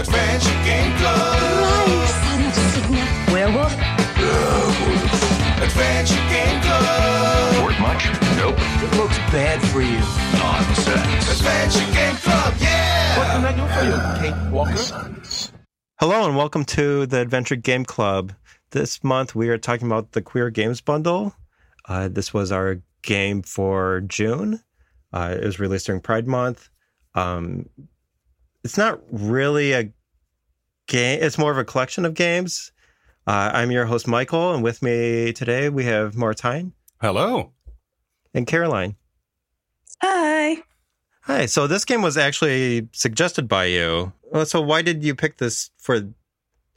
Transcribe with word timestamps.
Adventure 0.00 0.64
Game 0.64 0.96
Club. 0.96 1.36
Werewolf? 3.30 3.74
Adventure 5.60 6.14
Game 6.30 6.62
Club. 6.62 7.64
Work 7.66 7.78
much? 7.80 8.06
Nope. 8.38 8.56
It 8.58 8.96
looks 8.96 9.18
bad 9.30 9.60
for 9.68 9.82
you. 9.82 10.00
Nonsense. 10.38 11.38
Adventure 11.38 11.92
Game 11.92 12.16
Club. 12.16 12.54
Yeah. 12.58 13.18
What 13.18 13.26
can 13.26 13.44
I 13.44 13.52
do 13.52 13.66
for 13.74 13.84
you, 13.84 14.32
Kate 14.32 14.50
Walker? 14.50 15.12
Hello 15.98 16.26
and 16.26 16.34
welcome 16.34 16.64
to 16.64 17.04
the 17.04 17.20
Adventure 17.20 17.56
Game 17.56 17.84
Club. 17.84 18.32
This 18.70 19.04
month 19.04 19.34
we 19.34 19.50
are 19.50 19.58
talking 19.58 19.86
about 19.86 20.12
the 20.12 20.22
Queer 20.22 20.48
Games 20.48 20.80
Bundle. 20.80 21.34
Uh, 21.86 22.08
this 22.08 22.32
was 22.32 22.50
our 22.50 22.80
game 23.02 23.42
for 23.42 24.00
June. 24.00 24.62
Uh, 25.12 25.36
it 25.38 25.44
was 25.44 25.60
released 25.60 25.84
during 25.84 26.00
Pride 26.00 26.26
Month. 26.26 26.70
Um, 27.14 27.66
it's 28.64 28.76
not 28.78 29.00
really 29.10 29.72
a 29.72 29.84
game, 30.86 31.18
it's 31.22 31.38
more 31.38 31.50
of 31.52 31.58
a 31.58 31.64
collection 31.64 32.04
of 32.04 32.14
games. 32.14 32.72
Uh, 33.26 33.50
I'm 33.52 33.70
your 33.70 33.84
host, 33.86 34.08
Michael, 34.08 34.54
and 34.54 34.62
with 34.62 34.82
me 34.82 35.32
today 35.32 35.68
we 35.68 35.84
have 35.84 36.14
Martijn 36.14 36.72
Hello. 37.00 37.52
and 38.34 38.46
Caroline. 38.46 38.96
Hi. 40.02 40.56
Hi. 41.22 41.46
So 41.46 41.66
this 41.66 41.84
game 41.84 42.02
was 42.02 42.16
actually 42.16 42.88
suggested 42.92 43.46
by 43.46 43.66
you. 43.66 44.12
Uh, 44.32 44.44
So 44.44 44.60
why 44.60 44.82
did 44.82 45.04
you 45.04 45.14
pick 45.14 45.36
this 45.38 45.70
for 45.78 46.00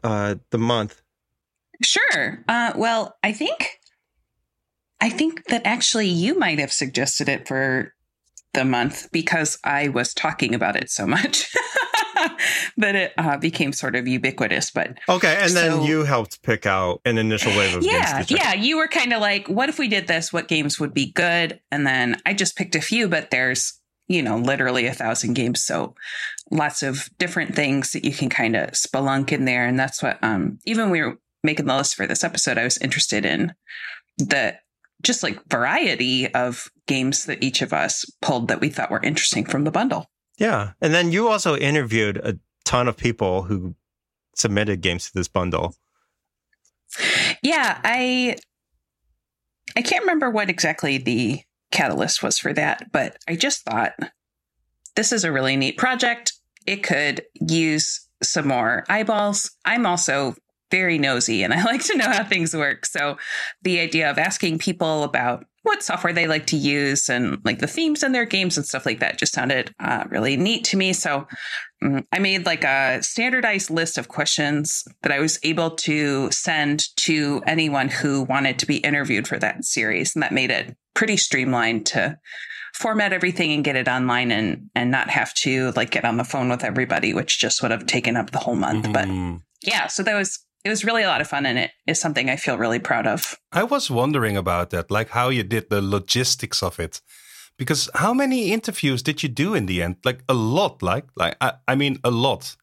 uh, 0.04 0.36
the 0.50 0.58
month? 0.58 1.02
Sure. 1.82 2.44
Uh, 2.48 2.74
well, 2.76 3.16
I 3.24 3.32
think, 3.32 3.80
I 5.02 5.10
think 5.10 5.46
that 5.46 5.62
actually 5.66 6.08
you 6.08 6.38
might 6.38 6.60
have 6.60 6.72
suggested 6.72 7.28
it 7.30 7.48
for 7.48 7.94
the 8.54 8.66
month 8.66 9.12
because 9.12 9.58
I 9.64 9.88
was 9.90 10.14
talking 10.14 10.54
about 10.54 10.76
it 10.76 10.90
so 10.90 11.06
much 11.08 11.52
that 12.78 12.96
it 12.96 13.14
uh, 13.18 13.38
became 13.38 13.74
sort 13.74 13.96
of 13.96 14.08
ubiquitous. 14.08 14.72
But 14.72 14.98
Okay, 15.10 15.38
and 15.42 15.52
then 15.54 15.84
you 15.84 16.04
helped 16.04 16.42
pick 16.44 16.66
out 16.66 17.02
an 17.06 17.18
initial 17.18 17.52
wave 17.58 17.76
of 17.76 17.84
yeah, 17.84 18.16
games. 18.18 18.28
to 18.28 18.36
check. 18.36 18.44
yeah, 18.44 18.54
you 18.54 18.78
were 18.78 18.88
kind 18.88 19.14
of 19.14 19.22
like, 19.22 19.48
what 19.48 19.70
if 19.70 19.80
we 19.80 19.88
did 19.88 20.08
this? 20.08 20.32
What 20.32 20.48
games 20.48 20.80
would 20.80 20.94
be 20.94 21.12
good? 21.12 21.60
And 21.72 21.86
then 21.86 22.18
I 22.26 22.34
just 22.34 22.56
picked 22.56 22.76
a 22.76 22.82
few, 22.82 23.08
but 23.08 23.32
there's, 23.32 23.80
you 24.08 24.22
know, 24.22 24.38
literally 24.38 24.86
a 24.86 24.94
thousand 24.94 25.34
games. 25.34 25.64
So 25.64 25.96
lots 26.52 26.84
of 26.84 27.10
different 27.18 27.56
things 27.56 27.92
that 27.94 28.06
you 28.06 28.12
can 28.12 28.30
kind 28.30 28.56
of 28.56 28.72
spelunk 28.72 29.32
in 29.32 29.46
there. 29.46 29.66
And 29.66 29.80
that's 29.80 30.04
what, 30.04 30.20
um, 30.24 30.60
even 30.66 30.90
we 30.90 31.02
were 31.02 31.18
making 31.44 31.66
the 31.66 31.76
list 31.76 31.96
for 31.96 32.06
this 32.08 32.24
episode, 32.24 32.58
I 32.58 32.64
was 32.64 32.78
interested 32.78 33.26
in 33.26 33.54
the 34.18 34.56
just 35.04 35.24
like 35.24 35.40
variety 35.50 36.34
of 36.34 36.70
games 36.88 37.26
that 37.26 37.44
each 37.44 37.62
of 37.62 37.74
us 37.74 38.06
pulled 38.22 38.48
that 38.48 38.62
we 38.62 38.70
thought 38.70 38.92
were 38.92 39.02
interesting 39.04 39.46
from 39.46 39.64
the 39.64 39.72
bundle. 39.72 40.08
Yeah, 40.40 40.72
and 40.82 40.94
then 40.94 41.12
you 41.12 41.28
also 41.28 41.56
interviewed 41.56 42.18
a 42.18 42.40
ton 42.66 42.88
of 42.88 42.98
people 42.98 43.44
who 43.44 43.76
submitted 44.36 44.82
games 44.82 45.06
to 45.08 45.14
this 45.14 45.28
bundle. 45.28 45.76
Yeah, 47.42 47.80
I 47.84 48.38
I 49.76 49.82
can't 49.82 50.04
remember 50.04 50.30
what 50.30 50.50
exactly 50.50 50.98
the 50.98 51.42
catalyst 51.72 52.24
was 52.24 52.38
for 52.38 52.54
that, 52.54 52.92
but 52.92 53.18
I 53.28 53.36
just 53.36 53.64
thought 53.64 53.94
this 54.96 55.12
is 55.12 55.24
a 55.24 55.32
really 55.32 55.56
neat 55.56 55.78
project. 55.78 56.34
It 56.66 56.84
could 56.84 57.24
use 57.34 58.08
some 58.22 58.48
more 58.48 58.86
eyeballs. 58.90 59.52
I'm 59.66 59.86
also 59.86 60.36
very 60.74 60.98
nosy 60.98 61.44
and 61.44 61.54
I 61.58 61.64
like 61.64 61.84
to 61.86 61.96
know 61.98 62.10
how 62.10 62.24
things 62.24 62.56
work. 62.56 62.86
So 62.86 63.18
the 63.62 63.80
idea 63.80 64.10
of 64.10 64.18
asking 64.18 64.58
people 64.58 65.04
about 65.04 65.46
what 65.62 65.82
software 65.84 66.12
they 66.14 66.28
like 66.28 66.46
to 66.48 66.58
use 66.58 67.08
and 67.10 67.38
like 67.46 67.60
the 67.60 67.68
themes 67.68 68.04
in 68.04 68.12
their 68.12 68.26
games 68.26 68.58
and 68.58 68.66
stuff 68.66 68.86
like 68.86 69.00
that 69.00 69.18
just 69.20 69.34
sounded 69.34 69.74
uh, 69.80 70.04
really 70.10 70.36
neat 70.36 70.66
to 70.66 70.76
me. 70.78 70.92
So 70.92 71.26
mm, 71.82 72.04
I 72.12 72.20
made 72.20 72.46
like 72.46 72.66
a 72.66 73.02
standardized 73.02 73.70
list 73.70 73.98
of 73.98 74.10
questions 74.10 74.84
that 75.04 75.12
I 75.14 75.20
was 75.20 75.40
able 75.44 75.72
to 75.88 76.30
send 76.32 76.84
to 77.08 77.42
anyone 77.48 77.88
who 77.88 78.24
wanted 78.24 78.60
to 78.60 78.66
be 78.66 78.78
interviewed 78.78 79.26
for 79.28 79.38
that 79.40 79.64
series. 79.64 80.16
And 80.16 80.24
that 80.24 80.34
made 80.34 80.52
it 80.52 80.76
pretty 80.96 81.16
streamlined 81.18 81.86
to 81.88 82.18
format 82.74 83.14
everything 83.14 83.52
and 83.54 83.64
get 83.64 83.76
it 83.78 83.88
online 83.88 84.32
and 84.32 84.70
and 84.76 84.92
not 84.92 85.10
have 85.12 85.34
to 85.36 85.72
like 85.78 85.92
get 85.92 86.04
on 86.06 86.18
the 86.18 86.24
phone 86.26 86.50
with 86.50 86.64
everybody, 86.66 87.14
which 87.14 87.40
just 87.40 87.62
would 87.62 87.72
have 87.72 87.86
taken 87.86 88.18
up 88.18 88.32
the 88.32 88.40
whole 88.40 88.56
month. 88.56 88.92
But 88.92 89.08
Mm. 89.08 89.42
yeah, 89.62 89.88
so 89.88 90.04
that 90.04 90.16
was 90.16 90.40
it 90.64 90.70
was 90.70 90.86
really 90.86 91.04
a 91.04 91.08
lot 91.08 91.22
of 91.22 91.28
fun 91.28 91.46
and 91.46 91.58
it 91.60 91.72
is 91.88 92.00
something 92.00 92.30
I 92.30 92.38
feel 92.38 92.58
really 92.58 92.80
proud 92.80 93.06
of. 93.06 93.38
I 93.52 93.64
was 93.64 93.92
wondering 93.92 94.38
about 94.38 94.70
that, 94.70 94.90
like 94.90 95.10
how 95.10 95.30
you 95.30 95.44
did 95.44 95.70
the 95.70 95.82
logistics 95.82 96.64
of 96.64 96.80
it. 96.80 97.02
Because 97.58 97.90
how 97.94 98.14
many 98.14 98.52
interviews 98.52 99.04
did 99.04 99.22
you 99.22 99.30
do 99.30 99.54
in 99.54 99.68
the 99.68 99.84
end? 99.84 99.98
Like 100.04 100.24
a 100.28 100.34
lot, 100.34 100.82
like 100.82 101.06
like 101.16 101.36
I, 101.40 101.54
I 101.68 101.76
mean 101.76 102.00
a 102.04 102.10
lot. 102.10 102.56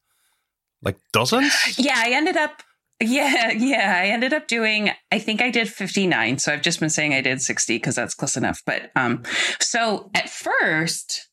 Like 0.81 0.97
dozens? 1.13 1.53
Yeah, 1.77 1.95
I 1.95 2.11
ended 2.11 2.35
up 2.37 2.63
yeah, 3.01 3.51
yeah, 3.51 3.99
I 4.01 4.07
ended 4.07 4.33
up 4.33 4.47
doing 4.47 4.91
I 5.11 5.19
think 5.19 5.41
I 5.41 5.49
did 5.49 5.69
59. 5.69 6.39
So 6.39 6.53
I've 6.53 6.61
just 6.61 6.79
been 6.79 6.89
saying 6.89 7.13
I 7.13 7.21
did 7.21 7.41
60 7.41 7.75
because 7.75 7.95
that's 7.95 8.15
close 8.15 8.35
enough. 8.35 8.61
But 8.65 8.91
um 8.95 9.23
so 9.59 10.09
at 10.13 10.29
first 10.29 11.29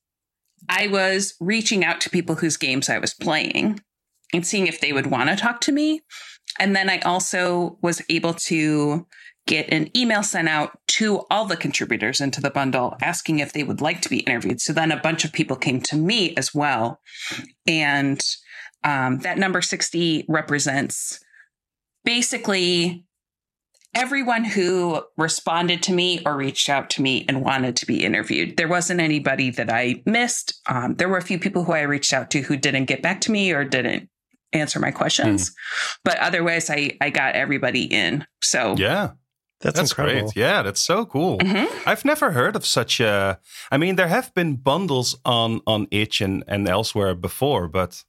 I 0.69 0.87
was 0.87 1.35
reaching 1.41 1.85
out 1.85 2.01
to 2.03 2.11
people 2.11 2.37
whose 2.37 2.57
games 2.57 2.89
I 2.89 2.99
was 2.99 3.15
playing 3.15 3.81
and 4.33 4.47
seeing 4.47 4.67
if 4.67 4.81
they 4.81 4.93
would 4.93 5.07
want 5.07 5.31
to 5.31 5.37
talk 5.37 5.61
to 5.63 5.73
me. 5.73 6.03
And 6.59 6.75
then 6.75 6.91
I 6.91 6.99
also 7.01 7.79
was 7.83 8.03
able 8.09 8.35
to 8.35 9.07
get 9.47 9.73
an 9.73 9.91
email 9.97 10.23
sent 10.23 10.49
out 10.49 10.79
to 10.87 11.25
all 11.31 11.47
the 11.47 11.57
contributors 11.57 12.21
into 12.21 12.41
the 12.41 12.51
bundle 12.51 12.97
asking 13.01 13.39
if 13.39 13.53
they 13.53 13.63
would 13.63 13.81
like 13.81 14.03
to 14.03 14.11
be 14.11 14.21
interviewed. 14.21 14.61
So 14.61 14.73
then 14.73 14.93
a 14.93 15.01
bunch 15.01 15.25
of 15.25 15.33
people 15.33 15.57
came 15.57 15.81
to 15.83 15.97
me 15.97 16.37
as 16.37 16.55
well. 16.55 17.01
And 17.67 18.21
um, 18.85 19.19
that 19.21 19.39
number 19.39 19.63
60 19.63 20.27
represents 20.29 21.21
basically 22.05 23.07
everyone 23.95 24.45
who 24.45 25.03
responded 25.17 25.83
to 25.83 25.93
me 25.93 26.21
or 26.27 26.37
reached 26.37 26.69
out 26.69 26.91
to 26.91 27.03
me 27.03 27.25
and 27.27 27.43
wanted 27.43 27.75
to 27.77 27.87
be 27.87 28.05
interviewed. 28.05 28.57
There 28.57 28.69
wasn't 28.69 29.01
anybody 29.01 29.51
that 29.51 29.73
I 29.73 30.03
missed. 30.05 30.61
Um, 30.69 30.95
there 30.97 31.09
were 31.09 31.17
a 31.17 31.23
few 31.23 31.39
people 31.39 31.65
who 31.65 31.73
I 31.73 31.83
reached 31.83 32.13
out 32.13 32.31
to 32.33 32.43
who 32.43 32.57
didn't 32.57 32.85
get 32.85 33.03
back 33.03 33.21
to 33.23 33.33
me 33.33 33.51
or 33.53 33.65
didn't 33.65 34.09
answer 34.53 34.81
my 34.81 34.91
questions, 34.91 35.53
but 36.05 36.19
otherwise, 36.19 36.71
I 36.71 36.97
I 37.01 37.11
got 37.11 37.35
everybody 37.35 37.85
in. 37.85 38.27
So 38.43 38.75
Yeah. 38.79 39.11
That's, 39.61 39.77
That's 39.77 39.91
incredible. 39.91 40.31
great. 40.31 40.37
Yeah, 40.37 40.63
that's 40.63 40.81
so 40.81 41.05
cool. 41.05 41.39
Mhm. 41.39 41.67
I've 41.85 42.05
never 42.05 42.31
heard 42.31 42.55
of 42.57 42.65
such 42.65 43.01
a 43.01 43.41
I 43.73 43.77
mean 43.77 43.97
there 43.97 44.07
have 44.09 44.33
been 44.35 44.55
bundles 44.57 45.17
on 45.25 45.61
on 45.67 45.89
itch 45.91 46.21
and, 46.21 46.45
and 46.47 46.69
elsewhere 46.69 47.15
before, 47.17 47.67
but 47.69 48.05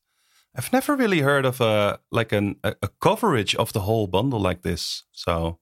I've 0.55 0.72
never 0.72 0.95
really 0.95 1.22
heard 1.22 1.45
of 1.45 1.59
a 1.61 2.00
like 2.11 2.31
an 2.38 2.56
a, 2.63 2.75
a 2.83 2.88
coverage 3.00 3.56
of 3.56 3.71
the 3.73 3.79
whole 3.79 4.07
bundle 4.07 4.39
like 4.39 4.61
this. 4.61 5.06
So 5.11 5.57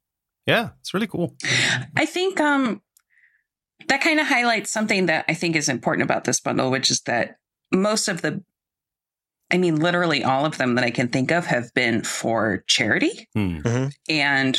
yeah, 0.45 0.69
it's 0.81 0.93
really 0.93 1.07
cool. 1.07 1.35
I 1.95 2.05
think 2.05 2.39
um, 2.41 2.81
that 3.87 4.01
kind 4.01 4.19
of 4.19 4.27
highlights 4.27 4.71
something 4.71 5.05
that 5.07 5.23
I 5.29 5.33
think 5.35 5.55
is 5.55 5.69
important 5.69 6.03
about 6.11 6.23
this 6.23 6.41
bundle, 6.41 6.69
which 6.71 6.89
is 6.91 7.01
that 7.01 7.37
most 7.71 8.07
of 8.09 8.21
the, 8.21 8.43
I 9.51 9.57
mean, 9.57 9.77
literally 9.77 10.23
all 10.23 10.45
of 10.45 10.57
them 10.57 10.75
that 10.75 10.83
I 10.83 10.91
can 10.91 11.07
think 11.07 11.31
of 11.31 11.45
have 11.45 11.73
been 11.73 12.03
for 12.03 12.63
charity. 12.67 13.27
Hmm. 13.33 13.87
And 14.09 14.57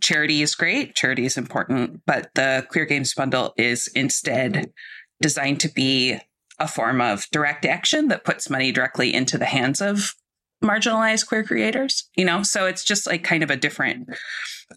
charity 0.00 0.42
is 0.42 0.54
great, 0.54 0.94
charity 0.94 1.26
is 1.26 1.36
important, 1.36 2.00
but 2.06 2.30
the 2.34 2.66
Queer 2.70 2.86
Games 2.86 3.14
bundle 3.14 3.52
is 3.56 3.88
instead 3.88 4.72
designed 5.20 5.60
to 5.60 5.68
be 5.68 6.18
a 6.58 6.68
form 6.68 7.00
of 7.00 7.26
direct 7.32 7.64
action 7.64 8.08
that 8.08 8.24
puts 8.24 8.50
money 8.50 8.70
directly 8.70 9.12
into 9.12 9.38
the 9.38 9.46
hands 9.46 9.80
of 9.80 10.14
marginalized 10.62 11.26
queer 11.26 11.42
creators 11.42 12.10
you 12.16 12.24
know 12.24 12.42
so 12.42 12.66
it's 12.66 12.84
just 12.84 13.06
like 13.06 13.24
kind 13.24 13.42
of 13.42 13.50
a 13.50 13.56
different 13.56 14.06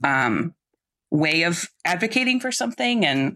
um 0.04 0.54
way 1.12 1.44
of 1.44 1.70
advocating 1.84 2.40
for 2.40 2.54
something 2.54 3.06
and 3.06 3.36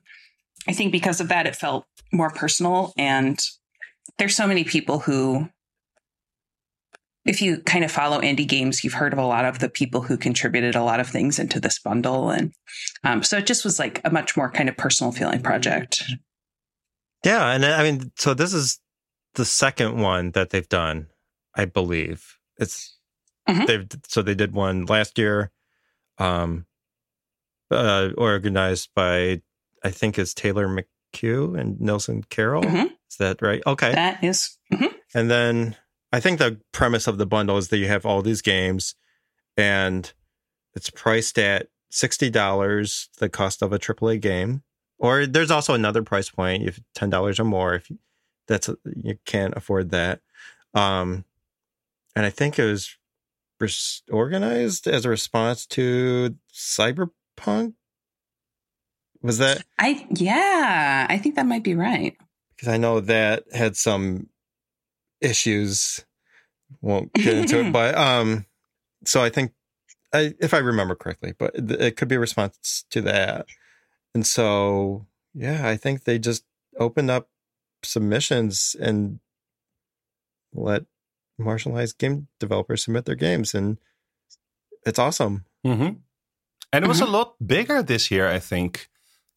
i 0.65 0.71
think 0.71 0.93
because 0.93 1.19
of 1.19 1.27
that 1.27 1.45
it 1.45 1.57
felt 1.57 1.85
more 2.13 2.29
personal 2.29 2.93
and 2.97 3.39
there's 4.17 4.35
so 4.35 4.47
many 4.47 4.63
people 4.63 4.99
who 4.99 5.49
if 7.27 7.41
you 7.41 7.57
kind 7.61 7.83
of 7.83 7.91
follow 7.91 8.19
indie 8.21 8.47
games 8.47 8.83
you've 8.83 8.93
heard 8.93 9.13
of 9.13 9.19
a 9.19 9.25
lot 9.25 9.45
of 9.45 9.59
the 9.59 9.69
people 9.69 10.01
who 10.01 10.17
contributed 10.17 10.75
a 10.75 10.83
lot 10.83 10.99
of 10.99 11.07
things 11.07 11.37
into 11.39 11.59
this 11.59 11.77
bundle 11.79 12.29
and 12.29 12.53
um, 13.03 13.21
so 13.23 13.37
it 13.37 13.45
just 13.45 13.63
was 13.65 13.77
like 13.79 14.01
a 14.05 14.09
much 14.09 14.35
more 14.37 14.49
kind 14.49 14.69
of 14.69 14.77
personal 14.77 15.11
feeling 15.11 15.41
project 15.41 16.03
Yeah, 17.25 17.49
and 17.51 17.65
I 17.65 17.83
mean, 17.83 18.11
so 18.15 18.33
this 18.33 18.53
is 18.53 18.79
the 19.33 19.43
second 19.45 19.99
one 20.01 20.31
that 20.31 20.51
they've 20.51 20.69
done, 20.69 21.07
I 21.55 21.65
believe. 21.65 22.37
It's 22.57 22.95
Mhm. 23.49 23.65
they've 23.67 23.87
so 24.07 24.21
they 24.21 24.35
did 24.35 24.53
one 24.53 24.85
last 24.85 25.17
year, 25.17 25.51
um, 26.19 26.65
uh, 27.71 28.09
organized 28.17 28.89
by 28.95 29.41
I 29.83 29.91
think 29.91 30.17
it's 30.19 30.33
Taylor 30.33 30.67
McHugh 30.67 31.59
and 31.59 31.79
Nelson 31.81 32.23
Carroll. 32.29 32.63
Mhm. 32.63 32.91
Is 33.09 33.17
that 33.17 33.41
right? 33.41 33.61
Okay, 33.65 33.91
that 33.93 34.23
is 34.23 34.57
mhm. 34.71 34.93
and 35.15 35.29
then 35.29 35.75
I 36.11 36.19
think 36.19 36.39
the 36.39 36.59
premise 36.71 37.07
of 37.07 37.17
the 37.17 37.25
bundle 37.25 37.57
is 37.57 37.67
that 37.69 37.77
you 37.77 37.87
have 37.87 38.05
all 38.05 38.21
these 38.21 38.41
games, 38.41 38.95
and 39.57 40.11
it's 40.75 40.89
priced 40.89 41.37
at 41.37 41.67
sixty 41.89 42.29
dollars, 42.29 43.09
the 43.17 43.29
cost 43.29 43.61
of 43.61 43.73
a 43.73 43.79
AAA 43.79 44.21
game. 44.21 44.63
Or 44.99 45.25
there's 45.27 45.51
also 45.51 45.73
another 45.73 46.01
price 46.03 46.29
point, 46.29 46.63
if 46.63 46.79
ten 46.95 47.09
dollars 47.09 47.39
or 47.39 47.43
more, 47.43 47.75
if 47.75 47.89
you- 47.89 47.99
that's 48.47 48.69
you 49.03 49.17
can't 49.25 49.55
afford 49.57 49.89
that. 49.91 50.21
Um, 50.73 51.25
and 52.15 52.25
I 52.25 52.29
think 52.29 52.57
it 52.57 52.63
was 52.65 52.95
res- 53.59 54.03
organized 54.09 54.87
as 54.87 55.03
a 55.05 55.09
response 55.09 55.65
to 55.67 56.37
Cyberpunk. 56.53 57.73
Was 59.21 59.39
that 59.39 59.63
I 59.77 60.07
yeah, 60.11 61.07
I 61.09 61.17
think 61.17 61.35
that 61.35 61.45
might 61.45 61.63
be 61.63 61.75
right. 61.75 62.15
because 62.55 62.69
I 62.69 62.77
know 62.77 63.01
that 63.01 63.43
had 63.53 63.75
some 63.75 64.29
issues. 65.21 66.05
Won't 66.81 67.13
get 67.13 67.37
into 67.37 67.59
it, 67.61 67.71
but 67.71 67.95
um, 67.95 68.45
so 69.05 69.23
I 69.23 69.29
think 69.29 69.53
I, 70.13 70.33
if 70.39 70.53
I 70.53 70.57
remember 70.57 70.95
correctly, 70.95 71.33
but 71.37 71.51
it 71.55 71.95
could 71.97 72.07
be 72.07 72.15
a 72.15 72.19
response 72.19 72.85
to 72.91 73.01
that, 73.01 73.45
and 74.13 74.25
so 74.27 75.05
yeah, 75.33 75.67
I 75.67 75.77
think 75.77 76.03
they 76.03 76.19
just 76.19 76.43
opened 76.79 77.09
up 77.11 77.29
submissions 77.83 78.75
and 78.79 79.19
let 80.53 80.83
marginalized 81.39 81.97
game 81.97 82.27
developers 82.39 82.83
submit 82.83 83.05
their 83.05 83.15
games, 83.15 83.53
and 83.53 83.77
it's 84.85 84.99
awesome. 84.99 85.45
hmm 85.63 85.89
And 86.73 86.83
it 86.83 86.87
was 86.87 86.99
Mhm. 86.99 87.07
a 87.07 87.11
lot 87.11 87.35
bigger 87.45 87.81
this 87.81 88.11
year, 88.11 88.27
I 88.27 88.39
think. 88.39 88.89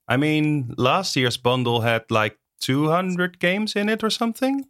I 0.09 0.17
mean, 0.17 0.75
last 0.77 1.15
year's 1.17 1.37
bundle 1.37 1.83
had 1.83 2.11
like 2.11 2.39
200 2.61 3.39
games 3.39 3.77
in 3.77 3.89
it 3.89 4.03
or 4.03 4.11
something. 4.11 4.67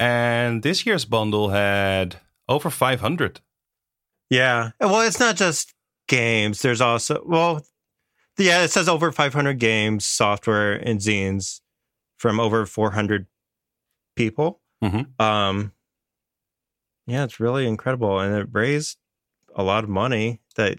And 0.00 0.62
this 0.62 0.86
year's 0.86 1.04
bundle 1.04 1.50
had 1.50 2.16
over 2.48 2.70
500. 2.70 3.40
Yeah. 4.30 4.70
Well, 4.80 5.00
it's 5.02 5.20
not 5.20 5.36
just 5.36 5.74
games. 6.06 6.62
There's 6.62 6.80
also, 6.80 7.22
well, 7.26 7.64
yeah, 8.38 8.62
it 8.62 8.70
says 8.70 8.88
over 8.88 9.10
500 9.12 9.58
games, 9.58 10.06
software, 10.06 10.74
and 10.74 11.00
zines 11.00 11.60
from 12.18 12.38
over 12.40 12.66
400 12.66 13.26
people. 14.16 14.60
Mhm. 14.82 15.20
Um, 15.20 15.72
yeah, 17.06 17.24
it's 17.24 17.40
really 17.40 17.66
incredible. 17.66 18.20
And 18.20 18.34
it 18.36 18.48
raised 18.52 18.98
a 19.54 19.62
lot 19.62 19.82
of 19.84 19.90
money 19.90 20.40
that 20.56 20.78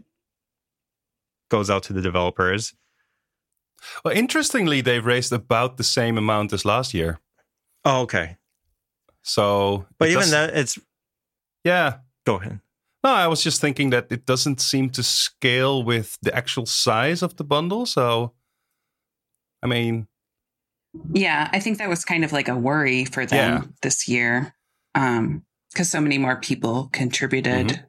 goes 1.50 1.70
out 1.70 1.84
to 1.84 1.94
the 1.94 2.02
developers. 2.02 2.74
Well, 4.04 4.16
interestingly, 4.16 4.82
they've 4.82 5.06
raised 5.06 5.32
about 5.34 5.78
the 5.78 5.84
same 5.84 6.18
amount 6.18 6.54
as 6.54 6.66
last 6.66 6.94
year. 6.94 7.20
Oh, 7.86 8.02
okay. 8.02 8.38
So, 9.24 9.86
But 9.98 10.10
even 10.10 10.30
that, 10.32 10.56
it's, 10.56 10.78
yeah. 11.64 11.98
go 12.26 12.36
ahead. 12.36 12.60
No, 13.04 13.12
I 13.12 13.28
was 13.28 13.44
just 13.44 13.62
thinking 13.62 13.92
that 13.92 14.12
it 14.12 14.26
doesn't 14.26 14.60
seem 14.60 14.90
to 14.92 15.04
scale 15.04 15.84
with 15.84 16.18
the 16.22 16.36
actual 16.36 16.66
size 16.66 17.22
of 17.22 17.38
the 17.38 17.44
bundle. 17.44 17.86
So, 17.86 18.34
I 19.64 19.68
mean, 19.68 20.08
Yeah, 21.14 21.50
I 21.54 21.60
think 21.60 21.78
that 21.78 21.90
was 21.90 22.04
kind 22.04 22.24
of 22.26 22.32
like 22.34 22.48
a 22.48 22.58
worry 22.58 23.06
for 23.06 23.26
them 23.26 23.62
Yeah. 23.64 23.68
this 23.82 24.08
year. 24.08 24.56
Um, 24.96 25.46
because 25.72 25.90
so 25.92 26.02
many 26.02 26.18
more 26.18 26.36
people 26.38 26.90
contributed. 26.92 27.68
Mm-hmm. 27.68 27.84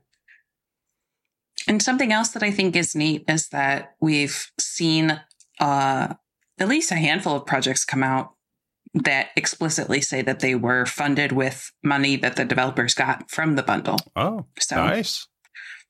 And 1.66 1.82
something 1.82 2.12
else 2.12 2.30
that 2.30 2.42
I 2.42 2.50
think 2.50 2.76
is 2.76 2.94
neat 2.94 3.24
is 3.28 3.48
that 3.48 3.94
we've 4.00 4.50
seen 4.58 5.20
uh, 5.58 6.14
at 6.58 6.68
least 6.68 6.90
a 6.90 6.96
handful 6.96 7.36
of 7.36 7.46
projects 7.46 7.84
come 7.84 8.02
out 8.02 8.34
that 8.94 9.28
explicitly 9.36 10.00
say 10.00 10.22
that 10.22 10.40
they 10.40 10.54
were 10.54 10.84
funded 10.84 11.32
with 11.32 11.70
money 11.82 12.16
that 12.16 12.36
the 12.36 12.44
developers 12.44 12.94
got 12.94 13.30
from 13.30 13.56
the 13.56 13.62
bundle. 13.62 13.98
oh, 14.16 14.46
So 14.58 14.76
nice. 14.76 15.28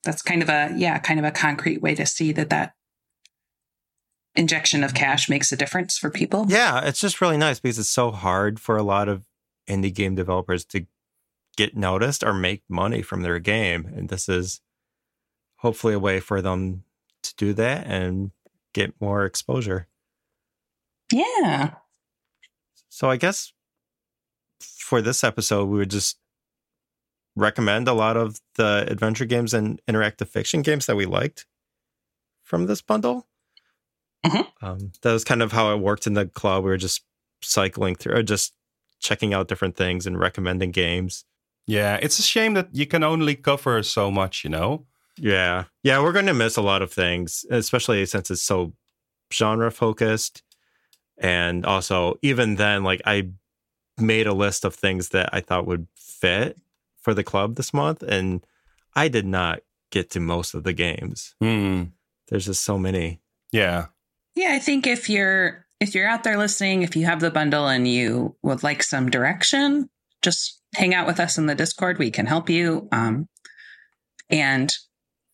that's 0.05 0.23
kind 0.23 0.43
of 0.43 0.49
a 0.49 0.73
yeah, 0.76 0.99
kind 0.99 1.19
of 1.19 1.25
a 1.25 1.31
concrete 1.31 1.81
way 1.81 1.94
to 1.94 2.05
see 2.06 2.32
that 2.32 2.50
that 2.50 2.75
injection 4.37 4.85
of 4.85 4.94
cash 4.94 5.29
makes 5.29 5.50
a 5.50 5.56
difference 5.56 5.99
for 5.99 6.11
people. 6.11 6.47
Yeah, 6.49 6.85
it's 6.85 7.00
just 7.00 7.20
really 7.20 7.37
nice 7.38 7.58
because 7.58 7.79
it's 7.79 7.91
so 7.91 8.11
hard 8.11 8.61
for 8.61 8.76
a 8.76 8.82
lot 8.82 9.08
of 9.08 9.25
indie 9.69 9.94
game 9.94 10.14
developers 10.14 10.64
to 10.67 10.87
get 11.56 11.76
noticed 11.76 12.23
or 12.23 12.32
make 12.32 12.62
money 12.69 13.03
from 13.03 13.23
their 13.23 13.38
game. 13.38 13.87
And 13.87 14.08
this 14.08 14.29
is 14.29 14.61
hopefully 15.56 15.94
a 15.94 15.99
way 15.99 16.20
for 16.20 16.41
them 16.41 16.85
to 17.23 17.35
do 17.37 17.53
that 17.55 17.87
and 17.87 18.31
get 18.73 18.94
more 19.00 19.25
exposure. 19.25 19.88
Yeah. 21.12 21.75
So 23.00 23.08
I 23.08 23.17
guess 23.17 23.55
for 24.61 25.00
this 25.00 25.25
episode, 25.25 25.70
we 25.70 25.79
would 25.79 25.91
just 25.91 26.19
recommend 27.35 27.88
a 27.88 27.94
lot 27.94 28.19
of 28.19 28.43
the 28.56 28.85
adventure 28.91 29.25
games 29.25 29.55
and 29.55 29.81
interactive 29.88 30.29
fiction 30.29 30.61
games 30.61 30.85
that 30.85 30.97
we 30.97 31.06
liked 31.06 31.47
from 32.43 32.67
this 32.67 32.82
bundle. 32.82 33.26
Mhm. 34.26 34.47
Um, 34.61 34.93
that 35.00 35.14
was 35.14 35.25
kind 35.25 35.41
of 35.41 35.52
how 35.52 35.73
it 35.73 35.79
worked 35.79 36.06
in 36.06 36.12
the 36.12 36.26
club. 36.26 36.62
We 36.62 36.69
were 36.69 36.76
just 36.76 37.02
cycling 37.41 37.94
through, 37.94 38.17
or 38.17 38.23
just 38.23 38.52
checking 38.99 39.32
out 39.32 39.49
different 39.49 39.76
things 39.76 40.06
and 40.06 40.20
recommending 40.20 40.70
games. 40.70 41.25
Yeah, 41.67 41.99
it's 42.03 42.19
a 42.19 42.23
shame 42.23 42.53
that 42.53 42.69
you 42.73 42.87
can 42.87 43.03
only 43.03 43.35
cover 43.35 43.82
so 43.82 44.11
much, 44.11 44.44
you 44.44 44.50
know? 44.50 44.85
Yeah, 45.17 45.64
yeah, 45.82 46.03
we're 46.03 46.12
going 46.12 46.26
to 46.26 46.35
miss 46.35 46.58
a 46.58 46.62
lot 46.62 46.82
of 46.82 46.93
things, 46.93 47.46
especially 47.50 48.05
since 48.05 48.31
it's 48.31 48.43
so 48.43 48.75
genre 49.32 49.70
focused. 49.70 50.43
And 51.20 51.67
also, 51.67 52.19
even 52.22 52.56
then, 52.56 52.82
like 52.82 53.02
I 53.05 53.28
made 53.99 54.26
a 54.26 54.32
list 54.32 54.64
of 54.64 54.75
things 54.75 55.11
that 55.11 55.28
I 55.32 55.40
thought 55.40 55.67
would 55.67 55.87
fit 55.94 56.58
for 57.00 57.12
the 57.12 57.22
club 57.22 57.56
this 57.56 57.75
month, 57.75 58.02
and 58.02 58.44
I 58.96 59.08
did 59.08 59.26
not 59.26 59.61
get 59.90 60.11
to 60.11 60.20
most 60.20 60.55
of 60.55 60.64
the 60.64 60.72
games. 60.72 61.34
Hmm. 61.40 61.84
There's 62.28 62.46
just 62.46 62.64
so 62.64 62.78
many. 62.78 63.20
Yeah. 63.52 63.87
Yeah, 64.34 64.52
I 64.52 64.58
think 64.58 64.87
if 64.87 65.11
you're 65.11 65.67
if 65.81 65.94
you're 65.94 66.08
out 66.08 66.25
there 66.25 66.38
listening, 66.38 66.82
if 66.82 66.96
you 66.96 67.05
have 67.06 67.20
the 67.20 67.31
bundle 67.31 67.67
and 67.67 67.87
you 67.87 68.37
would 68.43 68.62
like 68.62 68.82
some 68.82 69.11
direction, 69.11 69.90
just 70.22 70.61
hang 70.75 70.94
out 70.94 71.06
with 71.06 71.20
us 71.20 71.37
in 71.37 71.46
the 71.46 71.55
Discord. 71.55 71.99
We 71.99 72.11
can 72.11 72.26
help 72.26 72.49
you. 72.49 72.88
Um, 72.93 73.28
and 74.28 74.72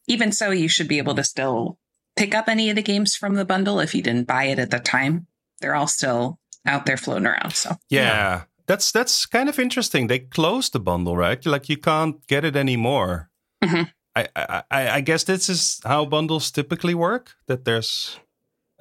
even 0.09 0.33
so, 0.33 0.51
you 0.51 0.69
should 0.69 0.89
be 0.89 0.99
able 0.99 1.15
to 1.17 1.25
still 1.25 1.79
pick 2.17 2.35
up 2.35 2.49
any 2.49 2.71
of 2.71 2.77
the 2.77 2.83
games 2.83 3.15
from 3.15 3.35
the 3.35 3.45
bundle 3.45 3.81
if 3.81 3.95
you 3.95 4.03
didn't 4.03 4.27
buy 4.27 4.45
it 4.45 4.59
at 4.59 4.71
the 4.71 4.79
time. 4.79 5.27
They're 5.61 5.75
all 5.75 5.87
still 5.89 6.39
out 6.67 6.87
there 6.87 6.97
floating 6.97 7.27
around. 7.27 7.55
So 7.55 7.77
Yeah. 7.91 8.43
That's 8.67 8.91
that's 8.91 9.27
kind 9.27 9.49
of 9.49 9.59
interesting. 9.61 10.09
They 10.09 10.19
closed 10.19 10.73
the 10.73 10.81
bundle, 10.81 11.17
right? 11.17 11.45
Like 11.47 11.69
you 11.69 11.77
can't 11.77 12.27
get 12.27 12.45
it 12.45 12.57
anymore. 12.57 13.31
Mhm. 13.63 13.93
I, 14.17 14.27
I 14.35 14.63
I 14.71 14.89
I 14.97 15.01
guess 15.03 15.25
this 15.25 15.49
is 15.49 15.81
how 15.85 16.05
bundles 16.05 16.51
typically 16.51 16.95
work. 16.95 17.37
That 17.47 17.65
there's 17.65 18.19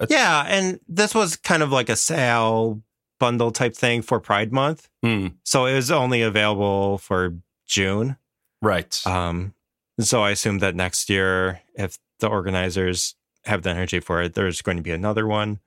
Yeah, 0.08 0.44
and 0.48 0.80
this 0.88 1.14
was 1.14 1.36
kind 1.36 1.62
of 1.62 1.70
like 1.70 1.88
a 1.88 1.94
sale 1.96 2.82
bundle 3.20 3.50
type 3.52 3.76
thing 3.76 4.02
for 4.02 4.18
Pride 4.20 4.52
Month, 4.52 4.88
hmm, 5.02 5.28
so 5.44 5.66
it 5.66 5.74
was 5.74 5.90
only 5.90 6.20
available 6.22 6.98
for 6.98 7.34
June. 7.66 8.16
right. 8.60 9.00
Um, 9.06 9.54
so 10.00 10.22
I 10.22 10.30
assume 10.32 10.58
that 10.58 10.74
next 10.74 11.08
year, 11.08 11.60
if 11.74 11.96
the 12.18 12.28
organizers 12.28 13.14
have 13.44 13.62
the 13.62 13.70
energy 13.70 14.00
for 14.00 14.20
it, 14.22 14.34
there's 14.34 14.60
going 14.62 14.76
to 14.78 14.82
be 14.82 14.90
another 14.90 15.26
one, 15.26 15.60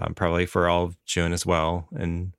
um, 0.00 0.14
probably 0.14 0.46
for 0.46 0.68
all 0.68 0.84
of 0.84 0.96
June 1.04 1.32
as 1.32 1.44
well, 1.44 1.88
and 1.92 2.32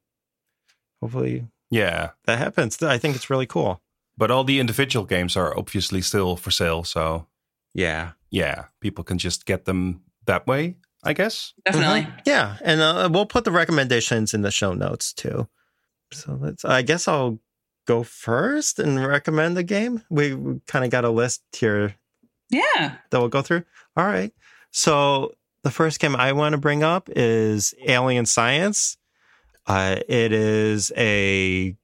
hopefully 1.01 1.48
yeah. 1.70 2.12
that 2.25 2.38
happens. 2.39 2.82
I 2.82 2.98
think 2.98 3.15
it's 3.15 3.30
really 3.30 3.46
cool. 3.46 3.82
But 4.18 4.32
all 4.32 4.44
the 4.44 4.60
individual 4.60 5.06
games 5.06 5.36
are 5.38 5.58
obviously 5.58 6.01
still 6.01 6.36
for 6.36 6.51
sale, 6.51 6.84
so 6.84 7.27
Yeah, 7.74 8.12
yeah, 8.30 8.65
people 8.82 9.03
can 9.03 9.18
just 9.18 9.46
get 9.46 9.65
them 9.65 10.01
that 10.25 10.46
way, 10.48 10.75
I 11.03 11.13
guess. 11.13 11.53
definitely. 11.65 12.01
Mhm. 12.01 12.22
yeah, 12.25 12.58
and 12.62 12.82
uh, 12.82 13.10
we'll 13.12 13.25
put 13.25 13.46
the 13.46 13.51
recommendations 13.51 14.34
in 14.34 14.41
the 14.41 14.51
show 14.51 14.74
notes 14.74 15.13
too. 15.13 15.48
So 16.12 16.38
let's. 16.41 16.65
I 16.65 16.82
guess 16.82 17.08
I'll 17.08 17.39
go 17.88 18.03
first 18.03 18.77
and 18.80 19.03
recommend 19.06 19.56
the 19.58 19.63
game. 19.63 20.03
We, 20.10 20.34
we 20.34 20.60
kind 20.68 20.84
of 20.86 20.91
got 20.91 21.06
a 21.06 21.10
list 21.10 21.41
here 21.53 21.96
Yeah. 22.50 22.98
that 23.10 23.20
we'll 23.20 23.30
go 23.30 23.41
through. 23.41 23.63
All 23.98 24.06
right. 24.06 24.32
So 24.72 25.32
the 25.63 25.72
first 25.72 26.00
game 26.00 26.15
I 26.15 26.34
want 26.34 26.53
to 26.53 26.58
bring 26.58 26.84
up 26.84 27.10
is 27.15 27.74
Alien 27.88 28.25
Science. 28.25 28.98
Uh, 29.68 29.98
it 30.08 30.32
is 30.32 30.91
a 30.98 31.75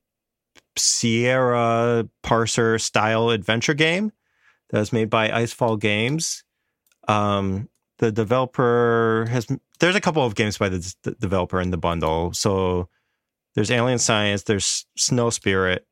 Sierra 0.76 2.08
parser 2.24 2.82
style 2.82 3.30
adventure 3.30 3.74
game 3.74 4.12
that 4.70 4.80
was 4.80 4.94
made 4.94 5.10
by 5.10 5.30
Icefall 5.30 5.80
Games. 5.80 6.44
Um, 7.08 7.70
the 8.00 8.12
developer 8.12 9.28
has 9.30 9.48
there's 9.80 9.96
a 9.96 10.02
couple 10.02 10.26
of 10.26 10.36
games 10.36 10.58
by 10.58 10.70
the, 10.70 11.16
developer 11.20 11.62
in 11.62 11.72
the 11.72 11.78
bundle. 11.78 12.34
So 12.34 12.90
there's 13.56 13.72
Alien 13.72 14.00
Science, 14.00 14.44
there's 14.44 14.86
Snow 14.98 15.30
Spirit, 15.30 15.86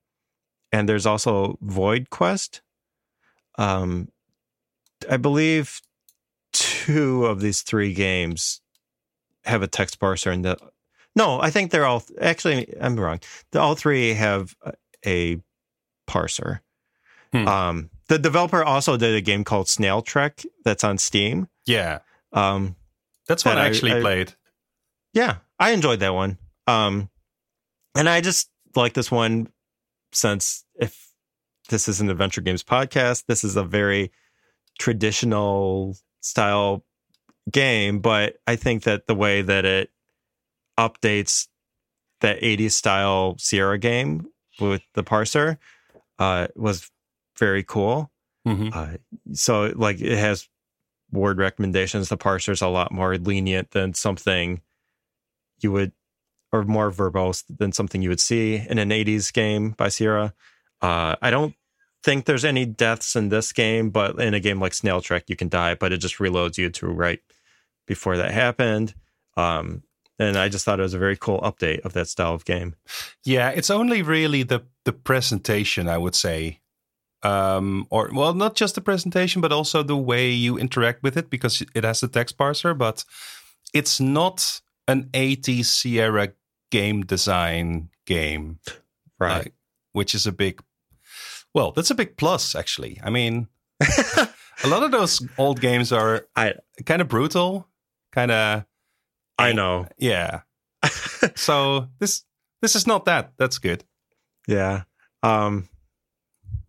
and 0.72 0.90
there's 0.90 1.06
also 1.06 1.58
Void 1.62 2.10
Quest. 2.10 2.62
Um, 3.58 4.10
I 5.10 5.18
believe 5.18 5.82
two 6.56 7.26
of 7.26 7.40
these 7.42 7.62
three 7.62 7.94
games 7.94 8.62
have 9.44 9.62
a 9.62 9.68
text 9.68 10.00
parser 10.00 10.32
and 10.34 10.44
the. 10.46 10.58
No, 11.16 11.40
I 11.40 11.50
think 11.50 11.72
they're 11.72 11.86
all 11.86 12.04
actually. 12.20 12.74
I'm 12.82 13.00
wrong. 13.00 13.20
The, 13.52 13.60
all 13.62 13.76
three 13.76 14.14
have 14.14 14.56
a, 14.66 14.74
a 15.06 15.42
parser. 16.08 16.60
Hmm. 17.32 17.48
Um, 17.48 17.90
the 18.08 18.20
developer 18.20 18.64
also 18.64 18.98
did 18.98 19.16
a 19.16 19.22
game 19.22 19.44
called 19.44 19.68
Snail 19.68 20.02
Trek 20.02 20.44
that's 20.64 20.84
on 20.84 20.98
Steam. 20.98 21.48
Yeah. 21.66 22.00
Um, 22.34 22.76
That's 23.28 23.44
what 23.46 23.56
That 23.56 23.62
I 23.62 23.64
I- 23.66 23.68
actually 23.68 23.94
I- 23.94 24.02
played. 24.02 24.34
yeah, 25.14 25.38
I 25.58 25.72
enjoyed 25.72 26.00
that 26.02 26.14
one. 26.14 26.38
Um, 26.68 27.10
and 27.96 28.10
I 28.10 28.22
just 28.22 28.50
like 28.76 28.94
this 28.94 29.10
one 29.10 29.48
since 30.12 30.66
if 30.80 31.10
this 31.70 31.88
is 31.88 32.02
an 32.02 32.10
adventure 32.10 32.42
games 32.42 32.64
podcast. 32.64 33.24
This 33.28 33.44
is 33.44 33.56
a 33.56 33.64
very 33.64 34.12
traditional 34.78 35.96
style 36.26 36.84
game, 37.52 38.00
but 38.00 38.38
I 38.48 38.56
think 38.56 38.84
that 38.84 39.08
the 39.08 39.16
way 39.16 39.42
that 39.44 39.64
it 39.66 39.92
updates 40.80 41.48
that 42.22 42.42
80s 42.42 42.72
style 42.72 43.36
Sierra 43.38 43.78
game 43.78 44.28
with 44.60 44.82
the 44.94 45.04
parser 45.04 45.58
uh, 46.18 46.48
was 46.56 46.90
very 47.38 47.64
cool. 47.64 48.12
Mhm. 48.48 48.74
Uh, 48.74 48.98
so, 49.34 49.74
like, 49.76 50.02
it 50.02 50.18
has 50.18 50.48
word 51.12 51.38
recommendations. 51.38 52.10
The 52.10 52.18
parser's 52.18 52.62
a 52.62 52.68
lot 52.68 52.92
more 52.92 53.18
lenient 53.18 53.72
than 53.72 53.94
something 53.94 54.62
you 55.62 55.72
would, 55.72 55.92
or 56.52 56.64
more 56.64 56.92
verbose 56.92 57.44
than 57.50 57.72
something 57.72 58.02
you 58.02 58.10
would 58.10 58.20
see 58.20 58.56
in 58.56 58.80
an 58.80 58.92
80s 58.92 59.32
game 59.32 59.72
by 59.72 59.90
Sierra. 59.90 60.34
Uh, 60.82 61.16
I 61.22 61.30
don't 61.30 61.56
think 62.06 62.26
there's 62.26 62.46
any 62.46 62.66
deaths 62.66 63.16
in 63.16 63.30
this 63.30 63.52
game, 63.52 63.90
but 63.90 64.20
in 64.22 64.34
a 64.36 64.40
game 64.40 64.60
like 64.62 64.76
Snail 64.76 65.02
Trek, 65.02 65.24
you 65.28 65.36
can 65.36 65.50
die, 65.50 65.74
but 65.74 65.92
it 65.92 65.98
just 65.98 66.20
reloads 66.20 66.58
you 66.58 66.70
to 66.70 66.88
right 66.88 67.20
before 67.88 68.16
that 68.18 68.32
happened. 68.32 68.94
Um, 69.36 69.82
and 70.20 70.38
I 70.38 70.48
just 70.48 70.64
thought 70.64 70.80
it 70.80 70.84
was 70.84 70.94
a 70.94 71.00
very 71.00 71.18
cool 71.18 71.42
update 71.42 71.80
of 71.82 71.94
that 71.94 72.08
style 72.08 72.34
of 72.36 72.46
game. 72.46 72.76
Yeah, 73.26 73.50
it's 73.50 73.70
only 73.70 74.02
really 74.04 74.44
the 74.44 74.62
the 74.86 74.94
presentation, 74.94 75.90
I 75.90 75.98
would 75.98 76.16
say. 76.16 76.62
Um, 77.24 77.88
or 77.90 78.10
well, 78.14 78.34
not 78.36 78.56
just 78.56 78.76
the 78.76 78.82
presentation, 78.82 79.42
but 79.42 79.52
also 79.52 79.82
the 79.84 79.98
way 79.98 80.30
you 80.30 80.58
interact 80.60 81.02
with 81.04 81.18
it, 81.18 81.30
because 81.32 81.64
it 81.74 81.84
has 81.84 82.00
the 82.00 82.08
text 82.08 82.38
parser. 82.38 82.78
But 82.78 83.04
it's 83.74 84.00
not 84.00 84.62
an 84.88 85.10
80s 85.12 85.66
Sierra 85.66 86.34
game 86.72 87.02
design 87.04 87.90
game, 88.06 88.60
Right. 89.20 89.38
like, 89.46 89.54
which 89.94 90.14
is 90.16 90.28
a 90.28 90.32
big. 90.32 90.62
Well, 91.56 91.72
that's 91.72 91.90
a 91.90 91.96
big 91.96 92.18
plus, 92.18 92.54
actually. 92.54 93.00
I 93.02 93.10
mean, 93.10 93.48
a 93.80 94.68
lot 94.68 94.84
of 94.84 94.92
those 94.92 95.26
old 95.38 95.62
games 95.62 95.94
are 95.94 96.28
I 96.36 96.56
kind 96.86 97.02
of 97.02 97.08
brutal, 97.08 97.68
kind 98.12 98.30
of 98.30 98.66
I 99.40 99.54
know. 99.54 99.88
yeah. 99.98 100.42
so 101.36 101.88
this 102.00 102.24
this 102.62 102.76
is 102.76 102.86
not 102.86 103.06
that. 103.06 103.32
That's 103.38 103.58
good. 103.58 103.86
Yeah. 104.48 104.84
Um 105.24 105.70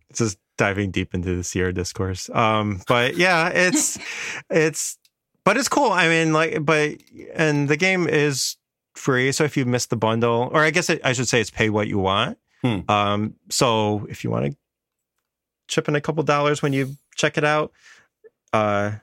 it's 0.09 0.19
just 0.19 0.39
diving 0.57 0.91
deep 0.91 1.13
into 1.13 1.35
the 1.35 1.43
Sierra 1.43 1.73
discourse. 1.73 2.29
Um 2.29 2.81
but 2.87 3.17
yeah, 3.17 3.49
it's 3.49 3.99
it's 4.49 4.97
but 5.43 5.57
it's 5.57 5.69
cool. 5.69 5.91
I 5.91 6.07
mean 6.07 6.31
like 6.31 6.65
but 6.65 6.95
and 7.33 7.67
the 7.67 7.77
game 7.77 8.07
is 8.07 8.55
free, 8.95 9.33
so 9.33 9.43
if 9.43 9.57
you 9.57 9.65
missed 9.65 9.89
the 9.89 9.97
bundle 9.97 10.49
or 10.53 10.63
I 10.63 10.71
guess 10.71 10.89
it, 10.89 11.01
I 11.03 11.11
should 11.11 11.27
say 11.27 11.41
it's 11.41 11.51
pay 11.51 11.69
what 11.69 11.89
you 11.89 11.99
want. 11.99 12.37
Hmm. 12.61 12.79
Um 12.89 13.33
so 13.49 14.07
if 14.09 14.23
you 14.23 14.29
want 14.29 14.45
to 14.51 14.57
chip 15.67 15.87
in 15.87 15.95
a 15.95 16.01
couple 16.01 16.23
dollars 16.23 16.61
when 16.61 16.73
you 16.73 16.95
check 17.15 17.37
it 17.37 17.43
out, 17.43 17.71
uh 18.53 18.93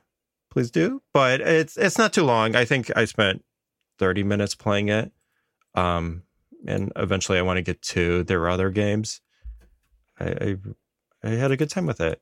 please 0.51 0.71
do. 0.71 1.03
But 1.13 1.41
it's 1.41 1.77
it's 1.77 1.99
not 1.99 2.13
too 2.13 2.25
long. 2.25 2.57
I 2.57 2.65
think 2.65 2.91
I 2.97 3.05
spent 3.05 3.45
30 3.99 4.23
minutes 4.23 4.55
playing 4.55 4.89
it. 4.89 5.13
Um 5.75 6.23
and 6.67 6.93
eventually 6.97 7.39
I 7.39 7.43
want 7.43 7.59
to 7.59 7.63
get 7.63 7.83
to 7.83 8.25
their 8.25 8.49
other 8.49 8.71
games. 8.71 9.21
I, 10.19 10.25
I 10.25 10.57
I 11.25 11.31
had 11.31 11.51
a 11.51 11.57
good 11.57 11.71
time 11.71 11.87
with 11.87 12.01
it. 12.01 12.21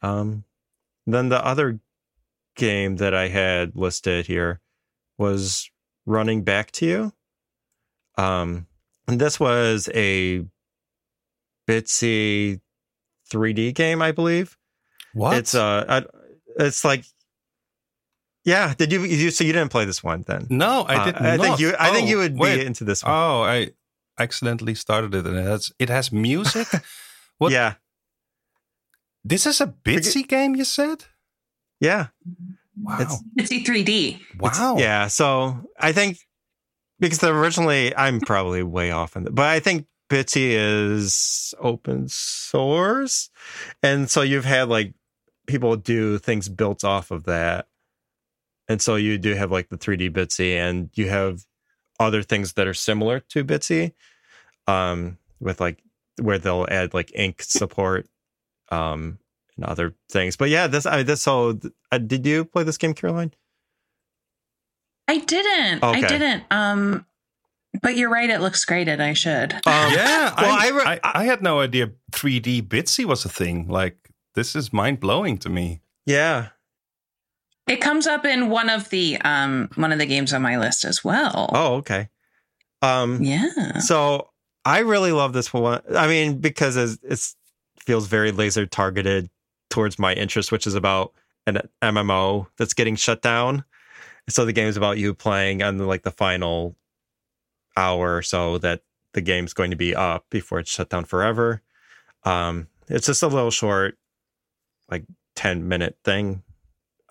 Um, 0.00 0.44
then 1.06 1.28
the 1.28 1.44
other 1.44 1.80
game 2.54 2.96
that 2.96 3.14
I 3.14 3.28
had 3.28 3.74
listed 3.74 4.26
here 4.26 4.60
was 5.18 5.70
Running 6.04 6.42
Back 6.42 6.70
to 6.72 6.86
You. 6.86 7.12
Um, 8.16 8.66
and 9.08 9.20
this 9.20 9.40
was 9.40 9.88
a 9.94 10.44
bitsy 11.68 12.60
3D 13.32 13.74
game, 13.74 14.02
I 14.02 14.12
believe. 14.12 14.56
What? 15.14 15.36
It's 15.38 15.54
uh, 15.54 15.84
I, 15.88 16.04
it's 16.58 16.84
like, 16.84 17.04
yeah. 18.44 18.74
Did 18.76 18.92
you 18.92 19.02
you 19.04 19.30
so 19.30 19.44
you 19.44 19.52
didn't 19.52 19.70
play 19.70 19.84
this 19.84 20.02
one 20.04 20.22
then? 20.26 20.46
no, 20.50 20.82
I 20.82 20.96
Uh, 20.96 21.04
did 21.06 21.14
I 21.16 21.38
think 21.38 21.58
you 21.60 21.74
I 21.78 21.90
think 21.90 22.06
Oh, 22.06 22.10
you 22.10 22.16
would 22.18 22.36
wait. 22.38 22.56
be 22.60 22.66
into 22.66 22.84
this 22.84 23.02
one. 23.02 23.12
Oh, 23.12 23.42
I 23.42 23.70
accidentally 24.18 24.74
started 24.74 25.14
it, 25.14 25.26
and 25.26 25.36
it 25.36 25.44
has 25.44 25.72
it 25.78 25.88
has 25.88 26.12
music. 26.12 26.68
what? 27.38 27.52
Yeah, 27.52 27.74
This 29.24 29.46
is 29.46 29.60
a 29.60 29.66
bitsy 29.66 30.26
game. 30.26 30.54
You 30.56 30.64
said? 30.64 31.04
yeah. 31.80 32.08
Wow. 32.78 33.00
It's- 33.00 33.22
It's 33.36 33.52
E 33.52 33.64
3D. 33.64 34.20
wow. 34.38 34.76
Yeah, 34.78 35.08
so 35.08 35.64
I 35.80 35.92
think 35.92 36.18
because 37.00 37.22
originally 37.24 37.94
I'm 37.96 38.20
probably 38.20 38.62
way 38.62 38.90
off 38.90 39.16
in 39.16 39.24
the, 39.24 39.30
but 39.30 39.46
I 39.46 39.60
think 39.60 39.86
Bitsy 40.08 40.50
is 40.52 41.54
open 41.58 42.08
source, 42.08 43.30
and 43.82 44.08
so 44.08 44.22
you've 44.22 44.44
had 44.44 44.68
like 44.68 44.94
people 45.46 45.76
do 45.76 46.18
things 46.18 46.48
built 46.48 46.84
off 46.84 47.10
of 47.10 47.24
that, 47.24 47.66
and 48.68 48.80
so 48.80 48.96
you 48.96 49.18
do 49.18 49.34
have 49.34 49.50
like 49.50 49.68
the 49.68 49.78
3D 49.78 50.10
Bitsy, 50.10 50.54
and 50.54 50.90
you 50.94 51.08
have 51.08 51.44
other 51.98 52.22
things 52.22 52.52
that 52.54 52.66
are 52.66 52.74
similar 52.74 53.20
to 53.20 53.44
Bitsy, 53.44 53.92
um, 54.66 55.18
with 55.40 55.60
like 55.60 55.82
where 56.20 56.38
they'll 56.38 56.66
add 56.70 56.94
like 56.94 57.10
ink 57.14 57.42
support, 57.42 58.06
um, 58.70 59.18
and 59.56 59.64
other 59.64 59.94
things. 60.10 60.36
But 60.36 60.50
yeah, 60.50 60.66
this 60.66 60.86
I 60.86 61.02
this 61.02 61.22
so 61.22 61.58
uh, 61.90 61.98
did 61.98 62.24
you 62.26 62.44
play 62.44 62.62
this 62.62 62.78
game, 62.78 62.94
Caroline? 62.94 63.32
I 65.08 65.18
didn't. 65.18 65.82
Okay. 65.82 66.04
I 66.04 66.08
didn't. 66.08 66.44
Um, 66.50 67.06
but 67.82 67.96
you're 67.96 68.10
right. 68.10 68.28
It 68.30 68.40
looks 68.40 68.64
great, 68.64 68.88
and 68.88 69.02
I 69.02 69.12
should. 69.12 69.52
Um, 69.54 69.60
Yeah. 69.92 70.34
Well, 70.36 70.58
I, 70.58 70.66
I 70.66 70.68
re- 70.70 71.00
I, 71.04 71.20
I 71.20 71.24
had 71.24 71.42
no 71.42 71.60
idea 71.60 71.90
3D 72.12 72.62
bitsy 72.68 73.04
was 73.04 73.24
a 73.24 73.28
thing. 73.28 73.68
Like 73.68 73.96
this 74.34 74.54
is 74.56 74.72
mind 74.72 75.00
blowing 75.00 75.38
to 75.38 75.48
me. 75.48 75.80
Yeah. 76.04 76.48
It 77.66 77.80
comes 77.80 78.06
up 78.06 78.24
in 78.24 78.48
one 78.48 78.68
of 78.70 78.90
the 78.90 79.18
um 79.22 79.68
one 79.74 79.92
of 79.92 79.98
the 79.98 80.06
games 80.06 80.32
on 80.32 80.42
my 80.42 80.58
list 80.58 80.84
as 80.84 81.02
well. 81.04 81.50
Oh, 81.52 81.74
okay. 81.76 82.08
Um, 82.82 83.22
Yeah. 83.22 83.78
so 83.78 84.30
I 84.64 84.80
really 84.80 85.12
love 85.12 85.32
this 85.32 85.52
one. 85.52 85.80
I 85.96 86.06
mean, 86.06 86.38
because 86.38 86.76
it's, 86.76 86.98
it's 87.02 87.36
feels 87.80 88.06
very 88.06 88.30
laser 88.32 88.66
targeted 88.66 89.30
towards 89.70 89.98
my 89.98 90.12
interest, 90.12 90.52
which 90.52 90.66
is 90.66 90.74
about 90.74 91.12
an 91.46 91.60
MMO 91.82 92.46
that's 92.58 92.74
getting 92.74 92.96
shut 92.96 93.22
down. 93.22 93.64
So 94.28 94.44
the 94.44 94.52
game's 94.52 94.76
about 94.76 94.98
you 94.98 95.14
playing 95.14 95.62
on 95.62 95.76
the, 95.76 95.84
like 95.86 96.02
the 96.02 96.10
final 96.10 96.76
hour 97.76 98.16
or 98.16 98.22
so 98.22 98.58
that 98.58 98.82
the 99.12 99.20
game's 99.20 99.52
going 99.52 99.70
to 99.70 99.76
be 99.76 99.94
up 99.94 100.26
before 100.30 100.58
it's 100.58 100.70
shut 100.70 100.90
down 100.90 101.04
forever. 101.04 101.62
Um, 102.24 102.68
it's 102.88 103.06
just 103.06 103.22
a 103.22 103.28
little 103.28 103.50
short, 103.50 103.96
like 104.90 105.04
10 105.36 105.68
minute 105.68 105.96
thing. 106.04 106.42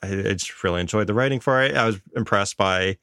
I, 0.03 0.07
I 0.07 0.33
just 0.33 0.63
really 0.63 0.81
enjoyed 0.81 1.07
the 1.07 1.13
writing 1.13 1.39
for 1.39 1.61
it. 1.61 1.75
I 1.75 1.85
was 1.85 1.99
impressed 2.15 2.57
by 2.57 2.97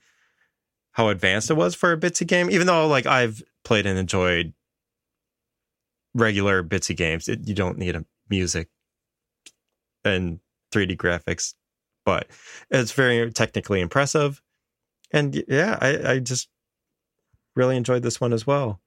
how 0.93 1.09
advanced 1.09 1.51
it 1.51 1.55
was 1.55 1.75
for 1.75 1.93
a 1.93 1.97
Bitsy 1.97 2.27
game, 2.27 2.51
even 2.51 2.67
though 2.67 2.87
like 2.87 3.07
I've 3.07 3.43
played 3.65 3.87
and 3.87 3.99
enjoyed 3.99 4.53
regular 6.15 6.63
Bitsy 6.63 6.97
games. 6.97 7.29
It, 7.29 7.49
you 7.49 7.55
don't 7.55 7.79
need 7.79 7.97
a 7.97 8.05
music 8.29 8.69
and 10.05 10.41
3D 10.73 10.97
graphics, 10.97 11.55
but 12.05 12.29
it's 12.71 12.93
very 12.93 13.31
technically 13.33 13.81
impressive. 13.81 14.43
And 15.11 15.45
yeah, 15.49 15.79
I, 15.81 16.13
I 16.13 16.19
just 16.19 16.49
really 17.57 17.77
enjoyed 17.77 18.03
this 18.03 18.21
one 18.21 18.33
as 18.33 18.47
well. 18.47 18.81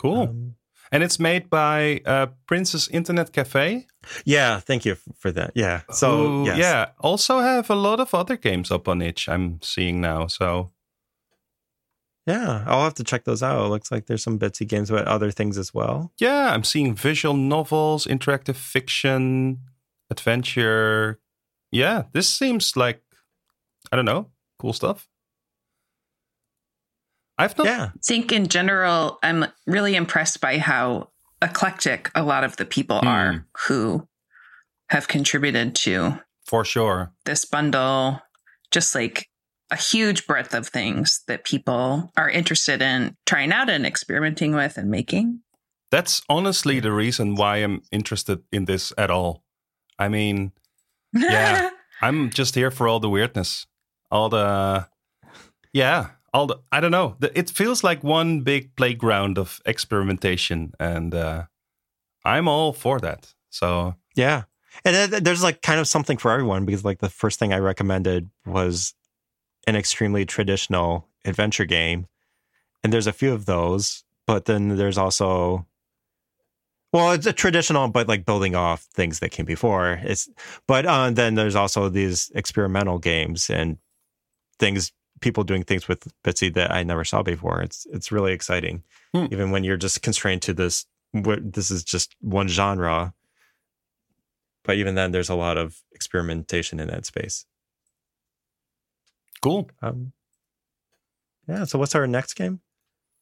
Cool. 0.00 0.22
Um, 0.22 0.54
and 0.90 1.02
it's 1.02 1.18
made 1.18 1.48
by 1.48 2.02
uh, 2.04 2.26
Princess 2.46 2.86
Internet 2.88 3.32
Cafe. 3.32 3.86
yeah, 4.24 4.60
thank 4.60 4.84
you 4.84 4.96
for 5.18 5.32
that. 5.32 5.52
Yeah. 5.54 5.82
So 5.90 6.16
who, 6.16 6.46
yes. 6.46 6.58
yeah, 6.58 6.86
also 7.00 7.38
have 7.38 7.70
a 7.70 7.74
lot 7.74 7.98
of 7.98 8.14
other 8.14 8.36
games 8.36 8.70
up 8.70 8.88
on 8.88 9.00
itch. 9.00 9.28
I'm 9.28 9.60
seeing 9.62 10.00
now. 10.02 10.26
So 10.26 10.70
yeah, 12.26 12.64
I'll 12.66 12.84
have 12.84 12.94
to 12.94 13.04
check 13.04 13.24
those 13.24 13.42
out. 13.42 13.64
It 13.64 13.68
looks 13.68 13.90
like 13.90 14.06
there's 14.06 14.22
some 14.22 14.38
Bitsy 14.38 14.68
games 14.68 14.90
about 14.90 15.08
other 15.08 15.30
things 15.30 15.58
as 15.58 15.74
well. 15.74 16.12
yeah, 16.18 16.52
I'm 16.52 16.62
seeing 16.62 16.94
visual 16.94 17.34
novels, 17.34 18.06
interactive 18.06 18.56
fiction, 18.56 19.58
adventure. 20.10 21.18
Yeah, 21.72 22.04
this 22.12 22.28
seems 22.28 22.76
like 22.76 23.02
I 23.90 23.96
don't 23.96 24.04
know, 24.04 24.28
cool 24.58 24.72
stuff. 24.72 25.08
I've 27.42 27.56
not. 27.58 27.66
Yeah. 27.66 27.84
I 27.94 27.98
think 28.04 28.32
in 28.32 28.46
general, 28.48 29.18
I'm 29.22 29.46
really 29.66 29.94
impressed 29.96 30.40
by 30.40 30.58
how 30.58 31.10
eclectic 31.42 32.10
a 32.14 32.22
lot 32.22 32.44
of 32.44 32.56
the 32.56 32.64
people 32.64 33.00
Hmm. 33.00 33.08
are 33.08 33.46
who 33.66 34.08
have 34.90 35.08
contributed 35.08 35.74
to 35.74 36.20
for 36.46 36.64
sure. 36.64 37.12
this 37.24 37.44
bundle. 37.44 38.20
Just 38.70 38.94
like 38.94 39.28
a 39.70 39.76
huge 39.76 40.26
breadth 40.26 40.54
of 40.54 40.68
things 40.68 41.20
that 41.26 41.44
people 41.44 42.10
are 42.16 42.30
interested 42.30 42.80
in 42.80 43.16
trying 43.26 43.52
out 43.52 43.68
and 43.70 43.84
experimenting 43.86 44.54
with 44.54 44.78
and 44.78 44.90
making. 44.90 45.40
That's 45.90 46.22
honestly 46.28 46.80
the 46.80 46.92
reason 46.92 47.34
why 47.34 47.56
I'm 47.58 47.82
interested 47.90 48.42
in 48.52 48.64
this 48.66 48.92
at 48.96 49.10
all. 49.10 49.44
I 49.98 50.08
mean, 50.08 50.52
Yeah. 51.14 51.70
I'm 52.00 52.30
just 52.30 52.54
here 52.54 52.70
for 52.70 52.88
all 52.88 52.98
the 53.00 53.10
weirdness, 53.10 53.66
all 54.10 54.28
the, 54.28 54.88
yeah, 55.72 56.10
all 56.32 56.46
the. 56.46 56.58
I 56.70 56.80
don't 56.80 56.90
know. 56.90 57.16
It 57.34 57.50
feels 57.50 57.84
like 57.84 58.02
one 58.02 58.40
big 58.40 58.74
playground 58.76 59.38
of 59.38 59.60
experimentation, 59.66 60.72
and 60.80 61.14
uh, 61.14 61.44
I'm 62.24 62.48
all 62.48 62.72
for 62.72 63.00
that. 63.00 63.34
So 63.50 63.94
Yeah. 64.14 64.44
And 64.84 65.12
there's 65.12 65.42
like 65.42 65.62
kind 65.62 65.80
of 65.80 65.86
something 65.86 66.16
for 66.16 66.30
everyone 66.30 66.64
because 66.64 66.84
like 66.84 66.98
the 66.98 67.10
first 67.10 67.38
thing 67.38 67.52
I 67.52 67.58
recommended 67.58 68.30
was 68.46 68.94
an 69.66 69.76
extremely 69.76 70.24
traditional 70.24 71.08
adventure 71.24 71.64
game. 71.64 72.06
And 72.82 72.92
there's 72.92 73.06
a 73.06 73.12
few 73.12 73.32
of 73.32 73.44
those, 73.46 74.04
but 74.26 74.46
then 74.46 74.76
there's 74.76 74.98
also 74.98 75.66
well, 76.92 77.12
it's 77.12 77.26
a 77.26 77.32
traditional 77.32 77.88
but 77.88 78.08
like 78.08 78.26
building 78.26 78.54
off 78.54 78.82
things 78.82 79.20
that 79.20 79.30
came 79.30 79.46
before. 79.46 80.00
It's 80.02 80.28
but 80.66 80.86
uh, 80.86 81.10
then 81.10 81.34
there's 81.34 81.56
also 81.56 81.88
these 81.88 82.30
experimental 82.34 82.98
games 82.98 83.50
and 83.50 83.78
things 84.58 84.92
people 85.22 85.44
doing 85.44 85.62
things 85.62 85.88
with 85.88 86.06
Bitsy 86.22 86.52
that 86.54 86.70
I 86.70 86.82
never 86.82 87.04
saw 87.04 87.22
before. 87.22 87.62
It's 87.62 87.86
it's 87.92 88.12
really 88.12 88.32
exciting. 88.32 88.82
Hmm. 89.14 89.26
Even 89.30 89.50
when 89.50 89.64
you're 89.64 89.76
just 89.78 90.02
constrained 90.02 90.42
to 90.42 90.52
this 90.52 90.84
what 91.12 91.52
this 91.52 91.70
is 91.70 91.84
just 91.84 92.14
one 92.20 92.48
genre 92.48 93.12
but 94.64 94.76
even 94.76 94.94
then 94.94 95.12
there's 95.12 95.28
a 95.28 95.34
lot 95.34 95.58
of 95.58 95.76
experimentation 95.92 96.80
in 96.80 96.88
that 96.88 97.04
space 97.04 97.44
cool. 99.42 99.68
um 99.82 100.12
yeah 101.46 101.64
so 101.64 101.78
what's 101.78 101.94
our 101.94 102.06
next 102.06 102.32
game 102.34 102.60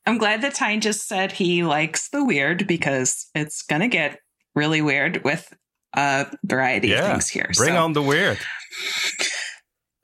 I'm 0.06 0.18
glad 0.18 0.40
that 0.42 0.54
Tyne 0.54 0.80
just 0.80 1.08
said 1.08 1.32
he 1.32 1.62
likes 1.64 2.08
the 2.10 2.24
weird 2.24 2.66
because 2.68 3.28
it's 3.34 3.62
gonna 3.62 3.88
get 3.88 4.20
really 4.54 4.80
weird 4.82 5.24
with 5.24 5.52
a 5.96 6.26
variety 6.44 6.92
of 6.92 7.04
things 7.04 7.28
here. 7.28 7.50
Bring 7.56 7.74
So- 7.74 7.84
on 7.84 7.92
the 7.92 8.02
weird. 8.02 8.38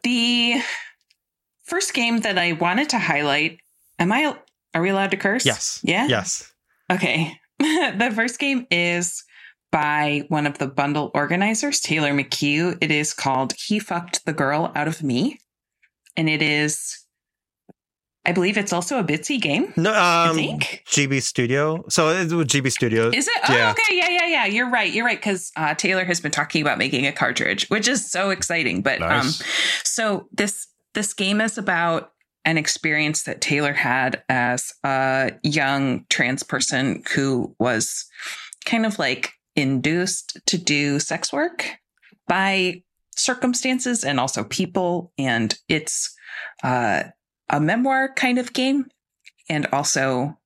the 0.02 0.60
first 1.66 1.94
game 1.94 2.20
that 2.20 2.38
I 2.38 2.52
wanted 2.52 2.88
to 2.90 2.98
highlight. 2.98 3.58
Am 3.98 4.12
I? 4.12 4.36
Are 4.74 4.82
we 4.82 4.90
allowed 4.90 5.10
to 5.12 5.16
curse? 5.16 5.44
yes 5.46 5.80
Yeah. 5.82 6.06
yes 6.08 6.52
Okay. 6.90 7.32
the 7.58 8.12
first 8.14 8.38
game 8.38 8.66
is 8.70 9.24
by 9.72 10.22
one 10.28 10.46
of 10.46 10.58
the 10.58 10.66
bundle 10.68 11.10
organizers, 11.14 11.80
Taylor 11.80 12.12
McHugh. 12.12 12.76
It 12.80 12.90
is 12.90 13.12
called 13.12 13.52
He 13.58 13.78
Fucked 13.78 14.24
the 14.24 14.32
Girl 14.32 14.70
Out 14.74 14.86
of 14.88 15.02
Me. 15.02 15.38
And 16.16 16.28
it 16.28 16.40
is, 16.42 17.04
I 18.24 18.32
believe 18.32 18.56
it's 18.56 18.72
also 18.72 18.98
a 18.98 19.04
Bitsy 19.04 19.40
game. 19.40 19.72
no 19.76 19.92
I 19.92 20.28
um 20.28 20.36
think. 20.36 20.82
gb 20.88 21.20
studio 21.22 21.84
so 21.88 22.08
it's 22.10 22.32
with 22.32 22.48
gb 22.48 22.70
studio 22.72 23.10
Is 23.12 23.26
it? 23.28 23.38
Oh, 23.48 23.54
yeah. 23.56 23.70
okay. 23.72 23.96
Yeah, 23.96 24.08
yeah, 24.10 24.26
yeah. 24.26 24.46
You're 24.46 24.70
right. 24.70 24.92
You're 24.92 25.04
right. 25.04 25.18
Because 25.18 25.50
uh, 25.56 25.74
Taylor 25.74 26.04
has 26.04 26.20
been 26.20 26.32
talking 26.32 26.62
about 26.62 26.78
making 26.78 27.06
a 27.06 27.12
cartridge, 27.12 27.68
which 27.68 27.88
is 27.88 28.08
so 28.10 28.30
exciting. 28.30 28.82
But 28.82 29.00
Nice. 29.00 29.40
um, 29.40 29.46
so 29.84 30.28
this 30.32 30.66
this 30.96 31.12
game 31.12 31.42
is 31.42 31.58
about 31.58 32.12
an 32.46 32.56
experience 32.56 33.24
that 33.24 33.42
Taylor 33.42 33.74
had 33.74 34.22
as 34.30 34.72
a 34.82 35.32
young 35.42 36.06
trans 36.08 36.42
person 36.42 37.02
who 37.14 37.54
was 37.58 38.06
kind 38.64 38.86
of 38.86 38.98
like 38.98 39.32
induced 39.54 40.38
to 40.46 40.56
do 40.56 40.98
sex 40.98 41.30
work 41.34 41.68
by 42.26 42.82
circumstances 43.14 44.04
and 44.04 44.18
also 44.18 44.42
people. 44.42 45.12
And 45.18 45.54
it's 45.68 46.16
uh, 46.62 47.02
a 47.50 47.60
memoir 47.60 48.14
kind 48.14 48.38
of 48.38 48.54
game 48.54 48.86
and 49.50 49.66
also 49.72 50.38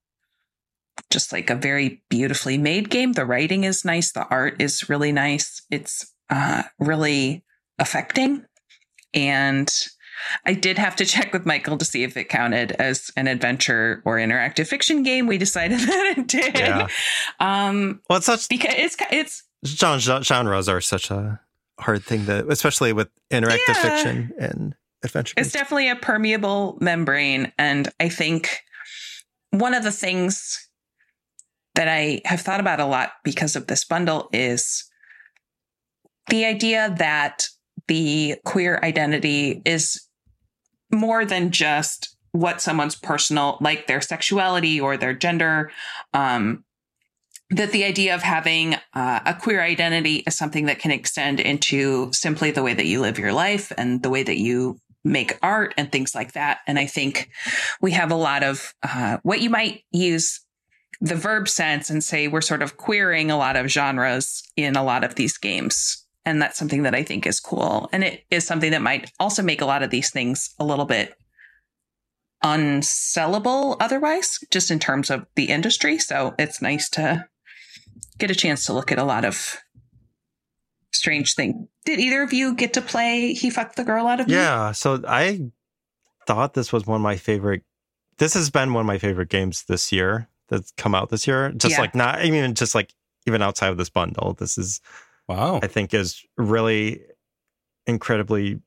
just 1.11 1.33
like 1.33 1.49
a 1.49 1.55
very 1.55 2.03
beautifully 2.09 2.59
made 2.59 2.91
game. 2.91 3.13
The 3.13 3.25
writing 3.25 3.63
is 3.63 3.85
nice. 3.85 4.11
The 4.11 4.27
art 4.27 4.61
is 4.61 4.89
really 4.89 5.13
nice. 5.13 5.63
It's 5.71 6.13
uh, 6.29 6.65
really 6.81 7.45
affecting. 7.79 8.47
And 9.15 9.73
I 10.47 10.55
did 10.55 10.79
have 10.79 10.97
to 10.97 11.05
check 11.07 11.33
with 11.33 11.47
Michael 11.47 11.79
to 11.79 11.85
see 11.85 12.03
if 12.03 12.17
it 12.17 12.25
counted 12.29 12.73
as 12.73 13.11
an 13.17 13.27
adventure 13.29 14.03
or 14.05 14.17
interactive 14.17 14.67
fiction 14.67 15.03
game. 15.03 15.27
We 15.27 15.39
decided 15.39 15.81
that 15.89 16.15
it 16.19 16.27
did. 16.27 16.59
Yeah. 16.59 16.87
Um, 17.39 18.01
well 18.09 18.19
it's 18.19 18.27
such 18.27 18.49
because 18.49 18.75
it's 18.77 18.97
it's 19.11 19.43
gen- 19.65 19.99
gen- 20.01 20.23
genres 20.23 20.69
are 20.69 20.81
such 20.81 21.11
a 21.11 21.41
hard 21.79 22.05
thing 22.05 22.27
that 22.27 22.47
especially 22.51 22.93
with 22.93 23.09
interactive 23.31 23.59
Yeah. 23.69 23.75
fiction 23.83 24.33
and 24.39 24.75
adventure 25.03 25.33
it's 25.39 25.53
definitely 25.53 25.89
a 25.89 25.97
permeable 25.97 26.77
membrane 26.79 27.51
and 27.59 27.89
i 28.01 28.11
think 28.11 28.61
one 29.51 29.73
of 29.73 29.83
the 29.83 29.91
things 29.91 30.69
that 31.75 31.89
i 31.89 32.21
have 32.27 32.43
thought 32.43 32.61
about 32.61 32.81
a 32.81 32.85
lot 32.85 33.13
because 33.25 33.57
of 33.57 33.67
this 33.67 33.83
bundle 33.83 34.29
is 34.35 34.85
the 36.29 36.45
idea 36.45 36.95
that 36.99 37.47
the 37.89 38.35
queer 38.45 38.79
identity 38.83 39.63
is 39.65 40.07
more 40.91 41.25
than 41.25 41.51
just 41.51 42.17
what 42.33 42.61
someone's 42.61 42.95
personal 42.95 43.59
like 43.61 43.87
their 43.87 44.01
sexuality 44.01 44.81
or 44.81 44.97
their 44.97 45.15
gender 45.15 45.71
um 46.15 46.65
that 47.51 47.73
the 47.73 47.85
idea 47.85 48.15
of 48.15 48.23
having 48.23 48.77
uh, 48.95 49.21
a 49.27 49.35
queer 49.35 49.61
identity 49.61 50.17
is 50.27 50.37
something 50.37 50.67
that 50.67 50.79
can 50.79 50.93
extend 50.93 51.41
into 51.41 52.13
simply 52.13 52.53
the 52.53 52.63
way 52.63 52.75
that 52.75 52.87
you 52.87 53.01
live 53.01 53.19
your 53.19 53.33
life 53.33 53.73
and 53.77 54.03
the 54.03 54.11
way 54.11 54.23
that 54.23 54.39
you 54.39 54.79
make 55.05 55.39
art 55.43 55.75
and 55.77 55.91
things 55.91 56.15
like 56.15 56.33
that. 56.33 56.59
And 56.67 56.79
I 56.79 56.87
think 56.87 57.31
we 57.81 57.91
have 57.93 58.13
a 58.13 58.17
lot 58.17 58.43
of 58.43 58.75
uh, 58.83 59.19
what 59.23 59.41
you 59.41 59.51
might 59.51 59.83
use 59.91 60.41
the 61.01 61.17
verb 61.17 61.49
sense 61.49 61.91
and 61.91 62.05
say 62.05 62.29
we're 62.29 62.41
sort 62.41 62.63
of 62.63 62.77
queering 62.77 63.31
a 63.31 63.39
lot 63.39 63.57
of 63.57 63.69
genres 63.69 64.43
in 64.57 64.77
a 64.77 64.85
lot 64.85 65.03
of 65.03 65.15
these 65.15 65.39
games. 65.39 66.00
And 66.25 66.41
that's 66.41 66.59
something 66.59 66.83
that 66.83 66.95
I 66.95 67.03
think 67.03 67.27
is 67.27 67.41
cool. 67.41 67.89
And 67.93 68.05
it 68.05 68.25
is 68.31 68.47
something 68.47 68.71
that 68.73 68.83
might 68.83 69.11
also 69.19 69.43
make 69.43 69.61
a 69.61 69.67
lot 69.67 69.83
of 69.83 69.91
these 69.91 70.11
things 70.11 70.55
a 70.59 70.65
little 70.65 70.85
bit 70.85 71.15
unsellable 72.45 73.77
otherwise, 73.81 74.39
just 74.51 74.71
in 74.71 74.79
terms 74.79 75.11
of 75.11 75.27
the 75.35 75.47
industry. 75.47 75.99
So 75.99 76.35
it's 76.39 76.63
nice 76.63 76.89
to 76.91 77.27
get 78.19 78.31
a 78.31 78.35
chance 78.35 78.65
to 78.67 78.73
look 78.73 78.93
at 78.93 78.99
a 78.99 79.05
lot 79.05 79.25
of 79.25 79.57
strange 80.93 81.35
thing. 81.35 81.69
Did 81.85 82.01
either 82.01 82.23
of 82.23 82.33
you 82.33 82.55
get 82.55 82.75
to 82.75 82.83
play 82.83 83.33
He 83.33 83.51
Fucked 83.51 83.77
the 83.77 83.85
Girl 83.85 84.07
Out 84.07 84.21
of 84.21 84.29
Me? 84.29 84.35
Yeah, 84.35 84.73
so 84.73 85.03
I 85.07 85.51
thought 86.27 86.55
this 86.55 86.73
was 86.73 86.87
one 86.87 86.97
of 86.97 87.03
my 87.03 87.17
favorite. 87.17 87.63
This 88.19 88.35
has 88.35 88.51
been 88.51 88.75
one 88.75 88.83
of 88.83 88.87
my 88.87 88.99
favorite 88.99 89.31
games 89.31 89.65
this 89.65 89.91
year 89.91 90.29
that's 90.49 90.73
come 90.73 90.95
out 90.95 91.09
this 91.09 91.27
year. 91.27 91.53
Just 91.53 91.77
Yeah. 91.77 91.81
like 91.81 91.95
not, 91.95 92.19
I 92.19 92.31
mean, 92.31 92.55
just 92.55 92.75
like 92.75 92.93
even 93.27 93.41
outside 93.41 93.71
of 93.71 93.79
this 93.79 93.89
bundle, 93.89 94.35
this 94.35 94.59
is 94.59 94.81
Wow. 95.31 95.61
I 95.63 95.69
think 95.69 95.95
is 95.95 96.25
really 96.37 97.03
incredibly 97.87 98.61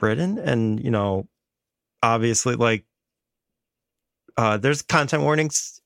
written, 0.00 0.38
and 0.38 0.82
you 0.82 0.90
know, 0.90 1.28
obviously 2.02 2.54
like 2.54 2.84
uh 4.36 4.56
there's 4.58 4.82
content 4.82 5.22
warnings 5.24 5.80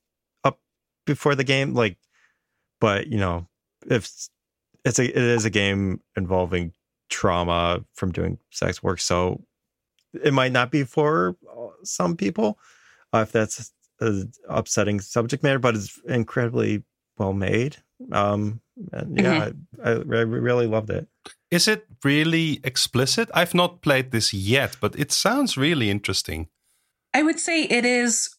up 0.44 0.60
before 1.06 1.34
the 1.34 1.44
game, 1.44 1.72
like, 1.72 1.96
but 2.80 3.06
you 3.06 3.18
know, 3.18 3.48
if 3.88 4.10
it's 4.84 4.98
a 4.98 5.04
it 5.04 5.16
is 5.16 5.46
a 5.46 5.50
game 5.50 6.00
involving 6.16 6.72
trauma 7.08 7.82
from 7.94 8.12
doing 8.12 8.38
sex 8.50 8.82
work, 8.82 9.00
so 9.00 9.42
it 10.22 10.34
might 10.34 10.52
not 10.52 10.70
be 10.70 10.84
for 10.84 11.36
uh, 11.50 11.68
some 11.82 12.14
people 12.16 12.58
uh, 13.14 13.20
if 13.20 13.32
that's 13.32 13.72
an 14.00 14.32
upsetting 14.48 15.00
subject 15.00 15.42
matter, 15.42 15.58
but 15.58 15.74
it's 15.76 15.98
incredibly 16.06 16.82
well 17.18 17.32
made. 17.32 17.76
Um, 18.12 18.60
and 18.92 19.18
yeah, 19.20 19.50
I, 19.84 19.90
I, 19.90 19.92
I 19.92 20.22
really 20.22 20.66
loved 20.66 20.90
it. 20.90 21.06
Is 21.50 21.66
it 21.68 21.86
really 22.04 22.60
explicit? 22.64 23.28
I've 23.34 23.54
not 23.54 23.82
played 23.82 24.10
this 24.10 24.32
yet, 24.32 24.76
but 24.80 24.94
it 24.98 25.12
sounds 25.12 25.56
really 25.56 25.90
interesting. 25.90 26.48
I 27.12 27.22
would 27.22 27.40
say 27.40 27.64
it 27.64 27.84
is 27.84 28.30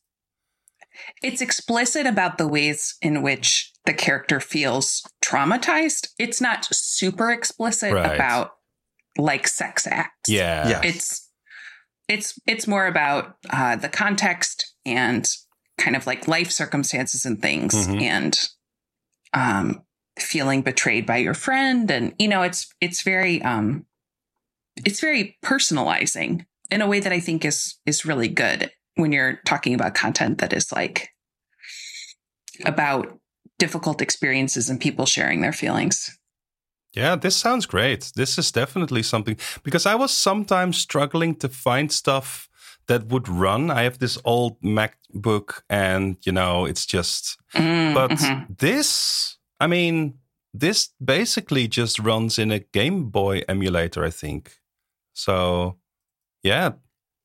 it's 1.21 1.41
explicit 1.41 2.05
about 2.05 2.37
the 2.37 2.47
ways 2.47 2.95
in 3.01 3.21
which 3.21 3.71
the 3.85 3.93
character 3.93 4.39
feels 4.39 5.01
traumatized. 5.23 6.09
It's 6.19 6.41
not 6.41 6.67
super 6.71 7.31
explicit 7.31 7.93
Right. 7.93 8.13
about 8.15 8.51
like 9.17 9.47
sex 9.47 9.87
acts. 9.87 10.29
Yeah. 10.29 10.69
Yeah. 10.69 10.81
It's 10.83 11.29
it's 12.07 12.39
it's 12.47 12.67
more 12.67 12.87
about 12.87 13.35
uh, 13.49 13.75
the 13.77 13.89
context 13.89 14.73
and 14.85 15.25
kind 15.77 15.95
of 15.95 16.05
like 16.07 16.27
life 16.27 16.51
circumstances 16.51 17.25
and 17.25 17.41
things 17.41 17.73
Mhm. 17.87 18.01
and 18.01 18.39
um 19.33 19.83
feeling 20.19 20.61
betrayed 20.61 21.05
by 21.05 21.17
your 21.17 21.33
friend 21.33 21.89
and 21.89 22.13
you 22.19 22.27
know 22.27 22.41
it's 22.41 22.67
it's 22.81 23.01
very 23.01 23.41
um 23.43 23.85
it's 24.85 24.99
very 24.99 25.37
personalizing 25.43 26.45
in 26.69 26.81
a 26.81 26.87
way 26.87 26.99
that 26.99 27.11
I 27.13 27.19
think 27.19 27.45
is 27.45 27.75
is 27.85 28.05
really 28.05 28.27
good 28.27 28.71
when 28.95 29.11
you're 29.11 29.39
talking 29.45 29.73
about 29.73 29.95
content 29.95 30.39
that 30.39 30.53
is 30.53 30.71
like 30.71 31.09
about 32.65 33.17
difficult 33.57 34.01
experiences 34.01 34.69
and 34.69 34.79
people 34.79 35.05
sharing 35.05 35.41
their 35.41 35.53
feelings. 35.53 36.17
Yeah, 36.93 37.15
this 37.15 37.37
sounds 37.37 37.65
great. 37.65 38.11
This 38.15 38.37
is 38.37 38.51
definitely 38.51 39.03
something 39.03 39.37
because 39.63 39.85
I 39.85 39.95
was 39.95 40.11
sometimes 40.11 40.77
struggling 40.77 41.35
to 41.35 41.47
find 41.47 41.91
stuff 41.91 42.49
that 42.87 43.07
would 43.07 43.29
run. 43.29 43.71
I 43.71 43.83
have 43.83 43.99
this 43.99 44.17
old 44.25 44.59
MacBook 44.61 45.61
and, 45.69 46.17
you 46.25 46.31
know, 46.33 46.65
it's 46.65 46.85
just, 46.85 47.37
Mm, 47.53 47.93
but 47.93 48.11
mhm. 48.11 48.57
this, 48.57 49.37
I 49.61 49.67
mean, 49.67 50.15
this 50.53 50.89
basically 51.03 51.67
just 51.69 51.99
runs 51.99 52.37
in 52.37 52.51
a 52.51 52.59
Game 52.59 53.09
Boy 53.09 53.43
emulator, 53.47 54.03
I 54.03 54.09
think. 54.09 54.59
So, 55.13 55.77
yeah, 56.43 56.71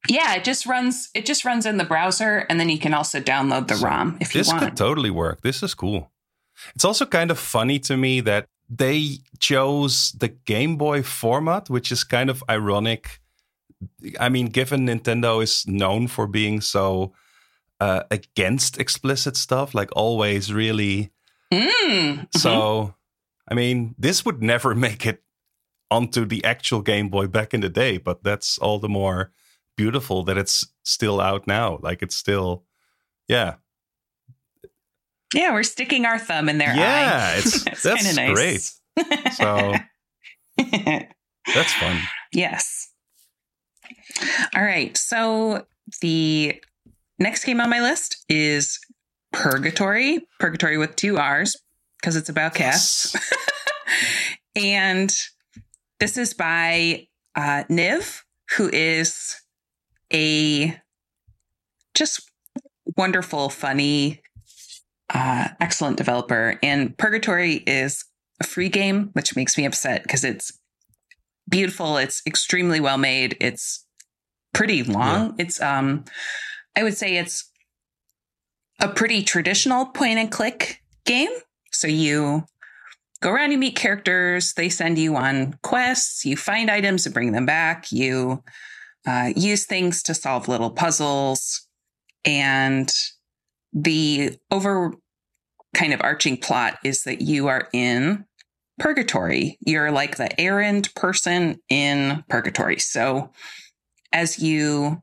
yeah, 0.08 0.34
it 0.34 0.44
just 0.44 0.66
runs 0.66 1.10
it 1.14 1.26
just 1.26 1.44
runs 1.44 1.66
in 1.66 1.76
the 1.78 1.84
browser 1.84 2.46
and 2.48 2.60
then 2.60 2.68
you 2.68 2.78
can 2.78 2.94
also 2.94 3.20
download 3.20 3.68
the 3.68 3.76
So 3.76 3.86
ROM 3.86 4.18
if 4.20 4.34
you 4.34 4.42
want. 4.46 4.60
this 4.60 4.68
could 4.68 4.76
totally 4.76 5.10
work. 5.10 5.40
This 5.42 5.62
is 5.62 5.74
cool. 5.74 6.10
It's 6.74 6.84
also 6.84 7.06
kind 7.06 7.30
of 7.30 7.38
funny 7.38 7.78
to 7.80 7.96
me 7.96 8.20
that 8.20 8.46
they 8.68 9.18
chose 9.38 10.12
the 10.12 10.28
Game 10.28 10.76
Boy 10.76 11.02
format, 11.02 11.68
which 11.70 11.92
is 11.92 12.04
kind 12.04 12.30
of 12.30 12.42
ironic. 12.48 13.20
I 14.18 14.28
mean, 14.28 14.46
given 14.46 14.86
Nintendo 14.86 15.42
is 15.42 15.66
known 15.66 16.08
for 16.08 16.26
being 16.26 16.60
so 16.60 17.12
uh, 17.78 18.04
against 18.10 18.80
explicit 18.80 19.36
stuff, 19.36 19.74
like 19.74 19.90
always 19.94 20.52
really. 20.52 21.10
Mm, 21.52 22.26
So, 22.36 22.94
I 23.48 23.54
mean, 23.54 23.94
this 23.98 24.24
would 24.24 24.42
never 24.42 24.74
make 24.86 25.06
it 25.06 25.22
onto 25.90 26.24
the 26.24 26.44
actual 26.44 26.82
Game 26.82 27.08
Boy 27.08 27.26
back 27.28 27.54
in 27.54 27.60
the 27.60 27.68
day, 27.68 27.98
but 27.98 28.22
that's 28.24 28.58
all 28.58 28.78
the 28.78 28.88
more 28.88 29.32
beautiful 29.76 30.22
that 30.24 30.36
it's 30.38 30.66
still 30.82 31.20
out 31.20 31.46
now. 31.46 31.78
Like 31.82 32.02
it's 32.02 32.16
still, 32.16 32.64
yeah, 33.28 33.54
yeah, 35.34 35.52
we're 35.52 35.62
sticking 35.64 36.06
our 36.06 36.18
thumb 36.18 36.48
in 36.48 36.58
their 36.58 36.74
yeah, 36.74 37.32
eye. 37.34 37.38
it's 37.38 37.66
It's 37.66 37.82
that's 37.82 38.02
kinda 38.06 38.34
nice. 38.34 38.80
great. 38.96 39.32
So 39.34 39.74
that's 41.54 41.72
fun. 41.74 41.98
yes. 42.32 42.90
All 44.54 44.62
right. 44.62 44.96
So 44.96 45.66
the 46.00 46.60
next 47.18 47.44
game 47.44 47.60
on 47.60 47.68
my 47.70 47.80
list 47.80 48.24
is 48.28 48.78
Purrgatory. 49.36 50.26
Purrgatory 50.40 50.78
with 50.78 50.96
two 50.96 51.18
R's 51.18 51.56
because 52.00 52.16
it's 52.16 52.28
about 52.28 52.54
cats. 52.54 53.14
and 54.56 55.14
this 56.00 56.16
is 56.16 56.32
by 56.32 57.06
uh, 57.34 57.64
Niv, 57.70 58.22
who 58.56 58.70
is 58.72 59.36
a 60.12 60.80
just 61.94 62.30
wonderful, 62.96 63.50
funny, 63.50 64.22
uh, 65.12 65.48
excellent 65.60 65.98
developer. 65.98 66.58
And 66.62 66.96
Purrgatory 66.96 67.56
is 67.66 68.04
a 68.40 68.44
free 68.44 68.70
game, 68.70 69.10
which 69.12 69.36
makes 69.36 69.58
me 69.58 69.66
upset 69.66 70.02
because 70.02 70.24
it's 70.24 70.58
beautiful. 71.48 71.98
It's 71.98 72.22
extremely 72.26 72.80
well 72.80 72.98
made. 72.98 73.36
It's 73.40 73.84
pretty 74.54 74.82
long. 74.82 75.34
It's 75.38 75.60
um, 75.60 76.04
I 76.74 76.82
would 76.82 76.96
say 76.96 77.18
it's 77.18 77.50
a 78.78 78.88
pretty 78.88 79.22
traditional 79.22 79.86
point 79.86 80.18
and 80.18 80.30
click 80.30 80.82
game. 81.04 81.30
So 81.72 81.86
you 81.88 82.44
go 83.20 83.30
around, 83.30 83.52
you 83.52 83.58
meet 83.58 83.76
characters, 83.76 84.52
they 84.54 84.68
send 84.68 84.98
you 84.98 85.16
on 85.16 85.58
quests, 85.62 86.24
you 86.24 86.36
find 86.36 86.70
items 86.70 87.06
and 87.06 87.14
bring 87.14 87.32
them 87.32 87.46
back, 87.46 87.90
you 87.90 88.42
uh, 89.06 89.32
use 89.34 89.66
things 89.66 90.02
to 90.04 90.14
solve 90.14 90.48
little 90.48 90.70
puzzles, 90.70 91.66
and 92.24 92.92
the 93.72 94.36
over 94.50 94.94
kind 95.74 95.92
of 95.92 96.00
arching 96.02 96.36
plot 96.36 96.78
is 96.84 97.04
that 97.04 97.20
you 97.20 97.46
are 97.46 97.68
in 97.72 98.24
purgatory. 98.78 99.58
You're 99.60 99.90
like 99.90 100.16
the 100.16 100.38
errand 100.40 100.94
person 100.94 101.60
in 101.68 102.24
purgatory. 102.28 102.78
So 102.78 103.30
as 104.12 104.38
you 104.38 105.02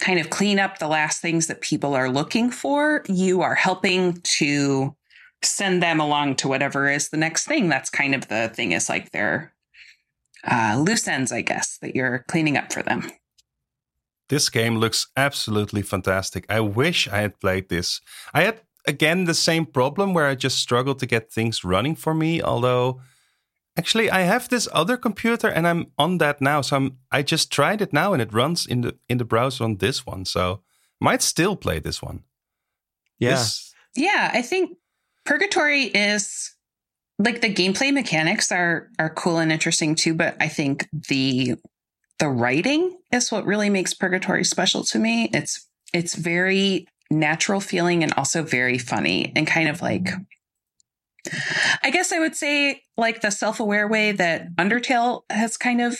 kind 0.00 0.18
of 0.18 0.30
clean 0.30 0.58
up 0.58 0.78
the 0.78 0.88
last 0.88 1.20
things 1.20 1.46
that 1.46 1.60
people 1.60 1.94
are 1.94 2.10
looking 2.10 2.50
for, 2.50 3.04
you 3.08 3.42
are 3.42 3.54
helping 3.54 4.20
to 4.22 4.96
send 5.42 5.82
them 5.82 6.00
along 6.00 6.36
to 6.36 6.48
whatever 6.48 6.90
is 6.90 7.08
the 7.08 7.16
next 7.16 7.46
thing. 7.46 7.68
That's 7.68 7.90
kind 7.90 8.14
of 8.14 8.28
the 8.28 8.50
thing 8.52 8.72
is 8.72 8.88
like 8.88 9.10
their 9.10 9.54
uh, 10.44 10.82
loose 10.84 11.06
ends, 11.06 11.32
I 11.32 11.42
guess, 11.42 11.78
that 11.82 11.94
you're 11.94 12.24
cleaning 12.28 12.56
up 12.56 12.72
for 12.72 12.82
them. 12.82 13.10
This 14.28 14.48
game 14.48 14.76
looks 14.76 15.08
absolutely 15.16 15.82
fantastic. 15.82 16.46
I 16.48 16.60
wish 16.60 17.08
I 17.08 17.18
had 17.18 17.40
played 17.40 17.68
this. 17.68 18.00
I 18.32 18.42
had 18.42 18.60
again 18.86 19.24
the 19.24 19.34
same 19.34 19.66
problem 19.66 20.14
where 20.14 20.26
I 20.26 20.34
just 20.34 20.58
struggled 20.58 20.98
to 21.00 21.06
get 21.06 21.32
things 21.32 21.64
running 21.64 21.96
for 21.96 22.14
me. 22.14 22.40
Although, 22.40 23.00
actually, 23.76 24.10
I 24.10 24.20
have 24.22 24.48
this 24.48 24.68
other 24.72 24.96
computer 24.96 25.48
and 25.48 25.66
I'm 25.66 25.86
on 25.98 26.18
that 26.18 26.40
now. 26.40 26.60
So 26.62 26.76
I'm, 26.76 26.98
I 27.10 27.22
just 27.22 27.50
tried 27.52 27.80
it 27.82 27.92
now 27.92 28.12
and 28.12 28.22
it 28.22 28.32
runs 28.32 28.66
in 28.66 28.80
the 28.82 28.96
in 29.08 29.18
the 29.18 29.24
browser 29.24 29.64
on 29.64 29.76
this 29.78 30.06
one. 30.06 30.24
So 30.24 30.62
might 31.00 31.22
still 31.22 31.56
play 31.56 31.80
this 31.80 32.02
one. 32.02 32.24
Yeah. 33.18 33.30
This- 33.36 33.72
Yeah, 33.96 34.30
I 34.32 34.42
think 34.42 34.76
Purrgatory 35.24 35.84
is 35.84 36.54
like 37.18 37.40
the 37.40 37.52
gameplay 37.52 37.92
mechanics 37.92 38.50
are 38.52 38.88
are 38.98 39.10
cool 39.10 39.38
and 39.38 39.52
interesting 39.52 39.94
too, 39.94 40.14
but 40.14 40.36
I 40.40 40.48
think 40.48 40.88
the 41.08 41.54
the 42.18 42.28
writing 42.28 42.98
is 43.12 43.32
what 43.32 43.46
really 43.46 43.70
makes 43.70 43.94
Purrgatory 43.94 44.44
special 44.44 44.84
to 44.84 44.98
me. 44.98 45.28
It's 45.32 45.66
it's 45.92 46.14
very 46.14 46.86
natural 47.10 47.60
feeling 47.60 48.02
and 48.04 48.12
also 48.14 48.42
very 48.42 48.78
funny 48.78 49.32
and 49.34 49.46
kind 49.46 49.68
of 49.68 49.82
like 49.82 50.08
I 51.82 51.90
guess 51.90 52.12
I 52.12 52.18
would 52.18 52.34
say 52.34 52.82
like 52.96 53.20
the 53.20 53.30
self-aware 53.30 53.88
way 53.88 54.12
that 54.12 54.54
Undertale 54.56 55.22
has 55.30 55.56
kind 55.56 55.80
of 55.80 55.98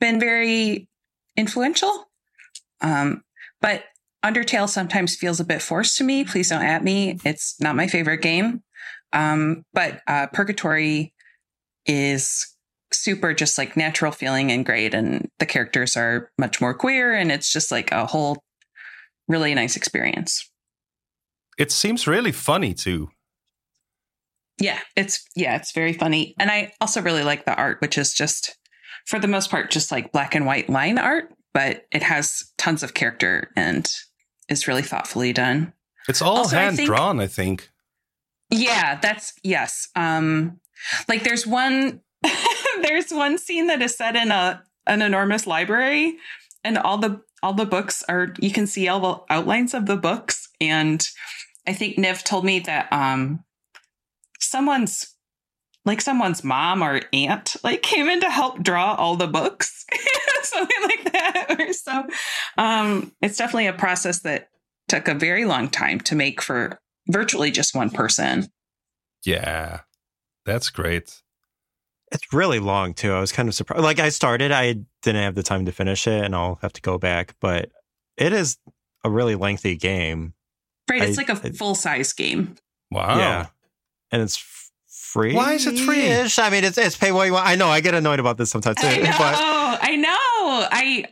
been 0.00 0.18
very 0.18 0.88
influential. 1.36 2.10
Um, 2.80 3.22
but 3.60 3.84
Undertale 4.24 4.68
sometimes 4.68 5.16
feels 5.16 5.40
a 5.40 5.44
bit 5.44 5.60
forced 5.60 5.98
to 5.98 6.04
me. 6.04 6.24
Please 6.24 6.48
don't 6.48 6.62
at 6.62 6.82
me. 6.82 7.18
It's 7.24 7.60
not 7.60 7.76
my 7.76 7.86
favorite 7.86 8.22
game. 8.22 8.62
Um, 9.12 9.64
but 9.72 10.00
uh, 10.06 10.28
Purrgatory 10.28 11.12
is 11.86 12.46
super 12.92 13.34
just 13.34 13.58
like 13.58 13.76
natural 13.76 14.12
feeling 14.12 14.50
and 14.50 14.64
great. 14.64 14.94
And 14.94 15.28
the 15.38 15.46
characters 15.46 15.96
are 15.96 16.30
much 16.38 16.60
more 16.60 16.74
queer. 16.74 17.14
And 17.14 17.30
it's 17.30 17.52
just 17.52 17.70
like 17.70 17.92
a 17.92 18.06
whole 18.06 18.42
really 19.28 19.54
nice 19.54 19.76
experience. 19.76 20.50
it 21.58 21.70
seems 21.70 22.06
really 22.06 22.32
funny 22.32 22.74
too. 22.74 23.08
Yeah, 24.58 24.78
it's 24.96 25.24
yeah, 25.34 25.56
it's 25.56 25.72
very 25.72 25.92
funny. 25.92 26.34
And 26.38 26.50
I 26.50 26.72
also 26.80 27.02
really 27.02 27.24
like 27.24 27.44
the 27.44 27.54
art, 27.56 27.80
which 27.80 27.98
is 27.98 28.12
just 28.14 28.56
for 29.06 29.18
the 29.18 29.28
most 29.28 29.50
part 29.50 29.70
just 29.70 29.90
like 29.90 30.12
black 30.12 30.34
and 30.34 30.46
white 30.46 30.68
line 30.70 30.98
art, 30.98 31.32
but 31.52 31.86
it 31.92 32.02
has 32.02 32.52
tons 32.56 32.82
of 32.82 32.94
character 32.94 33.50
and 33.56 33.90
is 34.48 34.68
really 34.68 34.82
thoughtfully 34.82 35.32
done. 35.32 35.72
It's 36.08 36.22
all 36.22 36.36
Also, 36.38 36.56
I 36.56 36.62
hand 36.62 36.76
think- 36.76 36.86
drawn, 36.86 37.20
I 37.20 37.26
think. 37.26 37.68
Yeah, 38.50 38.98
that's 39.00 39.32
yes. 39.42 39.88
Um 39.96 40.60
like 41.08 41.24
there's 41.24 41.46
one 41.46 42.00
there's 42.82 43.10
one 43.10 43.38
scene 43.38 43.66
that 43.68 43.82
is 43.82 43.96
set 43.96 44.16
in 44.16 44.30
a 44.30 44.62
an 44.86 45.02
enormous 45.02 45.46
library 45.46 46.16
and 46.62 46.78
all 46.78 46.98
the 46.98 47.20
all 47.42 47.54
the 47.54 47.66
books 47.66 48.02
are 48.08 48.34
you 48.38 48.50
can 48.52 48.66
see 48.66 48.86
all 48.88 49.00
the 49.00 49.34
outlines 49.34 49.74
of 49.74 49.86
the 49.86 49.96
books 49.96 50.48
and 50.60 51.06
I 51.66 51.72
think 51.72 51.96
Niv 51.96 52.22
told 52.22 52.44
me 52.44 52.58
that 52.60 52.92
um 52.92 53.42
someone's 54.54 55.14
like 55.84 56.00
someone's 56.00 56.42
mom 56.44 56.82
or 56.82 57.00
aunt 57.12 57.56
like 57.64 57.82
came 57.82 58.08
in 58.08 58.20
to 58.20 58.30
help 58.30 58.62
draw 58.62 58.94
all 58.94 59.16
the 59.16 59.26
books 59.26 59.84
something 60.42 60.82
like 60.82 61.12
that 61.12 61.74
so 61.74 62.04
um 62.56 63.12
it's 63.20 63.36
definitely 63.36 63.66
a 63.66 63.72
process 63.72 64.20
that 64.20 64.48
took 64.88 65.08
a 65.08 65.14
very 65.14 65.44
long 65.44 65.68
time 65.68 65.98
to 66.00 66.14
make 66.14 66.40
for 66.40 66.78
virtually 67.08 67.50
just 67.50 67.74
one 67.74 67.90
person 67.90 68.46
Yeah. 69.24 69.80
That's 70.46 70.68
great. 70.70 71.22
It's 72.12 72.32
really 72.32 72.58
long 72.60 72.92
too. 72.94 73.12
I 73.12 73.20
was 73.20 73.32
kind 73.32 73.48
of 73.48 73.54
surprised. 73.54 73.82
Like 73.82 73.98
I 73.98 74.10
started, 74.10 74.52
I 74.52 74.74
didn't 75.02 75.22
have 75.22 75.34
the 75.34 75.42
time 75.42 75.64
to 75.64 75.72
finish 75.72 76.06
it, 76.06 76.22
and 76.22 76.34
I'll 76.34 76.58
have 76.60 76.74
to 76.74 76.82
go 76.82 76.98
back. 76.98 77.34
But 77.40 77.70
it 78.18 78.32
is 78.34 78.58
a 79.04 79.10
really 79.10 79.34
lengthy 79.36 79.74
game. 79.76 80.34
right 80.90 81.02
it's 81.02 81.18
I- 81.18 81.22
like 81.22 81.30
a 81.30 81.36
full-size 81.54 82.12
game 82.12 82.56
Wow. 82.90 83.16
Yeah, 83.18 83.46
and 84.14 84.22
it's 84.22 84.36
free. 84.86 85.34
Why 85.34 85.54
is 85.54 85.66
it 85.66 85.78
free? 85.78 86.08
I 86.08 86.50
mean, 86.50 86.62
it's 86.62 86.78
it's 86.78 86.96
pay 86.96 87.10
what 87.10 87.24
you 87.24 87.32
want. 87.32 87.46
I 87.46 87.56
know. 87.56 87.68
I 87.68 87.80
get 87.80 87.94
annoyed 87.94 88.20
about 88.20 88.38
this 88.38 88.50
sometimes 88.50 88.80
too. 88.80 88.86
I 88.86 88.96
know, 88.98 89.14
But 89.18 89.38
I 89.82 89.96
know. 89.96 90.08
I 90.70 91.04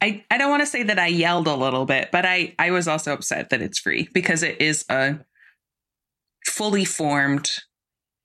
I 0.00 0.24
I 0.30 0.38
don't 0.38 0.50
want 0.50 0.62
to 0.62 0.66
say 0.66 0.82
that 0.82 0.98
I 0.98 1.08
yelled 1.08 1.46
a 1.46 1.54
little 1.54 1.84
bit, 1.84 2.08
but 2.10 2.24
I 2.24 2.54
I 2.58 2.70
was 2.70 2.88
also 2.88 3.12
upset 3.12 3.50
that 3.50 3.60
it's 3.60 3.78
free 3.78 4.08
because 4.14 4.42
it 4.42 4.60
is 4.62 4.86
a 4.88 5.18
fully 6.46 6.86
formed 6.86 7.50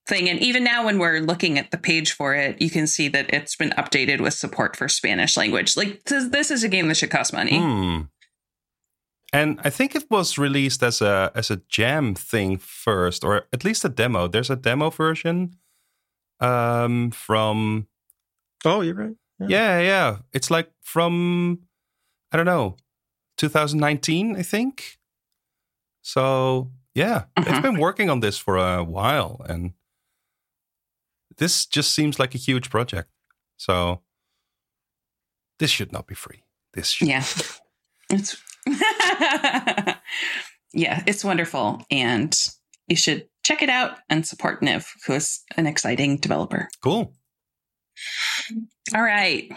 thing. 0.07 0.29
And 0.29 0.39
even 0.39 0.63
now 0.63 0.85
when 0.85 0.99
we're 0.99 1.19
looking 1.19 1.59
at 1.59 1.71
the 1.71 1.77
page 1.77 2.13
for 2.13 2.33
it, 2.33 2.61
you 2.61 2.69
can 2.69 2.87
see 2.87 3.09
that 3.09 3.33
it's 3.33 3.55
been 3.55 3.71
updated 3.71 4.21
with 4.21 4.33
support 4.33 4.75
for 4.75 4.87
Spanish 4.87 5.35
language. 5.35 5.75
Like 5.75 6.03
this, 6.05 6.29
this 6.29 6.49
is 6.51 6.63
a 6.63 6.69
game 6.69 6.87
that 6.87 6.95
should 6.95 7.11
cost 7.11 7.33
money. 7.33 7.59
Hmm. 7.59 8.01
And 9.33 9.59
I 9.63 9.71
think 9.71 9.95
it 9.95 10.05
was 10.11 10.37
released 10.37 10.83
as 10.83 11.01
a 11.01 11.31
as 11.35 11.49
a 11.51 11.57
jam 11.67 12.13
thing 12.15 12.57
first, 12.59 13.23
or 13.23 13.47
at 13.51 13.63
least 13.65 13.83
a 13.85 13.89
demo. 13.89 14.27
There's 14.27 14.51
a 14.51 14.55
demo 14.55 14.89
version 14.91 15.57
um, 16.39 17.09
from 17.11 17.87
oh, 18.65 18.81
you're 18.81 18.95
right. 18.95 19.15
Yeah. 19.39 19.47
yeah, 19.49 19.79
yeah. 19.81 20.17
It's 20.33 20.51
like 20.51 20.69
from 20.81 21.59
I 22.31 22.37
don't 22.37 22.45
know, 22.45 22.75
2019, 23.37 24.35
I 24.37 24.43
think. 24.43 24.97
So 26.03 26.69
yeah, 26.95 27.23
Mhm. 27.37 27.45
they've 27.45 27.61
been 27.63 27.79
working 27.79 28.09
on 28.11 28.19
this 28.19 28.37
for 28.37 28.57
a 28.57 28.83
while, 28.83 29.41
and 29.49 29.73
this 31.37 31.65
just 31.65 31.93
seems 31.93 32.19
like 32.19 32.35
a 32.35 32.37
huge 32.37 32.69
project. 32.69 33.09
So 33.57 34.01
this 35.59 35.71
should 35.71 35.91
not 35.91 36.05
be 36.07 36.15
free. 36.15 36.43
This 36.73 36.89
should 36.91 37.07
Yeah. 37.07 37.25
It's 38.09 38.35
yeah, 40.73 41.03
it's 41.05 41.23
wonderful 41.23 41.85
and 41.89 42.37
you 42.87 42.95
should 42.95 43.27
check 43.43 43.61
it 43.61 43.69
out 43.69 43.97
and 44.09 44.25
support 44.25 44.61
Niv, 44.61 44.87
who 45.05 45.13
is 45.13 45.41
an 45.57 45.67
exciting 45.67 46.17
developer. 46.17 46.69
Cool. 46.81 47.13
All 48.95 49.03
right. 49.03 49.51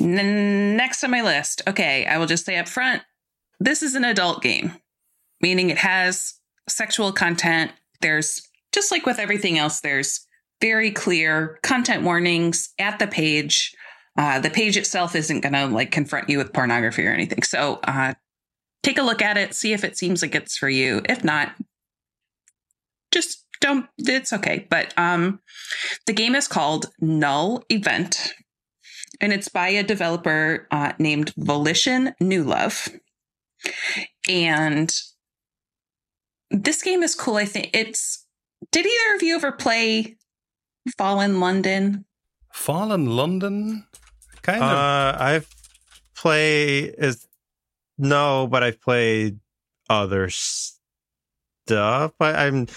N- 0.00 0.76
next 0.76 1.02
on 1.04 1.10
my 1.10 1.22
list. 1.22 1.62
Okay, 1.66 2.06
I 2.06 2.18
will 2.18 2.26
just 2.26 2.44
say 2.44 2.56
up 2.56 2.68
front 2.68 3.02
this 3.58 3.82
is 3.82 3.94
an 3.94 4.04
adult 4.04 4.42
game, 4.42 4.74
meaning 5.40 5.70
it 5.70 5.78
has 5.78 6.34
sexual 6.68 7.12
content. 7.12 7.72
There's 8.00 8.42
just 8.72 8.90
like 8.90 9.06
with 9.06 9.18
everything 9.18 9.58
else, 9.58 9.80
there's 9.80 10.26
very 10.60 10.90
clear 10.90 11.58
content 11.62 12.02
warnings 12.02 12.70
at 12.78 12.98
the 12.98 13.06
page. 13.06 13.74
Uh, 14.16 14.38
the 14.40 14.50
page 14.50 14.76
itself 14.76 15.14
isn't 15.14 15.40
going 15.40 15.52
to 15.52 15.66
like 15.66 15.90
confront 15.90 16.28
you 16.28 16.38
with 16.38 16.52
pornography 16.52 17.06
or 17.06 17.12
anything. 17.12 17.42
So 17.42 17.80
uh, 17.84 18.14
take 18.82 18.98
a 18.98 19.02
look 19.02 19.20
at 19.20 19.36
it, 19.36 19.54
see 19.54 19.72
if 19.72 19.84
it 19.84 19.98
seems 19.98 20.22
like 20.22 20.34
it's 20.34 20.56
for 20.56 20.68
you. 20.68 21.02
If 21.08 21.22
not, 21.22 21.54
just 23.12 23.44
don't, 23.60 23.86
it's 23.98 24.32
okay. 24.32 24.66
But 24.70 24.94
um, 24.96 25.40
the 26.06 26.12
game 26.12 26.34
is 26.34 26.48
called 26.48 26.86
Null 27.00 27.62
Event, 27.68 28.32
and 29.20 29.32
it's 29.32 29.48
by 29.48 29.68
a 29.68 29.82
developer 29.82 30.66
uh, 30.70 30.92
named 30.98 31.32
Volition 31.36 32.14
New 32.20 32.44
Love. 32.44 32.88
And 34.28 34.94
this 36.50 36.82
game 36.82 37.02
is 37.02 37.14
cool. 37.14 37.36
I 37.36 37.44
think 37.44 37.70
it's. 37.74 38.24
Did 38.72 38.86
either 38.86 39.16
of 39.16 39.22
you 39.22 39.34
ever 39.36 39.52
play 39.52 40.16
Fallen 40.96 41.40
London? 41.40 42.04
Fallen 42.52 43.06
London? 43.06 43.86
Kind 44.46 44.62
of. 44.62 44.70
Uh, 44.70 45.16
I've 45.18 45.48
played 46.14 46.94
is 46.98 47.26
no, 47.98 48.46
but 48.46 48.62
I've 48.62 48.80
played 48.80 49.40
other 49.90 50.28
stuff. 50.30 52.12
But 52.16 52.36
I'm 52.36 52.68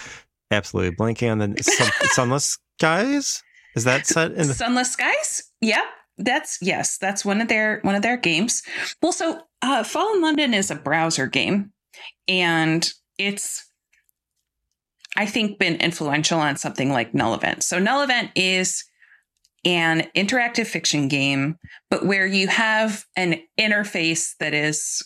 absolutely 0.50 0.96
blanking 0.96 1.30
on 1.30 1.38
the 1.38 1.62
sun, 1.62 1.90
Sunless 2.10 2.58
Skies. 2.76 3.44
Is 3.76 3.84
that 3.84 4.04
set 4.04 4.32
in? 4.32 4.48
The, 4.48 4.54
Sunless 4.54 4.90
Skies? 4.90 5.44
Yep. 5.60 5.84
That's 6.18 6.58
yes, 6.60 6.98
that's 6.98 7.24
one 7.24 7.40
of 7.40 7.46
their 7.46 7.78
one 7.82 7.94
of 7.94 8.02
their 8.02 8.16
games. 8.16 8.62
Well, 9.00 9.12
so 9.12 9.42
uh 9.62 9.84
Fallen 9.84 10.20
London 10.20 10.52
is 10.52 10.72
a 10.72 10.74
browser 10.74 11.28
game 11.28 11.72
and 12.26 12.92
it's 13.16 13.64
I 15.16 15.24
think 15.24 15.60
been 15.60 15.76
influential 15.76 16.40
on 16.40 16.56
something 16.56 16.90
like 16.90 17.14
Null 17.14 17.34
Event. 17.34 17.62
So 17.62 17.78
Null 17.78 18.02
Event 18.02 18.32
is 18.34 18.84
an 19.64 20.08
interactive 20.16 20.66
fiction 20.66 21.08
game, 21.08 21.56
but 21.90 22.06
where 22.06 22.26
you 22.26 22.48
have 22.48 23.04
an 23.16 23.40
interface 23.58 24.30
that 24.40 24.54
is 24.54 25.02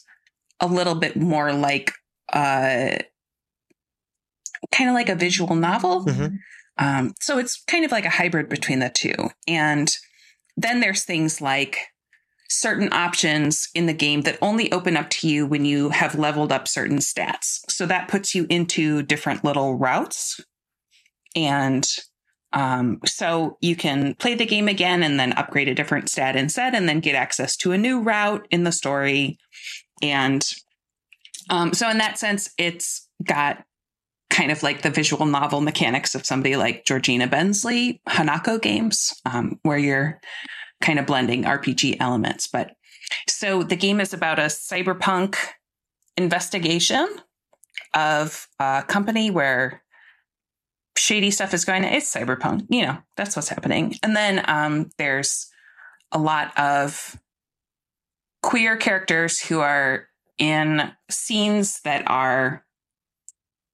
a 0.61 0.67
little 0.67 0.95
bit 0.95 1.17
more 1.17 1.53
like 1.53 1.93
uh 2.33 2.97
kind 4.73 4.89
of 4.89 4.95
like 4.95 5.09
a 5.09 5.15
visual 5.15 5.55
novel. 5.55 6.05
Mhm. 6.05 6.39
Um, 6.79 7.15
so 7.21 7.39
it's 7.39 7.63
kind 7.67 7.85
of 7.85 7.93
like 7.93 8.05
a 8.05 8.11
hybrid 8.11 8.49
between 8.49 8.79
the 8.79 8.89
two. 8.89 9.15
And 9.47 9.95
then 10.57 10.81
there's 10.81 11.05
things 11.05 11.41
like 11.41 11.79
certain 12.49 12.93
options 12.93 13.69
in 13.75 13.87
the 13.87 13.93
game 13.93 14.23
that 14.23 14.39
only 14.41 14.71
open 14.73 14.97
up 14.97 15.11
to 15.11 15.29
you 15.29 15.47
when 15.47 15.65
you 15.65 15.91
have 15.91 16.15
leveled 16.15 16.53
up 16.53 16.69
certain 16.69 16.99
stats. 16.99 17.61
So 17.69 17.87
that 17.87 18.09
puts 18.09 18.35
you 18.35 18.47
into 18.49 19.03
different 19.03 19.45
little 19.45 19.75
routes. 19.77 20.41
And 21.35 21.87
um, 22.55 23.01
so 23.05 23.59
you 23.61 23.75
can 23.75 24.15
play 24.15 24.35
the 24.35 24.47
game 24.47 24.69
again 24.69 25.03
and 25.03 25.19
then 25.19 25.33
upgrade 25.33 25.69
a 25.69 25.75
different 25.75 26.09
stat 26.09 26.37
instead, 26.37 26.75
and 26.75 26.89
then 26.89 27.01
get 27.01 27.17
access 27.17 27.57
to 27.59 27.73
a 27.73 27.79
new 27.79 28.01
route 28.01 28.47
in 28.51 28.65
the 28.65 28.73
story. 28.73 29.39
And 30.01 30.43
um, 31.51 31.75
so, 31.75 31.91
in 31.91 31.99
that 31.99 32.19
sense, 32.19 32.51
it's 32.57 33.09
got 33.23 33.65
kind 34.31 34.51
of 34.51 34.63
like 34.63 34.83
the 34.83 34.91
visual 34.91 35.27
novel 35.27 35.61
mechanics 35.61 36.15
of 36.15 36.25
somebody 36.25 36.57
like 36.57 36.85
Georgina 36.85 37.27
Bensley, 37.27 38.01
Hanako 38.09 38.63
games, 38.63 39.13
um, 39.25 39.59
where 39.63 39.79
you're 39.79 40.21
kind 40.81 40.99
of 40.99 41.07
blending 41.07 41.45
RPG 41.45 41.97
elements. 42.01 42.49
But 42.49 42.73
so 43.29 43.63
the 43.63 43.77
game 43.77 44.01
is 44.01 44.13
about 44.13 44.39
a 44.39 44.43
cyberpunk 44.43 45.37
investigation 46.17 47.09
of 47.95 48.49
a 48.59 48.85
company 48.87 49.31
where 49.31 49.84
shady 50.97 51.31
stuff 51.31 51.55
is 51.55 51.65
going 51.65 51.85
on. 51.85 51.93
It's 51.93 52.13
cyberpunk, 52.13 52.67
you 52.69 52.83
know, 52.83 52.99
that's 53.17 53.37
what's 53.37 53.49
happening. 53.49 53.97
And 54.03 54.17
then 54.17 54.45
um, 54.47 54.91
there's 54.99 55.51
a 56.13 56.19
lot 56.19 56.57
of 56.59 57.19
queer 58.43 58.77
characters 58.77 59.41
who 59.41 59.61
are 59.61 60.07
in 60.39 60.93
scenes 61.11 61.81
that 61.83 62.09
are 62.09 62.65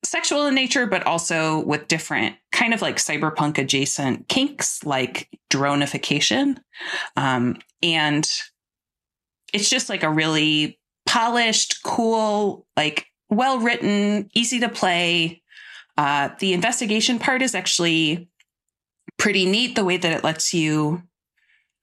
sexual 0.05 0.47
in 0.47 0.55
nature, 0.55 0.87
but 0.87 1.07
also 1.07 1.61
with 1.65 1.89
different 1.89 2.37
kind 2.53 2.73
of 2.73 2.83
like 2.83 2.97
cyberpunk 2.97 3.59
adjacent 3.59 4.29
kinks, 4.29 4.83
like 4.85 5.29
dronification. 5.51 6.59
Um, 7.17 7.59
and 7.83 8.29
it's 9.53 9.69
just 9.69 9.89
like 9.89 10.03
a 10.03 10.11
really 10.11 10.79
polished, 11.07 11.83
cool, 11.85 12.67
like 12.77 13.07
well 13.29 13.59
written, 13.59 14.29
easy 14.35 14.61
to 14.61 14.69
play. 14.69 15.40
Uh, 16.01 16.31
the 16.39 16.55
investigation 16.55 17.19
part 17.19 17.43
is 17.43 17.55
actually 17.55 18.31
pretty 19.19 19.45
neat 19.45 19.75
the 19.75 19.85
way 19.85 19.99
that 19.99 20.11
it 20.11 20.25
lets 20.25 20.55
you. 20.55 21.03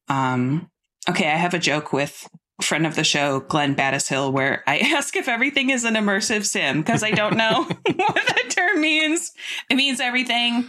Um, 0.07 0.71
okay, 1.07 1.27
I 1.27 1.35
have 1.35 1.53
a 1.53 1.59
joke 1.59 1.93
with 1.93 2.27
friend 2.59 2.87
of 2.87 2.95
the 2.95 3.03
show, 3.03 3.41
Glenn 3.41 3.75
Battishill, 3.75 4.33
where 4.33 4.63
I 4.65 4.79
ask 4.95 5.15
if 5.15 5.27
everything 5.27 5.69
is 5.69 5.83
an 5.83 5.93
immersive 5.93 6.47
sim 6.47 6.81
because 6.81 7.03
I 7.03 7.11
don't 7.11 7.37
know 7.37 7.61
what 7.85 8.15
that 8.15 8.49
term 8.49 8.81
means. 8.81 9.33
It 9.69 9.75
means 9.75 9.99
everything. 9.99 10.65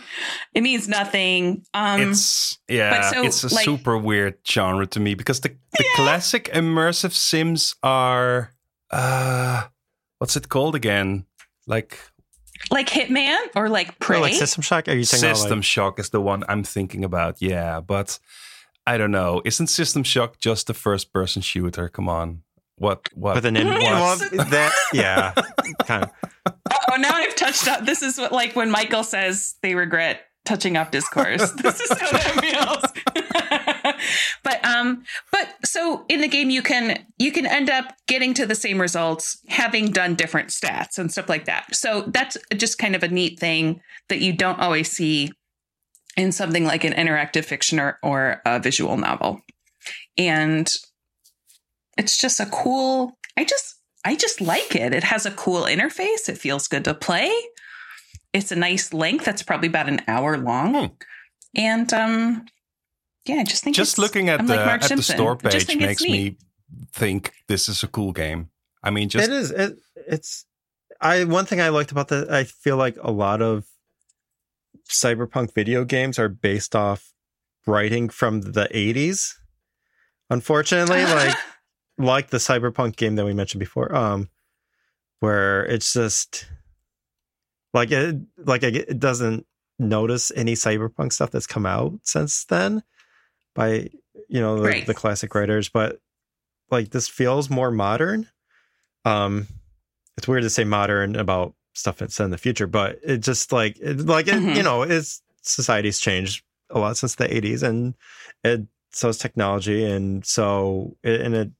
It 0.52 0.60
means 0.60 0.86
nothing. 0.86 1.64
Um, 1.72 2.02
it's 2.02 2.58
yeah, 2.68 3.10
so, 3.10 3.24
it's 3.24 3.44
a 3.44 3.54
like- 3.54 3.64
super 3.64 3.96
weird 3.96 4.34
genre 4.46 4.86
to 4.88 5.00
me 5.00 5.14
because 5.14 5.40
the, 5.40 5.56
the 5.78 5.86
classic 5.94 6.50
immersive 6.52 7.12
sims 7.12 7.74
are 7.82 8.52
uh 8.90 9.62
what's 10.18 10.36
it 10.36 10.50
called 10.50 10.74
again? 10.74 11.24
Like 11.66 11.98
like 12.70 12.88
Hitman 12.88 13.38
or 13.54 13.68
like 13.68 13.98
Prey. 13.98 14.18
or 14.18 14.20
like 14.20 14.34
System 14.34 14.62
Shock? 14.62 14.88
Are 14.88 14.94
you 14.94 15.04
saying 15.04 15.34
System 15.34 15.62
Shock 15.62 15.98
is 15.98 16.10
the 16.10 16.20
one 16.20 16.44
I'm 16.48 16.64
thinking 16.64 17.04
about. 17.04 17.40
Yeah, 17.40 17.80
but 17.80 18.18
I 18.86 18.98
don't 18.98 19.10
know. 19.10 19.42
Isn't 19.44 19.66
System 19.66 20.02
Shock 20.02 20.38
just 20.38 20.70
a 20.70 20.74
first 20.74 21.12
person 21.12 21.42
shooter? 21.42 21.88
Come 21.88 22.08
on. 22.08 22.42
What 22.76 23.08
what 23.14 23.34
with 23.34 23.44
an 23.44 23.56
in 23.56 23.66
Yes. 23.66 24.20
well, 24.32 24.44
that? 24.46 24.72
Yeah, 24.92 25.32
kind 25.84 26.04
of. 26.04 26.54
oh, 26.92 26.96
now 26.96 27.12
I've 27.12 27.34
touched 27.34 27.66
up. 27.66 27.84
This 27.84 28.02
is 28.02 28.18
what 28.18 28.32
like 28.32 28.54
when 28.54 28.70
Michael 28.70 29.02
says 29.02 29.56
they 29.62 29.74
regret 29.74 30.20
touching 30.44 30.76
up 30.76 30.90
discourse. 30.90 31.50
this 31.62 31.80
is 31.80 31.90
how 31.90 32.10
that 32.12 32.40
feels. 32.40 33.34
but 34.42 34.64
um, 34.64 35.04
but 35.32 35.54
so 35.64 36.04
in 36.08 36.20
the 36.20 36.28
game 36.28 36.50
you 36.50 36.62
can 36.62 37.04
you 37.18 37.32
can 37.32 37.46
end 37.46 37.70
up 37.70 37.94
getting 38.06 38.34
to 38.34 38.46
the 38.46 38.54
same 38.54 38.80
results 38.80 39.38
having 39.48 39.90
done 39.90 40.14
different 40.14 40.48
stats 40.48 40.98
and 40.98 41.10
stuff 41.10 41.28
like 41.28 41.44
that. 41.46 41.74
So 41.74 42.04
that's 42.08 42.36
just 42.56 42.78
kind 42.78 42.94
of 42.94 43.02
a 43.02 43.08
neat 43.08 43.38
thing 43.38 43.80
that 44.08 44.20
you 44.20 44.32
don't 44.32 44.60
always 44.60 44.90
see 44.90 45.30
in 46.16 46.32
something 46.32 46.64
like 46.64 46.84
an 46.84 46.92
interactive 46.92 47.44
fiction 47.44 47.78
or, 47.78 47.98
or 48.02 48.42
a 48.44 48.58
visual 48.58 48.96
novel. 48.96 49.40
And 50.16 50.68
it's 51.96 52.18
just 52.20 52.40
a 52.40 52.46
cool 52.46 53.16
I 53.36 53.44
just 53.44 53.76
I 54.04 54.16
just 54.16 54.40
like 54.40 54.74
it. 54.74 54.94
It 54.94 55.04
has 55.04 55.26
a 55.26 55.30
cool 55.30 55.62
interface. 55.62 56.28
It 56.28 56.38
feels 56.38 56.66
good 56.66 56.84
to 56.84 56.94
play. 56.94 57.30
It's 58.32 58.52
a 58.52 58.56
nice 58.56 58.92
length. 58.92 59.24
That's 59.24 59.42
probably 59.42 59.68
about 59.68 59.88
an 59.88 60.00
hour 60.08 60.36
long. 60.38 60.74
Hmm. 60.74 60.86
And 61.54 61.92
um 61.92 62.46
yeah, 63.28 63.44
just 63.44 63.62
think 63.62 63.76
just 63.76 63.94
it's- 63.94 63.98
looking 63.98 64.28
at 64.28 64.40
I'm 64.40 64.46
the 64.46 64.56
like 64.56 64.66
Mark 64.66 64.82
at 64.82 64.96
the 64.96 65.02
store 65.02 65.38
I 65.44 65.48
just 65.50 65.68
page 65.68 65.78
makes 65.78 66.02
me 66.02 66.36
think 66.92 67.32
this 67.48 67.68
is 67.68 67.82
a 67.82 67.88
cool 67.88 68.12
game. 68.12 68.50
I 68.82 68.90
mean, 68.90 69.08
just 69.08 69.28
it 69.28 69.32
is. 69.32 69.50
It, 69.50 69.78
it's. 69.96 70.44
I 71.00 71.24
one 71.24 71.44
thing 71.44 71.60
I 71.60 71.68
liked 71.68 71.92
about 71.92 72.08
that. 72.08 72.30
I 72.30 72.44
feel 72.44 72.76
like 72.76 72.96
a 73.00 73.10
lot 73.10 73.42
of 73.42 73.66
cyberpunk 74.90 75.54
video 75.54 75.84
games 75.84 76.18
are 76.18 76.28
based 76.28 76.74
off 76.74 77.12
writing 77.66 78.08
from 78.08 78.40
the 78.40 78.68
'80s. 78.72 79.34
Unfortunately, 80.30 81.04
like 81.04 81.36
like 81.98 82.30
the 82.30 82.38
cyberpunk 82.38 82.96
game 82.96 83.16
that 83.16 83.24
we 83.24 83.34
mentioned 83.34 83.60
before, 83.60 83.94
um, 83.94 84.28
where 85.20 85.64
it's 85.66 85.92
just 85.92 86.46
like 87.74 87.90
it 87.90 88.16
like 88.38 88.62
it, 88.62 88.76
it 88.76 88.98
doesn't 88.98 89.46
notice 89.78 90.32
any 90.34 90.54
cyberpunk 90.54 91.12
stuff 91.12 91.30
that's 91.30 91.46
come 91.46 91.66
out 91.66 91.92
since 92.02 92.44
then 92.46 92.82
by 93.58 93.90
you 94.28 94.40
know 94.40 94.56
the, 94.56 94.62
Right. 94.62 94.86
the 94.86 94.94
classic 94.94 95.34
writers, 95.34 95.68
but 95.68 96.00
like 96.70 96.90
this 96.90 97.08
feels 97.08 97.50
more 97.50 97.70
modern. 97.72 98.28
Um, 99.04 99.48
it's 100.16 100.28
weird 100.28 100.42
to 100.44 100.50
say 100.50 100.64
modern 100.64 101.16
about 101.16 101.54
stuff 101.74 101.98
that's 101.98 102.14
set 102.14 102.24
in 102.24 102.30
the 102.30 102.38
future, 102.38 102.66
but 102.66 102.98
it 103.02 103.18
just 103.18 103.52
like 103.52 103.76
it, 103.80 103.98
like 104.06 104.28
it, 104.28 104.34
Mhm. 104.34 104.56
you 104.56 104.62
know, 104.62 104.82
it's 104.82 105.22
society's 105.42 105.98
changed 105.98 106.44
a 106.70 106.78
lot 106.78 106.96
since 106.96 107.16
the 107.16 107.32
'80s, 107.32 107.62
and 107.62 107.94
it 108.44 108.62
so 108.92 109.08
is 109.08 109.18
technology, 109.18 109.84
and 109.84 110.24
so 110.24 110.96
it, 111.02 111.20
and 111.20 111.34
it 111.34 111.50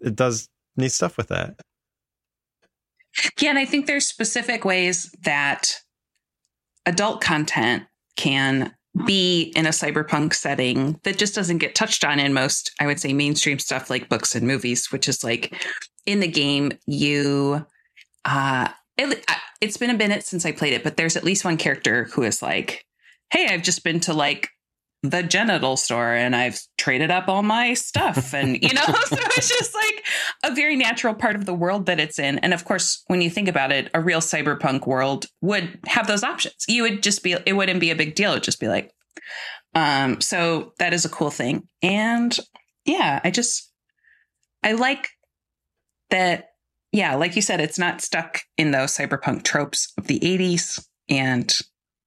it 0.00 0.16
does 0.16 0.48
neat 0.76 0.90
stuff 0.92 1.16
with 1.16 1.28
that. 1.28 1.60
Yeah, 3.40 3.50
and 3.50 3.58
I 3.58 3.64
think 3.64 3.86
there's 3.86 4.06
specific 4.06 4.64
ways 4.64 5.14
that 5.22 5.82
adult 6.84 7.20
content 7.20 7.84
can 8.16 8.74
be 9.06 9.52
in 9.56 9.66
a 9.66 9.70
cyberpunk 9.70 10.34
setting 10.34 11.00
that 11.02 11.18
just 11.18 11.34
doesn't 11.34 11.58
get 11.58 11.74
touched 11.74 12.04
on 12.04 12.20
in 12.20 12.32
most, 12.32 12.70
I 12.80 12.86
would 12.86 13.00
say, 13.00 13.12
mainstream 13.12 13.58
stuff 13.58 13.90
like 13.90 14.08
books 14.08 14.34
and 14.34 14.46
movies, 14.46 14.92
which 14.92 15.08
is 15.08 15.24
like 15.24 15.54
in 16.06 16.20
the 16.20 16.28
game, 16.28 16.72
you, 16.86 17.66
uh, 18.24 18.68
it, 18.96 19.24
it's 19.60 19.76
been 19.76 19.90
a 19.90 19.94
minute 19.98 20.24
since 20.24 20.46
I 20.46 20.52
played 20.52 20.74
it, 20.74 20.84
but 20.84 20.96
there's 20.96 21.16
at 21.16 21.24
least 21.24 21.44
one 21.44 21.56
character 21.56 22.04
who 22.12 22.22
is 22.22 22.40
like, 22.40 22.84
Hey, 23.30 23.48
I've 23.48 23.62
just 23.62 23.82
been 23.82 24.00
to 24.00 24.12
like 24.12 24.48
the 25.10 25.22
genital 25.22 25.76
store 25.76 26.14
and 26.14 26.34
I've 26.34 26.60
traded 26.78 27.10
up 27.10 27.28
all 27.28 27.42
my 27.42 27.74
stuff. 27.74 28.32
And, 28.32 28.60
you 28.62 28.72
know, 28.72 28.84
so 28.86 29.16
it's 29.36 29.48
just 29.48 29.74
like 29.74 30.04
a 30.44 30.54
very 30.54 30.76
natural 30.76 31.14
part 31.14 31.36
of 31.36 31.44
the 31.44 31.52
world 31.52 31.86
that 31.86 32.00
it's 32.00 32.18
in. 32.18 32.38
And 32.38 32.54
of 32.54 32.64
course, 32.64 33.02
when 33.08 33.20
you 33.20 33.28
think 33.28 33.46
about 33.46 33.70
it, 33.70 33.90
a 33.92 34.00
real 34.00 34.20
cyberpunk 34.20 34.86
world 34.86 35.26
would 35.42 35.78
have 35.86 36.06
those 36.06 36.24
options. 36.24 36.56
You 36.68 36.82
would 36.82 37.02
just 37.02 37.22
be, 37.22 37.36
it 37.44 37.52
wouldn't 37.52 37.80
be 37.80 37.90
a 37.90 37.96
big 37.96 38.14
deal. 38.14 38.30
It'd 38.30 38.44
just 38.44 38.60
be 38.60 38.68
like, 38.68 38.92
um, 39.74 40.22
so 40.22 40.72
that 40.78 40.94
is 40.94 41.04
a 41.04 41.10
cool 41.10 41.30
thing. 41.30 41.68
And 41.82 42.34
yeah, 42.86 43.20
I 43.22 43.30
just, 43.30 43.70
I 44.62 44.72
like 44.72 45.10
that. 46.10 46.48
Yeah, 46.92 47.16
like 47.16 47.36
you 47.36 47.42
said, 47.42 47.60
it's 47.60 47.78
not 47.78 48.00
stuck 48.00 48.40
in 48.56 48.70
those 48.70 48.96
cyberpunk 48.96 49.42
tropes 49.42 49.92
of 49.98 50.06
the 50.06 50.20
80s. 50.20 50.82
And 51.10 51.52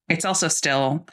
it's 0.10 0.26
also 0.26 0.48
still 0.48 1.06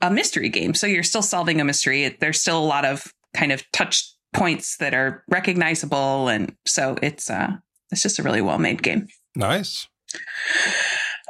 a 0.00 0.10
mystery 0.10 0.48
game. 0.48 0.74
So 0.74 0.86
you're 0.86 1.02
still 1.02 1.22
solving 1.22 1.60
a 1.60 1.64
mystery. 1.64 2.16
There's 2.20 2.40
still 2.40 2.58
a 2.58 2.64
lot 2.64 2.84
of 2.84 3.12
kind 3.34 3.52
of 3.52 3.62
touch 3.72 4.12
points 4.34 4.76
that 4.78 4.94
are 4.94 5.24
recognizable. 5.28 6.28
And 6.28 6.54
so 6.66 6.96
it's 7.02 7.30
uh 7.30 7.56
it's 7.90 8.02
just 8.02 8.18
a 8.18 8.22
really 8.22 8.42
well 8.42 8.58
made 8.58 8.82
game. 8.82 9.06
Nice. 9.34 9.86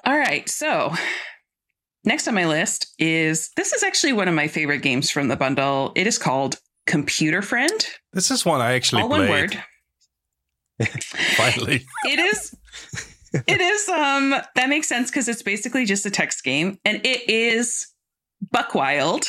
All 0.04 0.16
right. 0.18 0.48
So 0.48 0.92
next 2.04 2.28
on 2.28 2.34
my 2.34 2.46
list 2.46 2.94
is 2.98 3.50
this 3.56 3.72
is 3.72 3.82
actually 3.82 4.12
one 4.12 4.28
of 4.28 4.34
my 4.34 4.48
favorite 4.48 4.82
games 4.82 5.10
from 5.10 5.28
the 5.28 5.36
bundle. 5.36 5.92
It 5.94 6.06
is 6.06 6.18
called 6.18 6.58
Computer 6.86 7.42
Friend. 7.42 7.86
This 8.12 8.30
is 8.30 8.44
one 8.44 8.60
I 8.60 8.72
actually 8.74 9.02
All 9.02 9.08
played. 9.08 9.20
one 9.20 9.30
word. 9.30 9.62
Finally. 11.36 11.84
It 12.04 12.18
is 12.18 12.54
it 13.46 13.60
is 13.60 13.88
um 13.88 14.34
that 14.54 14.68
makes 14.68 14.88
sense 14.88 15.10
because 15.10 15.28
it's 15.28 15.42
basically 15.42 15.84
just 15.84 16.06
a 16.06 16.10
text 16.10 16.44
game 16.44 16.78
and 16.84 17.04
it 17.04 17.28
is 17.28 17.86
buck 18.50 18.74
wild. 18.74 19.26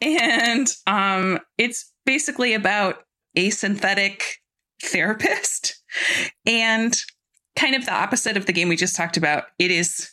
And 0.00 0.68
um 0.86 1.40
it's 1.56 1.92
basically 2.06 2.54
about 2.54 3.04
a 3.34 3.50
synthetic 3.50 4.40
therapist. 4.82 5.82
And 6.46 6.96
kind 7.56 7.74
of 7.74 7.84
the 7.86 7.92
opposite 7.94 8.36
of 8.36 8.46
the 8.46 8.52
game 8.52 8.68
we 8.68 8.76
just 8.76 8.96
talked 8.96 9.16
about. 9.16 9.44
It 9.58 9.70
is 9.70 10.10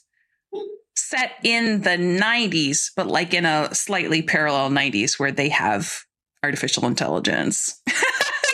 set 0.95 1.33
in 1.43 1.81
the 1.81 1.97
90s 1.97 2.89
but 2.95 3.07
like 3.07 3.33
in 3.33 3.45
a 3.45 3.73
slightly 3.75 4.21
parallel 4.21 4.69
90s 4.69 5.19
where 5.19 5.31
they 5.31 5.49
have 5.49 6.03
artificial 6.43 6.85
intelligence. 6.85 7.81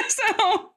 So 0.09 0.71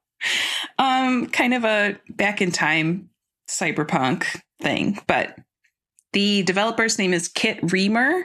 um 0.79 1.27
kind 1.29 1.55
of 1.55 1.65
a 1.65 1.99
back 2.09 2.41
in 2.41 2.53
time 2.53 3.11
cyberpunk 3.49 4.41
thing 4.61 4.99
but 5.07 5.37
the 6.13 6.43
developer's 6.45 6.99
name 6.99 7.13
is 7.13 7.29
kit 7.29 7.59
reamer 7.73 8.25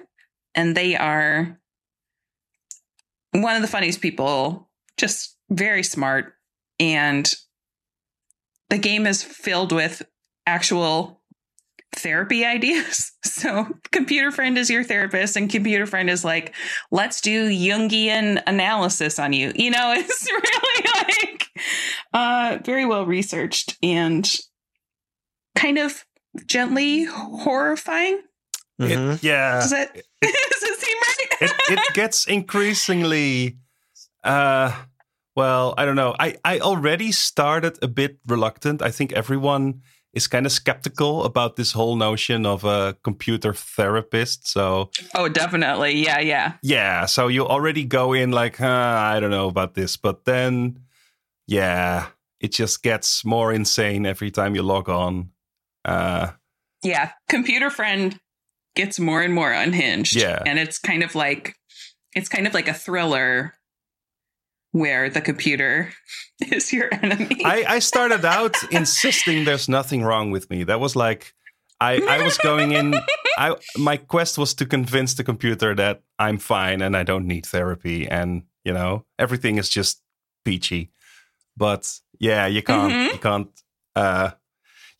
and 0.59 0.75
they 0.75 0.93
are 0.93 1.57
one 3.31 3.55
of 3.55 3.61
the 3.61 3.67
funniest 3.67 4.01
people, 4.01 4.69
just 4.97 5.37
very 5.49 5.83
smart. 5.83 6.33
And 6.81 7.33
the 8.69 8.77
game 8.77 9.07
is 9.07 9.23
filled 9.23 9.71
with 9.71 10.01
actual 10.45 11.21
therapy 11.95 12.43
ideas. 12.57 13.13
So, 13.23 13.67
Computer 13.91 14.31
Friend 14.31 14.57
is 14.57 14.69
your 14.69 14.83
therapist, 14.83 15.37
and 15.37 15.49
Computer 15.49 15.85
Friend 15.85 16.09
is 16.09 16.25
like, 16.25 16.53
let's 16.91 17.21
do 17.21 17.49
Jungian 17.49 18.43
analysis 18.45 19.17
on 19.17 19.31
you. 19.31 19.53
You 19.55 19.71
know, 19.71 19.93
it's 19.95 20.27
really 20.29 21.07
like 21.07 21.47
uh, 22.13 22.57
very 22.65 22.85
well 22.85 23.05
researched 23.05 23.77
and 23.81 24.29
kind 25.55 25.77
of 25.77 26.03
gently 26.45 27.05
horrifying. 27.05 28.21
Mhm. 28.79 29.15
It, 29.15 29.23
yeah. 29.23 29.59
Does 29.61 29.71
that, 29.71 29.93
does 29.93 30.03
it 31.41 31.51
it, 31.69 31.79
gets 31.93 32.27
increasingly 32.27 33.57
uh 34.23 34.71
well 35.35 35.73
i 35.77 35.85
don't 35.85 35.95
know 35.95 36.15
i 36.19 36.35
i 36.43 36.59
already 36.59 37.11
started 37.11 37.77
a 37.81 37.87
bit 37.87 38.19
reluctant 38.27 38.81
i 38.81 38.91
think 38.91 39.13
everyone 39.13 39.81
is 40.13 40.27
kind 40.27 40.45
of 40.45 40.51
skeptical 40.51 41.23
about 41.23 41.55
this 41.55 41.71
whole 41.71 41.95
notion 41.95 42.45
of 42.45 42.63
a 42.65 42.97
computer 43.03 43.53
therapist 43.53 44.47
so 44.47 44.89
oh, 45.15 45.29
definitely. 45.29 46.03
Yeah, 46.03 46.19
yeah. 46.19 46.53
yeah 46.63 47.05
so 47.05 47.27
you 47.27 47.45
already 47.47 47.85
go 47.85 48.13
in 48.13 48.31
like 48.31 48.57
huh, 48.57 48.67
i 48.67 49.19
don't 49.19 49.29
know 49.31 49.47
about 49.47 49.75
this 49.75 49.97
but 49.97 50.25
then 50.25 50.79
yeah 51.47 52.07
it 52.39 52.51
just 52.51 52.81
gets 52.83 53.23
more 53.23 53.53
insane 53.53 54.05
every 54.05 54.31
time 54.31 54.55
you 54.55 54.63
log 54.63 54.89
on 54.89 55.29
uh 55.85 56.31
Yeah. 56.83 57.11
Computer 57.27 57.69
Friend 57.69 58.19
gets 58.75 58.99
more 58.99 59.21
and 59.21 59.33
more 59.33 59.51
unhinged. 59.51 60.15
Yeah. 60.15 60.41
And 60.45 60.59
it's 60.59 60.77
kind 60.79 61.03
of 61.03 61.15
like 61.15 61.55
it's 62.15 62.29
kind 62.29 62.47
of 62.47 62.53
like 62.53 62.67
a 62.67 62.73
thriller 62.73 63.53
where 64.71 65.09
the 65.09 65.21
computer 65.21 65.91
is 66.51 66.71
your 66.71 66.89
enemy. 66.93 67.43
I, 67.43 67.65
I 67.67 67.79
started 67.79 68.23
out 68.25 68.55
insisting 68.71 69.45
there's 69.45 69.67
nothing 69.69 70.03
wrong 70.03 70.31
with 70.31 70.49
me. 70.49 70.63
That 70.63 70.79
was 70.79 70.95
like 70.95 71.33
I, 71.81 72.01
I 72.01 72.23
was 72.23 72.37
going 72.37 72.73
in 72.73 72.95
I 73.37 73.55
my 73.77 73.97
quest 73.97 74.37
was 74.37 74.53
to 74.55 74.65
convince 74.65 75.13
the 75.13 75.23
computer 75.23 75.73
that 75.75 76.01
I'm 76.17 76.37
fine 76.37 76.81
and 76.81 76.95
I 76.95 77.03
don't 77.03 77.25
need 77.25 77.45
therapy 77.45 78.07
and 78.07 78.43
you 78.65 78.73
know 78.73 79.05
everything 79.17 79.57
is 79.57 79.69
just 79.69 80.01
peachy. 80.45 80.91
But 81.57 81.91
yeah, 82.19 82.45
you 82.47 82.61
can't 82.61 82.93
Mhm. 82.93 83.13
you 83.13 83.19
can't 83.19 83.61
uh 83.95 84.31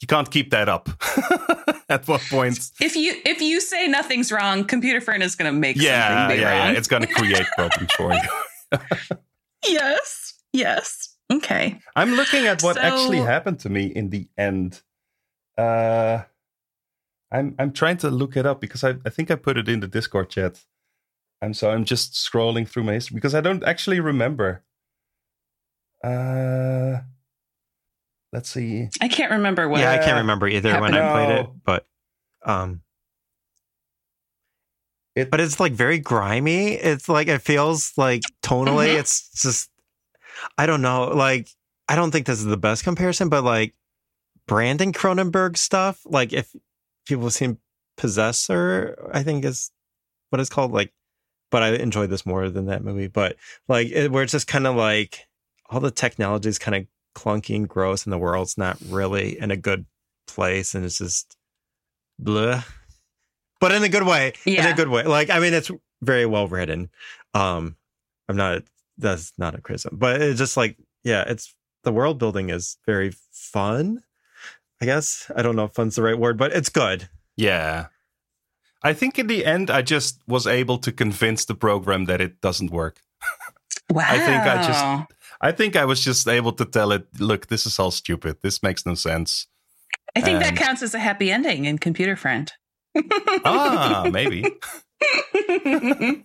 you 0.02 0.08
can't 0.08 0.30
keep 0.30 0.52
that 0.52 0.70
up. 0.70 0.90
At 1.90 2.08
what 2.08 2.22
point 2.22 2.70
if 2.80 2.96
you 2.96 3.16
if 3.26 3.42
you 3.42 3.60
say 3.60 3.88
nothing's 3.88 4.32
wrong, 4.32 4.64
Computer 4.64 5.02
Friend 5.02 5.22
is 5.24 5.36
gonna 5.36 5.52
make 5.52 5.78
yeah, 5.78 6.08
something 6.08 6.38
be 6.38 6.42
yeah, 6.42 6.72
yeah, 6.72 6.78
it's 6.78 6.88
gonna 6.88 7.08
create 7.08 7.46
problems 7.58 7.92
for 7.94 8.14
you. 8.14 9.18
yes. 9.68 10.34
Yes. 10.54 11.16
Okay. 11.32 11.80
I'm 11.96 12.12
looking 12.14 12.48
at 12.48 12.64
what 12.64 12.76
So- 12.76 12.82
actually 12.82 13.20
happened 13.20 13.60
to 13.60 13.70
me 13.70 13.86
in 13.88 14.10
the 14.10 14.28
end. 14.38 14.82
Uh, 15.58 16.24
I'm 17.32 17.56
I'm 17.60 17.72
trying 17.72 17.98
to 17.98 18.10
look 18.10 18.38
it 18.38 18.46
up 18.46 18.62
because 18.62 18.84
I, 18.84 18.96
I 19.06 19.10
think 19.10 19.30
I 19.30 19.36
put 19.36 19.58
it 19.58 19.68
in 19.68 19.80
the 19.80 19.88
Discord 19.88 20.30
chat. 20.30 20.62
And 21.42 21.56
so 21.56 21.72
I'm 21.72 21.86
just 21.86 22.14
scrolling 22.14 22.68
through 22.68 22.84
my 22.84 22.94
history 22.94 23.16
because 23.16 23.34
I 23.34 23.42
don't 23.42 23.64
actually 23.64 24.00
remember. 24.00 24.64
Uh, 26.04 27.00
let's 28.34 28.50
see. 28.50 28.88
I 29.02 29.08
can't 29.08 29.32
remember 29.32 29.68
what 29.70 29.80
yeah, 29.82 29.92
I 29.92 29.98
can't 29.98 30.18
remember 30.18 30.48
either 30.48 30.80
when 30.80 30.94
I 30.96 31.12
played 31.12 31.40
it, 31.40 31.48
but 31.66 31.88
um, 32.46 32.82
It- 35.16 35.32
but 35.32 35.40
it's 35.40 35.60
like 35.60 35.74
very 35.74 36.00
grimy. 36.00 36.74
It's 36.74 37.10
like 37.10 37.28
it 37.28 37.42
feels 37.42 37.94
like 37.98 38.22
tonally, 38.42 38.90
Mhm. 38.96 39.00
it's 39.00 39.42
just 39.42 39.70
I 40.58 40.66
don't 40.66 40.82
know. 40.82 41.06
Like 41.10 41.50
I 41.88 41.96
don't 41.96 42.12
think 42.12 42.26
this 42.28 42.40
is 42.40 42.46
the 42.46 42.58
best 42.58 42.84
comparison, 42.84 43.30
but 43.30 43.44
like 43.44 43.74
Brandon 44.48 44.94
Cronenberg 44.94 45.58
stuff. 45.58 46.02
Like 46.06 46.32
if 46.34 46.56
people 47.06 47.26
have 47.26 47.34
seen 47.34 47.58
Possessor, 47.98 49.10
I 49.14 49.24
think 49.24 49.44
is 49.44 49.72
what 50.30 50.40
it's 50.40 50.50
called. 50.50 50.72
Like, 50.72 50.94
but 51.52 51.64
I 51.64 51.74
enjoyed 51.74 52.10
this 52.10 52.26
more 52.26 52.50
than 52.50 52.68
that 52.68 52.84
movie. 52.84 53.08
But 53.08 53.36
like 53.68 53.88
it, 53.90 54.12
where 54.12 54.24
it's 54.24 54.32
just 54.32 54.48
kind 54.48 54.66
of 54.68 54.76
like 54.76 55.28
all 55.70 55.80
the 55.82 55.92
technology 55.92 56.48
is 56.48 56.60
kind 56.60 56.76
of 56.76 56.88
clunky 57.20 57.56
and 57.56 57.68
gross, 57.68 58.04
and 58.06 58.14
the 58.14 58.18
world's 58.18 58.58
not 58.58 58.78
really 58.88 59.38
in 59.40 59.52
a 59.52 59.58
good 59.58 59.86
place, 60.28 60.74
and 60.76 60.86
it's 60.86 60.98
just 60.98 61.36
blah. 62.18 62.64
But 63.60 63.74
in 63.74 63.84
a 63.84 63.90
good 63.90 64.04
way. 64.04 64.34
In 64.46 64.66
a 64.66 64.76
good 64.76 64.88
way. 64.88 65.04
Like 65.04 65.30
I 65.30 65.40
mean, 65.40 65.54
it's 65.54 65.70
very 66.02 66.26
well 66.26 66.48
written. 66.48 66.90
Um, 67.34 67.76
I'm 68.30 68.38
not. 68.38 68.64
That's 68.98 69.34
not 69.38 69.56
a 69.56 69.62
criticism, 69.62 69.98
but 69.98 70.22
it's 70.22 70.40
just 70.40 70.58
like 70.58 70.78
yeah, 71.04 71.24
it's 71.28 71.54
the 71.84 71.92
world 71.92 72.20
building 72.20 72.50
is 72.50 72.78
very 72.86 73.12
fun. 73.32 74.02
I 74.82 74.86
guess 74.86 75.30
I 75.36 75.42
don't 75.42 75.56
know 75.56 75.66
if 75.66 75.74
fun's 75.74 75.96
the 75.96 76.04
right 76.04 76.18
word, 76.18 76.38
but 76.38 76.54
it's 76.54 76.70
good. 76.70 77.10
Yeah. 77.36 77.88
I 78.82 78.94
think 78.94 79.20
in 79.20 79.28
the 79.28 79.46
end, 79.46 79.70
I 79.70 79.82
just 79.82 80.22
was 80.26 80.48
able 80.48 80.78
to 80.80 80.92
convince 80.94 81.44
the 81.44 81.56
program 81.56 82.06
that 82.06 82.22
it 82.22 82.40
doesn't 82.40 82.72
work. 82.72 83.02
Wow. 83.90 84.06
I 84.08 84.18
think 84.20 84.42
I 84.44 84.66
just- 84.66 85.14
I 85.42 85.52
think 85.52 85.76
I 85.76 85.86
was 85.86 86.04
just 86.04 86.28
able 86.28 86.52
to 86.54 86.66
tell 86.66 86.92
it, 86.92 87.08
look, 87.20 87.48
this 87.48 87.66
is 87.66 87.80
all 87.80 87.92
stupid. 87.92 88.38
This 88.42 88.62
makes 88.62 88.86
no 88.86 88.94
sense. 88.94 89.48
I 90.16 90.22
think 90.22 90.40
that 90.42 90.56
counts 90.56 90.82
as 90.82 90.94
a 90.94 91.00
happy 91.00 91.32
ending 91.32 91.66
in 91.66 91.78
Computer 91.78 92.16
Friend. 92.16 92.52
Ah, 93.46 94.10
maybe. 94.12 94.44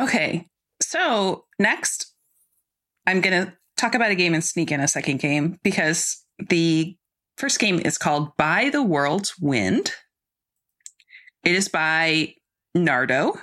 okay. 0.00 0.46
So 0.82 1.46
next, 1.58 2.14
I'm 3.06 3.20
going 3.20 3.46
to 3.46 3.52
talk 3.76 3.94
about 3.94 4.10
a 4.10 4.14
game 4.14 4.34
and 4.34 4.44
sneak 4.44 4.70
in 4.70 4.80
a 4.80 4.88
second 4.88 5.18
game 5.18 5.58
because 5.62 6.22
the 6.38 6.96
first 7.36 7.58
game 7.58 7.80
is 7.80 7.98
called 7.98 8.36
By 8.36 8.70
the 8.70 8.82
World's 8.82 9.34
Wind. 9.40 9.92
It 11.44 11.54
is 11.54 11.68
by 11.68 12.34
Nardo, 12.74 13.34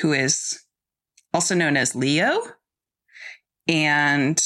who 0.00 0.12
is 0.12 0.60
also 1.32 1.54
known 1.54 1.76
as 1.76 1.94
Leo. 1.94 2.42
And 3.68 4.40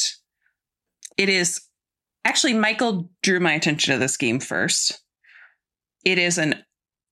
it 1.16 1.28
is 1.28 1.60
actually 2.24 2.54
Michael 2.54 3.10
drew 3.22 3.40
my 3.40 3.52
attention 3.52 3.92
to 3.92 3.98
this 3.98 4.16
game 4.16 4.40
first. 4.40 5.00
It 6.04 6.18
is 6.18 6.38
an 6.38 6.64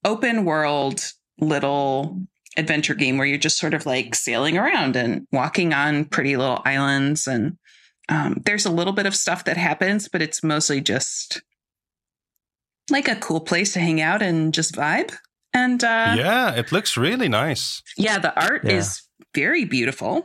open 0.05 0.45
world 0.45 1.13
little 1.39 2.21
adventure 2.57 2.95
game 2.95 3.17
where 3.17 3.27
you're 3.27 3.39
just 3.39 3.59
sort 3.59 3.75
of 3.75 3.87
like 3.87 4.15
sailing 4.15 4.59
around 4.59 4.97
and 4.97 5.27
walking 5.33 5.73
on 5.73 6.05
pretty 6.05 6.37
little 6.37 6.61
islands 6.65 7.27
and 7.27 7.57
um, 8.09 8.43
there's 8.45 8.67
a 8.67 8.71
little 8.73 8.93
bit 8.93 9.07
of 9.07 9.15
stuff 9.15 9.45
that 9.45 9.57
happens 9.57 10.09
but 10.09 10.21
it's 10.21 10.43
mostly 10.43 10.81
just 10.81 11.43
like 12.91 13.07
a 13.07 13.15
cool 13.17 13.41
place 13.41 13.73
to 13.73 13.79
hang 13.81 14.01
out 14.01 14.21
and 14.21 14.53
just 14.53 14.75
vibe 14.75 15.15
and 15.53 15.83
uh, 15.85 16.15
yeah, 16.17 16.55
it 16.55 16.71
looks 16.73 16.97
really 16.97 17.29
nice. 17.29 17.83
yeah, 17.97 18.19
the 18.19 18.35
art 18.41 18.63
Yeah. 18.65 18.73
is 18.79 19.03
very 19.35 19.65
beautiful 19.65 20.25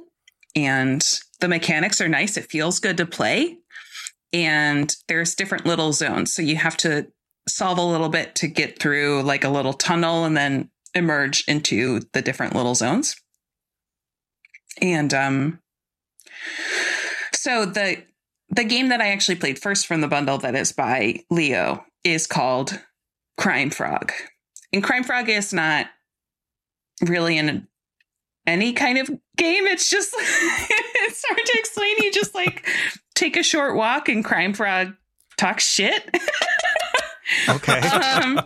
and 0.56 1.04
the 1.40 1.48
mechanics 1.48 2.02
are 2.02 2.08
nice. 2.08 2.38
It 2.38 2.50
feels 2.50 2.80
good 2.80 2.98
to 2.98 3.06
play. 3.06 3.58
And 4.34 4.94
there's 5.08 5.36
different 5.36 5.66
little 5.66 5.94
zones. 5.94 6.34
So 6.34 6.42
you 6.42 6.56
have 6.56 6.78
to 6.78 7.08
solve 7.48 7.78
a 7.78 7.84
little 7.84 8.10
bit 8.10 8.36
to 8.36 8.48
get 8.48 8.80
through 8.80 9.22
like 9.24 9.44
a 9.44 9.50
little 9.50 9.74
tunnel 9.74 10.26
and 10.26 10.36
then 10.36 10.70
emerge 10.94 11.44
into 11.48 12.02
the 12.14 12.22
different 12.22 12.56
little 12.56 12.76
zones. 12.76 13.16
And 14.82 15.14
um 15.14 15.60
so 17.34 17.66
the 17.66 18.04
the 18.50 18.64
game 18.64 18.90
that 18.90 19.02
I 19.02 19.10
actually 19.10 19.36
played 19.36 19.60
first 19.60 19.88
from 19.88 20.02
the 20.02 20.08
bundle 20.08 20.38
that 20.40 20.56
is 20.56 20.72
by 20.72 21.24
Leo 21.30 21.86
is 22.04 22.28
called 22.28 22.80
Crime 23.38 23.70
Frog. 23.70 24.12
And 24.72 24.84
Crime 24.84 25.04
Frog 25.04 25.30
is 25.30 25.54
not 25.54 25.88
really 27.02 27.38
an 27.38 27.68
any 28.48 28.74
kind 28.74 28.98
of 28.98 29.08
game. 29.38 29.66
It's 29.68 29.90
just 29.90 30.14
it's 30.18 31.24
hard 31.28 31.46
to 31.46 31.54
explain. 31.60 31.96
You 32.00 32.12
just 32.12 32.36
like 32.36 32.68
take 33.16 33.38
a 33.38 33.44
short 33.44 33.76
walk 33.76 34.10
and 34.10 34.24
Crime 34.24 34.54
Frog 34.54 34.94
talks 35.38 35.68
shit. 35.68 36.10
Okay. 37.50 37.80
um, 37.80 38.40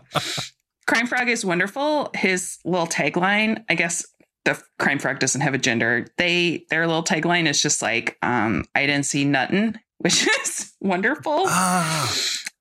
Crime 0.87 1.05
Frog 1.05 1.27
is 1.27 1.43
wonderful. 1.43 2.11
His 2.15 2.57
little 2.63 2.87
tagline, 2.87 3.63
I 3.69 3.75
guess 3.75 4.05
the 4.45 4.59
Crime 4.79 4.99
Frog 4.99 5.19
doesn't 5.19 5.41
have 5.41 5.53
a 5.53 5.57
gender. 5.57 6.07
They 6.17 6.65
their 6.69 6.87
little 6.87 7.03
tagline 7.03 7.45
is 7.47 7.61
just 7.61 7.81
like 7.81 8.17
um, 8.21 8.63
I 8.73 8.85
didn't 8.85 9.05
see 9.05 9.25
nuttin', 9.25 9.77
which 9.97 10.25
is 10.27 10.73
wonderful. 10.79 11.43
Ah, 11.47 12.11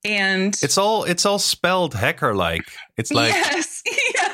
And 0.04 0.58
it's 0.60 0.76
all 0.76 1.04
it's 1.04 1.24
all 1.24 1.38
spelled 1.38 1.94
hacker 1.94 2.34
like. 2.34 2.64
It's 2.96 3.12
like 3.12 3.32
yes, 3.32 3.82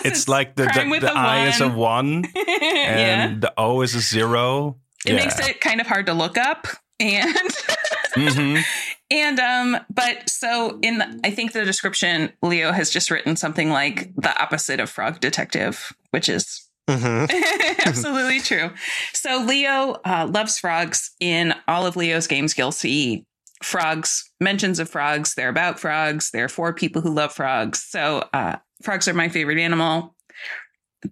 yes, 0.04 0.18
it's, 0.18 0.28
like 0.28 0.54
the 0.56 0.66
crime 0.66 0.90
the, 0.90 1.00
the 1.00 1.12
a 1.12 1.16
I 1.16 1.46
is 1.48 1.60
a 1.60 1.68
one. 1.68 1.76
one 2.22 2.24
yeah. 2.34 3.26
and 3.26 3.42
the 3.42 3.52
O 3.56 3.80
is 3.82 3.94
a 3.94 4.00
zero. 4.00 4.78
It 5.06 5.12
yeah. 5.12 5.16
makes 5.16 5.38
it 5.40 5.60
kind 5.60 5.80
of 5.80 5.86
hard 5.86 6.06
to 6.06 6.14
look 6.14 6.38
up. 6.38 6.66
And 7.00 7.34
Mhm. 8.16 8.62
and 9.10 9.40
um, 9.40 9.76
but 9.92 10.30
so 10.30 10.78
in 10.82 10.98
the, 10.98 11.20
I 11.24 11.30
think 11.32 11.52
the 11.52 11.64
description, 11.64 12.32
Leo 12.42 12.70
has 12.70 12.90
just 12.90 13.10
written 13.10 13.34
something 13.34 13.70
like 13.70 14.14
the 14.14 14.40
opposite 14.40 14.78
of 14.78 14.88
frog 14.88 15.18
detective, 15.20 15.92
which 16.12 16.28
is 16.28 16.68
hmm 16.88 17.24
absolutely 17.86 18.40
true. 18.40 18.70
So 19.12 19.38
Leo 19.44 20.00
uh, 20.04 20.28
loves 20.32 20.58
frogs. 20.58 21.10
In 21.18 21.54
all 21.66 21.86
of 21.86 21.96
Leo's 21.96 22.26
games, 22.28 22.56
you'll 22.56 22.72
see 22.72 23.24
frogs, 23.62 24.30
mentions 24.40 24.78
of 24.78 24.88
frogs. 24.88 25.34
They're 25.34 25.48
about 25.48 25.80
frogs. 25.80 26.30
They're 26.30 26.48
for 26.48 26.72
people 26.72 27.02
who 27.02 27.12
love 27.12 27.32
frogs. 27.32 27.82
So 27.82 28.28
uh, 28.32 28.56
frogs 28.84 29.08
are 29.08 29.14
my 29.14 29.28
favorite 29.28 29.58
animal. 29.58 30.14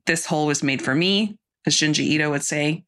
This 0.06 0.26
hole 0.26 0.46
was 0.46 0.62
made 0.62 0.82
for 0.82 0.94
me, 0.94 1.38
as 1.66 1.76
Junji 1.76 2.00
Ito 2.00 2.30
would 2.30 2.44
say. 2.44 2.84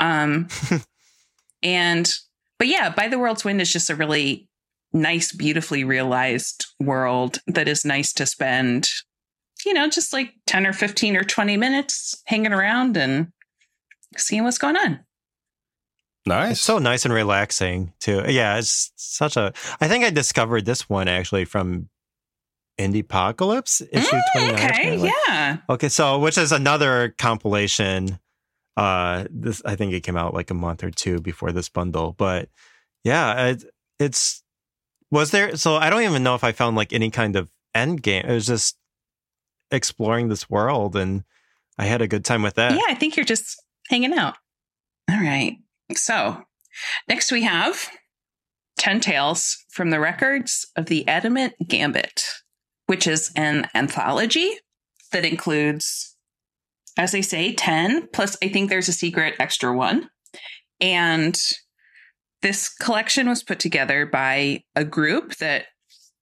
Um, 0.00 0.48
and 1.62 2.12
but 2.58 2.68
yeah, 2.68 2.90
by 2.90 3.08
the 3.08 3.18
world's 3.18 3.44
wind 3.44 3.60
is 3.60 3.72
just 3.72 3.90
a 3.90 3.96
really 3.96 4.48
nice, 4.92 5.32
beautifully 5.32 5.84
realized 5.84 6.66
world 6.80 7.38
that 7.46 7.68
is 7.68 7.84
nice 7.84 8.12
to 8.14 8.26
spend, 8.26 8.90
you 9.66 9.74
know, 9.74 9.88
just 9.88 10.12
like 10.12 10.32
10 10.46 10.66
or 10.66 10.72
15 10.72 11.16
or 11.16 11.24
20 11.24 11.56
minutes 11.56 12.22
hanging 12.26 12.52
around 12.52 12.96
and 12.96 13.28
seeing 14.16 14.44
what's 14.44 14.58
going 14.58 14.76
on. 14.76 15.00
Nice. 16.26 16.52
It's 16.52 16.60
so 16.60 16.78
nice 16.78 17.04
and 17.04 17.12
relaxing 17.12 17.92
too. 18.00 18.22
Yeah, 18.26 18.56
it's 18.56 18.92
such 18.96 19.36
a. 19.36 19.52
I 19.80 19.88
think 19.88 20.04
I 20.04 20.10
discovered 20.10 20.64
this 20.64 20.88
one 20.88 21.06
actually 21.06 21.44
from 21.44 21.90
Indiepocalypse 22.78 23.82
issue 23.92 24.16
Mm, 24.16 24.22
twenty 24.32 24.52
nine. 24.52 24.70
okay, 24.70 25.12
yeah. 25.28 25.56
Okay, 25.68 25.88
so 25.88 26.18
which 26.18 26.36
is 26.38 26.52
another 26.52 27.14
compilation. 27.18 28.18
Uh, 28.76 29.24
this 29.30 29.62
I 29.64 29.76
think 29.76 29.92
it 29.92 30.00
came 30.02 30.16
out 30.16 30.34
like 30.34 30.50
a 30.50 30.54
month 30.54 30.82
or 30.82 30.90
two 30.90 31.20
before 31.20 31.52
this 31.52 31.68
bundle, 31.68 32.12
but 32.18 32.48
yeah, 33.04 33.46
it, 33.48 33.64
it's 34.00 34.42
was 35.10 35.30
there. 35.30 35.56
So 35.56 35.76
I 35.76 35.90
don't 35.90 36.02
even 36.02 36.22
know 36.24 36.34
if 36.34 36.42
I 36.42 36.50
found 36.52 36.74
like 36.76 36.92
any 36.92 37.10
kind 37.10 37.36
of 37.36 37.50
end 37.74 38.02
game. 38.02 38.24
It 38.26 38.32
was 38.32 38.46
just 38.46 38.76
exploring 39.70 40.28
this 40.28 40.50
world, 40.50 40.96
and 40.96 41.22
I 41.78 41.84
had 41.86 42.02
a 42.02 42.08
good 42.08 42.24
time 42.24 42.42
with 42.42 42.54
that. 42.54 42.72
Yeah, 42.72 42.82
I 42.88 42.94
think 42.94 43.16
you're 43.16 43.24
just 43.24 43.62
hanging 43.88 44.12
out. 44.14 44.34
All 45.10 45.20
right. 45.20 45.58
So 45.92 46.42
next 47.08 47.30
we 47.30 47.42
have 47.42 47.88
10 48.78 49.00
Tales 49.00 49.56
from 49.70 49.90
the 49.90 50.00
Records 50.00 50.66
of 50.76 50.86
the 50.86 51.06
Adamant 51.06 51.54
Gambit, 51.68 52.24
which 52.86 53.06
is 53.06 53.32
an 53.36 53.68
anthology 53.74 54.50
that 55.12 55.24
includes, 55.24 56.16
as 56.96 57.12
they 57.12 57.22
say, 57.22 57.54
10, 57.54 58.08
plus 58.12 58.36
I 58.42 58.48
think 58.48 58.68
there's 58.68 58.88
a 58.88 58.92
secret 58.92 59.34
extra 59.38 59.74
one. 59.74 60.08
And 60.80 61.40
this 62.42 62.68
collection 62.68 63.28
was 63.28 63.42
put 63.42 63.58
together 63.58 64.04
by 64.06 64.64
a 64.74 64.84
group 64.84 65.36
that 65.36 65.64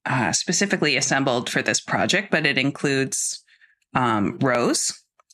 uh, 0.05 0.31
specifically 0.31 0.95
assembled 0.95 1.49
for 1.49 1.61
this 1.61 1.81
project, 1.81 2.31
but 2.31 2.45
it 2.45 2.57
includes 2.57 3.43
um, 3.93 4.37
Rose, 4.39 4.93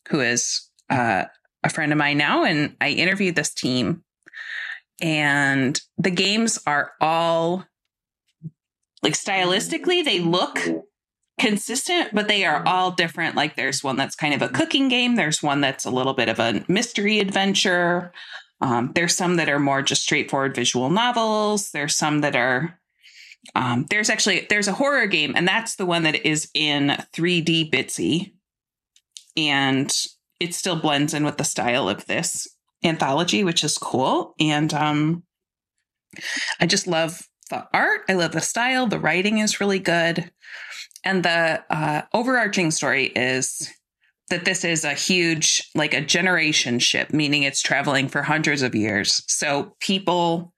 who 0.09 0.19
is 0.19 0.69
uh, 0.89 1.25
a 1.63 1.69
friend 1.69 1.91
of 1.91 1.97
mine 1.97 2.17
now, 2.17 2.43
and 2.43 2.75
I 2.81 2.89
interviewed 2.89 3.35
this 3.35 3.53
team. 3.53 4.03
And 5.01 5.79
the 5.97 6.11
games 6.11 6.59
are 6.65 6.91
all 6.99 7.65
like 9.01 9.13
stylistically, 9.13 10.03
they 10.03 10.19
look 10.19 10.59
consistent, 11.39 12.09
but 12.13 12.27
they 12.27 12.45
are 12.45 12.65
all 12.67 12.91
different. 12.91 13.35
Like 13.35 13.55
there's 13.55 13.83
one 13.83 13.97
that's 13.97 14.15
kind 14.15 14.33
of 14.33 14.41
a 14.41 14.49
cooking 14.49 14.89
game, 14.89 15.15
there's 15.15 15.41
one 15.41 15.61
that's 15.61 15.85
a 15.85 15.91
little 15.91 16.13
bit 16.13 16.29
of 16.29 16.39
a 16.39 16.63
mystery 16.67 17.19
adventure. 17.19 18.11
Um, 18.61 18.91
there's 18.93 19.15
some 19.15 19.37
that 19.37 19.49
are 19.49 19.59
more 19.59 19.81
just 19.81 20.03
straightforward 20.03 20.53
visual 20.53 20.89
novels. 20.89 21.71
There's 21.71 21.95
some 21.95 22.21
that 22.21 22.35
are 22.35 22.77
um, 23.55 23.85
there's 23.89 24.09
actually 24.09 24.45
there's 24.49 24.67
a 24.67 24.73
horror 24.73 25.07
game, 25.07 25.33
and 25.35 25.47
that's 25.47 25.75
the 25.75 25.85
one 25.85 26.03
that 26.03 26.27
is 26.27 26.49
in 26.53 26.89
3D 27.13 27.71
Bitsy, 27.71 28.33
and 29.37 29.91
it 30.39 30.53
still 30.53 30.75
blends 30.75 31.13
in 31.13 31.23
with 31.23 31.37
the 31.37 31.43
style 31.43 31.87
of 31.89 32.05
this 32.05 32.47
anthology, 32.83 33.43
which 33.43 33.63
is 33.63 33.77
cool. 33.77 34.35
And 34.39 34.73
um, 34.73 35.23
I 36.59 36.65
just 36.65 36.87
love 36.87 37.21
the 37.49 37.65
art. 37.73 38.01
I 38.09 38.13
love 38.13 38.31
the 38.31 38.41
style. 38.41 38.87
The 38.87 38.99
writing 38.99 39.39
is 39.39 39.59
really 39.59 39.79
good, 39.79 40.31
and 41.03 41.23
the 41.23 41.63
uh, 41.69 42.01
overarching 42.13 42.71
story 42.71 43.05
is 43.07 43.69
that 44.29 44.45
this 44.45 44.63
is 44.63 44.83
a 44.83 44.93
huge, 44.93 45.69
like 45.73 45.93
a 45.93 46.01
generation 46.01 46.79
ship, 46.79 47.11
meaning 47.13 47.43
it's 47.43 47.61
traveling 47.61 48.07
for 48.07 48.21
hundreds 48.21 48.61
of 48.61 48.75
years. 48.75 49.23
So 49.27 49.75
people 49.79 50.53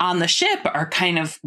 on 0.00 0.18
the 0.18 0.28
ship 0.28 0.60
are 0.64 0.88
kind 0.88 1.18
of 1.18 1.38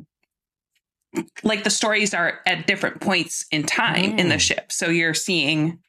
like 1.43 1.63
the 1.63 1.69
stories 1.69 2.13
are 2.13 2.39
at 2.45 2.67
different 2.67 3.01
points 3.01 3.45
in 3.51 3.63
time 3.63 4.17
in 4.17 4.30
the 4.30 4.36
Mm. 4.36 4.41
ship. 4.41 4.72
So 4.72 4.89
you're 4.89 5.13
seeing 5.13 5.80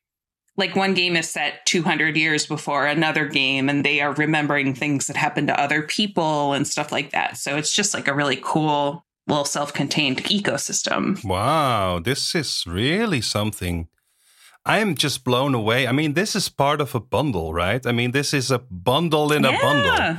like 0.57 0.77
one 0.77 0.95
game 0.95 1.17
is 1.17 1.31
set 1.31 1.65
200 1.67 2.17
years 2.17 2.47
before 2.47 2.87
another 2.87 3.27
game 3.27 3.69
and 3.69 3.85
they 3.85 4.01
are 4.01 4.13
remembering 4.13 4.75
things 4.75 5.07
that 5.07 5.17
happened 5.17 5.49
to 5.49 5.59
other 5.61 5.83
people 5.83 6.53
and 6.53 6.67
stuff 6.67 6.93
like 6.93 7.11
that. 7.13 7.37
So 7.39 7.57
it's 7.57 7.73
just 7.73 7.95
like 7.95 8.09
a 8.09 8.15
really 8.15 8.39
cool 8.43 9.05
little 9.33 9.45
self-contained 9.45 10.25
ecosystem. 10.25 11.25
Wow, 11.25 11.99
this 11.99 12.35
is 12.35 12.65
really 12.67 13.21
something. 13.21 13.89
I'm 14.65 14.95
just 14.95 15.25
blown 15.25 15.55
away. 15.55 15.87
I 15.89 15.93
mean, 15.93 16.15
this 16.15 16.37
is 16.37 16.49
part 16.49 16.81
of 16.81 16.95
a 16.95 17.01
bundle, 17.01 17.53
right? 17.53 17.85
I 17.85 17.93
mean, 17.93 18.13
this 18.13 18.33
is 18.33 18.51
a 18.51 18.59
bundle 18.59 19.33
in 19.33 19.45
a 19.45 19.53
bundle. 19.53 20.19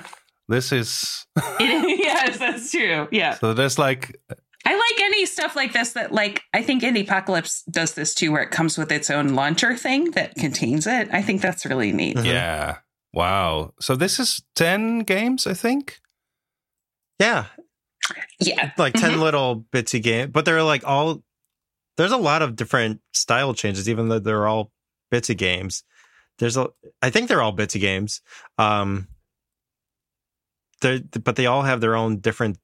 This 0.49 0.71
is 0.81 1.25
yes, 1.59 2.37
that's 2.37 2.69
true. 2.71 3.07
Yeah. 3.11 3.35
so 3.35 3.53
there's 3.53 3.79
like 3.79 4.19
I 4.65 4.73
like 4.75 5.01
any 5.01 5.25
stuff 5.25 5.55
like 5.55 5.71
this 5.73 5.93
that 5.93 6.11
like 6.11 6.41
I 6.53 6.61
think 6.61 6.83
Indiepocalypse 6.83 7.63
does 7.71 7.93
this 7.93 8.13
too, 8.13 8.31
where 8.31 8.43
it 8.43 8.51
comes 8.51 8.77
with 8.77 8.91
its 8.91 9.09
own 9.09 9.29
launcher 9.35 9.77
thing 9.77 10.11
that 10.11 10.35
contains 10.35 10.87
it. 10.87 11.07
I 11.13 11.21
think 11.21 11.41
that's 11.41 11.65
really 11.65 11.91
neat. 11.93 12.17
Mhm. 12.17 12.25
yeah. 12.25 12.77
Wow. 13.13 13.73
So 13.79 13.95
this 13.95 14.19
is 14.19 14.41
10 14.55 14.99
games, 14.99 15.45
I 15.47 15.53
think. 15.53 15.99
Yeah. 17.19 17.45
Yeah. 18.39 18.71
like 18.77 18.93
10 18.93 19.11
Mhm. 19.13 19.19
little 19.21 19.65
bitsy 19.73 20.01
games, 20.01 20.31
but 20.31 20.45
they're 20.45 20.63
like 20.63 20.83
all 20.85 21.23
there's 21.97 22.11
a 22.11 22.17
lot 22.17 22.41
of 22.41 22.55
different 22.55 23.01
style 23.13 23.53
changes, 23.53 23.87
even 23.87 24.09
though 24.09 24.19
they're 24.19 24.47
all 24.47 24.71
bitsy 25.11 25.37
games. 25.37 25.83
There's 26.39 26.57
a 26.57 26.69
I 27.01 27.09
think 27.09 27.27
they're 27.29 27.41
all 27.41 27.55
bitsy 27.55 27.79
games. 27.79 28.21
Um 28.57 29.07
they're 30.81 30.99
but 31.23 31.35
they 31.35 31.45
all 31.45 31.61
have 31.63 31.81
their 31.81 31.95
own 31.95 32.19
different 32.19 32.57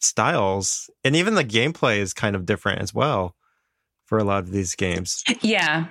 styles. 0.00 0.88
And 1.04 1.14
even 1.14 1.34
the 1.34 1.44
gameplay 1.44 1.98
is 1.98 2.14
kind 2.14 2.34
of 2.34 2.46
different 2.46 2.80
as 2.80 2.94
well 2.94 3.36
for 4.06 4.18
a 4.18 4.24
lot 4.24 4.42
of 4.42 4.50
these 4.50 4.74
games. 4.74 5.22
Yeah. 5.40 5.86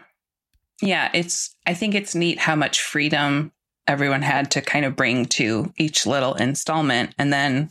Yeah. 0.81 1.09
It's, 1.13 1.55
I 1.67 1.73
think 1.73 1.93
it's 1.93 2.15
neat 2.15 2.39
how 2.39 2.55
much 2.55 2.81
freedom 2.81 3.51
everyone 3.87 4.21
had 4.23 4.49
to 4.51 4.61
kind 4.61 4.83
of 4.85 4.95
bring 4.95 5.25
to 5.25 5.71
each 5.77 6.05
little 6.05 6.33
installment. 6.35 7.13
And 7.17 7.31
then 7.31 7.69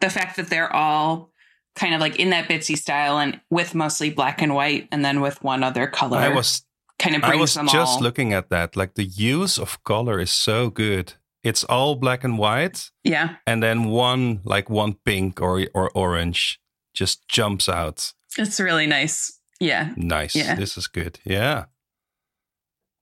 the 0.00 0.10
fact 0.10 0.36
that 0.36 0.48
they're 0.48 0.72
all 0.72 1.30
kind 1.76 1.94
of 1.94 2.00
like 2.00 2.16
in 2.16 2.30
that 2.30 2.48
bitsy 2.48 2.76
style 2.76 3.18
and 3.18 3.40
with 3.50 3.74
mostly 3.74 4.10
black 4.10 4.42
and 4.42 4.54
white 4.54 4.88
and 4.90 5.04
then 5.04 5.20
with 5.20 5.42
one 5.42 5.62
other 5.62 5.86
color 5.86 6.18
I 6.18 6.28
was 6.28 6.64
kind 6.98 7.16
of 7.16 7.24
I 7.24 7.28
brings 7.28 7.40
was 7.40 7.54
them 7.54 7.68
just 7.68 7.96
all. 7.96 8.00
looking 8.00 8.32
at 8.32 8.50
that. 8.50 8.76
Like 8.76 8.94
the 8.94 9.04
use 9.04 9.58
of 9.58 9.82
color 9.84 10.20
is 10.20 10.30
so 10.30 10.70
good. 10.70 11.14
It's 11.42 11.64
all 11.64 11.94
black 11.94 12.22
and 12.22 12.36
white, 12.36 12.90
yeah. 13.02 13.36
and 13.46 13.62
then 13.62 13.86
one 13.86 14.40
like 14.44 14.68
one 14.68 14.96
pink 15.06 15.40
or 15.40 15.66
or 15.74 15.90
orange 15.94 16.60
just 16.92 17.26
jumps 17.28 17.68
out. 17.68 18.12
It's 18.36 18.60
really 18.60 18.86
nice. 18.86 19.40
Yeah. 19.58 19.92
Nice. 19.96 20.34
Yeah. 20.34 20.54
This 20.54 20.76
is 20.76 20.86
good. 20.86 21.18
Yeah. 21.24 21.64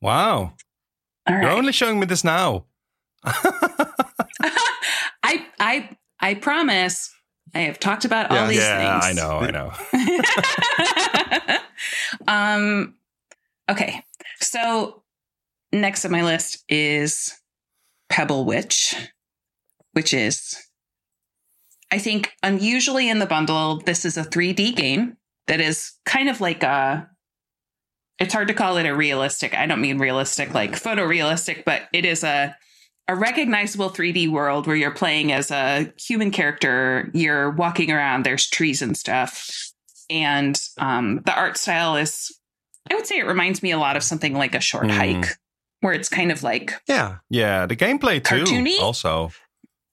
Wow. 0.00 0.54
All 1.26 1.34
You're 1.34 1.40
right. 1.40 1.58
only 1.58 1.72
showing 1.72 1.98
me 1.98 2.06
this 2.06 2.24
now. 2.24 2.66
I, 3.24 3.86
I, 5.58 5.88
I 6.20 6.34
promise 6.34 7.10
I 7.54 7.60
have 7.60 7.78
talked 7.80 8.04
about 8.04 8.30
all 8.30 8.36
Yeah. 8.36 8.46
these 8.48 8.58
yeah, 8.58 9.00
things. 9.00 9.18
I 9.18 9.22
know. 9.22 9.38
I 9.38 9.50
know. 11.50 11.58
um 12.32 12.94
okay 13.70 14.02
so 14.40 15.02
next 15.72 16.04
on 16.04 16.10
my 16.10 16.22
list 16.24 16.64
is 16.68 17.32
pebble 18.08 18.44
witch 18.44 18.94
which 19.92 20.12
is 20.12 20.56
i 21.92 21.98
think 21.98 22.32
unusually 22.42 23.08
in 23.08 23.18
the 23.18 23.26
bundle 23.26 23.78
this 23.86 24.04
is 24.04 24.16
a 24.16 24.24
3d 24.24 24.74
game 24.74 25.16
that 25.46 25.60
is 25.60 25.92
kind 26.04 26.28
of 26.28 26.40
like 26.40 26.62
a 26.62 27.08
it's 28.18 28.34
hard 28.34 28.48
to 28.48 28.54
call 28.54 28.76
it 28.76 28.86
a 28.86 28.94
realistic 28.94 29.54
i 29.54 29.66
don't 29.66 29.80
mean 29.80 29.98
realistic 29.98 30.52
like 30.54 30.72
photorealistic 30.72 31.64
but 31.64 31.82
it 31.92 32.04
is 32.04 32.24
a 32.24 32.56
a 33.08 33.16
recognizable 33.16 33.90
3D 33.90 34.28
world 34.30 34.66
where 34.66 34.76
you're 34.76 34.90
playing 34.90 35.32
as 35.32 35.50
a 35.50 35.92
human 35.98 36.30
character, 36.30 37.10
you're 37.14 37.50
walking 37.50 37.90
around, 37.90 38.24
there's 38.24 38.48
trees 38.48 38.82
and 38.82 38.96
stuff. 38.96 39.50
And 40.10 40.58
um, 40.78 41.22
the 41.24 41.34
art 41.34 41.56
style 41.56 41.96
is, 41.96 42.34
I 42.90 42.94
would 42.94 43.06
say 43.06 43.18
it 43.18 43.26
reminds 43.26 43.62
me 43.62 43.70
a 43.72 43.78
lot 43.78 43.96
of 43.96 44.02
something 44.02 44.34
like 44.34 44.54
a 44.54 44.60
short 44.60 44.84
Hmm. 44.90 44.90
hike, 44.96 45.26
where 45.80 45.92
it's 45.92 46.08
kind 46.08 46.30
of 46.32 46.42
like, 46.42 46.72
Yeah. 46.86 47.16
Yeah, 47.30 47.66
the 47.66 47.76
gameplay 47.76 48.22
too. 48.24 48.44
Cartoony? 48.44 48.78
Also, 48.80 49.30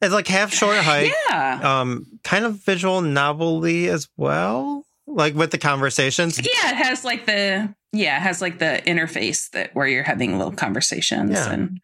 It's 0.01 0.13
like 0.13 0.27
half 0.27 0.53
short 0.53 0.77
hike. 0.83 1.11
yeah. 1.29 1.81
Um 1.81 2.05
kind 2.23 2.45
of 2.45 2.63
visual 2.65 3.01
novelty 3.01 3.87
as 3.89 4.07
well. 4.17 4.84
Like 5.07 5.35
with 5.35 5.51
the 5.51 5.57
conversations. 5.57 6.37
Yeah, 6.39 6.71
it 6.71 6.75
has 6.77 7.03
like 7.03 7.25
the 7.25 7.73
yeah, 7.93 8.17
it 8.17 8.21
has 8.21 8.41
like 8.41 8.59
the 8.59 8.81
interface 8.85 9.49
that 9.51 9.73
where 9.75 9.87
you're 9.87 10.03
having 10.03 10.37
little 10.37 10.51
conversations 10.53 11.31
Yeah. 11.31 11.51
and 11.51 11.79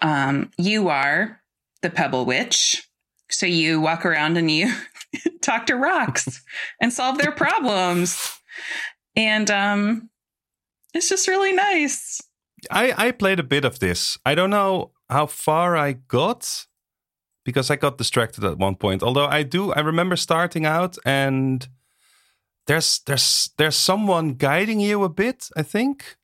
um 0.00 0.50
you 0.58 0.88
are 0.88 1.40
the 1.82 1.90
pebble 1.90 2.24
witch. 2.26 2.86
So 3.30 3.46
you 3.46 3.80
walk 3.80 4.04
around 4.04 4.36
and 4.36 4.50
you 4.50 4.72
talk 5.42 5.66
to 5.66 5.76
rocks 5.76 6.42
and 6.80 6.92
solve 6.92 7.18
their 7.18 7.32
problems. 7.32 8.36
And 9.16 9.50
um 9.50 10.10
it's 10.92 11.08
just 11.08 11.28
really 11.28 11.52
nice. 11.52 12.20
I 12.70 13.08
I 13.08 13.10
played 13.12 13.38
a 13.38 13.44
bit 13.44 13.64
of 13.64 13.78
this. 13.78 14.18
I 14.26 14.34
don't 14.34 14.50
know 14.50 14.90
how 15.08 15.26
far 15.26 15.76
I 15.76 15.92
got 15.92 16.66
because 17.44 17.70
I 17.70 17.76
got 17.76 17.96
distracted 17.96 18.44
at 18.44 18.58
one 18.58 18.74
point. 18.74 19.02
Although 19.02 19.26
I 19.26 19.44
do, 19.44 19.72
I 19.72 19.80
remember 19.80 20.16
starting 20.16 20.66
out 20.66 20.98
and 21.06 21.66
there's 22.70 23.00
there's 23.06 23.50
there's 23.56 23.76
someone 23.76 24.34
guiding 24.34 24.80
you 24.80 25.02
a 25.04 25.08
bit. 25.08 25.48
I 25.56 25.62
think 25.62 26.16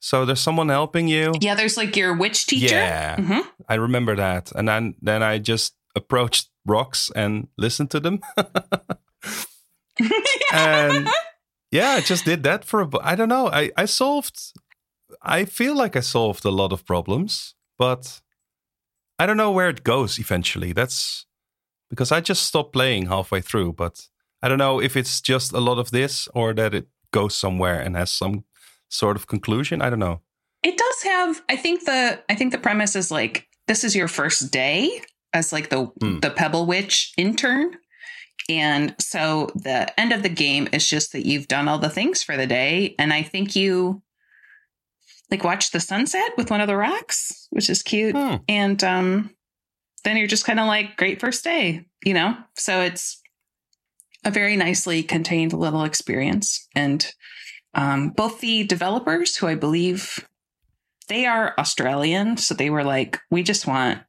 so. 0.00 0.24
There's 0.24 0.40
someone 0.40 0.68
helping 0.70 1.08
you. 1.08 1.32
Yeah, 1.40 1.54
there's 1.54 1.76
like 1.76 1.96
your 1.96 2.14
witch 2.16 2.46
teacher. 2.46 2.74
Yeah, 2.74 3.16
Mhm. 3.16 3.42
I 3.68 3.74
remember 3.74 4.16
that. 4.16 4.52
And 4.52 4.68
then 4.68 4.94
then 5.02 5.22
I 5.22 5.38
just 5.38 5.74
approached 5.94 6.48
rocks 6.66 7.10
and 7.14 7.48
listened 7.58 7.90
to 7.90 8.00
them. 8.00 8.20
and 10.52 11.08
yeah, 11.70 11.90
I 11.90 12.00
just 12.00 12.24
did 12.24 12.42
that 12.44 12.64
for 12.64 12.80
a. 12.80 12.88
I 13.02 13.14
don't 13.14 13.28
know. 13.28 13.48
I 13.48 13.70
I 13.76 13.84
solved. 13.86 14.38
I 15.22 15.44
feel 15.44 15.76
like 15.76 15.96
I 15.96 16.00
solved 16.02 16.44
a 16.44 16.50
lot 16.50 16.72
of 16.72 16.84
problems, 16.84 17.54
but 17.78 18.20
I 19.18 19.26
don't 19.26 19.36
know 19.36 19.52
where 19.52 19.68
it 19.68 19.84
goes 19.84 20.18
eventually. 20.18 20.72
That's 20.72 21.26
because 21.90 22.12
I 22.12 22.20
just 22.20 22.44
stopped 22.44 22.72
playing 22.72 23.06
halfway 23.06 23.40
through. 23.42 23.74
But 23.74 24.08
I 24.42 24.48
don't 24.48 24.58
know 24.58 24.80
if 24.80 24.96
it's 24.96 25.20
just 25.20 25.52
a 25.52 25.60
lot 25.60 25.78
of 25.78 25.90
this 25.90 26.28
or 26.34 26.54
that 26.54 26.74
it 26.74 26.86
goes 27.12 27.34
somewhere 27.34 27.80
and 27.80 27.96
has 27.96 28.10
some 28.10 28.44
sort 28.88 29.16
of 29.16 29.26
conclusion. 29.26 29.82
I 29.82 29.90
don't 29.90 29.98
know. 29.98 30.20
It 30.62 30.76
does 30.76 31.02
have 31.04 31.42
I 31.48 31.56
think 31.56 31.84
the 31.84 32.20
I 32.28 32.34
think 32.34 32.52
the 32.52 32.58
premise 32.58 32.96
is 32.96 33.10
like 33.10 33.46
this 33.66 33.84
is 33.84 33.94
your 33.96 34.08
first 34.08 34.50
day 34.52 35.00
as 35.32 35.52
like 35.52 35.68
the 35.70 35.86
Hmm. 36.00 36.20
the 36.20 36.30
Pebble 36.30 36.66
Witch 36.66 37.12
intern. 37.16 37.76
And 38.48 38.94
so 38.98 39.50
the 39.54 39.88
end 40.00 40.12
of 40.12 40.22
the 40.22 40.28
game 40.28 40.68
is 40.72 40.88
just 40.88 41.12
that 41.12 41.24
you've 41.26 41.46
done 41.48 41.68
all 41.68 41.78
the 41.78 41.88
things 41.90 42.22
for 42.22 42.36
the 42.36 42.46
day 42.46 42.94
and 42.98 43.12
I 43.12 43.22
think 43.22 43.54
you 43.54 44.02
like 45.30 45.44
watch 45.44 45.70
the 45.70 45.78
sunset 45.80 46.32
with 46.36 46.50
one 46.50 46.60
of 46.60 46.66
the 46.66 46.76
rocks, 46.76 47.46
which 47.50 47.70
is 47.70 47.82
cute. 47.82 48.16
Hmm. 48.16 48.36
And 48.48 48.82
um 48.84 49.30
then 50.04 50.16
you're 50.16 50.26
just 50.26 50.46
kind 50.46 50.58
of 50.58 50.66
like 50.66 50.96
great 50.96 51.20
first 51.20 51.44
day, 51.44 51.84
you 52.04 52.14
know? 52.14 52.34
So 52.56 52.80
it's 52.80 53.19
a 54.24 54.30
very 54.30 54.56
nicely 54.56 55.02
contained 55.02 55.52
little 55.52 55.84
experience 55.84 56.68
and 56.74 57.12
um, 57.74 58.10
both 58.10 58.40
the 58.40 58.64
developers 58.64 59.36
who 59.36 59.46
I 59.46 59.54
believe 59.54 60.26
they 61.08 61.26
are 61.26 61.54
Australian. 61.58 62.36
So 62.36 62.54
they 62.54 62.70
were 62.70 62.84
like, 62.84 63.18
we 63.30 63.42
just 63.42 63.66
want 63.66 64.00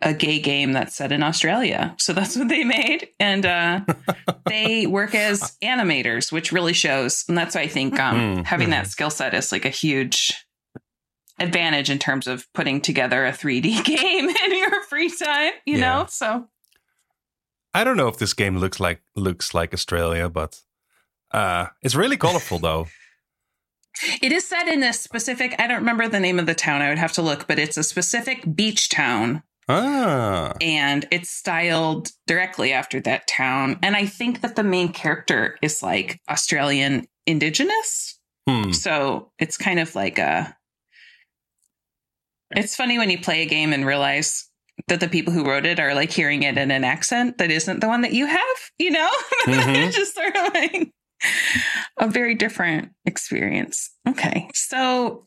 a 0.00 0.14
gay 0.14 0.38
game 0.38 0.72
that's 0.72 0.96
set 0.96 1.12
in 1.12 1.22
Australia. 1.22 1.94
So 1.98 2.12
that's 2.12 2.36
what 2.36 2.48
they 2.48 2.64
made. 2.64 3.08
And 3.18 3.44
uh, 3.44 3.80
they 4.46 4.86
work 4.86 5.14
as 5.14 5.56
animators, 5.62 6.32
which 6.32 6.52
really 6.52 6.72
shows. 6.72 7.24
And 7.28 7.36
that's 7.36 7.54
why 7.54 7.62
I 7.62 7.66
think 7.66 7.98
um, 8.00 8.16
Mm, 8.16 8.44
having 8.46 8.70
that 8.70 8.86
skill 8.86 9.10
set 9.10 9.34
is 9.34 9.52
like 9.52 9.64
a 9.64 9.70
huge 9.70 10.34
advantage 11.38 11.90
in 11.90 11.98
terms 11.98 12.26
of 12.26 12.46
putting 12.54 12.80
together 12.80 13.24
a 13.26 13.32
3D 13.32 13.84
game 13.84 14.28
in 14.28 14.58
your 14.58 14.82
free 14.84 15.10
time, 15.10 15.52
you 15.66 15.78
Yeah. 15.78 15.80
know? 15.80 16.06
So 16.08 16.48
I 17.72 17.84
don't 17.84 17.96
know 17.96 18.08
if 18.08 18.18
this 18.18 18.34
game 18.34 18.58
looks 18.58 18.80
like 18.80 19.02
looks 19.14 19.54
like 19.54 19.72
Australia, 19.72 20.28
but 20.28 20.60
uh, 21.30 21.66
it's 21.82 21.94
really 21.94 22.16
colorful 22.16 22.58
though. 22.66 22.88
it 24.22 24.32
is 24.32 24.46
set 24.46 24.68
in 24.68 24.82
a 24.82 24.92
specific, 24.92 25.54
I 25.58 25.66
don't 25.66 25.78
remember 25.78 26.08
the 26.08 26.20
name 26.20 26.38
of 26.38 26.46
the 26.46 26.54
town. 26.54 26.82
I 26.82 26.88
would 26.88 26.98
have 26.98 27.12
to 27.12 27.22
look, 27.22 27.46
but 27.46 27.58
it's 27.58 27.76
a 27.76 27.84
specific 27.84 28.56
beach 28.56 28.88
town 28.88 29.42
Ah, 29.72 30.54
and 30.60 31.06
it's 31.12 31.30
styled 31.30 32.10
directly 32.26 32.72
after 32.72 33.00
that 33.02 33.28
town. 33.28 33.78
And 33.82 33.94
I 33.94 34.04
think 34.06 34.40
that 34.40 34.56
the 34.56 34.64
main 34.64 34.92
character 34.92 35.58
is 35.62 35.80
like 35.80 36.20
Australian 36.28 37.06
indigenous. 37.26 38.18
hmm. 38.48 38.72
So 38.72 39.30
it's 39.38 39.56
kind 39.56 39.78
of 39.78 39.94
like 39.94 40.18
a. 40.18 40.56
It's 42.56 42.74
funny 42.74 42.98
when 42.98 43.10
you 43.10 43.20
play 43.20 43.42
a 43.42 43.46
game 43.46 43.72
and 43.72 43.86
realize 43.86 44.49
that 44.88 45.00
the 45.00 45.08
people 45.08 45.32
who 45.32 45.44
wrote 45.44 45.66
it 45.66 45.78
are 45.80 45.94
like 45.94 46.10
hearing 46.10 46.42
it 46.42 46.56
in 46.58 46.70
an 46.70 46.84
accent 46.84 47.38
that 47.38 47.50
isn't 47.50 47.80
the 47.80 47.88
one 47.88 48.02
that 48.02 48.12
you 48.12 48.26
have, 48.26 48.56
you 48.78 48.90
know? 48.90 49.08
Mhm. 49.44 49.86
it's 49.86 49.96
just 49.96 50.14
sort 50.14 50.36
of 50.36 50.54
like 50.54 50.92
a 51.98 52.08
very 52.08 52.34
different 52.34 52.90
experience. 53.06 53.90
Okay. 54.08 54.48
So 54.54 55.26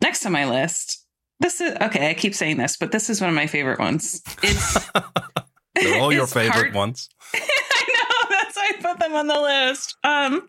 next 0.00 0.24
on 0.26 0.32
my 0.32 0.48
list, 0.48 1.04
this 1.40 1.60
is 1.60 1.74
okay. 1.80 2.10
I 2.10 2.14
keep 2.14 2.34
saying 2.34 2.56
this, 2.58 2.76
but 2.76 2.92
this 2.92 3.10
is 3.10 3.20
one 3.20 3.30
of 3.30 3.36
my 3.36 3.46
favorite 3.46 3.78
ones. 3.78 4.22
It's 4.42 4.90
They're 5.74 6.00
all 6.00 6.12
your 6.12 6.26
favorite 6.26 6.52
hard- 6.54 6.74
ones. 6.74 7.08
I 7.34 7.38
know 7.88 8.28
that's 8.30 8.56
why 8.56 8.72
I 8.72 8.80
put 8.80 8.98
them 9.00 9.14
on 9.14 9.26
the 9.26 9.40
list. 9.40 9.96
Um, 10.04 10.48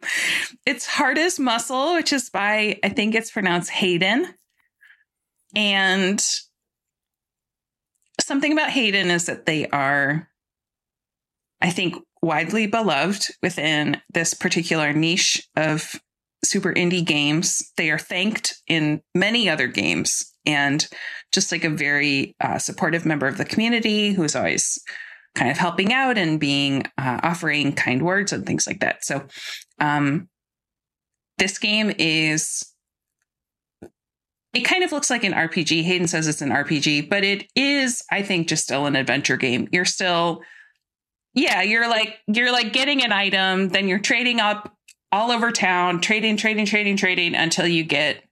it's 0.68 0.86
Hard 0.86 1.18
as 1.18 1.40
Muscle, 1.40 1.96
which 1.96 2.14
is 2.14 2.30
by 2.30 2.80
I 2.84 2.90
think 2.90 3.16
it's 3.16 3.32
pronounced 3.32 3.72
Hayden. 3.72 4.34
And 5.56 6.24
something 8.26 8.51
about 8.51 8.71
Hayden 8.71 9.09
is 9.09 9.26
that 9.28 9.45
they 9.45 9.67
are, 9.67 10.28
I 11.61 11.69
think, 11.69 11.95
widely 12.21 12.67
beloved 12.67 13.28
within 13.43 14.01
this 14.13 14.34
particular 14.34 14.93
niche 14.93 15.47
of 15.55 15.99
super 16.43 16.73
indie 16.73 17.05
games. 17.05 17.71
They 17.78 17.91
are 17.91 17.99
thanked 17.99 18.55
in 18.67 19.01
many 19.13 19.49
other 19.49 19.67
games 19.67 20.34
and 20.45 20.88
just 21.32 21.51
like 21.51 21.63
a 21.63 21.69
very 21.69 22.36
uh, 22.41 22.57
supportive 22.57 23.05
member 23.05 23.28
of 23.28 23.38
the 23.38 23.45
community 23.45 24.13
who's 24.13 24.36
always 24.36 24.80
kind 25.36 25.51
of 25.51 25.57
helping 25.57 25.91
out 25.93 26.17
and 26.17 26.39
being 26.39 26.86
uh, 26.97 27.19
offering 27.21 27.73
kind 27.73 28.01
words 28.01 28.32
and 28.32 28.45
things 28.45 28.65
like 28.65 28.80
that. 28.80 29.03
So, 29.03 29.26
um, 29.80 30.30
this 31.38 31.57
game 31.57 31.93
is 31.97 32.63
it 34.56 34.62
kind 34.62 34.86
of 34.86 34.93
looks 34.93 35.10
like 35.10 35.26
an 35.26 35.34
RPG. 35.34 35.84
Hayden 35.84 36.08
says 36.08 36.30
it's 36.30 36.41
an 36.41 36.49
RPG, 36.49 37.10
but 37.10 37.26
it 37.26 37.45
is, 37.56 38.01
I 38.10 38.22
think, 38.22 38.47
just 38.47 38.64
still 38.64 38.86
an 38.86 38.95
adventure 38.95 39.36
game. 39.36 39.68
You're 39.74 39.84
still, 39.84 40.41
yeah, 41.34 41.62
you're 41.62 41.89
like 41.89 42.16
you're 42.28 42.53
like 42.53 42.72
getting 42.72 43.03
an 43.03 43.12
item, 43.12 43.68
then 43.70 43.89
you're 43.89 43.99
trading 43.99 44.39
up 44.39 44.74
all 45.12 45.30
over 45.30 45.51
town, 45.51 45.99
trading, 45.99 46.38
trading, 46.38 46.66
trading, 46.66 46.95
trading 46.95 47.36
until 47.36 47.68
you 47.68 47.84
get 47.84 48.24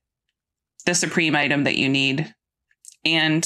the 0.85 0.95
supreme 0.95 1.35
item 1.35 1.65
that 1.65 1.75
you 1.75 1.89
need. 1.89 2.33
And 3.03 3.45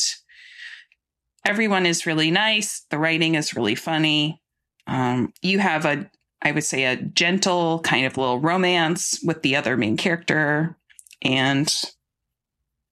everyone 1.43 1.88
is 1.88 2.05
really 2.05 2.30
nice. 2.30 2.86
The 2.91 2.99
writing 2.99 3.34
is 3.34 3.55
really 3.55 3.75
funny. 3.75 4.39
Um, 4.86 5.34
you 5.41 5.57
have 5.57 5.84
a, 5.86 6.11
I 6.43 6.51
would 6.51 6.63
say, 6.63 6.86
a 6.86 6.95
gentle 6.95 7.80
kind 7.80 8.05
of 8.05 8.17
little 8.17 8.39
romance 8.39 9.19
with 9.23 9.41
the 9.41 9.55
other 9.55 9.78
main 9.78 9.97
character. 9.97 10.78
And 11.23 11.73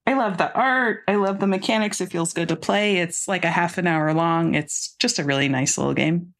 I 0.06 0.14
love 0.14 0.38
the 0.38 0.52
art. 0.54 1.02
I 1.08 1.16
love 1.16 1.40
the 1.40 1.46
mechanics. 1.46 2.00
It 2.00 2.10
feels 2.12 2.32
good 2.32 2.48
to 2.48 2.56
play. 2.56 2.98
It's 2.98 3.26
like 3.26 3.44
a 3.44 3.50
half 3.50 3.76
an 3.78 3.86
hour 3.86 4.14
long. 4.14 4.54
It's 4.54 4.94
just 5.00 5.18
a 5.18 5.24
really 5.24 5.48
nice 5.48 5.76
little 5.76 5.94
game. 5.94 6.32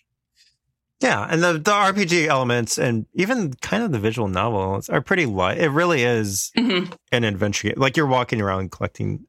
Yeah, 1.01 1.27
and 1.29 1.43
the 1.43 1.55
the 1.55 1.73
RPG 1.73 2.27
elements 2.27 2.79
and 2.79 3.07
even 3.13 3.53
kind 3.55 3.83
of 3.83 3.93
the 3.93 3.99
visual 3.99 4.29
novels 4.29 4.89
are 4.89 5.03
pretty 5.03 5.27
light. 5.27 5.59
It 5.59 5.69
really 5.69 6.05
is 6.05 6.53
Mhm. 6.57 6.91
an 7.13 7.25
adventure 7.25 7.69
game. 7.69 7.75
Like 7.77 7.97
you're 7.97 8.07
walking 8.07 8.41
around 8.41 8.71
collecting 8.71 9.27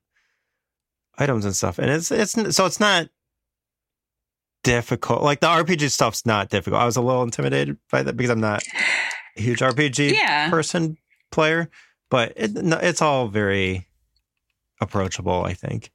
items 1.18 1.44
and 1.44 1.56
stuff, 1.56 1.78
and 1.80 1.90
it's 1.90 2.10
it's 2.12 2.56
so 2.56 2.66
it's 2.66 2.80
not 2.80 3.10
difficult. 4.64 5.24
Like 5.24 5.40
the 5.40 5.48
RPG 5.48 5.90
stuff's 5.92 6.26
not 6.26 6.50
difficult. 6.50 6.82
I 6.82 6.86
was 6.86 6.98
a 6.98 7.02
little 7.02 7.24
intimidated 7.24 7.78
by 7.92 8.04
that 8.04 8.16
because 8.18 8.30
I'm 8.32 8.40
not 8.42 8.64
a 9.38 9.42
huge 9.42 9.60
RPG 9.62 10.14
Yeah. 10.14 10.50
person 10.50 10.98
player, 11.32 11.70
but 12.10 12.34
it, 12.36 12.52
it's 12.56 13.02
all 13.02 13.28
very 13.28 13.87
approachable. 14.82 15.44
I 15.44 15.54
think. 15.54 15.92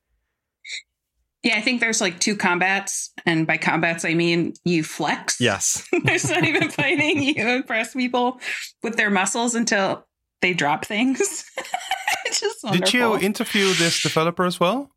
Yeah, 1.42 1.56
I 1.56 1.60
think 1.60 1.80
there's 1.80 2.00
like 2.00 2.20
two 2.20 2.36
combats. 2.36 3.10
And 3.26 3.46
by 3.46 3.56
combats, 3.56 4.04
I 4.04 4.14
mean 4.14 4.54
you 4.64 4.84
flex. 4.84 5.40
Yes. 5.40 5.88
There's 6.04 6.30
not 6.30 6.44
even 6.44 6.70
fighting. 6.70 7.20
You 7.20 7.48
impress 7.48 7.94
people 7.94 8.38
with 8.84 8.96
their 8.96 9.10
muscles 9.10 9.56
until 9.56 10.06
they 10.40 10.54
drop 10.54 10.84
things. 10.84 11.50
just. 12.26 12.64
Did 12.70 12.94
you 12.94 13.18
interview 13.18 13.72
this 13.74 14.00
developer 14.02 14.44
as 14.44 14.60
well? 14.60 14.90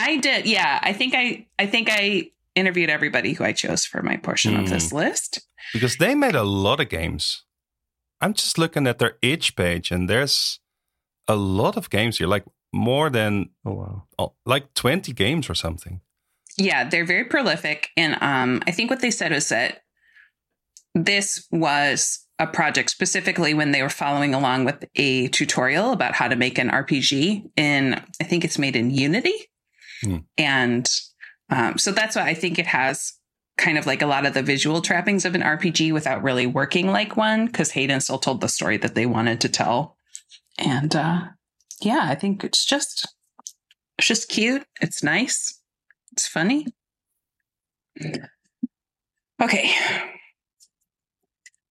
I 0.00 0.16
did. 0.16 0.46
Yeah, 0.46 0.80
I 0.82 0.94
think 0.94 1.14
I. 1.14 1.46
I 1.58 1.66
think 1.66 1.88
I 1.90 2.30
interviewed 2.54 2.88
everybody 2.90 3.34
who 3.34 3.44
I 3.44 3.52
chose 3.52 3.84
for 3.84 4.02
my 4.02 4.16
portion 4.16 4.54
of 4.56 4.64
Hmm. 4.66 4.72
this 4.72 4.92
list. 4.92 5.40
Because 5.74 5.96
they 5.96 6.14
made 6.14 6.34
a 6.34 6.42
lot 6.42 6.80
of 6.80 6.88
games. 6.88 7.44
I'm 8.20 8.32
just 8.34 8.56
looking 8.58 8.86
at 8.86 8.98
their 8.98 9.16
itch 9.20 9.56
page, 9.56 9.90
and 9.90 10.08
there's 10.08 10.60
a 11.28 11.36
lot 11.36 11.76
of 11.76 11.90
games 11.90 12.18
here, 12.18 12.26
like 12.26 12.44
more 12.72 13.10
than 13.10 13.50
Oh 13.64 13.72
wow. 13.74 14.02
oh, 14.18 14.32
like 14.46 14.72
20 14.74 15.12
games 15.12 15.48
or 15.50 15.54
something. 15.54 16.00
Yeah, 16.58 16.88
they're 16.88 17.06
very 17.06 17.24
prolific, 17.24 17.88
and 17.96 18.16
um, 18.20 18.62
I 18.66 18.72
think 18.72 18.90
what 18.90 19.00
they 19.00 19.10
said 19.10 19.32
was 19.32 19.48
that 19.48 19.82
this 20.94 21.46
was 21.50 22.26
a 22.38 22.46
project 22.46 22.90
specifically 22.90 23.54
when 23.54 23.72
they 23.72 23.82
were 23.82 23.88
following 23.88 24.34
along 24.34 24.64
with 24.66 24.84
a 24.96 25.28
tutorial 25.28 25.92
about 25.92 26.14
how 26.14 26.28
to 26.28 26.36
make 26.36 26.58
an 26.58 26.68
RPG 26.70 27.50
in. 27.56 27.94
I 28.20 28.24
think 28.24 28.44
it's 28.44 28.58
made 28.58 28.76
in 28.76 28.90
Unity, 28.90 29.34
Hmm. 30.02 30.18
and 30.36 30.86
um, 31.48 31.78
so 31.78 31.90
that's 31.92 32.16
why 32.16 32.22
I 32.26 32.34
think 32.34 32.58
it 32.58 32.66
has 32.66 33.12
kind 33.58 33.78
of 33.78 33.86
like 33.86 34.02
a 34.02 34.06
lot 34.06 34.26
of 34.26 34.34
the 34.34 34.42
visual 34.42 34.80
trappings 34.82 35.24
of 35.24 35.34
an 35.34 35.42
RPG 35.42 35.92
without 35.92 36.22
really 36.22 36.46
working 36.46 36.88
like 36.88 37.16
one 37.16 37.46
because 37.46 37.70
Hayden 37.72 38.00
still 38.00 38.18
told 38.18 38.40
the 38.40 38.48
story 38.48 38.76
that 38.78 38.94
they 38.94 39.06
wanted 39.06 39.40
to 39.42 39.48
tell, 39.48 39.96
and 40.58 40.94
uh, 40.94 41.22
yeah, 41.84 42.02
I 42.04 42.14
think 42.14 42.44
it's 42.44 42.64
just 42.64 43.06
it's 43.98 44.06
just 44.06 44.28
cute. 44.28 44.64
It's 44.80 45.02
nice. 45.02 45.60
It's 46.12 46.26
funny. 46.26 46.66
Okay. 49.40 49.74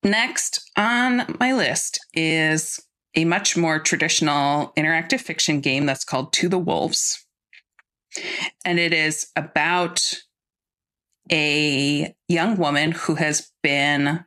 Next 0.04 0.70
on 0.78 1.36
my 1.40 1.54
list 1.54 2.00
is 2.14 2.80
a 3.16 3.26
much 3.26 3.58
more 3.58 3.80
traditional 3.80 4.74
interactive 4.78 5.22
fiction 5.22 5.60
game 5.60 5.86
that's 5.86 6.06
called 6.06 6.34
To 6.34 6.50
the 6.50 6.58
Wolves. 6.58 7.26
And 8.66 8.80
it 8.80 8.94
is 8.94 9.28
about 9.36 10.02
a 11.32 12.14
young 12.28 12.58
woman 12.58 12.92
who 12.92 13.16
has 13.16 13.52
been 13.62 14.26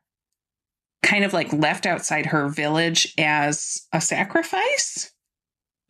kind 1.02 1.24
of 1.24 1.32
like 1.32 1.52
left 1.52 1.86
outside 1.86 2.26
her 2.26 2.48
village 2.48 3.12
as 3.18 3.86
a 3.92 4.00
sacrifice 4.00 5.13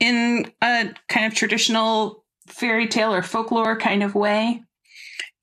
in 0.00 0.50
a 0.62 0.90
kind 1.08 1.26
of 1.26 1.34
traditional 1.34 2.24
fairy 2.48 2.86
tale 2.86 3.14
or 3.14 3.22
folklore 3.22 3.76
kind 3.76 4.02
of 4.02 4.14
way. 4.14 4.62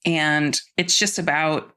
And 0.05 0.59
it's 0.77 0.97
just 0.97 1.19
about 1.19 1.73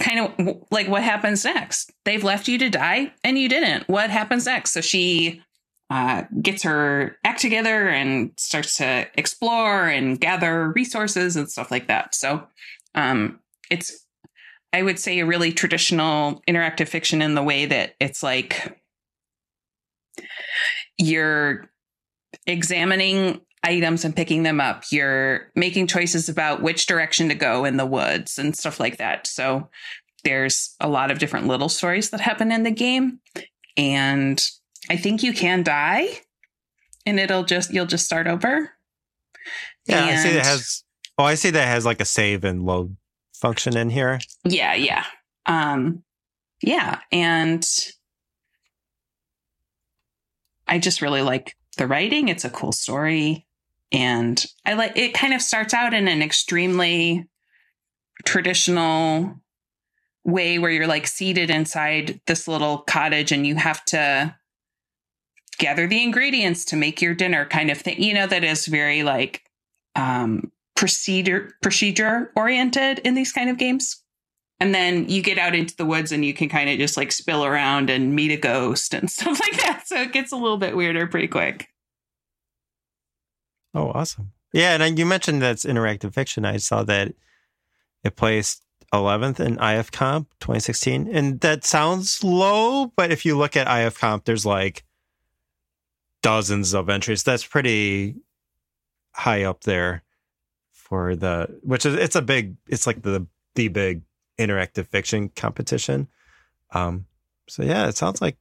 kind 0.00 0.20
of 0.20 0.56
like 0.70 0.88
what 0.88 1.02
happens 1.02 1.44
next. 1.44 1.92
They've 2.04 2.24
left 2.24 2.48
you 2.48 2.58
to 2.58 2.68
die 2.68 3.12
and 3.22 3.38
you 3.38 3.48
didn't. 3.48 3.88
What 3.88 4.10
happens 4.10 4.46
next? 4.46 4.72
So 4.72 4.80
she 4.80 5.42
uh, 5.90 6.24
gets 6.40 6.62
her 6.62 7.16
act 7.24 7.40
together 7.40 7.88
and 7.88 8.32
starts 8.36 8.76
to 8.76 9.06
explore 9.14 9.86
and 9.86 10.20
gather 10.20 10.70
resources 10.70 11.36
and 11.36 11.50
stuff 11.50 11.70
like 11.70 11.88
that. 11.88 12.14
So 12.14 12.46
um, 12.94 13.40
it's, 13.70 14.06
I 14.72 14.82
would 14.82 14.98
say, 14.98 15.18
a 15.20 15.26
really 15.26 15.52
traditional 15.52 16.42
interactive 16.48 16.88
fiction 16.88 17.20
in 17.20 17.34
the 17.34 17.42
way 17.42 17.66
that 17.66 17.94
it's 18.00 18.22
like 18.22 18.81
you're 20.98 21.70
examining 22.46 23.40
items 23.64 24.04
and 24.04 24.16
picking 24.16 24.42
them 24.42 24.60
up. 24.60 24.84
You're 24.90 25.50
making 25.54 25.86
choices 25.86 26.28
about 26.28 26.62
which 26.62 26.86
direction 26.86 27.28
to 27.28 27.34
go 27.34 27.64
in 27.64 27.76
the 27.76 27.86
woods 27.86 28.38
and 28.38 28.56
stuff 28.56 28.80
like 28.80 28.98
that. 28.98 29.26
So 29.26 29.68
there's 30.24 30.74
a 30.80 30.88
lot 30.88 31.10
of 31.10 31.18
different 31.18 31.46
little 31.46 31.68
stories 31.68 32.10
that 32.10 32.20
happen 32.20 32.52
in 32.52 32.62
the 32.62 32.70
game. 32.70 33.20
And 33.76 34.42
I 34.90 34.96
think 34.96 35.22
you 35.22 35.32
can 35.32 35.62
die 35.62 36.08
and 37.06 37.20
it'll 37.20 37.44
just, 37.44 37.72
you'll 37.72 37.86
just 37.86 38.04
start 38.04 38.26
over. 38.26 38.70
Yeah, 39.86 40.04
I 40.04 40.16
see 40.16 40.32
that 40.32 40.46
has. 40.46 40.84
Oh, 41.18 41.24
I 41.24 41.34
see 41.34 41.50
that 41.50 41.66
has 41.66 41.84
like 41.84 42.00
a 42.00 42.04
save 42.04 42.44
and 42.44 42.64
load 42.64 42.96
function 43.34 43.76
in 43.76 43.90
here. 43.90 44.20
Yeah, 44.44 44.74
yeah. 44.74 45.04
Um 45.46 46.04
yeah, 46.62 47.00
and 47.10 47.66
I 50.72 50.78
just 50.78 51.02
really 51.02 51.20
like 51.20 51.54
the 51.76 51.86
writing. 51.86 52.28
It's 52.28 52.46
a 52.46 52.50
cool 52.50 52.72
story 52.72 53.46
and 53.92 54.42
I 54.64 54.72
like 54.72 54.96
it 54.96 55.12
kind 55.12 55.34
of 55.34 55.42
starts 55.42 55.74
out 55.74 55.92
in 55.92 56.08
an 56.08 56.22
extremely 56.22 57.28
traditional 58.24 59.34
way 60.24 60.58
where 60.58 60.70
you're 60.70 60.86
like 60.86 61.06
seated 61.06 61.50
inside 61.50 62.22
this 62.26 62.48
little 62.48 62.78
cottage 62.78 63.32
and 63.32 63.46
you 63.46 63.56
have 63.56 63.84
to 63.84 64.34
gather 65.58 65.86
the 65.86 66.02
ingredients 66.02 66.64
to 66.64 66.76
make 66.76 67.02
your 67.02 67.12
dinner 67.12 67.44
kind 67.44 67.70
of 67.70 67.76
thing. 67.76 68.02
You 68.02 68.14
know 68.14 68.26
that 68.26 68.42
is 68.42 68.64
very 68.64 69.02
like 69.02 69.42
um 69.94 70.50
procedure 70.74 71.52
procedure 71.60 72.32
oriented 72.34 73.00
in 73.00 73.12
these 73.12 73.32
kind 73.32 73.50
of 73.50 73.58
games. 73.58 74.01
And 74.62 74.72
then 74.72 75.08
you 75.08 75.24
get 75.24 75.38
out 75.38 75.56
into 75.56 75.74
the 75.74 75.84
woods 75.84 76.12
and 76.12 76.24
you 76.24 76.32
can 76.32 76.48
kind 76.48 76.70
of 76.70 76.78
just 76.78 76.96
like 76.96 77.10
spill 77.10 77.44
around 77.44 77.90
and 77.90 78.14
meet 78.14 78.30
a 78.30 78.36
ghost 78.36 78.94
and 78.94 79.10
stuff 79.10 79.40
like 79.40 79.60
that. 79.60 79.88
So 79.88 80.00
it 80.00 80.12
gets 80.12 80.30
a 80.30 80.36
little 80.36 80.56
bit 80.56 80.76
weirder 80.76 81.08
pretty 81.08 81.26
quick. 81.26 81.68
Oh, 83.74 83.90
awesome. 83.90 84.30
Yeah, 84.52 84.80
and 84.80 84.96
you 84.96 85.04
mentioned 85.04 85.42
that's 85.42 85.64
interactive 85.64 86.14
fiction. 86.14 86.44
I 86.44 86.58
saw 86.58 86.84
that 86.84 87.12
it 88.04 88.14
placed 88.14 88.62
11th 88.94 89.40
in 89.40 89.58
IF 89.60 89.90
Comp 89.90 90.28
2016, 90.38 91.08
and 91.12 91.40
that 91.40 91.64
sounds 91.64 92.22
low, 92.22 92.92
but 92.94 93.10
if 93.10 93.26
you 93.26 93.36
look 93.36 93.56
at 93.56 93.66
IF 93.66 93.98
Comp, 93.98 94.26
there's 94.26 94.46
like 94.46 94.84
dozens 96.22 96.72
of 96.72 96.88
entries. 96.88 97.24
That's 97.24 97.44
pretty 97.44 98.14
high 99.12 99.42
up 99.42 99.62
there 99.62 100.04
for 100.70 101.16
the 101.16 101.58
which 101.64 101.84
is 101.84 101.94
it's 101.94 102.14
a 102.14 102.22
big 102.22 102.54
it's 102.68 102.86
like 102.86 103.02
the 103.02 103.26
the 103.56 103.66
big 103.66 104.02
interactive 104.46 104.86
fiction 104.86 105.28
competition. 105.30 106.08
Um 106.70 107.06
so 107.48 107.62
yeah, 107.62 107.88
it 107.88 107.96
sounds 107.96 108.20
like 108.20 108.36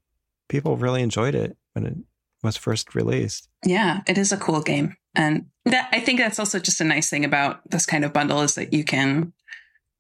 people 0.48 0.78
really 0.78 1.02
enjoyed 1.02 1.36
it 1.36 1.58
when 1.74 1.86
it 1.86 1.98
was 2.44 2.58
first 2.58 2.96
released. 2.96 3.50
Yeah, 3.66 4.02
it 4.08 4.18
is 4.18 4.32
a 4.32 4.38
cool 4.38 4.62
game. 4.62 4.96
And 5.16 5.48
that 5.66 5.90
I 5.92 6.00
think 6.00 6.20
that's 6.20 6.40
also 6.40 6.60
just 6.60 6.82
a 6.82 6.86
nice 6.86 7.10
thing 7.10 7.26
about 7.26 7.70
this 7.70 7.86
kind 7.86 8.06
of 8.06 8.14
bundle 8.14 8.42
is 8.42 8.56
that 8.56 8.74
you 8.74 8.84
can 8.84 9.34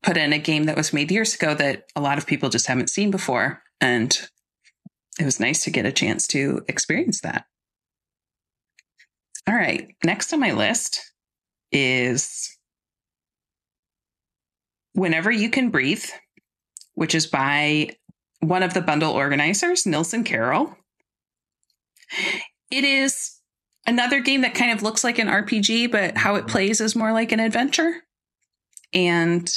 put 0.03 0.17
in 0.17 0.33
a 0.33 0.39
game 0.39 0.63
that 0.65 0.77
was 0.77 0.93
made 0.93 1.11
years 1.11 1.35
ago 1.35 1.53
that 1.53 1.85
a 1.95 2.01
lot 2.01 2.17
of 2.17 2.25
people 2.25 2.49
just 2.49 2.67
haven't 2.67 2.89
seen 2.89 3.11
before. 3.11 3.61
And 3.79 4.17
it 5.19 5.25
was 5.25 5.39
nice 5.39 5.63
to 5.63 5.71
get 5.71 5.85
a 5.85 5.91
chance 5.91 6.27
to 6.27 6.63
experience 6.67 7.21
that. 7.21 7.45
All 9.47 9.55
right. 9.55 9.95
Next 10.03 10.33
on 10.33 10.39
my 10.39 10.51
list 10.51 11.13
is 11.71 12.57
Whenever 14.93 15.31
You 15.31 15.49
Can 15.49 15.69
Breathe, 15.69 16.05
which 16.93 17.15
is 17.15 17.27
by 17.27 17.89
one 18.39 18.63
of 18.63 18.73
the 18.73 18.81
bundle 18.81 19.11
organizers, 19.11 19.85
Nilson 19.85 20.23
Carroll. 20.23 20.75
It 22.69 22.83
is 22.83 23.39
another 23.85 24.19
game 24.19 24.41
that 24.41 24.55
kind 24.55 24.71
of 24.71 24.83
looks 24.83 25.03
like 25.03 25.19
an 25.19 25.27
RPG, 25.27 25.91
but 25.91 26.17
how 26.17 26.35
it 26.35 26.47
plays 26.47 26.81
is 26.81 26.95
more 26.95 27.13
like 27.13 27.31
an 27.31 27.39
adventure. 27.39 28.01
And 28.93 29.49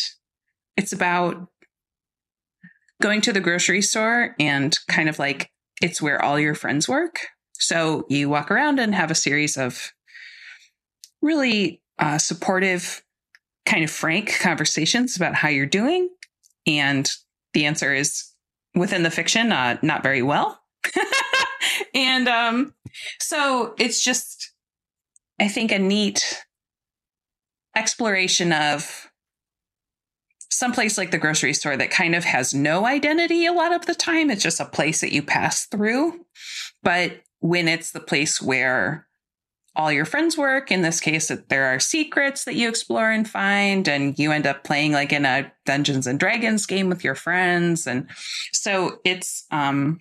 it's 0.76 0.93
about 0.93 1.49
going 3.03 3.20
to 3.22 3.32
the 3.32 3.41
grocery 3.41 3.82
store 3.82 4.35
and 4.39 4.76
kind 4.89 5.09
of 5.09 5.18
like 5.18 5.51
it's 5.82 6.01
where 6.01 6.22
all 6.22 6.39
your 6.39 6.55
friends 6.55 6.89
work. 6.89 7.26
So 7.59 8.07
you 8.09 8.28
walk 8.28 8.51
around 8.51 8.78
and 8.78 8.95
have 8.95 9.11
a 9.11 9.16
series 9.16 9.57
of 9.57 9.93
really 11.20 11.82
uh, 11.99 12.18
supportive, 12.18 13.03
kind 13.67 13.85
of 13.85 13.91
frank 13.91 14.39
conversations 14.41 15.17
about 15.17 15.35
how 15.35 15.49
you're 15.49 15.67
doing. 15.67 16.09
And 16.67 17.09
the 17.53 17.67
answer 17.67 17.95
is 17.95 18.31
within 18.75 19.03
the 19.03 19.11
fiction, 19.11 19.53
uh, 19.53 19.79
not 19.83 20.03
very 20.03 20.23
well. 20.23 20.61
and 21.95 22.29
um, 22.29 22.75
so 23.21 23.75
it's 23.79 24.03
just, 24.03 24.53
I 25.41 25.49
think, 25.49 25.73
a 25.73 25.79
neat 25.79 26.45
exploration 27.77 28.53
of 28.53 29.11
someplace 30.51 30.97
like 30.97 31.11
the 31.11 31.19
grocery 31.19 31.53
store 31.53 31.77
that 31.77 31.91
kind 31.91 32.15
of 32.15 32.25
has 32.25 32.55
no 32.55 32.87
identity 32.87 33.45
a 33.47 33.53
lot 33.53 33.75
of 33.75 33.87
the 33.87 33.95
time. 33.95 34.31
It's 34.31 34.43
just 34.43 34.61
a 34.61 34.65
place 34.65 35.01
that 35.01 35.12
you 35.12 35.23
pass 35.23 35.67
through. 35.67 36.25
But 36.83 37.23
when 37.41 37.67
it's 37.67 37.91
the 37.91 38.01
place 38.01 38.41
where 38.41 39.07
all 39.77 39.91
your 39.91 40.05
friends 40.05 40.39
work, 40.39 40.70
in 40.70 40.83
this 40.83 41.01
case, 41.01 41.31
there 41.49 41.66
are 41.66 41.81
secrets 41.81 42.45
that 42.45 42.55
you 42.55 42.68
explore 42.68 43.11
and 43.11 43.29
find, 43.29 43.89
and 43.89 44.18
you 44.18 44.31
end 44.31 44.47
up 44.47 44.64
playing 44.64 44.93
like 44.93 45.12
in 45.12 45.25
a 45.25 45.53
Dungeons 45.66 46.07
and 46.07 46.18
Dragons 46.18 46.66
game 46.66 46.89
with 46.89 47.03
your 47.03 47.14
friends. 47.14 47.87
And 47.87 48.09
so 48.53 48.99
it's, 49.05 49.47
um, 49.51 50.01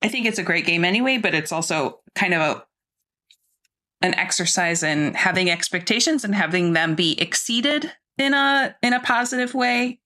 I 0.00 0.08
think 0.08 0.26
it's 0.26 0.38
a 0.38 0.44
great 0.44 0.66
game 0.66 0.84
anyway, 0.84 1.18
but 1.18 1.34
it's 1.34 1.52
also 1.52 2.00
kind 2.14 2.34
of 2.34 2.40
a 2.40 2.64
an 4.02 4.14
exercise 4.16 4.82
in 4.82 5.14
having 5.14 5.48
expectations 5.48 6.24
and 6.24 6.34
having 6.34 6.72
them 6.72 6.96
be 6.96 7.20
exceeded 7.20 7.92
in 8.18 8.34
a 8.34 8.74
in 8.82 8.92
a 8.92 9.00
positive 9.00 9.54
way. 9.54 10.00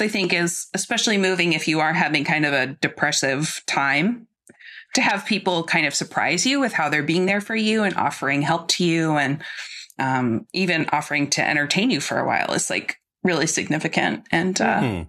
I 0.00 0.08
think 0.08 0.32
is 0.32 0.68
especially 0.74 1.18
moving 1.18 1.52
if 1.52 1.68
you 1.68 1.80
are 1.80 1.92
having 1.92 2.24
kind 2.24 2.46
of 2.46 2.52
a 2.52 2.68
depressive 2.80 3.62
time 3.66 4.26
to 4.94 5.00
have 5.00 5.24
people 5.26 5.64
kind 5.64 5.86
of 5.86 5.94
surprise 5.94 6.44
you 6.46 6.60
with 6.60 6.72
how 6.72 6.88
they're 6.88 7.02
being 7.02 7.26
there 7.26 7.40
for 7.40 7.56
you 7.56 7.82
and 7.82 7.96
offering 7.96 8.42
help 8.42 8.68
to 8.68 8.84
you 8.84 9.16
and 9.16 9.42
um, 9.98 10.46
even 10.52 10.88
offering 10.92 11.28
to 11.30 11.46
entertain 11.48 11.90
you 11.90 12.00
for 12.00 12.18
a 12.18 12.26
while 12.26 12.52
is 12.52 12.68
like 12.70 12.96
really 13.22 13.46
significant. 13.46 14.26
And 14.30 14.60
uh, 14.60 14.80
Hmm. 14.80 15.02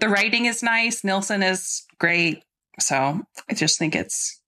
the 0.00 0.08
writing 0.08 0.46
is 0.46 0.62
nice. 0.62 1.04
Nilson 1.04 1.42
is 1.42 1.84
great. 1.98 2.42
So 2.80 3.22
I 3.48 3.54
just 3.54 3.78
think 3.78 3.94
it's 3.94 4.40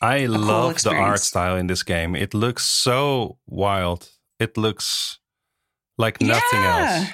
I 0.00 0.26
cool 0.26 0.38
love 0.38 0.82
the 0.82 0.94
art 0.94 1.20
style 1.20 1.56
in 1.56 1.66
this 1.66 1.82
game. 1.82 2.14
It 2.16 2.32
looks 2.34 2.64
so 2.64 3.38
wild. 3.46 4.10
It 4.38 4.56
looks 4.56 5.18
like 5.96 6.20
nothing 6.20 6.62
Yeah. 6.62 6.98
else. 7.00 7.10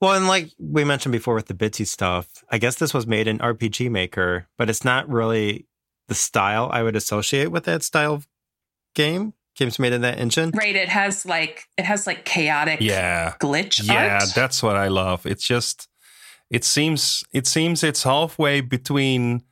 Well, 0.00 0.12
and 0.14 0.26
like 0.28 0.50
we 0.58 0.84
mentioned 0.84 1.12
before 1.12 1.34
with 1.34 1.46
the 1.46 1.54
Bitsy 1.54 1.86
stuff, 1.86 2.26
I 2.50 2.58
guess 2.58 2.74
this 2.76 2.92
was 2.92 3.06
made 3.06 3.26
in 3.26 3.38
RPG 3.38 3.88
Maker, 3.90 4.48
but 4.58 4.68
it's 4.68 4.84
not 4.84 5.08
really 5.08 5.66
the 6.08 6.14
style 6.14 6.68
I 6.72 6.82
would 6.82 6.96
associate 6.96 7.50
with 7.50 7.64
that 7.64 7.82
style 7.82 8.14
of 8.14 8.28
game. 8.94 9.34
Games 9.56 9.78
made 9.78 9.92
in 9.92 10.00
that 10.00 10.18
engine. 10.18 10.50
right. 10.54 10.74
It 10.74 10.88
has 10.88 11.24
like 11.24 11.64
it 11.78 11.84
has 11.84 12.06
like 12.08 12.24
chaotic 12.24 12.80
Yeah. 12.80 13.34
glitch 13.40 13.80
Yeah, 13.86 14.18
art. 14.20 14.34
that's 14.34 14.62
what 14.62 14.74
I 14.76 14.88
love. 14.88 15.24
It's 15.26 15.46
just 15.46 15.88
it 16.50 16.64
seems 16.64 17.22
it 17.32 17.46
seems 17.46 17.84
it's 17.84 18.02
halfway 18.02 18.60
between 18.60 19.42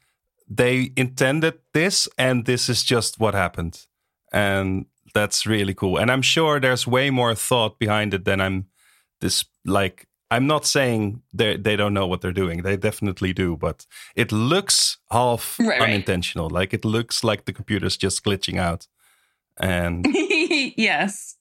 they 0.48 0.90
intended 0.96 1.54
this 1.72 2.08
and 2.18 2.44
this 2.46 2.68
is 2.68 2.82
just 2.82 3.20
what 3.20 3.34
happened. 3.34 3.86
And 4.32 4.86
that's 5.14 5.46
really 5.46 5.72
cool. 5.74 5.98
And 5.98 6.10
I'm 6.10 6.22
sure 6.22 6.58
there's 6.58 6.86
way 6.86 7.10
more 7.10 7.34
thought 7.36 7.78
behind 7.78 8.12
it 8.12 8.24
than 8.24 8.40
I'm 8.40 8.66
this 9.20 9.44
like 9.64 10.06
I'm 10.32 10.46
not 10.46 10.64
saying 10.64 11.20
they 11.34 11.58
they 11.58 11.76
don't 11.76 11.92
know 11.92 12.06
what 12.06 12.22
they're 12.22 12.40
doing. 12.42 12.62
They 12.62 12.76
definitely 12.78 13.34
do, 13.34 13.54
but 13.56 13.86
it 14.16 14.32
looks 14.32 14.96
half 15.10 15.56
Right, 15.60 15.68
right. 15.68 15.82
unintentional. 15.82 16.48
Like 16.48 16.72
it 16.72 16.84
looks 16.86 17.22
like 17.22 17.44
the 17.44 17.52
computer's 17.52 17.98
just 17.98 18.24
glitching 18.24 18.58
out. 18.58 18.88
And 19.60 20.06
yes. 20.76 21.36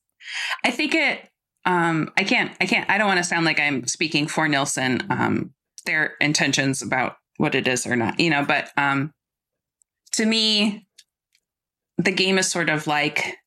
I 0.65 0.71
think 0.71 0.93
it 0.93 1.29
um 1.63 2.11
I 2.17 2.25
can't 2.25 2.51
I 2.59 2.65
can't 2.65 2.89
I 2.89 2.97
don't 2.97 3.07
want 3.07 3.19
to 3.19 3.23
sound 3.23 3.45
like 3.45 3.59
I'm 3.61 3.87
speaking 3.87 4.27
for 4.27 4.47
Nilson 4.49 5.01
um 5.09 5.53
their 5.85 6.15
intentions 6.19 6.81
about 6.81 7.15
what 7.37 7.55
it 7.55 7.67
is 7.67 7.87
or 7.87 7.95
not, 7.95 8.19
you 8.19 8.29
know, 8.29 8.43
but 8.43 8.71
um 8.75 9.13
to 10.13 10.25
me 10.25 10.85
the 11.97 12.11
game 12.11 12.37
is 12.37 12.51
sort 12.51 12.69
of 12.69 12.87
like 12.87 13.37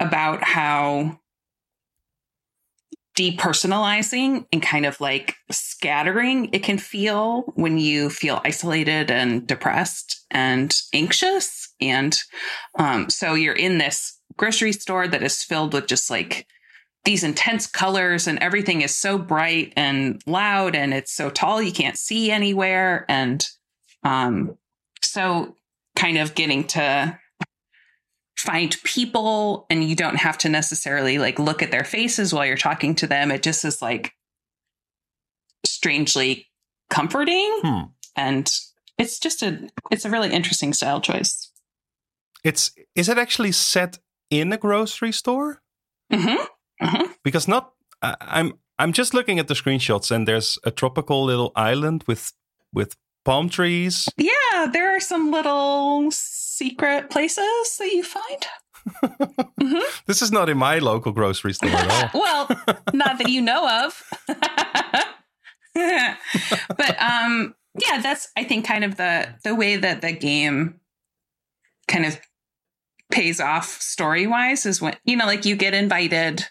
about 0.00 0.42
how 0.42 1.20
depersonalizing 3.18 4.46
and 4.52 4.62
kind 4.62 4.86
of 4.86 5.00
like 5.00 5.34
scattering 5.50 6.48
it 6.52 6.62
can 6.62 6.78
feel 6.78 7.52
when 7.56 7.76
you 7.76 8.08
feel 8.08 8.40
isolated 8.44 9.10
and 9.10 9.44
depressed 9.44 10.24
and 10.30 10.72
anxious. 10.94 11.74
And 11.80 12.16
um, 12.78 13.10
so 13.10 13.34
you're 13.34 13.54
in 13.54 13.78
this 13.78 14.16
grocery 14.36 14.70
store 14.70 15.08
that 15.08 15.24
is 15.24 15.42
filled 15.42 15.74
with 15.74 15.88
just 15.88 16.10
like 16.10 16.46
these 17.04 17.24
intense 17.24 17.66
colors 17.66 18.28
and 18.28 18.38
everything 18.38 18.82
is 18.82 18.94
so 18.94 19.18
bright 19.18 19.72
and 19.76 20.22
loud 20.24 20.76
and 20.76 20.94
it's 20.94 21.12
so 21.12 21.28
tall 21.28 21.60
you 21.60 21.72
can't 21.72 21.98
see 21.98 22.30
anywhere. 22.30 23.04
And 23.08 23.44
um, 24.04 24.56
so 25.02 25.56
kind 25.96 26.18
of 26.18 26.36
getting 26.36 26.64
to 26.68 27.18
find 28.38 28.76
people 28.84 29.66
and 29.68 29.82
you 29.84 29.96
don't 29.96 30.16
have 30.16 30.38
to 30.38 30.48
necessarily 30.48 31.18
like 31.18 31.38
look 31.40 31.60
at 31.62 31.70
their 31.72 31.84
faces 31.84 32.32
while 32.32 32.46
you're 32.46 32.56
talking 32.56 32.94
to 32.94 33.06
them 33.06 33.30
it 33.32 33.42
just 33.42 33.64
is 33.64 33.82
like 33.82 34.12
strangely 35.66 36.46
comforting 36.90 37.58
Hmm. 37.62 37.80
and 38.16 38.48
it's 38.96 39.18
just 39.18 39.42
a 39.42 39.68
it's 39.90 40.04
a 40.04 40.10
really 40.10 40.30
interesting 40.30 40.72
style 40.72 41.00
choice 41.00 41.50
it's 42.44 42.72
is 42.94 43.08
it 43.08 43.18
actually 43.18 43.52
set 43.52 43.98
in 44.30 44.52
a 44.52 44.56
grocery 44.56 45.12
store? 45.12 45.60
mm-hmm. 46.12 47.02
because 47.24 47.48
not 47.48 47.72
I- 48.02 48.16
i'm 48.20 48.52
i'm 48.78 48.92
just 48.92 49.12
looking 49.14 49.38
at 49.40 49.48
the 49.48 49.54
screenshots 49.54 50.10
and 50.10 50.26
there's 50.28 50.58
a 50.64 50.70
tropical 50.70 51.24
little 51.24 51.50
island 51.56 52.04
with 52.06 52.32
with 52.72 52.96
palm 53.28 53.50
trees 53.50 54.08
Yeah, 54.16 54.68
there 54.72 54.96
are 54.96 55.00
some 55.00 55.30
little 55.30 56.10
secret 56.10 57.10
places 57.10 57.76
that 57.78 57.90
you 57.92 58.02
find. 58.02 58.46
this 60.06 60.22
is 60.22 60.32
not 60.32 60.48
in 60.48 60.56
my 60.56 60.78
local 60.78 61.12
grocery 61.12 61.52
store 61.52 61.68
at 61.68 62.14
all 62.14 62.20
well, 62.22 62.48
not 62.94 63.18
that 63.18 63.28
you 63.28 63.42
know 63.42 63.84
of. 63.84 64.02
but 65.74 67.02
um 67.02 67.54
yeah, 67.78 68.00
that's 68.00 68.28
I 68.34 68.44
think 68.44 68.64
kind 68.64 68.82
of 68.82 68.96
the 68.96 69.28
the 69.44 69.54
way 69.54 69.76
that 69.76 70.00
the 70.00 70.12
game 70.12 70.80
kind 71.86 72.06
of 72.06 72.18
pays 73.12 73.40
off 73.40 73.66
story-wise 73.66 74.64
is 74.64 74.80
when 74.80 74.96
you 75.04 75.18
know 75.18 75.26
like 75.26 75.44
you 75.44 75.54
get 75.54 75.74
invited 75.74 76.46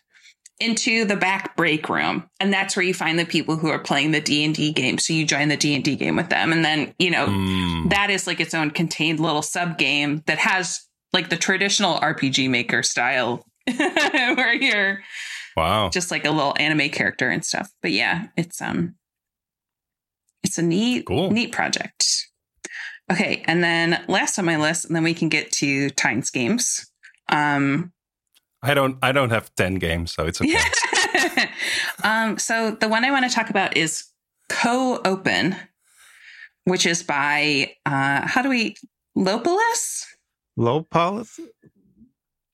into 0.59 1.05
the 1.05 1.15
back 1.15 1.55
break 1.55 1.87
room 1.87 2.27
and 2.39 2.51
that's 2.51 2.75
where 2.75 2.83
you 2.83 2.93
find 2.93 3.19
the 3.19 3.25
people 3.25 3.57
who 3.57 3.67
are 3.69 3.77
playing 3.77 4.11
the 4.11 4.19
D&D 4.19 4.71
game 4.73 4.97
so 4.97 5.13
you 5.13 5.23
join 5.25 5.49
the 5.49 5.57
D&D 5.57 5.95
game 5.95 6.15
with 6.15 6.29
them 6.29 6.51
and 6.51 6.65
then 6.65 6.93
you 6.97 7.11
know 7.11 7.27
Hmm. 7.27 7.89
that 7.89 8.09
is 8.09 8.25
like 8.25 8.39
its 8.39 8.53
own 8.55 8.71
contained 8.71 9.19
little 9.19 9.43
sub 9.43 9.77
game 9.77 10.23
that 10.25 10.39
has 10.39 10.81
like 11.13 11.29
the 11.29 11.37
traditional 11.37 11.97
RPG 11.99 12.49
maker 12.49 12.81
style 12.81 13.45
where 13.67 14.53
you're 14.53 15.01
wow 15.55 15.89
just 15.89 16.09
like 16.11 16.25
a 16.25 16.31
little 16.31 16.55
anime 16.59 16.89
character 16.89 17.29
and 17.29 17.45
stuff. 17.45 17.69
But 17.81 17.91
yeah, 17.91 18.27
it's 18.35 18.61
um 18.61 18.95
it's 20.43 20.57
a 20.57 20.61
neat 20.63 21.05
Cool. 21.05 21.31
neat 21.31 21.51
project. 21.51 22.05
Okay, 23.11 23.43
and 23.47 23.63
then 23.63 24.03
last 24.07 24.37
on 24.37 24.45
my 24.45 24.57
list, 24.57 24.85
and 24.85 24.95
then 24.95 25.03
we 25.03 25.13
can 25.13 25.29
get 25.29 25.51
to 25.53 25.89
Tynes 25.91 26.29
games. 26.29 26.89
Um 27.29 27.91
i 28.63 28.73
don't 28.73 28.97
i 29.01 29.11
don't 29.11 29.29
have 29.29 29.53
10 29.55 29.75
games 29.75 30.13
so 30.13 30.25
it's 30.25 30.41
okay 30.41 30.57
um 32.03 32.37
so 32.37 32.71
the 32.71 32.87
one 32.87 33.03
I 33.05 33.11
want 33.11 33.29
to 33.29 33.33
talk 33.35 33.49
about 33.49 33.75
is 33.77 34.03
Co-Open, 34.49 35.55
which 36.65 36.85
is 36.85 37.03
by 37.03 37.73
uh 37.85 38.25
how 38.27 38.41
do 38.41 38.49
we 38.49 38.75
Lopolis? 39.17 40.03
Low 40.55 40.83
policy? 40.83 41.45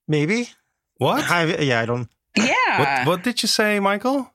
Maybe? 0.08 0.50
what? 0.98 1.30
I, 1.30 1.46
yeah, 1.60 1.82
I 1.82 1.86
don't. 1.86 2.08
Yeah. 2.38 2.80
what 2.80 3.08
what 3.08 3.24
did 3.24 3.42
you 3.44 3.48
say 3.48 3.80
michael 3.80 4.30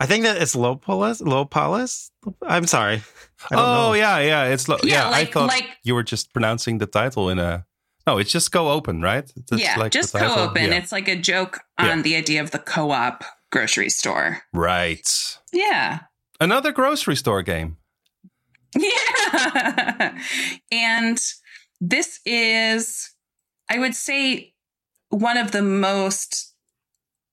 I 0.00 0.06
think 0.06 0.22
that 0.24 0.40
it's 0.40 0.54
low 0.54 0.76
police. 0.76 1.20
Low 1.20 1.44
police. 1.44 2.12
I'm 2.46 2.66
sorry. 2.68 3.02
I 3.50 3.56
don't 3.56 3.64
oh 3.64 3.88
know. 3.88 3.92
yeah 3.94 4.18
yeah 4.20 4.44
it's 4.44 4.68
lo- 4.68 4.78
Yeah, 4.84 5.04
yeah, 5.04 5.10
like- 5.10 5.28
i 5.28 5.32
thought 5.32 5.48
like- 5.48 5.76
you 5.82 5.94
were 5.94 6.04
just 6.04 6.32
pronouncing 6.32 6.78
the 6.78 6.86
title 6.86 7.30
in 7.30 7.38
a 7.40 7.64
no 8.08 8.18
it's 8.18 8.32
just 8.32 8.50
go 8.52 8.70
open 8.70 9.02
right 9.02 9.30
That's 9.50 9.62
yeah, 9.62 9.76
like 9.78 9.92
just 9.92 10.12
title? 10.12 10.34
co-open. 10.34 10.64
Yeah. 10.70 10.78
It's 10.78 10.92
like 10.92 11.08
a 11.08 11.16
joke 11.16 11.60
on 11.78 11.86
Yeah. 11.98 12.02
the 12.02 12.16
idea 12.16 12.40
of 12.42 12.50
the 12.50 12.58
co-op 12.58 13.24
grocery 13.52 13.90
store. 13.90 14.42
Right. 14.52 15.08
Yeah. 15.52 16.00
Another 16.40 16.72
grocery 16.72 17.16
store 17.16 17.42
game. 17.42 17.76
Yeah. 18.76 20.18
and 20.72 21.18
this 21.80 22.20
is, 22.24 23.10
I 23.70 23.78
would 23.78 23.94
say, 23.94 24.54
one 25.10 25.36
of 25.38 25.52
the 25.52 25.62
most 25.62 26.54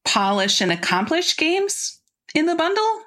polished 0.06 0.62
and 0.62 0.72
accomplished 0.72 1.38
games 1.38 2.00
in 2.34 2.46
the 2.46 2.56
bundle. 2.56 3.02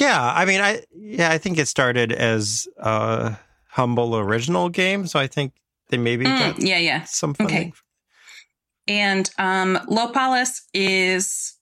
Yeah, 0.00 0.20
I 0.34 0.44
mean, 0.44 0.60
I 0.60 0.82
yeah, 0.96 1.30
I 1.30 1.38
think 1.38 1.58
it 1.58 1.68
started 1.68 2.10
as 2.12 2.66
a 2.78 3.36
humble 3.68 4.16
original 4.16 4.68
game, 4.68 5.06
so 5.06 5.18
I 5.20 5.26
think 5.28 5.52
they 5.94 6.02
maybe 6.02 6.24
Mm, 6.24 6.38
got 6.38 6.62
yeah, 6.62 6.78
yeah. 6.78 7.04
some 7.04 7.34
funding. 7.34 7.72
And 8.86 9.30
um, 9.38 9.78
Lopalis 9.88 10.60
is 10.74 11.54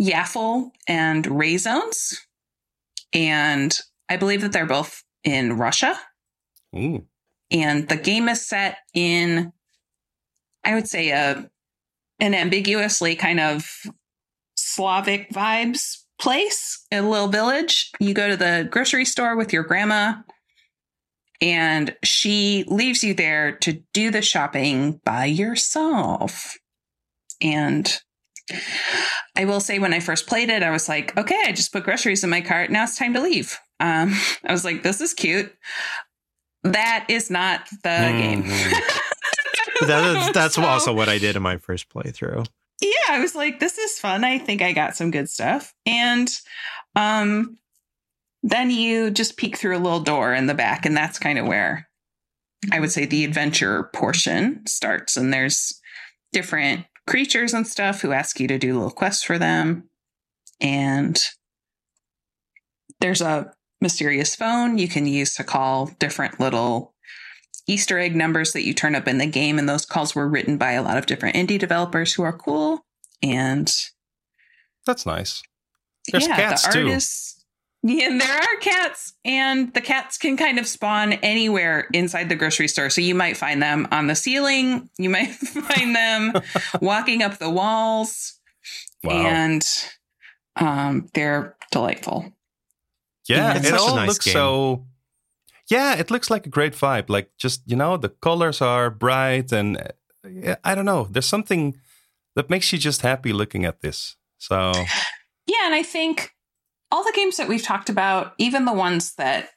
Yaffle 0.00 0.70
and 0.88 1.26
Ray 1.26 1.56
Zones. 1.56 2.20
And 3.12 3.76
I 4.08 4.16
believe 4.16 4.42
that 4.42 4.52
they're 4.52 4.66
both 4.66 5.02
in 5.24 5.54
Russia. 5.58 5.98
Ooh. 6.74 7.04
And 7.50 7.88
the 7.88 7.96
game 7.96 8.28
is 8.28 8.46
set 8.46 8.78
in, 8.94 9.52
I 10.64 10.74
would 10.74 10.88
say, 10.88 11.10
a 11.10 11.48
an 12.18 12.34
ambiguously 12.34 13.14
kind 13.14 13.38
of 13.38 13.68
Slavic 14.56 15.30
vibes 15.30 15.98
place, 16.18 16.86
a 16.90 17.02
little 17.02 17.28
village. 17.28 17.90
You 18.00 18.14
go 18.14 18.28
to 18.28 18.36
the 18.36 18.66
grocery 18.70 19.04
store 19.04 19.36
with 19.36 19.52
your 19.52 19.64
grandma, 19.64 20.14
and 21.40 21.94
she 22.04 22.64
leaves 22.68 23.02
you 23.04 23.14
there 23.14 23.52
to 23.58 23.82
do 23.94 24.10
the 24.10 24.22
shopping 24.22 25.00
by 25.04 25.26
yourself. 25.26 26.56
And 27.42 28.00
I 29.36 29.44
will 29.44 29.60
say, 29.60 29.78
when 29.78 29.92
I 29.92 30.00
first 30.00 30.26
played 30.26 30.48
it, 30.50 30.62
I 30.62 30.70
was 30.70 30.88
like, 30.88 31.16
okay, 31.18 31.40
I 31.46 31.52
just 31.52 31.72
put 31.72 31.84
groceries 31.84 32.22
in 32.24 32.30
my 32.30 32.40
cart. 32.40 32.70
Now 32.70 32.84
it's 32.84 32.96
time 32.96 33.14
to 33.14 33.20
leave. 33.20 33.58
Um, 33.80 34.14
I 34.44 34.52
was 34.52 34.64
like, 34.64 34.82
this 34.82 35.00
is 35.00 35.14
cute. 35.14 35.52
That 36.62 37.06
is 37.08 37.30
not 37.30 37.68
the 37.82 38.12
game. 38.18 38.44
Mhm. 38.44 39.86
That 39.86 40.16
is, 40.16 40.32
that's 40.32 40.54
So- 40.54 40.64
also 40.64 40.92
what 40.94 41.08
I 41.08 41.18
did 41.18 41.36
in 41.36 41.42
my 41.42 41.58
first 41.58 41.88
playthrough. 41.90 42.46
yeah 42.80 42.90
i 43.10 43.20
was 43.20 43.34
like 43.34 43.58
this 43.58 43.78
is 43.78 43.98
fun 43.98 44.22
i 44.22 44.36
think 44.38 44.60
i 44.60 44.72
got 44.72 44.94
some 44.94 45.10
good 45.10 45.30
stuff 45.30 45.72
and 45.86 46.28
um 46.94 47.56
then 48.46 48.70
you 48.70 49.10
just 49.10 49.36
peek 49.36 49.56
through 49.56 49.76
a 49.76 49.80
little 49.80 50.00
door 50.00 50.32
in 50.32 50.46
the 50.46 50.54
back 50.54 50.86
and 50.86 50.96
that's 50.96 51.18
kind 51.18 51.38
of 51.38 51.46
where 51.46 51.88
i 52.72 52.80
would 52.80 52.92
say 52.92 53.04
the 53.04 53.24
adventure 53.24 53.90
portion 53.92 54.64
starts 54.66 55.16
and 55.16 55.32
there's 55.32 55.80
different 56.32 56.84
creatures 57.06 57.52
and 57.52 57.66
stuff 57.66 58.00
who 58.00 58.12
ask 58.12 58.40
you 58.40 58.48
to 58.48 58.58
do 58.58 58.74
little 58.74 58.90
quests 58.90 59.24
for 59.24 59.38
them 59.38 59.88
and 60.60 61.20
there's 63.00 63.20
a 63.20 63.52
mysterious 63.80 64.34
phone 64.34 64.78
you 64.78 64.88
can 64.88 65.06
use 65.06 65.34
to 65.34 65.44
call 65.44 65.90
different 65.98 66.40
little 66.40 66.94
Easter 67.68 67.98
egg 67.98 68.14
numbers 68.14 68.52
that 68.52 68.64
you 68.64 68.72
turn 68.72 68.94
up 68.94 69.08
in 69.08 69.18
the 69.18 69.26
game, 69.26 69.58
and 69.58 69.68
those 69.68 69.84
calls 69.84 70.14
were 70.14 70.28
written 70.28 70.56
by 70.56 70.72
a 70.72 70.82
lot 70.82 70.96
of 70.96 71.06
different 71.06 71.34
indie 71.34 71.58
developers 71.58 72.14
who 72.14 72.22
are 72.22 72.36
cool. 72.36 72.86
And 73.22 73.72
That's 74.86 75.04
nice. 75.04 75.42
There's 76.12 76.28
yeah, 76.28 76.36
cats 76.36 76.66
the 76.66 76.72
too. 76.72 76.98
Artists. 77.86 78.00
Yeah, 78.02 78.10
and 78.10 78.20
there 78.20 78.36
are 78.36 78.56
cats, 78.60 79.14
and 79.24 79.72
the 79.74 79.80
cats 79.80 80.18
can 80.18 80.36
kind 80.36 80.58
of 80.58 80.66
spawn 80.66 81.14
anywhere 81.14 81.88
inside 81.92 82.28
the 82.28 82.34
grocery 82.36 82.68
store. 82.68 82.90
So 82.90 83.00
you 83.00 83.14
might 83.14 83.36
find 83.36 83.62
them 83.62 83.86
on 83.90 84.06
the 84.06 84.14
ceiling, 84.14 84.88
you 84.98 85.10
might 85.10 85.30
find 85.34 85.94
them 85.94 86.32
walking 86.80 87.22
up 87.22 87.38
the 87.38 87.50
walls, 87.50 88.34
Wow. 89.04 89.12
and 89.26 89.62
um, 90.56 91.08
they're 91.14 91.56
delightful. 91.70 92.32
yeah, 93.28 93.56
It's 93.56 93.68
it 93.68 93.74
a 93.74 93.78
all 93.78 93.96
nice 93.96 94.08
looks 94.08 94.24
game. 94.24 94.32
so. 94.34 94.86
Yeah, 95.68 95.96
it 95.98 96.10
looks 96.12 96.30
like 96.30 96.46
a 96.46 96.48
great 96.50 96.74
vibe. 96.74 97.08
Like 97.10 97.30
just 97.38 97.62
you 97.66 97.74
know, 97.76 97.96
the 97.96 98.08
colors 98.08 98.60
are 98.62 98.88
bright, 98.88 99.50
and 99.52 99.76
uh, 99.76 100.54
I 100.62 100.74
don't 100.76 100.84
know. 100.84 101.08
There's 101.10 101.26
something 101.26 101.74
that 102.36 102.48
makes 102.50 102.72
you 102.72 102.78
just 102.78 103.02
happy 103.02 103.32
looking 103.32 103.64
at 103.64 103.80
this. 103.80 104.16
So 104.38 104.72
Yeah, 105.48 105.66
and 105.66 105.74
I 105.74 105.82
think 105.82 106.35
all 106.96 107.04
the 107.04 107.12
games 107.14 107.36
that 107.36 107.46
we've 107.46 107.62
talked 107.62 107.90
about, 107.90 108.32
even 108.38 108.64
the 108.64 108.72
ones 108.72 109.16
that 109.16 109.50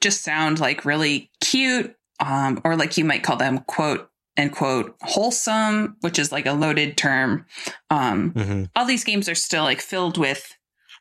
just 0.00 0.24
sound 0.24 0.58
like 0.58 0.84
really 0.84 1.30
cute, 1.40 1.94
um, 2.18 2.60
or 2.64 2.74
like 2.74 2.98
you 2.98 3.04
might 3.04 3.22
call 3.22 3.36
them 3.36 3.60
quote 3.60 4.10
and 4.36 4.50
quote 4.50 4.96
wholesome, 5.00 5.96
which 6.00 6.18
is 6.18 6.32
like 6.32 6.44
a 6.44 6.52
loaded 6.52 6.96
term. 6.96 7.46
Um, 7.88 8.30
hmm 8.30 8.64
all 8.74 8.84
these 8.84 9.04
games 9.04 9.28
are 9.28 9.36
still 9.36 9.62
like 9.62 9.80
filled 9.80 10.18
with 10.18 10.56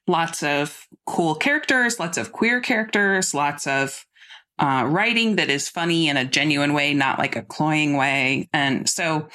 lots 0.08 0.44
of 0.44 0.86
cool 1.08 1.34
characters, 1.34 2.00
lots 2.00 2.20
of 2.20 2.32
queer 2.32 2.62
characters, 2.62 3.34
lots 3.34 3.66
of 3.66 4.06
uh, 4.60 4.86
writing 4.88 5.38
that 5.38 5.50
is 5.50 5.68
funny 5.68 6.10
in 6.10 6.16
a 6.16 6.26
genuine 6.26 6.74
way, 6.74 6.94
not 6.94 7.18
like 7.18 7.36
a 7.36 7.42
cloying 7.42 7.98
way. 7.98 8.48
And 8.54 8.88
so 8.88 9.30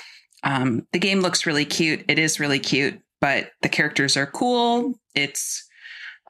um, 0.45 0.87
the 0.93 1.01
game 1.01 1.23
looks 1.23 1.45
really 1.45 1.65
cute. 1.65 2.05
It 2.07 2.21
is 2.21 2.39
really 2.39 2.61
cute, 2.61 3.01
but 3.21 3.51
the 3.63 3.69
characters 3.69 4.17
are 4.17 4.27
cool. 4.27 4.95
It's 5.13 5.66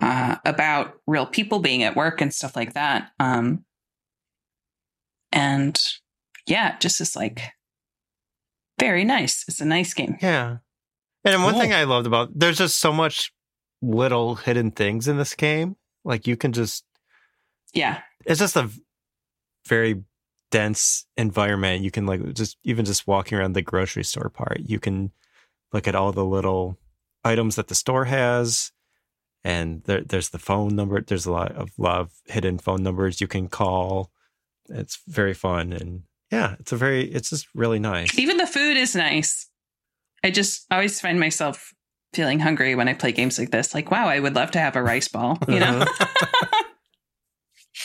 uh, 0.00 0.36
about 0.44 0.94
real 1.06 1.26
people 1.26 1.58
being 1.58 1.82
at 1.82 1.96
work 1.96 2.20
and 2.20 2.32
stuff 2.34 2.54
like 2.56 2.74
that. 2.74 3.10
Um, 3.18 3.64
and 5.32 5.80
yeah, 6.46 6.78
just 6.78 7.00
is 7.00 7.16
like 7.16 7.40
very 8.78 9.04
nice. 9.04 9.44
It's 9.48 9.60
a 9.60 9.64
nice 9.64 9.94
game. 9.94 10.16
Yeah. 10.20 10.58
And 11.24 11.42
one 11.42 11.52
Cool. 11.54 11.62
thing 11.62 11.72
I 11.72 11.84
loved 11.84 12.06
about 12.06 12.30
there's 12.38 12.58
just 12.58 12.78
so 12.78 12.92
much 12.92 13.32
little 13.82 14.36
hidden 14.36 14.70
things 14.70 15.08
in 15.08 15.16
this 15.16 15.34
game. 15.34 15.76
Like 16.04 16.26
you 16.26 16.36
can 16.36 16.52
just 16.52 16.84
Yeah. 17.74 18.00
it's 18.24 18.38
just 18.40 18.56
a 18.56 18.70
very 19.66 20.02
dense 20.52 21.06
environment. 21.16 21.82
You 21.82 21.90
can 21.90 22.06
like 22.06 22.32
just 22.34 22.56
even 22.64 22.84
just 22.84 23.06
walking 23.06 23.36
around 23.38 23.54
the 23.54 23.62
grocery 23.62 24.04
store 24.04 24.30
part, 24.30 24.60
you 24.60 24.78
can 24.78 25.10
look 25.72 25.88
at 25.88 25.94
all 25.96 26.12
the 26.12 26.24
little 26.24 26.78
items 27.24 27.56
that 27.56 27.66
the 27.68 27.74
store 27.74 28.04
has. 28.04 28.70
And 29.46 29.84
there, 29.84 30.00
there's 30.00 30.30
the 30.30 30.40
phone 30.40 30.74
number. 30.74 31.00
There's 31.00 31.24
a 31.24 31.30
lot 31.30 31.52
of 31.52 31.70
lot 31.78 32.00
of 32.00 32.10
hidden 32.24 32.58
phone 32.58 32.82
numbers 32.82 33.20
you 33.20 33.28
can 33.28 33.46
call. 33.46 34.10
It's 34.68 34.98
very 35.06 35.34
fun 35.34 35.72
and 35.72 36.02
yeah, 36.32 36.56
it's 36.58 36.72
a 36.72 36.76
very 36.76 37.04
it's 37.04 37.30
just 37.30 37.46
really 37.54 37.78
nice. 37.78 38.18
Even 38.18 38.38
the 38.38 38.46
food 38.48 38.76
is 38.76 38.96
nice. 38.96 39.48
I 40.24 40.32
just 40.32 40.66
always 40.68 41.00
find 41.00 41.20
myself 41.20 41.72
feeling 42.12 42.40
hungry 42.40 42.74
when 42.74 42.88
I 42.88 42.94
play 42.94 43.12
games 43.12 43.38
like 43.38 43.52
this. 43.52 43.72
Like, 43.72 43.88
wow, 43.92 44.08
I 44.08 44.18
would 44.18 44.34
love 44.34 44.50
to 44.52 44.58
have 44.58 44.74
a 44.74 44.82
rice 44.82 45.06
ball, 45.06 45.38
you 45.46 45.60
know? 45.60 45.84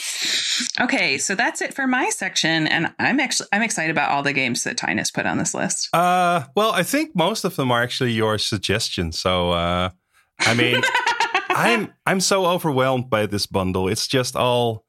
okay, 0.81 1.19
so 1.19 1.35
that's 1.35 1.61
it 1.61 1.75
for 1.75 1.85
my 1.85 2.09
section. 2.09 2.65
And 2.65 2.91
I'm 2.97 3.19
actually 3.19 3.49
I'm 3.53 3.61
excited 3.61 3.91
about 3.91 4.09
all 4.09 4.23
the 4.23 4.33
games 4.33 4.63
that 4.63 4.77
Tinus 4.77 5.11
put 5.13 5.27
on 5.27 5.37
this 5.37 5.53
list. 5.53 5.89
Uh, 5.93 6.45
well, 6.55 6.71
I 6.71 6.81
think 6.81 7.15
most 7.15 7.43
of 7.43 7.55
them 7.55 7.71
are 7.71 7.83
actually 7.83 8.13
your 8.13 8.39
suggestions. 8.39 9.19
So, 9.19 9.51
uh, 9.51 9.91
I 10.39 10.55
mean, 10.55 10.81
I'm 11.55 11.93
I'm 12.05 12.19
so 12.19 12.45
overwhelmed 12.45 13.09
by 13.09 13.25
this 13.25 13.45
bundle. 13.45 13.87
It's 13.87 14.07
just 14.07 14.35
all. 14.35 14.85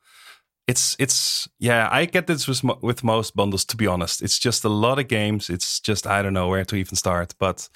It's 0.68 0.96
it's 0.98 1.48
yeah. 1.58 1.88
I 1.90 2.04
get 2.06 2.26
this 2.26 2.46
with 2.46 2.62
with 2.82 3.04
most 3.04 3.34
bundles. 3.34 3.64
To 3.66 3.76
be 3.76 3.86
honest, 3.86 4.22
it's 4.22 4.38
just 4.38 4.64
a 4.64 4.68
lot 4.68 4.98
of 4.98 5.08
games. 5.08 5.50
It's 5.50 5.80
just 5.80 6.06
I 6.06 6.22
don't 6.22 6.34
know 6.34 6.48
where 6.48 6.64
to 6.64 6.76
even 6.76 6.96
start. 6.96 7.34
But 7.38 7.68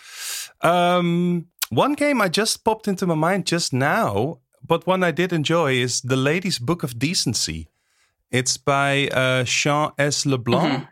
um, 0.63 1.47
one 1.71 1.95
game 1.95 2.21
I 2.21 2.29
just 2.29 2.65
popped 2.65 2.89
into 2.89 3.07
my 3.07 3.15
mind 3.15 3.47
just 3.47 3.73
now, 3.73 4.41
but 4.67 4.87
one 4.87 5.03
I 5.03 5.11
did 5.11 5.33
enjoy 5.33 5.75
is 5.75 6.01
the 6.01 6.17
Ladies' 6.17 6.59
Book 6.59 6.83
of 6.83 6.99
Decency. 6.99 7.69
It's 8.31 8.57
by 8.57 9.09
uh, 9.09 9.45
Jean 9.45 9.91
S. 9.99 10.27
LeBlanc 10.27 10.87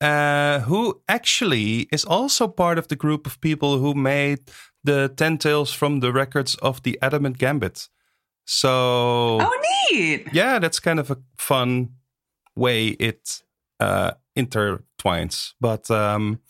uh, 0.00 0.60
who 0.60 1.00
actually 1.08 1.88
is 1.92 2.04
also 2.04 2.48
part 2.48 2.78
of 2.78 2.88
the 2.88 2.96
group 2.96 3.26
of 3.26 3.40
people 3.40 3.78
who 3.78 3.94
made 3.94 4.40
the 4.86 5.12
Ten 5.16 5.38
Tales 5.38 5.72
from 5.72 6.00
the 6.00 6.12
records 6.12 6.54
of 6.56 6.82
the 6.82 6.98
Adamant 7.02 7.38
Gambit. 7.38 7.88
So 8.44 9.38
Oh, 9.40 9.60
neat. 9.90 10.28
yeah, 10.32 10.58
that's 10.58 10.80
kind 10.80 10.98
of 11.00 11.10
a 11.10 11.18
fun 11.36 11.90
way 12.54 12.88
it 12.88 13.42
uh, 13.80 14.12
intertwines. 14.36 15.52
But 15.60 15.90
um, 15.90 16.40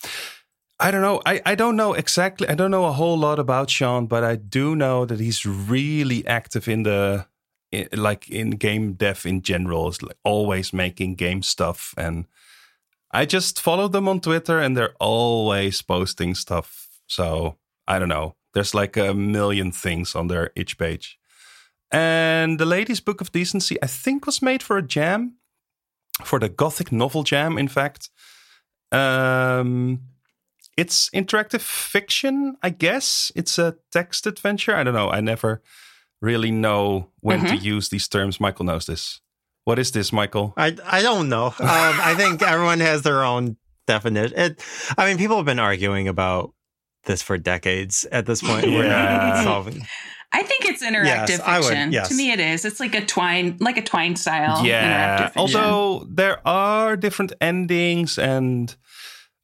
I 0.79 0.91
don't 0.91 1.01
know. 1.03 1.23
I, 1.27 1.41
I 1.47 1.55
don't 1.55 1.77
know 1.77 1.95
exactly. 1.95 2.49
I 2.49 2.55
don't 2.55 2.71
know 2.71 2.85
a 2.85 2.93
whole 2.93 3.19
lot 3.19 3.39
about 3.39 3.71
Sean, 3.71 4.07
but 4.07 4.23
I 4.25 4.37
do 4.37 4.77
know 4.77 5.05
that 5.07 5.21
he's 5.21 5.45
really 5.47 6.27
active 6.27 6.69
in 6.69 6.83
the 6.85 7.27
i 7.75 7.89
like 7.97 8.29
in 8.31 8.51
game 8.51 8.93
dev 8.95 9.27
in 9.27 9.43
general. 9.43 9.89
Is 9.89 10.03
like 10.03 10.17
always 10.23 10.73
making 10.73 11.17
game 11.17 11.43
stuff, 11.43 11.95
and 11.97 12.27
I 13.11 13.25
just 13.27 13.61
follow 13.61 13.89
them 13.89 14.09
on 14.09 14.21
Twitter, 14.21 14.61
and 14.61 14.77
they're 14.77 14.95
always 15.01 15.83
posting 15.83 16.35
stuff. 16.35 16.89
So 17.07 17.57
I 17.87 17.99
don't 17.99 18.09
know. 18.09 18.37
There's 18.55 18.75
like 18.75 18.97
a 18.97 19.15
million 19.15 19.73
things 19.73 20.15
on 20.15 20.29
their 20.29 20.51
itch 20.57 20.79
page. 20.79 21.19
And 21.91 22.59
the 22.59 22.67
Ladies' 22.67 23.01
Book 23.01 23.21
of 23.21 23.31
Decency, 23.31 23.77
I 23.83 23.87
think, 23.87 24.27
was 24.27 24.43
made 24.43 24.63
for 24.63 24.77
a 24.77 24.83
jam, 24.83 25.37
for 26.25 26.39
the 26.39 26.49
Gothic 26.49 26.91
Novel 26.91 27.23
Jam, 27.23 27.59
in 27.59 27.69
fact. 27.69 28.11
Um, 28.91 30.01
it's 30.77 31.11
interactive 31.11 31.61
fiction, 31.61 32.57
I 32.63 32.71
guess. 32.71 33.31
It's 33.37 33.59
a 33.59 33.77
text 33.93 34.27
adventure. 34.27 34.75
I 34.75 34.85
don't 34.85 34.95
know. 34.95 35.11
I 35.11 35.21
never 35.21 35.63
really 36.21 36.51
know 36.51 37.11
when 37.21 37.45
to 37.45 37.57
use 37.57 37.89
these 37.89 38.09
terms. 38.09 38.41
Michael 38.41 38.65
knows 38.65 38.87
this. 38.87 39.21
What 39.65 39.79
is 39.79 39.91
this, 39.91 40.13
Michael? 40.13 40.55
I 40.57 40.77
I 40.85 41.03
don't 41.03 41.29
know. 41.29 41.47
Um, 41.47 41.55
I 41.61 42.15
think 42.17 42.43
everyone 42.43 42.81
has 42.81 43.03
their 43.03 43.25
own 43.25 43.57
definition. 43.87 44.39
It, 44.39 44.65
I 44.97 45.07
mean, 45.09 45.19
people 45.19 45.37
have 45.37 45.47
been 45.47 45.59
arguing 45.59 46.09
about 46.09 46.55
this 47.07 47.23
for 47.23 47.39
decades 47.39 48.05
at 48.13 48.27
this 48.27 48.43
point. 48.43 48.67
We're 48.67 48.85
Yeah. 48.85 49.35
not 49.35 49.45
solving. 49.45 49.87
I 50.33 50.43
think 50.43 50.65
it's 50.67 50.83
interactive 50.85 51.29
Yes, 51.29 51.41
I 51.41 51.59
would, 51.61 51.69
fiction. 51.69 51.93
yes. 51.93 52.09
To 52.09 52.15
me, 52.15 52.33
it 52.33 52.41
is. 52.41 52.65
It's 52.65 52.81
like 52.81 52.95
a 52.95 53.05
twine, 53.07 53.57
like 53.61 53.79
a 53.79 53.83
twine 53.83 54.17
style. 54.17 54.65
yeah. 54.67 55.29
interactive. 55.31 55.37
Although 55.37 56.07
there 56.11 56.47
are 56.47 56.97
different 56.97 57.33
endings, 57.41 58.19
and 58.19 58.77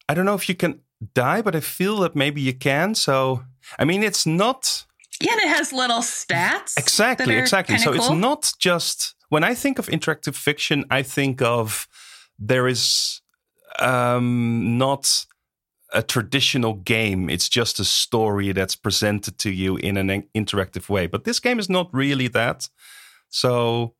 I 0.08 0.14
don't 0.14 0.26
know 0.26 0.34
if 0.34 0.48
you 0.48 0.54
can 0.54 0.80
die, 1.14 1.40
but 1.42 1.54
I 1.56 1.60
feel 1.60 1.96
that 2.00 2.14
maybe 2.14 2.40
you 2.40 2.52
can. 2.52 2.94
So, 2.94 3.44
I 3.78 3.84
mean, 3.84 4.02
it's 4.02 4.26
not 4.26 4.84
yeah, 5.20 5.32
and 5.32 5.40
it 5.42 5.48
has 5.56 5.72
little 5.72 6.00
stats. 6.02 6.76
Exactly, 6.76 7.36
exactly. 7.36 7.76
kinda 7.76 7.84
So 7.92 7.94
it's 7.96 8.10
not 8.20 8.52
just 8.58 9.14
when 9.28 9.44
I 9.44 9.54
think 9.54 9.78
of 9.78 9.86
interactive 9.86 10.34
fiction, 10.34 10.84
I 10.90 11.02
think 11.04 11.40
of 11.42 11.86
there 12.38 12.66
is 12.66 13.20
um, 13.78 14.78
not 14.78 15.26
a 15.93 16.03
traditional 16.03 16.74
game. 16.74 17.28
It's 17.30 17.49
just 17.49 17.78
a 17.80 17.84
story 17.84 18.53
that's 18.53 18.76
presented 18.76 19.38
to 19.38 19.51
you 19.51 19.76
in 19.76 19.97
an 19.97 20.24
interactive 20.34 20.88
way. 20.88 21.07
But 21.07 21.24
this 21.24 21.38
game 21.40 21.59
is 21.59 21.68
not 21.68 21.88
really 21.93 22.28
that. 22.28 22.68
So 23.28 23.95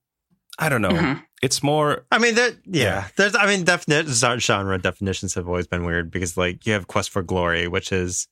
I 0.59 0.68
don't 0.68 0.82
know. 0.82 0.90
Mhm. 0.90 1.22
It's 1.43 1.62
more 1.62 2.05
I 2.12 2.18
mean, 2.18 2.34
that 2.36 2.57
yeah. 2.66 2.82
Yeah. 2.82 3.09
There's, 3.16 3.34
I 3.34 3.47
mean, 3.47 3.64
definite 3.64 4.07
genre 4.07 4.78
definitions 4.78 5.34
have 5.34 5.49
always 5.49 5.66
been 5.66 5.84
weird 5.84 6.11
because, 6.11 6.36
like, 6.36 6.66
you 6.66 6.72
have 6.72 6.86
Quest 6.86 7.11
for 7.11 7.22
Glory, 7.22 7.66
which 7.68 7.90
is 7.93 8.28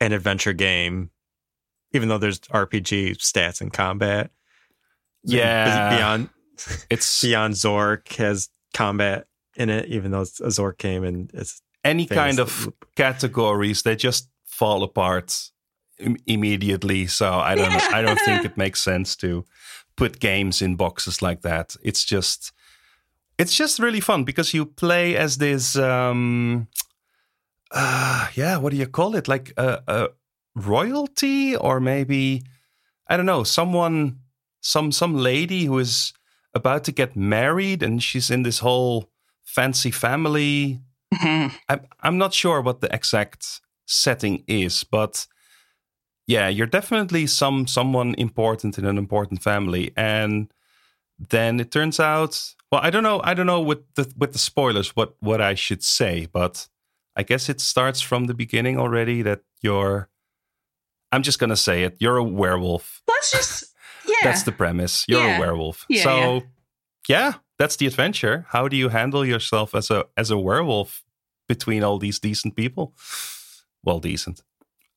an 0.00 0.12
adventure 0.12 0.52
game, 0.52 1.10
even 1.92 2.08
though 2.08 2.18
there's 2.18 2.40
RPG 2.40 3.16
stats 3.18 3.60
and 3.60 3.72
combat. 3.72 4.30
Yeah. 5.24 5.96
beyond 5.96 6.28
it's 6.90 7.20
beyond 7.22 7.54
Zork 7.54 8.14
has 8.16 8.48
combat 8.72 9.26
in 9.56 9.70
it, 9.70 9.86
even 9.88 10.10
though 10.10 10.20
it's 10.22 10.40
a 10.40 10.46
Zork 10.46 10.78
game 10.78 11.02
and 11.04 11.30
it's 11.34 11.62
any 11.84 12.06
kind 12.06 12.38
of 12.38 12.72
categories 12.96 13.82
they 13.82 13.96
just 13.96 14.28
fall 14.44 14.82
apart 14.82 15.50
im- 15.98 16.16
immediately. 16.26 17.06
So 17.06 17.26
i 17.26 17.54
don't 17.54 17.70
know. 17.70 17.88
I 17.92 18.02
don't 18.02 18.20
think 18.20 18.44
it 18.44 18.56
makes 18.56 18.82
sense 18.82 19.16
to 19.16 19.44
put 19.96 20.20
games 20.20 20.62
in 20.62 20.76
boxes 20.76 21.22
like 21.22 21.42
that. 21.42 21.76
It's 21.82 22.04
just 22.04 22.52
it's 23.38 23.54
just 23.54 23.78
really 23.78 24.00
fun 24.00 24.24
because 24.24 24.54
you 24.54 24.66
play 24.66 25.16
as 25.16 25.36
this 25.36 25.76
um 25.76 26.68
uh 27.70 28.28
yeah 28.34 28.58
what 28.58 28.70
do 28.70 28.76
you 28.76 28.86
call 28.86 29.16
it? 29.16 29.28
Like 29.28 29.52
a, 29.56 29.82
a 29.86 30.08
royalty 30.56 31.56
or 31.56 31.80
maybe 31.80 32.40
i 33.08 33.16
don't 33.16 33.26
know 33.26 33.42
someone 33.42 34.20
some 34.60 34.92
some 34.92 35.16
lady 35.16 35.64
who 35.64 35.80
is 35.80 36.12
about 36.54 36.84
to 36.84 36.92
get 36.92 37.16
married 37.16 37.82
and 37.82 38.02
she's 38.02 38.30
in 38.30 38.44
this 38.44 38.60
whole 38.60 39.10
fancy 39.42 39.90
family. 39.90 40.80
I'm 41.68 41.80
I'm 42.00 42.18
not 42.18 42.34
sure 42.34 42.60
what 42.60 42.80
the 42.80 42.92
exact 42.94 43.60
setting 43.86 44.44
is, 44.46 44.84
but 44.84 45.26
yeah, 46.26 46.48
you're 46.48 46.66
definitely 46.66 47.26
some 47.26 47.66
someone 47.66 48.14
important 48.16 48.78
in 48.78 48.84
an 48.86 48.98
important 48.98 49.42
family, 49.42 49.92
and 49.96 50.52
then 51.18 51.60
it 51.60 51.70
turns 51.70 52.00
out. 52.00 52.54
Well, 52.72 52.80
I 52.82 52.90
don't 52.90 53.02
know. 53.04 53.20
I 53.22 53.34
don't 53.34 53.46
know 53.46 53.60
with 53.60 53.82
the 53.94 54.12
with 54.16 54.32
the 54.32 54.38
spoilers 54.38 54.96
what 54.96 55.14
what 55.20 55.40
I 55.40 55.54
should 55.54 55.82
say, 55.82 56.26
but 56.32 56.66
I 57.16 57.22
guess 57.22 57.48
it 57.48 57.60
starts 57.60 58.00
from 58.00 58.24
the 58.26 58.34
beginning 58.34 58.78
already 58.78 59.22
that 59.22 59.40
you're. 59.62 60.08
I'm 61.12 61.22
just 61.22 61.38
gonna 61.38 61.56
say 61.56 61.84
it. 61.84 61.96
You're 62.00 62.16
a 62.16 62.24
werewolf. 62.24 63.02
Let's 63.06 63.30
just 63.30 63.64
yeah. 64.08 64.14
That's 64.24 64.42
the 64.42 64.52
premise. 64.52 65.04
You're 65.08 65.20
Yeah. 65.20 65.36
a 65.36 65.40
werewolf. 65.40 65.84
Yeah, 65.88 66.02
so 66.02 66.34
yeah. 66.34 66.40
yeah, 67.08 67.32
that's 67.58 67.76
the 67.76 67.86
adventure. 67.86 68.46
How 68.50 68.68
do 68.68 68.76
you 68.76 68.88
handle 68.88 69.24
yourself 69.24 69.74
as 69.74 69.90
a 69.90 70.04
as 70.16 70.30
a 70.30 70.38
werewolf 70.38 71.02
between 71.48 71.82
all 71.84 71.98
these 71.98 72.18
decent 72.18 72.56
people? 72.56 72.94
Well, 73.82 74.00
decent. 74.00 74.42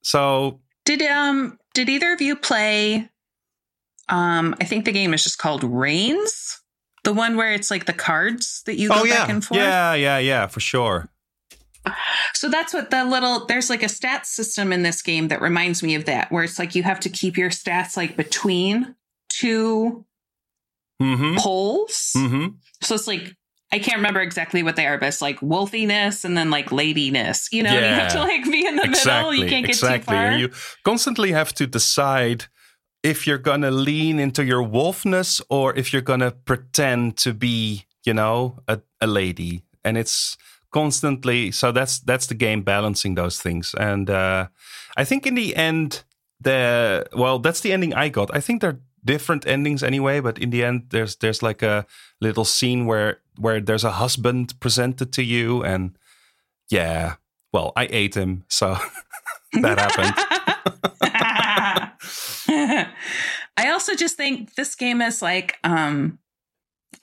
So 0.03 0.59
Did 0.85 1.01
um 1.03 1.57
did 1.73 1.89
either 1.89 2.13
of 2.13 2.21
you 2.21 2.35
play 2.35 3.09
um 4.09 4.55
I 4.61 4.65
think 4.65 4.85
the 4.85 4.91
game 4.91 5.13
is 5.13 5.23
just 5.23 5.37
called 5.37 5.63
Reigns? 5.63 6.61
The 7.03 7.13
one 7.13 7.37
where 7.37 7.53
it's 7.53 7.71
like 7.71 7.85
the 7.85 7.93
cards 7.93 8.63
that 8.65 8.77
you 8.77 8.89
go 8.89 8.95
Oh, 8.99 9.03
yeah. 9.05 9.19
back 9.19 9.29
and 9.29 9.43
forth. 9.45 9.59
yeah, 9.59 9.93
yeah, 9.93 10.17
yeah, 10.17 10.47
for 10.47 10.59
sure. 10.59 11.09
So 12.33 12.49
that's 12.49 12.73
what 12.73 12.89
the 12.91 13.05
little 13.05 13.45
there's 13.45 13.69
like 13.69 13.81
a 13.83 13.87
stats 13.87 14.25
system 14.25 14.73
in 14.73 14.83
this 14.83 15.01
game 15.01 15.29
that 15.29 15.41
reminds 15.41 15.81
me 15.81 15.95
of 15.95 16.03
that, 16.05 16.31
where 16.33 16.43
it's 16.43 16.59
like 16.59 16.75
you 16.75 16.83
have 16.83 16.99
to 17.01 17.09
keep 17.09 17.37
your 17.37 17.49
stats 17.49 17.95
like 17.95 18.17
between 18.17 18.95
two 19.29 20.05
Mm-hmm. 21.01 21.35
poles. 21.37 22.13
Mm-hmm. 22.15 22.55
So 22.81 22.95
it's 22.95 23.07
like 23.07 23.35
I 23.71 23.79
can't 23.79 23.97
remember 23.97 24.21
exactly 24.21 24.63
what 24.63 24.77
they 24.77 24.87
are, 24.87 24.97
but 24.97 25.07
it's 25.07 25.21
like 25.21 25.39
wolfiness 25.41 26.23
and 26.23 26.37
then 26.37 26.49
like 26.49 26.71
ladiness. 26.71 27.49
You 27.51 27.63
know, 27.63 27.69
and 27.69 27.85
you 27.85 28.01
have 28.01 28.11
to 28.13 28.19
like 28.19 28.43
be 28.45 28.65
in 28.65 28.77
the 28.77 28.87
middle. 28.87 29.33
You 29.33 29.47
can't 29.47 29.65
get 29.65 29.75
exactly. 29.75 29.99
too 29.99 30.05
far. 30.05 30.25
And 30.27 30.39
you 30.39 30.49
constantly 30.83 31.31
have 31.33 31.53
to 31.55 31.67
decide 31.67 32.45
if 33.03 33.27
you're 33.27 33.37
gonna 33.37 33.71
lean 33.71 34.19
into 34.19 34.43
your 34.43 34.63
wolfness 34.63 35.41
or 35.49 35.75
if 35.75 35.91
you're 35.91 36.01
gonna 36.01 36.31
pretend 36.31 37.17
to 37.17 37.33
be, 37.33 37.85
you 38.05 38.13
know, 38.13 38.59
a, 38.67 38.81
a 39.01 39.07
lady. 39.07 39.63
And 39.83 39.97
it's 39.97 40.37
constantly 40.71 41.51
so 41.51 41.71
that's 41.71 41.99
that's 41.99 42.27
the 42.27 42.35
game 42.35 42.61
balancing 42.61 43.15
those 43.15 43.39
things. 43.39 43.73
And 43.79 44.09
uh 44.09 44.47
I 44.97 45.03
think 45.05 45.25
in 45.25 45.35
the 45.35 45.55
end 45.55 46.03
the 46.39 47.07
well, 47.13 47.39
that's 47.39 47.61
the 47.61 47.73
ending 47.73 47.93
I 47.93 48.09
got. 48.09 48.29
I 48.33 48.39
think 48.39 48.61
they're 48.61 48.79
different 49.07 49.47
endings 49.47 49.81
anyway, 49.81 50.19
but 50.19 50.37
in 50.37 50.51
the 50.51 50.63
end 50.63 50.87
there's 50.91 51.15
there's 51.15 51.41
like 51.41 51.63
a 51.63 51.85
little 52.21 52.45
scene 52.45 52.85
where 52.85 53.21
where 53.39 53.59
there's 53.59 53.83
a 53.83 53.97
husband 54.03 54.53
presented 54.59 55.11
to 55.13 55.23
you 55.23 55.63
and 55.63 55.97
yeah, 56.69 57.15
well, 57.53 57.71
I 57.75 57.87
ate 57.89 58.15
him, 58.15 58.43
so 58.49 58.75
that 59.53 59.79
happened. 59.79 60.13
I 63.57 63.71
also 63.71 63.95
just 63.95 64.17
think 64.17 64.53
this 64.55 64.75
game 64.75 65.01
is 65.01 65.21
like 65.21 65.57
um 65.63 66.19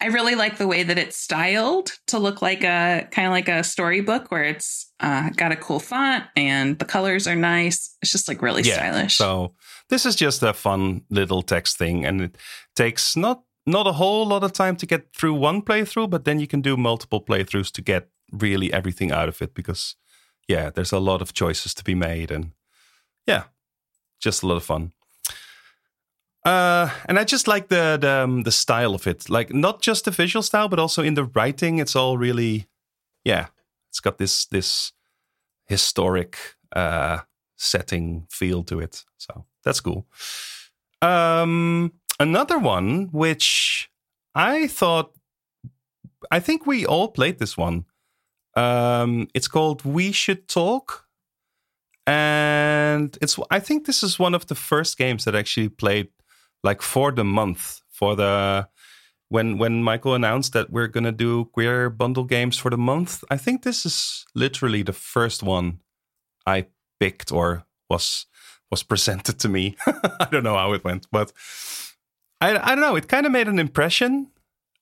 I 0.00 0.06
really 0.06 0.34
like 0.34 0.58
the 0.58 0.66
way 0.66 0.82
that 0.82 0.98
it's 0.98 1.16
styled 1.16 1.92
to 2.08 2.18
look 2.18 2.42
like 2.42 2.64
a 2.64 3.06
kind 3.10 3.26
of 3.26 3.32
like 3.32 3.48
a 3.48 3.62
storybook 3.62 4.30
where 4.30 4.44
it's 4.44 4.92
uh, 5.00 5.30
got 5.30 5.52
a 5.52 5.56
cool 5.56 5.78
font 5.78 6.24
and 6.36 6.78
the 6.78 6.84
colors 6.84 7.26
are 7.26 7.36
nice. 7.36 7.96
It's 8.02 8.10
just 8.10 8.28
like 8.28 8.42
really 8.42 8.62
stylish. 8.64 9.16
So 9.16 9.54
this 9.88 10.06
is 10.06 10.16
just 10.16 10.42
a 10.42 10.52
fun 10.52 11.02
little 11.10 11.42
text 11.42 11.78
thing, 11.78 12.04
and 12.04 12.20
it 12.22 12.36
takes 12.74 13.16
not 13.16 13.42
not 13.66 13.86
a 13.86 13.92
whole 13.92 14.26
lot 14.26 14.44
of 14.44 14.52
time 14.52 14.76
to 14.76 14.86
get 14.86 15.14
through 15.14 15.34
one 15.34 15.62
playthrough, 15.62 16.10
but 16.10 16.24
then 16.24 16.40
you 16.40 16.46
can 16.46 16.60
do 16.60 16.76
multiple 16.76 17.22
playthroughs 17.22 17.70
to 17.72 17.82
get 17.82 18.08
really 18.32 18.72
everything 18.72 19.10
out 19.12 19.28
of 19.28 19.40
it 19.40 19.54
because 19.54 19.96
yeah, 20.48 20.70
there's 20.70 20.92
a 20.92 20.98
lot 20.98 21.22
of 21.22 21.32
choices 21.32 21.74
to 21.74 21.84
be 21.84 21.94
made, 21.94 22.30
and 22.30 22.52
yeah, 23.26 23.44
just 24.20 24.42
a 24.42 24.46
lot 24.46 24.56
of 24.56 24.64
fun. 24.64 24.92
Uh, 26.44 26.90
and 27.06 27.18
I 27.18 27.24
just 27.24 27.48
like 27.48 27.68
the 27.68 27.96
the, 28.00 28.10
um, 28.10 28.42
the 28.42 28.52
style 28.52 28.94
of 28.94 29.06
it, 29.06 29.30
like 29.30 29.54
not 29.54 29.80
just 29.80 30.04
the 30.04 30.10
visual 30.10 30.42
style, 30.42 30.68
but 30.68 30.78
also 30.78 31.02
in 31.02 31.14
the 31.14 31.24
writing. 31.24 31.78
It's 31.78 31.96
all 31.96 32.18
really, 32.18 32.66
yeah, 33.24 33.46
it's 33.88 34.00
got 34.00 34.18
this 34.18 34.46
this 34.46 34.92
historic 35.66 36.36
uh, 36.76 37.20
setting 37.56 38.26
feel 38.30 38.62
to 38.64 38.80
it. 38.80 39.04
So 39.16 39.46
that's 39.64 39.80
cool. 39.80 40.06
Um, 41.00 41.92
another 42.20 42.58
one 42.58 43.08
which 43.12 43.90
I 44.34 44.66
thought, 44.66 45.12
I 46.30 46.40
think 46.40 46.66
we 46.66 46.84
all 46.84 47.08
played 47.08 47.38
this 47.38 47.56
one. 47.56 47.86
Um, 48.56 49.28
it's 49.34 49.48
called 49.48 49.84
We 49.84 50.12
Should 50.12 50.46
Talk. 50.48 51.06
And 52.06 53.16
it's 53.22 53.38
I 53.50 53.60
think 53.60 53.86
this 53.86 54.02
is 54.02 54.18
one 54.18 54.34
of 54.34 54.46
the 54.46 54.54
first 54.54 54.98
games 54.98 55.24
that 55.24 55.34
I 55.34 55.38
actually 55.38 55.70
played 55.70 56.08
like 56.64 56.82
for 56.82 57.12
the 57.12 57.24
month 57.24 57.82
for 57.90 58.16
the 58.16 58.66
when 59.28 59.58
when 59.58 59.82
Michael 59.82 60.14
announced 60.14 60.52
that 60.54 60.70
we're 60.70 60.88
gonna 60.88 61.12
do 61.12 61.44
queer 61.46 61.90
bundle 61.90 62.24
games 62.24 62.58
for 62.58 62.70
the 62.70 62.78
month. 62.78 63.22
I 63.30 63.36
think 63.36 63.62
this 63.62 63.86
is 63.86 64.24
literally 64.34 64.82
the 64.82 64.92
first 64.92 65.42
one 65.42 65.80
I 66.46 66.66
picked 66.98 67.30
or 67.30 67.64
was 67.88 68.26
was 68.70 68.82
presented 68.82 69.38
to 69.40 69.48
me. 69.48 69.76
I 69.86 70.26
don't 70.30 70.44
know 70.44 70.56
how 70.56 70.72
it 70.72 70.84
went, 70.84 71.06
but 71.12 71.32
I 72.40 72.56
I 72.56 72.74
don't 72.74 72.80
know. 72.80 72.96
It 72.96 73.08
kind 73.08 73.26
of 73.26 73.32
made 73.32 73.48
an 73.48 73.58
impression, 73.58 74.30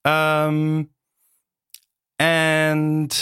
um, 0.05 0.89
and 2.19 3.13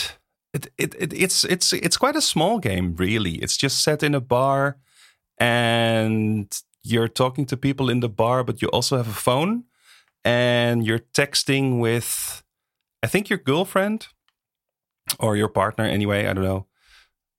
it, 0.52 0.66
it 0.78 0.94
it 0.98 1.12
it's 1.12 1.44
it's 1.44 1.72
it's 1.72 1.96
quite 1.96 2.16
a 2.16 2.22
small 2.22 2.58
game. 2.58 2.94
Really, 2.96 3.36
it's 3.36 3.56
just 3.56 3.82
set 3.82 4.02
in 4.02 4.14
a 4.14 4.20
bar, 4.20 4.76
and 5.38 6.46
you're 6.83 7.09
talking 7.09 7.47
to 7.47 7.57
people 7.57 7.91
in 7.91 8.01
the 8.01 8.09
bar, 8.09 8.45
but 8.45 8.61
you 8.62 8.68
also 8.68 8.97
have 8.97 9.09
a 9.09 9.12
phone, 9.12 9.64
and 10.24 10.85
you're 10.87 11.05
texting 11.14 11.78
with, 11.81 12.43
I 13.03 13.07
think 13.07 13.28
your 13.31 13.39
girlfriend 13.39 14.09
or 15.18 15.37
your 15.37 15.49
partner. 15.49 15.85
Anyway, 15.85 16.26
I 16.26 16.33
don't 16.33 16.45
know 16.45 16.66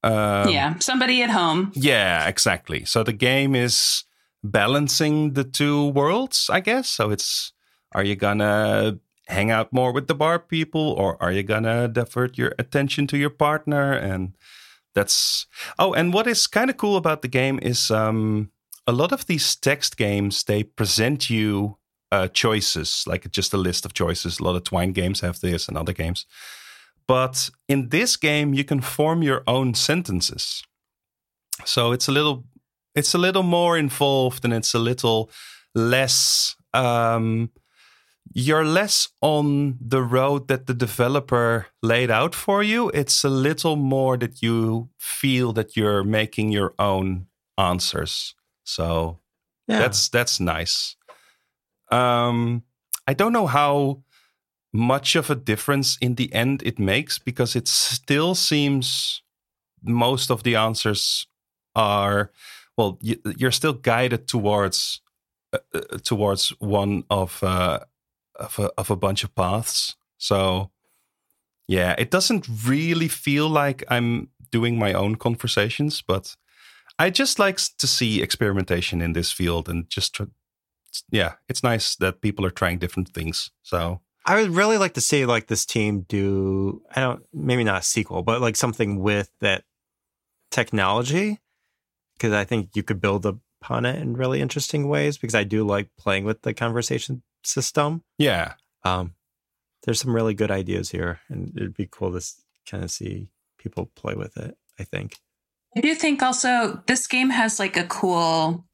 Um, 0.04 0.50
yeah, 0.50 0.80
somebody 0.80 1.22
at 1.22 1.30
home. 1.30 1.72
Yeah, 1.76 2.28
exactly. 2.28 2.86
So 2.86 3.04
the 3.04 3.14
game 3.14 3.54
is 3.56 4.04
balancing 4.44 5.34
the 5.34 5.44
two 5.44 5.90
worlds, 5.90 6.50
I 6.50 6.60
guess. 6.60 6.90
So 6.90 7.12
it's 7.12 7.54
are 7.94 8.04
you 8.04 8.16
gonna 8.16 9.00
hang 9.28 9.52
out 9.52 9.72
more 9.72 9.94
with 9.94 10.08
the 10.08 10.16
bar 10.16 10.40
people 10.40 10.82
or 10.98 11.22
are 11.22 11.32
you 11.32 11.44
gonna 11.44 11.88
divert 11.88 12.38
your 12.38 12.54
attention 12.58 13.06
to 13.08 13.18
your 13.18 13.30
partner? 13.30 13.94
And 13.94 14.34
that's 14.96 15.46
oh, 15.78 15.94
and 15.94 16.14
what 16.14 16.26
is 16.28 16.48
kind 16.48 16.70
of 16.72 16.78
cool 16.78 16.98
about 16.98 17.22
the 17.22 17.28
game 17.28 17.60
is 17.62 17.92
um 17.92 18.50
a 18.88 18.92
lot 18.92 19.12
of 19.12 19.26
these 19.26 19.56
text 19.56 19.98
games 19.98 20.44
they 20.44 20.64
present 20.64 21.30
you 21.30 21.78
uh, 22.12 22.28
choices, 22.28 23.06
like 23.08 23.32
just 23.32 23.54
a 23.54 23.58
list 23.58 23.86
of 23.86 23.94
choices. 23.94 24.40
A 24.40 24.44
lot 24.44 24.56
of 24.56 24.64
Twine 24.64 24.92
games 24.92 25.22
have 25.22 25.40
this 25.40 25.68
and 25.68 25.78
other 25.78 25.94
games. 25.94 26.26
But 27.08 27.50
in 27.68 27.90
this 27.90 28.18
game, 28.18 28.54
you 28.54 28.64
can 28.64 28.82
form 28.82 29.24
your 29.24 29.44
own 29.48 29.74
sentences. 29.74 30.64
So 31.66 31.92
it's 31.92 32.08
a 32.08 32.12
little, 32.12 32.46
it's 32.96 33.14
a 33.14 33.18
little 33.18 33.44
more 33.44 33.78
involved, 33.78 34.46
and 34.46 34.54
it's 34.54 34.74
a 34.74 34.80
little 34.80 35.30
less. 35.74 36.56
Um, 36.74 37.52
you're 38.34 38.66
less 38.66 39.10
on 39.22 39.78
the 39.82 40.02
road 40.02 40.48
that 40.48 40.68
the 40.68 40.74
developer 40.74 41.68
laid 41.82 42.10
out 42.10 42.34
for 42.34 42.64
you. 42.64 42.90
It's 42.94 43.24
a 43.24 43.30
little 43.30 43.76
more 43.76 44.18
that 44.18 44.42
you 44.42 44.90
feel 44.98 45.52
that 45.54 45.76
you're 45.76 46.04
making 46.04 46.52
your 46.52 46.74
own 46.80 47.28
answers. 47.58 48.36
So 48.64 49.20
Yeah. 49.68 49.80
that's 49.80 50.10
that's 50.10 50.40
nice. 50.40 50.96
Um, 51.92 52.64
I 53.08 53.14
don't 53.14 53.34
know 53.34 53.48
how 53.48 54.04
much 54.74 55.16
of 55.16 55.30
a 55.30 55.36
difference 55.36 55.98
in 56.00 56.16
the 56.16 56.34
end 56.34 56.64
it 56.64 56.80
makes 56.80 57.20
because 57.20 57.56
it 57.58 57.68
still 57.68 58.36
seems 58.36 59.22
most 59.84 60.32
of 60.32 60.44
the 60.44 60.56
answers 60.56 61.28
are 61.76 62.32
well 62.78 62.98
you, 63.02 63.18
you're 63.38 63.52
still 63.52 63.74
guided 63.74 64.28
towards 64.28 65.02
uh, 65.54 65.58
uh, 65.74 65.98
towards 66.04 66.50
one 66.60 67.04
of 67.10 67.44
uh, 67.44 67.80
of 68.36 68.60
a, 68.60 68.72
of 68.78 68.90
a 68.90 68.96
bunch 68.96 69.24
of 69.24 69.36
paths 69.36 69.96
so 70.18 70.70
yeah 71.68 71.96
it 71.98 72.12
doesn't 72.12 72.48
really 72.66 73.08
feel 73.10 73.50
like 73.50 73.84
i'm 73.90 74.30
doing 74.52 74.78
my 74.80 74.94
own 74.94 75.16
conversations 75.16 76.02
but 76.02 76.36
i 77.02 77.10
just 77.10 77.40
like 77.40 77.58
to 77.78 77.88
see 77.88 78.22
experimentation 78.22 79.02
in 79.02 79.14
this 79.14 79.32
field 79.32 79.70
and 79.70 79.90
just 79.90 80.16
tr- 80.16 80.24
yeah 81.12 81.34
it's 81.50 81.64
nice 81.64 81.96
that 81.96 82.22
people 82.22 82.46
are 82.46 82.52
trying 82.52 82.78
different 82.80 83.10
things 83.10 83.52
so 83.64 84.02
I 84.26 84.40
would 84.40 84.52
really 84.52 84.78
like 84.78 84.94
to 84.94 85.02
see 85.02 85.26
like 85.26 85.48
this 85.48 85.66
team 85.66 86.06
do 86.08 86.84
I 86.96 87.02
don't 87.02 87.24
maybe 87.34 87.64
not 87.64 87.80
a 87.82 87.84
sequel, 87.84 88.22
but 88.22 88.42
like 88.42 88.56
something 88.56 89.00
with 89.00 89.32
that 89.40 89.64
technology 90.52 91.40
because 92.14 92.34
I 92.34 92.44
think 92.44 92.70
you 92.76 92.84
could 92.84 93.02
build 93.02 93.26
upon 93.26 93.86
it 93.86 94.00
in 94.00 94.14
really 94.14 94.42
interesting 94.42 94.88
ways 94.88 95.18
because 95.18 95.34
I 95.34 95.44
do 95.44 95.66
like 95.66 95.90
playing 95.98 96.26
with 96.26 96.44
the 96.44 96.54
conversation 96.54 97.24
system. 97.44 98.04
yeah 98.18 98.54
Um 98.84 99.16
there's 99.84 100.00
some 100.00 100.16
really 100.16 100.36
good 100.36 100.52
ideas 100.52 100.92
here 100.92 101.22
and 101.30 101.52
it'd 101.56 101.74
be 101.74 101.90
cool 101.90 102.12
to 102.12 102.24
kind 102.70 102.84
of 102.84 102.92
see 102.92 103.30
people 103.58 103.90
play 103.96 104.14
with 104.14 104.38
it, 104.38 104.56
I 104.80 104.84
think. 104.84 105.18
I 105.76 105.82
do 105.82 105.96
think 105.96 106.22
also 106.22 106.84
this 106.88 107.08
game 107.08 107.30
has 107.30 107.60
like 107.60 107.78
a 107.78 107.86
cool 107.86 108.66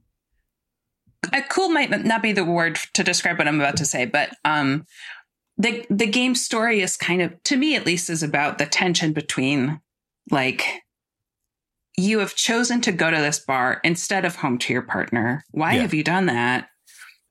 a 1.33 1.41
cool 1.41 1.69
might 1.69 1.89
not 2.05 2.21
be 2.21 2.31
the 2.31 2.45
word 2.45 2.79
to 2.93 3.03
describe 3.03 3.37
what 3.37 3.47
I'm 3.47 3.59
about 3.59 3.77
to 3.77 3.85
say, 3.85 4.05
but 4.05 4.29
um 4.45 4.85
the 5.57 5.85
the 5.89 6.07
game 6.07 6.35
story 6.35 6.81
is 6.81 6.97
kind 6.97 7.21
of 7.21 7.33
to 7.43 7.57
me 7.57 7.75
at 7.75 7.85
least 7.85 8.09
is 8.09 8.23
about 8.23 8.57
the 8.57 8.65
tension 8.65 9.13
between 9.13 9.79
like 10.31 10.65
you 11.97 12.19
have 12.19 12.35
chosen 12.35 12.79
to 12.81 12.91
go 12.91 13.09
to 13.09 13.17
this 13.17 13.39
bar 13.39 13.81
instead 13.83 14.23
of 14.23 14.35
home 14.35 14.59
to 14.59 14.71
your 14.73 14.83
partner. 14.83 15.43
Why 15.51 15.73
Yeah. 15.75 15.81
have 15.81 15.93
you 15.93 16.03
done 16.03 16.27
that? 16.27 16.67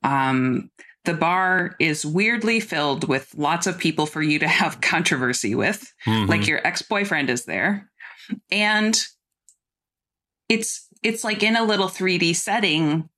Um 0.03 0.69
the 1.05 1.13
bar 1.13 1.75
is 1.79 2.05
weirdly 2.05 2.59
filled 2.59 3.07
with 3.07 3.33
lots 3.37 3.65
of 3.65 3.77
people 3.77 4.05
for 4.05 4.21
you 4.21 4.39
to 4.39 4.47
have 4.47 4.81
controversy 4.93 5.55
with 5.55 5.91
Mhm. 6.05 6.27
like 6.27 6.47
your 6.47 6.65
ex-boyfriend 6.67 7.29
is 7.29 7.45
there 7.45 7.89
and 8.51 9.01
it's 10.49 10.87
it's 11.03 11.23
like 11.23 11.43
in 11.43 11.55
a 11.55 11.63
little 11.63 11.87
3d 11.87 12.35
setting 12.35 13.09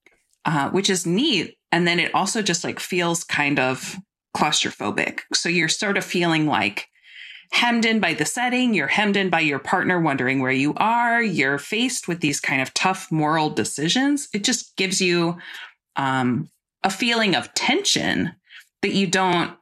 uh, 0.46 0.70
which 0.72 0.90
is 0.90 1.06
neat. 1.06 1.58
And 1.72 1.88
then 1.88 2.00
it 2.00 2.14
also 2.16 2.42
just 2.42 2.64
like 2.64 2.80
feels 2.80 3.24
kind 3.24 3.60
of 3.60 3.98
claustrophobic. 4.36 5.22
So 5.34 5.50
you're 5.50 5.70
sort 5.70 5.98
of 5.98 6.04
feeling 6.04 6.48
like 6.48 6.88
hemmed 7.52 7.86
in 7.86 8.00
by 8.00 8.14
the 8.14 8.26
setting. 8.26 8.74
You're 8.74 8.88
hemmed 8.88 9.16
in 9.16 9.30
by 9.30 9.42
your 9.42 9.60
partner 9.60 10.00
wondering 10.00 10.42
where 10.42 10.52
you 10.52 10.74
are. 10.78 11.22
You're 11.22 11.58
faced 11.58 12.08
with 12.08 12.22
these 12.22 12.40
kind 12.40 12.62
of 12.62 12.74
tough 12.74 13.12
moral 13.12 13.50
decisions. 13.50 14.28
It 14.34 14.44
just 14.44 14.76
gives 14.76 15.02
you 15.02 15.38
um, 15.96 16.50
a 16.84 16.90
feeling 16.90 17.36
of 17.36 17.54
tension 17.54 18.32
that 18.82 18.94
you 18.94 19.08
don't 19.08 19.56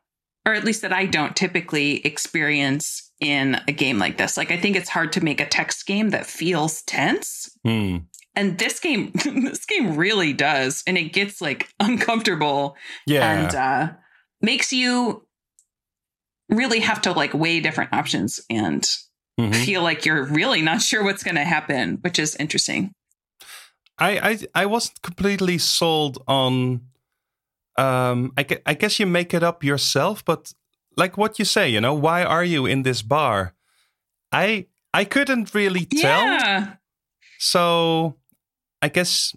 or 0.45 0.53
at 0.53 0.63
least 0.63 0.81
that 0.83 0.93
I 0.93 1.05
don't 1.05 1.35
typically 1.35 2.05
experience 2.05 3.06
in 3.19 3.59
a 3.67 3.71
game 3.71 3.97
like 3.99 4.17
this. 4.17 4.37
Like 4.37 4.51
I 4.51 4.57
think 4.57 4.75
it's 4.75 4.89
hard 4.89 5.11
to 5.13 5.23
make 5.23 5.41
a 5.41 5.45
text 5.45 5.85
game 5.87 6.09
that 6.11 6.25
feels 6.25 6.81
tense. 6.83 7.49
Hmm. 7.65 7.97
And 8.35 8.57
this 8.59 8.79
game 8.79 9.11
this 9.25 9.65
game 9.65 9.95
really 9.95 10.33
does 10.33 10.83
and 10.85 10.97
it 10.97 11.13
gets 11.13 11.41
like 11.41 11.69
uncomfortable 11.79 12.75
yeah 13.07 13.31
and 13.45 13.55
uh 13.55 13.93
makes 14.41 14.71
you 14.71 15.25
really 16.49 16.79
have 16.81 17.01
to 17.01 17.11
like 17.11 17.33
weigh 17.33 17.59
different 17.59 17.93
options 17.93 18.39
and 18.49 18.87
Mhm. 19.39 19.53
feel 19.65 19.83
like 19.83 20.03
you're 20.03 20.23
really 20.25 20.63
not 20.63 20.81
sure 20.81 21.03
what's 21.03 21.23
going 21.23 21.35
to 21.35 21.43
happen, 21.43 21.99
which 22.01 22.17
is 22.17 22.35
interesting. 22.37 22.91
I, 23.99 24.17
I 24.31 24.63
I 24.63 24.65
wasn't 24.65 25.01
completely 25.03 25.59
sold 25.59 26.17
on. 26.27 26.81
Um, 27.77 28.31
I, 28.35 28.47
I 28.65 28.73
guess 28.73 28.99
you 28.99 29.05
make 29.05 29.35
it 29.35 29.43
up 29.43 29.63
yourself, 29.63 30.25
but 30.25 30.53
like 30.97 31.17
what 31.17 31.39
you 31.39 31.45
say, 31.45 31.69
you 31.69 31.79
know, 31.79 31.93
why 31.93 32.23
are 32.23 32.43
you 32.43 32.65
in 32.65 32.83
this 32.83 33.01
bar? 33.01 33.53
I 34.31 34.67
I 34.93 35.05
couldn't 35.05 35.53
really 35.53 35.85
tell. 35.85 36.25
Yeah. 36.25 36.73
So 37.39 38.15
I 38.81 38.89
guess 38.89 39.35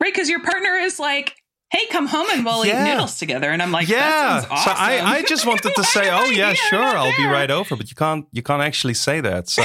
Right, 0.00 0.12
because 0.14 0.28
your 0.30 0.40
partner 0.42 0.74
is 0.76 0.98
like, 1.00 1.34
"Hey, 1.70 1.86
come 1.90 2.06
home 2.06 2.26
and 2.32 2.44
we'll 2.44 2.64
Yeah. 2.64 2.84
eat 2.86 2.90
noodles 2.92 3.18
together," 3.18 3.50
and 3.50 3.60
I'm 3.60 3.72
like, 3.72 3.88
yeah. 3.88 3.98
"That 3.98 4.42
sounds 4.42 4.46
awesome." 4.52 4.76
So 4.76 4.80
I 4.80 5.16
I 5.18 5.22
just 5.22 5.44
wanted 5.44 5.74
to 5.74 5.84
say, 5.94 6.08
oh 6.10 6.30
yeah, 6.30 6.54
sure, 6.54 6.78
I'll 6.96 7.16
be 7.16 7.26
right 7.26 7.50
over, 7.50 7.76
but 7.76 7.90
you 7.90 7.96
can't 7.96 8.26
you 8.32 8.42
can't 8.42 8.62
actually 8.62 8.94
say 8.94 9.20
that. 9.20 9.48
So 9.48 9.62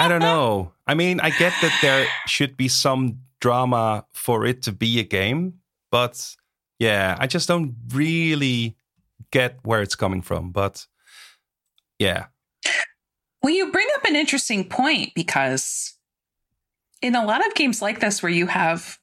I 0.00 0.06
don't 0.08 0.20
know. 0.22 0.72
I 0.86 0.94
mean, 0.94 1.20
I 1.20 1.30
get 1.30 1.52
that 1.62 1.76
there 1.82 2.06
should 2.26 2.56
be 2.56 2.68
some 2.68 3.18
drama 3.40 4.06
for 4.12 4.46
it 4.46 4.62
to 4.62 4.72
be 4.72 5.00
a 5.00 5.04
game, 5.04 5.54
but 5.90 6.36
yeah, 6.78 7.16
I 7.18 7.26
just 7.26 7.48
don't 7.48 7.74
really 7.92 8.76
get 9.32 9.58
where 9.62 9.82
it's 9.82 9.94
coming 9.96 10.22
from. 10.22 10.50
But 10.52 10.86
yeah, 11.98 12.26
Well, 13.42 13.54
you 13.54 13.70
bring 13.72 13.86
up 13.96 14.04
an 14.04 14.16
interesting 14.16 14.64
point 14.68 15.12
because 15.14 15.96
in 17.02 17.14
a 17.14 17.24
lot 17.24 17.46
of 17.46 17.54
games 17.54 17.80
like 17.82 18.00
this, 18.00 18.22
where 18.22 18.32
you 18.32 18.46
have 18.46 18.98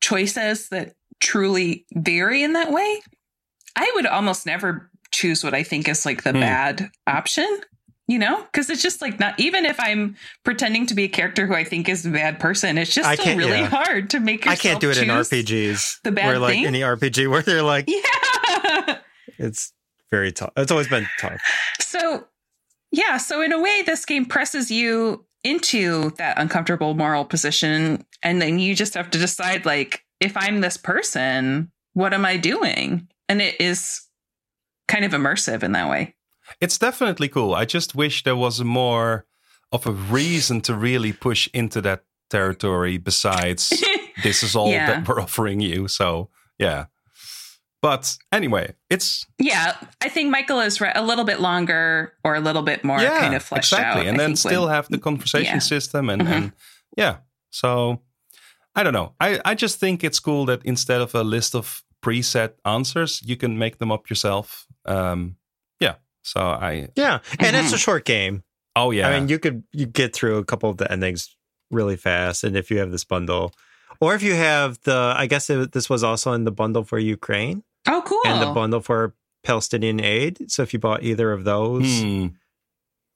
choices 0.00 0.68
that 0.70 0.94
truly 1.20 1.86
vary 1.94 2.42
in 2.42 2.54
that 2.54 2.72
way, 2.72 3.00
I 3.76 3.90
would 3.94 4.06
almost 4.06 4.46
never 4.46 4.90
choose 5.12 5.44
what 5.44 5.54
I 5.54 5.62
think 5.62 5.88
is 5.88 6.04
like 6.06 6.22
the 6.22 6.32
Hmm. 6.32 6.40
bad 6.40 6.90
option, 7.06 7.60
you 8.08 8.18
know? 8.18 8.42
Because 8.44 8.70
it's 8.70 8.82
just 8.82 9.00
like 9.02 9.20
not, 9.20 9.38
even 9.38 9.64
if 9.66 9.78
I'm 9.78 10.16
pretending 10.44 10.86
to 10.86 10.94
be 10.94 11.04
a 11.04 11.08
character 11.08 11.46
who 11.46 11.54
I 11.54 11.64
think 11.64 11.88
is 11.88 12.06
a 12.06 12.10
bad 12.10 12.40
person, 12.40 12.78
it's 12.78 12.94
just 12.94 13.08
I 13.08 13.14
still 13.14 13.24
can't- 13.26 13.38
really 13.38 13.58
yeah. 13.60 13.66
hard 13.68 14.10
to 14.10 14.20
make 14.20 14.46
I 14.46 14.56
can't 14.56 14.80
do 14.80 14.90
it 14.90 14.98
in 14.98 15.08
RPGs. 15.08 16.00
the 16.02 16.12
bad 16.12 16.26
where 16.26 16.38
like 16.38 16.54
thing? 16.54 16.66
any 16.66 16.80
RPG 16.80 17.28
where 17.28 17.42
they're 17.42 17.62
like 17.62 17.88
Yeah. 17.88 18.98
It's 19.40 19.72
very 20.10 20.32
tough. 20.32 20.52
It's 20.56 20.70
always 20.70 20.88
been 20.88 21.06
tough. 21.20 21.40
So, 21.80 22.26
yeah. 22.92 23.16
So, 23.16 23.42
in 23.42 23.52
a 23.52 23.60
way, 23.60 23.82
this 23.84 24.04
game 24.04 24.24
presses 24.26 24.70
you 24.70 25.24
into 25.44 26.10
that 26.18 26.38
uncomfortable 26.38 26.94
moral 26.94 27.24
position. 27.24 28.04
And 28.22 28.40
then 28.42 28.58
you 28.58 28.74
just 28.74 28.94
have 28.94 29.10
to 29.10 29.18
decide, 29.18 29.64
like, 29.66 30.04
if 30.20 30.36
I'm 30.36 30.60
this 30.60 30.76
person, 30.76 31.70
what 31.94 32.12
am 32.12 32.24
I 32.24 32.36
doing? 32.36 33.08
And 33.28 33.40
it 33.40 33.60
is 33.60 34.02
kind 34.88 35.04
of 35.04 35.12
immersive 35.12 35.62
in 35.62 35.72
that 35.72 35.88
way. 35.88 36.14
it's 36.60 36.78
definitely 36.78 37.28
cool. 37.28 37.54
I 37.54 37.64
just 37.64 37.94
wish 37.94 38.24
there 38.24 38.36
was 38.36 38.62
more 38.64 39.24
of 39.72 39.86
a 39.86 39.92
reason 39.92 40.60
to 40.62 40.74
really 40.74 41.12
push 41.12 41.48
into 41.54 41.80
that 41.82 42.02
territory 42.28 42.98
besides 42.98 43.72
this 44.24 44.42
is 44.42 44.56
all 44.56 44.68
Yeah. 44.70 44.86
that 44.86 45.08
we're 45.08 45.20
offering 45.20 45.60
you. 45.60 45.86
So 45.88 46.28
yeah. 46.58 46.86
But 47.82 48.16
anyway, 48.30 48.74
it's 48.90 49.26
yeah. 49.38 49.76
I 50.02 50.08
think 50.10 50.30
Michael 50.30 50.60
is 50.60 50.80
right. 50.80 50.94
A 50.96 51.02
little 51.02 51.24
bit 51.24 51.40
longer 51.40 52.12
or 52.24 52.34
a 52.34 52.40
little 52.40 52.62
bit 52.62 52.84
more 52.84 53.00
yeah, 53.00 53.20
kind 53.20 53.34
of 53.34 53.42
fleshed 53.42 53.72
exactly. 53.72 54.02
out. 54.02 54.08
and 54.08 54.20
I 54.20 54.24
then 54.26 54.36
still 54.36 54.62
would- 54.62 54.72
have 54.72 54.88
the 54.88 54.98
conversation 54.98 55.54
yeah. 55.56 55.58
system 55.60 56.10
and, 56.10 56.22
Mhm. 56.22 56.32
and 56.32 56.52
yeah. 56.96 57.16
So 57.50 58.00
I 58.74 58.82
don't 58.82 58.92
know. 58.92 59.14
I, 59.18 59.40
I 59.44 59.54
just 59.54 59.80
think 59.80 60.04
it's 60.04 60.20
cool 60.20 60.44
that 60.46 60.60
instead 60.64 61.00
of 61.00 61.14
a 61.14 61.22
list 61.24 61.54
of 61.54 61.82
preset 62.02 62.52
answers, 62.64 63.22
you 63.24 63.36
can 63.36 63.56
make 63.58 63.78
them 63.78 63.90
up 63.90 64.08
yourself. 64.10 64.66
Um, 64.84 65.36
yeah. 65.80 65.94
So 66.22 66.40
I 66.40 66.88
Yeah, 66.96 67.20
and 67.38 67.56
it's 67.56 67.70
Mhm. 67.70 67.74
a 67.74 67.78
short 67.78 68.04
game. 68.04 68.42
Oh 68.76 68.90
yeah. 68.90 69.08
I 69.08 69.18
mean, 69.18 69.28
you 69.28 69.38
could 69.38 69.64
you 69.72 69.86
get 69.86 70.14
through 70.14 70.36
a 70.38 70.44
couple 70.44 70.68
of 70.68 70.76
the 70.76 70.90
endings 70.92 71.34
really 71.70 71.96
fast, 71.96 72.44
and 72.44 72.56
if 72.56 72.70
you 72.70 72.78
have 72.78 72.90
this 72.90 73.04
bundle, 73.04 73.52
or 74.00 74.14
if 74.14 74.22
you 74.22 74.34
have 74.34 74.78
the, 74.82 75.14
I 75.16 75.26
guess 75.26 75.48
it, 75.50 75.72
this 75.72 75.88
was 75.90 76.02
also 76.04 76.32
in 76.32 76.44
the 76.44 76.52
bundle 76.52 76.84
for 76.84 76.98
Ukraine 76.98 77.62
cool. 78.22 78.32
and 78.32 78.42
the 78.42 78.52
bundle 78.52 78.80
for 78.80 79.14
Palestinian 79.42 80.00
aid. 80.00 80.50
So 80.50 80.62
if 80.62 80.72
you 80.72 80.78
bought 80.78 81.02
either 81.02 81.32
of 81.32 81.44
those, 81.44 82.00
Hmm. 82.00 82.26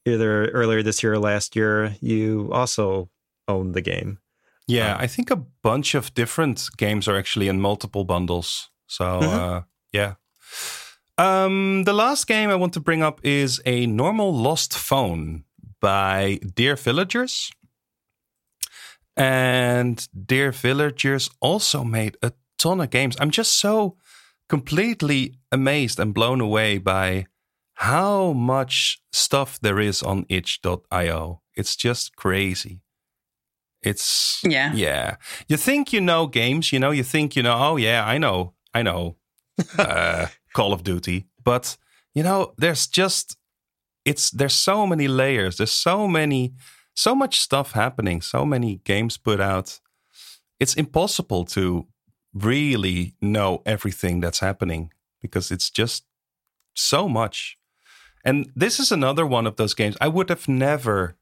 either 0.07 0.49
earlier 0.51 0.83
this 0.83 1.03
year 1.03 1.13
or 1.15 1.19
last 1.19 1.55
year, 1.57 1.97
you 2.01 2.51
also 2.53 3.11
own 3.49 3.73
the 3.73 3.81
game. 3.83 4.19
Yeah, 4.67 4.95
Um, 4.95 5.01
I 5.03 5.07
think 5.07 5.31
a 5.31 5.37
bunch 5.63 5.95
of 5.95 6.15
different 6.15 6.69
games 6.79 7.07
are 7.09 7.17
actually 7.19 7.49
in 7.49 7.61
multiple 7.61 8.05
bundles. 8.05 8.71
So 8.87 9.05
Mhm. 9.21 9.33
uh, 9.33 9.63
yeah. 9.93 10.15
Um, 11.19 11.85
the 11.85 11.93
last 11.93 12.27
game 12.27 12.51
I 12.51 12.55
want 12.55 12.73
to 12.75 12.81
bring 12.81 13.03
up 13.03 13.21
is 13.25 13.61
a 13.67 13.87
normal 13.87 14.35
lost 14.35 14.75
phone 14.77 15.45
by 15.81 16.39
Dear 16.55 16.77
Villagers. 16.77 17.51
And 19.17 20.07
Dear 20.27 20.51
Villagers 20.53 21.31
also 21.41 21.85
made 21.85 22.17
a 22.23 22.33
ton 22.59 22.81
of 22.81 22.91
games. 22.91 23.17
I'm 23.21 23.31
just 23.31 23.59
so 23.61 23.97
completely 24.49 25.35
amazed 25.51 25.99
and 25.99 26.15
blown 26.15 26.41
away 26.41 26.79
by 26.79 27.27
how 27.75 28.33
much 28.33 28.99
stuff 29.13 29.59
there 29.61 29.81
is 29.81 30.03
on 30.03 30.27
itch.io. 30.29 31.41
It's 31.57 31.77
just 31.77 32.17
crazy. 32.17 32.81
It's 33.83 34.41
Yeah. 34.45 34.73
yeah. 34.75 35.17
You 35.49 35.57
think 35.57 35.93
you 35.93 36.01
know 36.01 36.27
games, 36.27 36.73
you 36.73 36.79
know, 36.79 36.91
you 36.91 37.03
think 37.03 37.37
you 37.37 37.43
know, 37.43 37.57
oh 37.59 37.77
yeah, 37.77 38.05
I 38.05 38.19
know, 38.19 38.55
I 38.73 38.83
know 38.83 39.17
uh 39.79 40.27
Call 40.55 40.73
of 40.73 40.83
Duty. 40.83 41.27
But 41.45 41.77
you 42.15 42.23
know, 42.23 42.55
there's 42.57 42.87
just 42.87 43.37
it's 44.05 44.31
there's 44.31 44.55
so 44.55 44.87
many 44.87 45.09
layers, 45.09 45.57
there's 45.57 45.73
so 45.73 46.09
many 46.09 46.55
so 46.95 47.15
much 47.15 47.41
stuff 47.41 47.73
happening, 47.73 48.23
so 48.23 48.45
many 48.45 48.81
games 48.85 49.17
put 49.17 49.41
out. 49.41 49.81
It's 50.61 50.75
impossible 50.75 51.45
to 51.47 51.87
really 52.35 53.15
know 53.21 53.63
everything 53.65 54.21
that's 54.21 54.41
happening 54.41 54.93
because 55.23 55.51
it's 55.51 55.71
just 55.71 56.05
so 56.75 57.09
much. 57.09 57.57
And 58.25 58.51
this 58.57 58.81
is 58.81 58.91
another 58.91 59.27
one 59.27 59.47
of 59.47 59.57
those 59.57 59.75
games. 59.75 59.97
I 60.01 60.09
would 60.09 60.29
have 60.29 60.49
never 60.49 61.17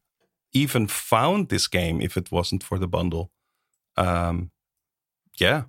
even 0.52 0.86
found 0.86 1.48
this 1.48 1.68
game 1.68 2.00
if 2.00 2.16
it 2.16 2.30
wasn't 2.30 2.62
for 2.62 2.78
the 2.78 2.88
bundle. 2.88 3.30
Um, 3.96 4.50
yeah, 5.38 5.64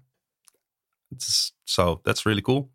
it's, 1.11 1.53
so 1.65 2.02
that's 2.06 2.26
really 2.26 2.41
cool. 2.41 2.70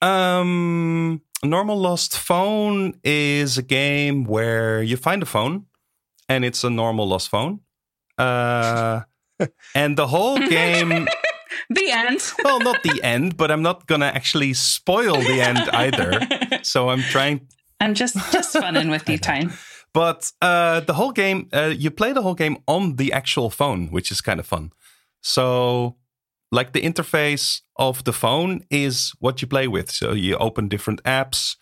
Um, 0.00 1.22
Normal 1.42 1.78
Lost 1.78 2.16
Phone 2.16 2.94
is 3.02 3.58
a 3.58 3.62
game 3.62 4.24
where 4.24 4.82
you 4.82 4.96
find 4.96 5.22
a 5.22 5.26
phone, 5.26 5.66
and 6.28 6.44
it's 6.44 6.64
a 6.64 6.70
normal 6.70 7.08
lost 7.08 7.28
phone. 7.28 7.60
Uh, 8.16 9.02
and 9.74 9.96
the 9.96 10.06
whole 10.06 10.38
game 10.58 11.06
the 11.70 11.90
end. 11.90 12.20
well, 12.44 12.60
not 12.60 12.82
the 12.82 13.00
end, 13.02 13.36
but 13.36 13.50
I'm 13.50 13.62
not 13.62 13.86
gonna 13.86 14.06
actually 14.06 14.54
spoil 14.54 15.16
the 15.16 15.40
end 15.40 15.58
either. 15.72 16.20
So 16.62 16.90
I'm 16.90 17.02
trying 17.02 17.46
I'm 17.80 17.94
just 17.94 18.16
just 18.32 18.52
funning 18.52 18.90
with 18.90 19.08
you, 19.08 19.18
time. 19.18 19.52
But 19.92 20.32
uh, 20.42 20.80
the 20.80 20.94
whole 20.94 21.12
game, 21.12 21.48
uh, 21.52 21.72
you 21.76 21.90
play 21.90 22.12
the 22.12 22.22
whole 22.22 22.34
game 22.34 22.58
on 22.66 22.96
the 22.96 23.12
actual 23.12 23.50
phone, 23.50 23.88
which 23.88 24.10
is 24.10 24.20
kind 24.20 24.40
of 24.40 24.46
fun. 24.46 24.72
So, 25.22 25.96
like 26.52 26.72
the 26.72 26.82
interface 26.82 27.62
of 27.76 28.04
the 28.04 28.12
phone 28.12 28.64
is 28.70 29.12
what 29.20 29.40
you 29.40 29.48
play 29.48 29.68
with. 29.68 29.90
So 29.90 30.12
you 30.12 30.36
open 30.36 30.68
different 30.68 31.02
apps, 31.04 31.56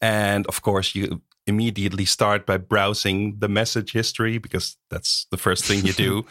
and 0.00 0.46
of 0.46 0.62
course 0.62 0.94
you 0.94 1.22
immediately 1.46 2.04
start 2.04 2.46
by 2.46 2.56
browsing 2.58 3.38
the 3.38 3.48
message 3.48 3.92
history 3.92 4.38
because 4.38 4.76
that's 4.90 5.26
the 5.30 5.36
first 5.36 5.64
thing 5.64 5.84
you 5.84 5.92
do. 5.92 6.24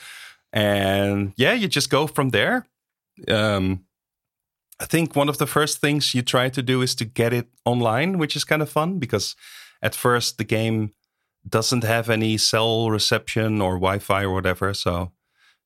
And 0.54 1.34
yeah, 1.36 1.54
you 1.54 1.68
just 1.68 1.90
go 1.90 2.08
from 2.08 2.30
there. 2.30 2.66
Um, 3.28 3.86
I 4.80 4.86
think 4.86 5.16
one 5.16 5.30
of 5.30 5.38
the 5.38 5.48
first 5.48 5.80
things 5.80 6.14
you 6.14 6.22
try 6.22 6.50
to 6.50 6.62
do 6.62 6.82
is 6.82 6.96
to 6.96 7.06
get 7.06 7.34
it 7.34 7.48
online, 7.66 8.18
which 8.18 8.36
is 8.36 8.44
kind 8.44 8.62
of 8.62 8.70
fun 8.70 9.00
because 9.00 9.36
at 9.82 9.96
first 9.96 10.38
the 10.38 10.44
game 10.44 10.94
doesn't 11.48 11.84
have 11.84 12.10
any 12.10 12.38
cell 12.38 12.90
reception 12.90 13.62
or 13.62 13.74
Wi-Fi 13.74 14.24
or 14.24 14.34
whatever. 14.34 14.74
So 14.74 15.12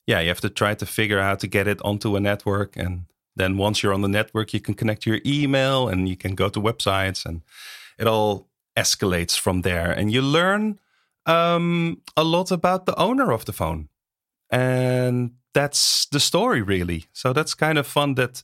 yeah, 0.08 0.22
you 0.22 0.30
have 0.30 0.42
to 0.42 0.50
try 0.50 0.74
to 0.74 0.86
figure 0.86 1.20
out 1.20 1.40
to 1.42 1.48
get 1.48 1.68
it 1.68 1.82
onto 1.84 2.16
a 2.16 2.20
network, 2.20 2.78
and 2.78 3.06
then 3.36 3.58
once 3.58 3.84
you're 3.84 3.94
on 3.94 4.02
the 4.02 4.08
network, 4.08 4.54
you 4.54 4.62
can 4.62 4.74
connect 4.74 5.04
to 5.04 5.10
your 5.12 5.20
email 5.26 5.90
and 5.90 6.08
you 6.08 6.16
can 6.16 6.34
go 6.34 6.48
to 6.50 6.62
websites, 6.62 7.26
and 7.26 7.42
it 8.00 8.08
all 8.08 8.48
escalates 8.78 9.38
from 9.38 9.62
there. 9.62 9.92
And 9.92 10.12
you 10.12 10.22
learn 10.22 10.80
um, 11.26 12.02
a 12.16 12.24
lot 12.24 12.52
about 12.52 12.86
the 12.86 12.98
owner 12.98 13.32
of 13.34 13.44
the 13.46 13.54
phone, 13.54 13.90
and 14.50 15.32
that's 15.54 16.08
the 16.12 16.20
story 16.20 16.62
really. 16.62 17.06
So 17.14 17.34
that's 17.34 17.54
kind 17.54 17.78
of 17.78 17.88
fun 17.88 18.16
that 18.16 18.44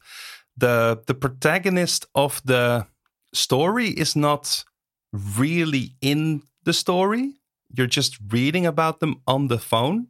the 0.57 1.01
the 1.07 1.13
protagonist 1.13 2.05
of 2.13 2.41
the 2.45 2.87
story 3.33 3.87
is 3.87 4.15
not 4.15 4.65
really 5.11 5.95
in 6.01 6.43
the 6.63 6.73
story. 6.73 7.33
You're 7.75 7.87
just 7.87 8.17
reading 8.29 8.65
about 8.65 8.99
them 8.99 9.21
on 9.25 9.47
the 9.47 9.59
phone. 9.59 10.07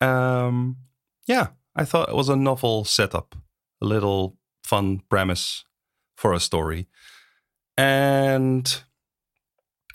Um, 0.00 0.76
yeah, 1.26 1.48
I 1.74 1.84
thought 1.84 2.08
it 2.08 2.14
was 2.14 2.28
a 2.28 2.36
novel 2.36 2.84
setup, 2.84 3.34
a 3.80 3.86
little 3.86 4.36
fun 4.62 5.02
premise 5.08 5.64
for 6.16 6.32
a 6.32 6.40
story. 6.40 6.86
And 7.76 8.82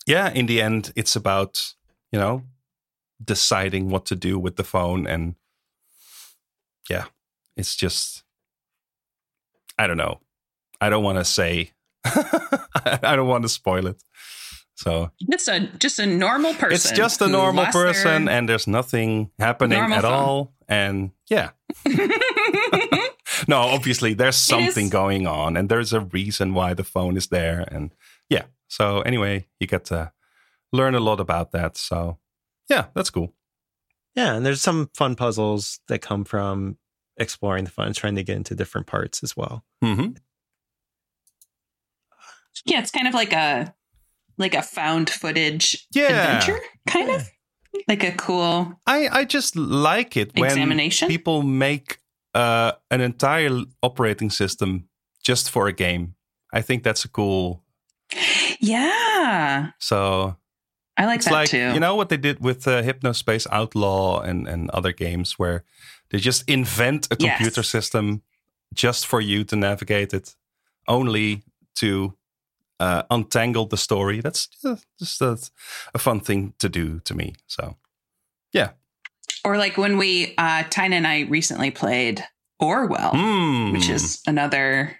yeah, 0.05 0.31
in 0.31 0.47
the 0.47 0.61
end, 0.61 0.91
it's 0.95 1.15
about, 1.15 1.73
you 2.11 2.19
know, 2.19 2.43
deciding 3.23 3.89
what 3.89 4.05
to 4.07 4.15
do 4.15 4.39
with 4.39 4.55
the 4.55 4.63
phone. 4.63 5.07
And 5.07 5.35
yeah, 6.89 7.05
it's 7.57 7.75
just, 7.75 8.23
I 9.77 9.87
don't 9.87 9.97
know. 9.97 10.19
I 10.81 10.89
don't 10.89 11.03
want 11.03 11.17
to 11.17 11.25
say, 11.25 11.71
I 12.05 13.15
don't 13.15 13.27
want 13.27 13.43
to 13.43 13.49
spoil 13.49 13.87
it. 13.87 14.01
So 14.75 15.11
Just 15.29 15.49
a 15.49 15.59
just 15.77 15.99
a 15.99 16.05
normal 16.05 16.53
person. 16.53 16.71
it's 16.73 16.91
just 16.91 17.21
a 17.21 17.27
normal 17.27 17.63
their- 17.65 17.71
person 17.73 18.29
and 18.29 18.47
there's 18.47 18.65
nothing 18.65 19.29
happening 19.37 19.77
Normal 19.77 19.97
at 19.97 20.01
phone. 20.03 20.13
all. 20.13 20.53
And 20.69 21.11
yeah. 21.29 21.49
no, 23.47 23.57
obviously 23.59 24.13
there's 24.13 24.37
something 24.37 24.85
is- 24.85 24.91
going 24.91 25.27
on 25.27 25.57
and 25.57 25.67
there's 25.67 25.91
a 25.91 25.99
reason 25.99 26.53
why 26.53 26.73
the 26.73 26.85
phone 26.85 27.17
is 27.17 27.27
there. 27.27 27.65
And 27.69 27.93
yeah. 28.29 28.43
So 28.69 29.01
anyway, 29.01 29.47
you 29.59 29.67
get 29.67 29.83
to 29.85 30.13
learn 30.71 30.95
a 30.95 30.99
lot 31.01 31.19
about 31.19 31.51
that. 31.51 31.75
So 31.75 32.17
yeah, 32.69 32.85
that's 32.93 33.09
cool. 33.09 33.33
Yeah, 34.15 34.35
and 34.35 34.45
there's 34.45 34.61
some 34.61 34.89
fun 34.95 35.15
puzzles 35.15 35.79
that 35.87 35.99
come 36.01 36.25
from 36.25 36.77
exploring 37.17 37.65
the 37.65 37.71
fun, 37.71 37.93
trying 37.93 38.15
to 38.15 38.23
get 38.23 38.37
into 38.37 38.55
different 38.55 38.87
parts 38.87 39.23
as 39.23 39.35
well. 39.37 39.63
hmm 39.81 40.09
yeah, 42.65 42.79
it's 42.79 42.91
kind 42.91 43.07
of 43.07 43.13
like 43.13 43.31
a 43.33 43.73
like 44.37 44.53
a 44.55 44.61
found 44.61 45.09
footage 45.09 45.87
Yeah. 45.91 46.37
adventure, 46.39 46.59
kind 46.87 47.09
of 47.09 47.29
like 47.87 48.03
a 48.03 48.11
cool. 48.13 48.73
I, 48.85 49.07
I 49.09 49.25
just 49.25 49.55
like 49.55 50.17
it 50.17 50.31
when 50.37 50.77
people 51.07 51.41
make 51.43 51.99
uh, 52.33 52.73
an 52.91 53.01
entire 53.01 53.49
operating 53.81 54.29
system 54.29 54.89
just 55.23 55.49
for 55.49 55.67
a 55.67 55.73
game. 55.73 56.15
I 56.53 56.61
think 56.61 56.83
that's 56.83 57.05
a 57.05 57.09
cool. 57.09 57.63
Yeah, 58.59 59.71
So 59.79 60.35
I 60.99 61.05
like 61.05 61.17
it's 61.19 61.25
that 61.25 61.33
like 61.41 61.49
too. 61.49 61.71
you 61.73 61.79
know 61.79 61.95
what 61.95 62.09
they 62.09 62.17
did 62.17 62.39
with 62.39 62.67
uh, 62.67 62.81
Hypnospace 62.83 63.47
Outlaw 63.51 64.21
and 64.21 64.47
and 64.47 64.69
other 64.71 64.91
games 64.93 65.39
where 65.39 65.63
they 66.09 66.19
just 66.19 66.43
invent 66.49 67.07
a 67.11 67.15
Yes. 67.19 67.37
computer 67.37 67.63
system 67.63 68.21
just 68.73 69.07
for 69.07 69.21
you 69.21 69.43
to 69.45 69.55
navigate 69.55 70.13
it, 70.13 70.35
only 70.87 71.41
to 71.75 72.13
uh, 72.79 73.03
untangle 73.09 73.65
the 73.69 73.77
story. 73.77 74.21
That's 74.21 74.47
just, 74.47 74.85
just 74.99 75.21
a, 75.21 75.37
a 75.93 75.97
fun 75.99 76.19
thing 76.19 76.53
to 76.59 76.69
do 76.69 76.99
to 77.03 77.13
me. 77.15 77.33
So 77.47 77.75
yeah, 78.53 78.69
or 79.45 79.57
like 79.57 79.77
when 79.77 79.97
we 79.97 80.33
uh 80.37 80.63
Tyne 80.69 80.93
and 80.93 81.07
I 81.07 81.21
recently 81.29 81.71
played 81.71 82.23
Orwell, 82.59 83.11
Hmm. 83.15 83.71
which 83.73 83.89
is 83.89 84.21
another 84.27 84.97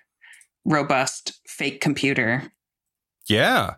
robust 0.66 1.40
fake 1.48 1.82
computer. 1.82 2.52
yeah. 3.28 3.76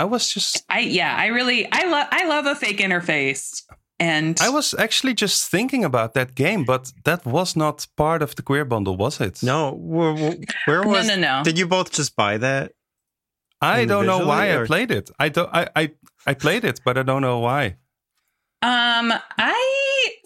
I 0.00 0.04
was 0.04 0.32
just 0.34 0.64
I 0.68 0.80
yeah, 0.80 1.14
I 1.24 1.26
really 1.38 1.60
I 1.80 1.82
love 1.94 2.06
I 2.20 2.22
love 2.32 2.46
a 2.46 2.54
fake 2.54 2.78
interface. 2.86 3.62
And 3.98 4.40
I 4.40 4.48
was 4.48 4.74
actually 4.78 5.12
just 5.24 5.50
thinking 5.50 5.84
about 5.84 6.14
that 6.14 6.34
game, 6.34 6.64
but 6.64 6.82
that 7.04 7.20
was 7.26 7.54
not 7.54 7.86
part 7.96 8.22
of 8.22 8.34
the 8.34 8.42
queer 8.42 8.64
bundle, 8.64 8.96
was 8.96 9.20
it? 9.20 9.42
No, 9.42 9.72
where, 9.94 10.14
where 10.66 10.82
no 10.84 10.88
was? 10.88 11.06
no 11.08 11.16
no. 11.16 11.42
Did 11.44 11.58
you 11.58 11.66
both 11.66 11.90
just 11.98 12.16
buy 12.16 12.38
that? 12.38 12.72
I 13.60 13.84
don't 13.84 14.06
know 14.06 14.24
why 14.26 14.42
Individually, 14.48 14.64
I 14.64 14.66
played 14.86 14.90
it. 14.98 15.10
I 15.24 15.28
don't. 15.28 15.50
I, 15.60 15.62
I 15.80 15.84
I 16.30 16.34
played 16.44 16.64
it, 16.64 16.80
but 16.84 16.96
I 16.96 17.02
don't 17.02 17.20
know 17.28 17.40
why. 17.48 17.76
Um 18.62 19.12
I 19.38 19.60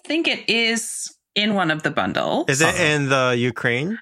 think 0.07 0.29
it 0.29 0.43
is 0.49 1.13
in 1.35 1.55
one 1.55 1.71
of 1.73 1.83
the 1.83 1.91
bundles. 1.91 2.45
Is 2.49 2.61
it 2.61 2.69
Uh-huh. 2.69 2.93
in 2.95 3.09
the 3.09 3.35
Ukraine 3.53 3.99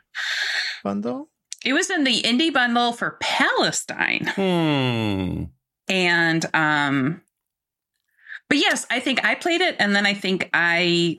bundle? 0.85 1.28
It 1.65 1.73
was 1.73 1.89
in 1.97 2.05
the 2.05 2.19
indie 2.31 2.53
bundle 2.53 2.93
for 2.93 3.16
Palestine. 3.20 4.24
Hmm. 4.36 5.44
And 5.88 6.44
um 6.54 7.22
but 8.48 8.59
yes, 8.59 8.86
I 8.90 9.00
think 9.00 9.24
I 9.24 9.34
played 9.34 9.60
it 9.62 9.76
and 9.78 9.94
then 9.96 10.06
I 10.06 10.14
think 10.14 10.48
I 10.52 11.18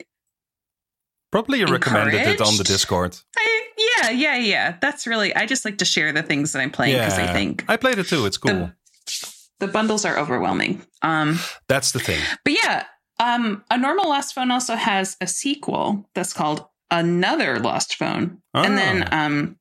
Probably 1.31 1.65
recommended 1.65 2.13
it 2.27 2.41
on 2.41 2.57
the? 2.57 2.63
Discord. 2.63 3.17
I 3.35 3.61
yeah, 3.99 4.09
yeah, 4.11 4.35
yeah. 4.35 4.77
That's 4.81 5.07
really 5.07 5.35
I 5.35 5.45
just 5.47 5.65
like 5.65 5.79
to 5.79 5.85
share 5.85 6.11
the 6.11 6.21
things 6.23 6.51
that 6.53 6.59
I'm 6.59 6.69
playing 6.71 6.95
because 6.97 7.17
I 7.17 7.33
think 7.33 7.65
I 7.67 7.75
played 7.77 7.97
it 7.97 8.07
too. 8.07 8.25
It's 8.27 8.37
cool. 8.37 8.51
the, 8.51 9.33
the 9.59 9.67
bundles 9.67 10.05
are 10.05 10.17
overwhelming. 10.17 10.85
Um 11.01 11.39
That's 11.67 11.91
the 11.91 11.99
thing. 11.99 12.19
But 12.45 12.53
yeah, 12.53 12.85
um, 13.19 13.63
a 13.71 13.77
normal 13.77 14.09
Lost 14.09 14.33
Phone 14.35 14.51
also 14.51 14.75
has 14.75 15.17
a 15.21 15.27
sequel 15.27 16.07
that's 16.13 16.33
called 16.33 16.65
Another 16.91 17.59
Lost 17.59 17.95
Phone. 17.95 18.41
And 18.53 18.77
then 18.77 19.07
Ah. 19.11 19.25
um, 19.25 19.57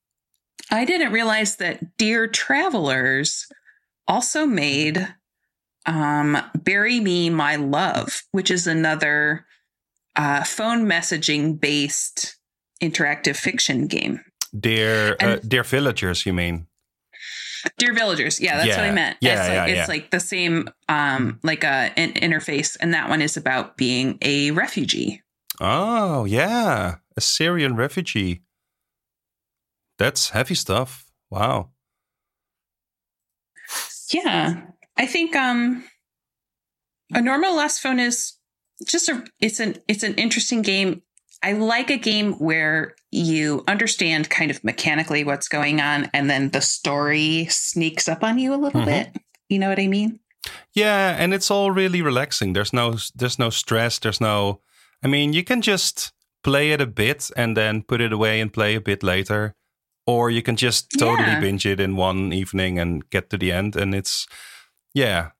I 0.70 0.84
didn't 0.84 1.12
realize 1.12 1.56
that 1.56 1.96
Dear 1.96 2.26
Travelers 2.26 3.46
also 4.06 4.46
made 4.46 5.14
um, 5.86 6.38
Bury 6.62 7.00
Me 7.00 7.30
My 7.30 7.56
Love, 7.56 8.22
which 8.32 8.50
is 8.50 8.66
another 8.66 9.46
uh, 10.16 10.44
phone 10.44 10.86
messaging 10.86 11.60
based 11.60 12.36
interactive 12.82 13.36
fiction 13.36 13.86
game. 13.86 14.20
Dear, 14.58 15.16
uh, 15.20 15.36
dear 15.36 15.64
villagers, 15.64 16.26
you 16.26 16.32
mean? 16.32 16.66
Dear 17.78 17.94
Villagers, 17.94 18.40
yeah, 18.40 18.56
that's 18.56 18.76
what 18.76 18.86
I 18.86 18.90
meant. 18.90 19.18
Yeah, 19.20 19.32
it's 19.32 19.40
like, 19.40 19.68
yeah, 19.68 19.80
it's 19.80 19.88
like 19.88 20.10
the 20.10 20.20
same, 20.20 20.68
um, 20.88 21.38
like 21.44 21.62
a 21.62 21.92
an 21.96 22.12
interface, 22.14 22.76
and 22.80 22.92
that 22.92 23.08
one 23.08 23.22
is 23.22 23.36
about 23.36 23.76
being 23.76 24.18
a 24.20 24.50
refugee. 24.50 25.22
Oh, 25.60 26.24
yeah. 26.24 26.96
A 27.16 27.20
Syrian 27.20 27.76
refugee. 27.76 28.42
That's 29.98 30.30
heavy 30.30 30.56
stuff. 30.56 31.06
Wow. 31.30 31.70
Yeah, 34.12 34.62
I 34.97 35.06
think 35.06 35.34
um, 35.36 35.84
a 37.12 37.20
normal 37.20 37.55
lost 37.56 37.80
phone 37.80 37.98
is 37.98 38.34
just 38.86 39.09
a 39.09 39.24
it's 39.40 39.60
an 39.60 39.76
it's 39.89 40.02
an 40.02 40.14
interesting 40.14 40.62
game. 40.62 41.02
I 41.44 41.52
like 41.55 41.90
a 41.90 41.97
game 41.97 42.34
where 42.34 42.94
you 43.10 43.64
understand 43.66 44.30
kind 44.30 44.51
of 44.51 44.62
mechanically 44.62 45.24
what's 45.24 45.48
going 45.48 45.80
on, 45.80 46.09
and 46.14 46.30
then 46.30 46.51
the 46.51 46.60
story 46.60 47.47
sneaks 47.51 48.09
up 48.09 48.22
on 48.22 48.39
you 48.39 48.55
a 48.55 48.56
little 48.56 48.82
Mhm. 48.82 48.84
bit. 48.86 49.16
You 49.48 49.59
know 49.59 49.68
what 49.68 49.80
I 49.80 49.89
mean? 49.89 50.20
Yeah, 50.72 51.16
and 51.18 51.34
it's 51.34 51.51
all 51.51 51.70
really 51.70 52.02
relaxing. 52.02 52.52
There's 52.52 52.72
no 52.72 52.97
there's 53.14 53.39
no 53.39 53.51
stress, 53.51 53.98
there's 53.98 54.20
no 54.20 54.60
I 55.05 55.09
mean, 55.09 55.32
you 55.32 55.43
can 55.43 55.62
just 55.62 56.12
play 56.44 56.70
it 56.72 56.80
a 56.80 56.86
bit 56.86 57.30
and 57.36 57.56
then 57.56 57.82
put 57.82 58.01
it 58.01 58.12
away 58.12 58.40
and 58.40 58.52
play 58.52 58.74
a 58.76 58.80
bit 58.80 59.02
later. 59.02 59.55
Or 60.06 60.30
you 60.30 60.42
can 60.42 60.56
just 60.56 60.90
totally 60.98 61.28
Yeah. 61.32 61.40
binge 61.40 61.64
it 61.66 61.80
in 61.80 61.96
one 61.96 62.32
evening 62.32 62.78
and 62.78 63.08
get 63.10 63.30
to 63.30 63.38
the 63.38 63.52
end 63.52 63.76
and 63.76 63.94
it's 63.94 64.26
yeah. 64.94 65.30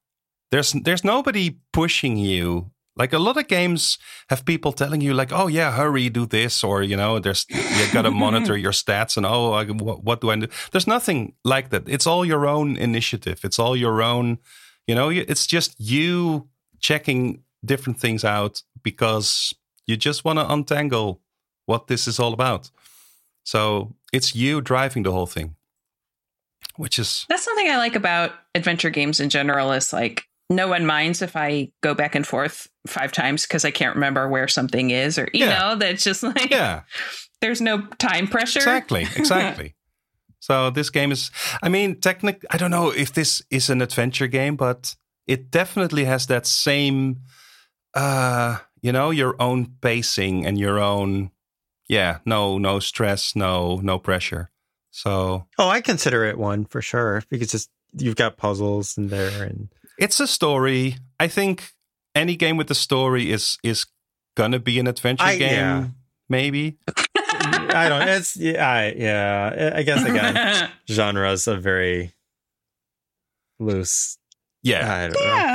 There's 0.51 0.73
there's 0.73 1.05
nobody 1.05 1.57
pushing 1.73 2.17
you. 2.17 2.71
Like 2.95 3.15
a 3.15 3.19
lot 3.19 3.39
of 3.39 3.49
games 3.49 3.99
have 4.29 4.45
people 4.45 4.73
telling 4.73 5.01
you 5.01 5.15
like, 5.15 5.33
"Oh 5.33 5.49
yeah, 5.49 5.73
hurry, 5.73 6.11
do 6.11 6.27
this," 6.27 6.63
or 6.63 6.83
you 6.83 6.95
know, 6.97 7.19
there's 7.19 7.47
you 7.49 7.87
got 7.93 8.03
to 8.03 8.11
monitor 8.25 8.55
your 8.57 8.73
stats 8.73 9.17
and 9.17 9.25
oh, 9.27 9.53
I, 9.55 9.65
what, 9.65 10.05
what 10.05 10.21
do 10.21 10.31
I 10.31 10.37
do? 10.37 10.47
There's 10.71 10.87
nothing 10.87 11.33
like 11.43 11.71
that. 11.71 11.89
It's 11.89 12.07
all 12.07 12.25
your 12.27 12.47
own 12.47 12.77
initiative. 12.77 13.41
It's 13.45 13.59
all 13.59 13.75
your 13.77 14.03
own. 14.03 14.39
You 14.87 14.95
know, 14.95 15.09
it's 15.11 15.47
just 15.47 15.75
you 15.81 16.49
checking 16.81 17.43
different 17.65 17.99
things 18.01 18.25
out 18.25 18.63
because 18.83 19.55
you 19.87 19.97
just 19.97 20.25
want 20.25 20.39
to 20.39 20.53
untangle 20.53 21.23
what 21.67 21.87
this 21.87 22.07
is 22.07 22.19
all 22.21 22.35
about. 22.35 22.71
So 23.45 23.95
it's 24.13 24.35
you 24.35 24.61
driving 24.61 25.03
the 25.03 25.13
whole 25.13 25.27
thing, 25.27 25.57
which 26.77 26.99
is 26.99 27.27
That's 27.29 27.45
something 27.45 27.69
I 27.69 27.77
like 27.79 27.97
about 27.97 28.33
adventure 28.55 28.91
games 28.91 29.21
in 29.21 29.31
general. 29.31 29.73
Is 29.73 29.93
like 29.93 30.25
no 30.51 30.69
one 30.69 30.87
minds 30.87 31.23
if 31.23 31.35
I 31.37 31.71
go 31.83 31.95
back 31.95 32.15
and 32.15 32.27
forth 32.27 32.69
five 32.87 33.11
times 33.13 33.47
because 33.47 33.65
I 33.65 33.71
can't 33.71 33.95
remember 33.97 34.29
where 34.29 34.49
something 34.49 34.91
is, 34.91 35.19
or 35.19 35.29
you 35.33 35.47
Yeah. 35.47 35.59
know, 35.59 35.77
that's 35.77 36.05
just 36.05 36.23
like 36.35 36.51
yeah, 36.51 36.83
there's 37.41 37.61
no 37.61 37.83
time 37.99 38.27
pressure. 38.29 38.59
exactly, 38.61 39.03
exactly. 39.17 39.75
so 40.41 40.71
this 40.71 40.91
game 40.91 41.11
is, 41.13 41.31
I 41.63 41.69
mean, 41.69 42.01
technically, 42.01 42.47
I 42.51 42.57
don't 42.59 42.71
know 42.71 42.91
if 42.91 43.13
this 43.13 43.43
is 43.51 43.71
an 43.71 43.83
adventure 43.83 44.29
game, 44.29 44.57
but 44.57 44.95
it 45.27 45.51
definitely 45.51 46.05
has 46.05 46.27
that 46.27 46.47
same, 46.47 47.21
uh, 47.95 48.59
you 48.83 48.93
know, 48.93 49.11
your 49.11 49.35
own 49.41 49.67
pacing 49.81 50.45
and 50.47 50.59
your 50.59 50.79
own, 50.81 51.31
yeah, 51.93 52.19
no, 52.25 52.57
no 52.59 52.81
stress, 52.81 53.37
no, 53.37 53.77
no 53.83 53.99
pressure. 53.99 54.51
So 54.91 55.47
Oh, 55.59 55.69
I 55.69 55.81
consider 55.83 56.25
it 56.25 56.39
one 56.39 56.65
for 56.65 56.81
sure 56.83 57.23
because 57.29 57.53
it's 57.55 57.69
you've 57.93 58.17
got 58.17 58.37
puzzles 58.39 58.97
in 58.97 59.09
there 59.09 59.43
and 59.45 59.69
it's 59.99 60.19
a 60.21 60.27
story. 60.27 60.97
I 61.21 61.29
think 61.29 61.73
any 62.15 62.35
game 62.37 62.57
with 62.57 62.71
a 62.71 62.75
story 62.75 63.31
is 63.31 63.59
is 63.63 63.85
gonna 64.37 64.59
be 64.59 64.79
an 64.81 64.87
adventure 64.87 65.25
I- 65.25 65.37
game, 65.37 65.51
yeah. 65.55 65.87
maybe. 66.29 66.79
I 67.75 67.89
don't. 67.89 68.09
It's 68.09 68.37
yeah, 68.37 68.69
I, 68.69 68.95
yeah. 68.97 69.73
I 69.77 69.83
guess 69.83 70.05
again, 70.05 70.71
genres 70.91 71.47
are 71.49 71.59
very 71.61 72.13
loose. 73.59 74.19
Yeah, 74.63 74.93
I 74.95 75.03
don't 75.09 75.13
know. 75.15 75.21
yeah. 75.35 75.52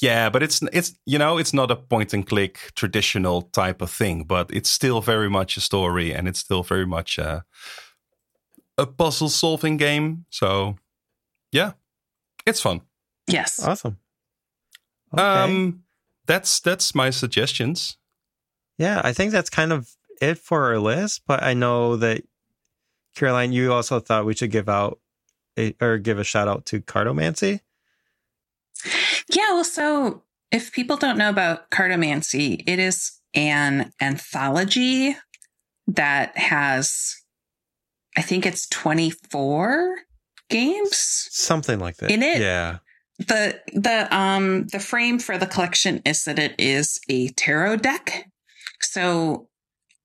Yeah, 0.00 0.30
but 0.30 0.42
it's 0.42 0.60
it's 0.72 0.94
you 1.06 1.18
know 1.18 1.38
it's 1.38 1.52
not 1.52 1.70
a 1.70 1.76
point 1.76 2.12
and 2.12 2.26
click 2.26 2.72
traditional 2.74 3.42
type 3.42 3.82
of 3.82 3.90
thing, 3.90 4.24
but 4.24 4.50
it's 4.52 4.68
still 4.70 5.00
very 5.00 5.30
much 5.30 5.56
a 5.56 5.60
story, 5.60 6.12
and 6.14 6.28
it's 6.28 6.40
still 6.40 6.62
very 6.62 6.86
much 6.86 7.18
a 7.18 7.44
a 8.78 8.86
puzzle 8.86 9.28
solving 9.28 9.76
game. 9.76 10.24
So 10.30 10.76
yeah, 11.52 11.72
it's 12.46 12.60
fun. 12.60 12.82
Yes. 13.26 13.62
Awesome. 13.62 13.98
Okay. 15.12 15.22
Um, 15.22 15.84
that's 16.26 16.60
that's 16.60 16.94
my 16.94 17.10
suggestions. 17.10 17.96
yeah, 18.78 19.00
I 19.04 19.12
think 19.12 19.32
that's 19.32 19.50
kind 19.50 19.72
of 19.72 19.90
it 20.20 20.38
for 20.38 20.66
our 20.66 20.78
list. 20.78 21.22
But 21.26 21.42
I 21.42 21.54
know 21.54 21.96
that 21.96 22.22
Caroline, 23.14 23.52
you 23.52 23.72
also 23.72 24.00
thought 24.00 24.24
we 24.24 24.34
should 24.34 24.50
give 24.50 24.68
out 24.68 25.00
a, 25.58 25.74
or 25.80 25.98
give 25.98 26.18
a 26.18 26.24
shout 26.24 26.48
out 26.48 26.64
to 26.66 26.80
Cartomancy. 26.80 27.60
Yeah, 29.28 29.52
well, 29.52 29.64
so 29.64 30.22
if 30.50 30.72
people 30.72 30.96
don't 30.96 31.18
know 31.18 31.30
about 31.30 31.70
cartomancy, 31.70 32.62
it 32.66 32.78
is 32.78 33.20
an 33.34 33.92
anthology 34.00 35.16
that 35.86 36.36
has, 36.36 37.16
I 38.16 38.22
think 38.22 38.46
it's 38.46 38.68
24 38.68 39.96
games. 40.48 41.28
Something 41.30 41.78
like 41.78 41.96
that. 41.98 42.10
In 42.10 42.22
it? 42.22 42.40
Yeah. 42.40 42.78
The 43.18 43.60
the 43.74 44.14
um 44.16 44.66
the 44.68 44.80
frame 44.80 45.18
for 45.18 45.36
the 45.36 45.46
collection 45.46 46.00
is 46.06 46.24
that 46.24 46.38
it 46.38 46.54
is 46.58 46.98
a 47.10 47.28
tarot 47.28 47.76
deck. 47.76 48.26
So 48.80 49.48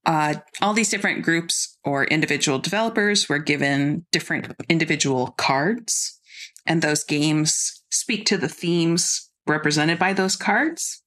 uh 0.05 0.35
all 0.61 0.73
these 0.73 0.89
different 0.89 1.23
groups 1.23 1.77
or 1.85 2.03
individual 2.05 2.59
developers 2.59 3.29
were 3.29 3.39
given 3.39 4.05
different 4.11 4.53
individual 4.67 5.27
cards 5.37 6.19
and 6.65 6.81
those 6.81 7.05
games 7.05 7.84
speak 7.95 8.25
to 8.25 8.37
the 8.37 8.49
themes 8.49 9.29
represented 9.47 9.99
by 9.99 10.13
those 10.13 10.35
cards. 10.35 11.01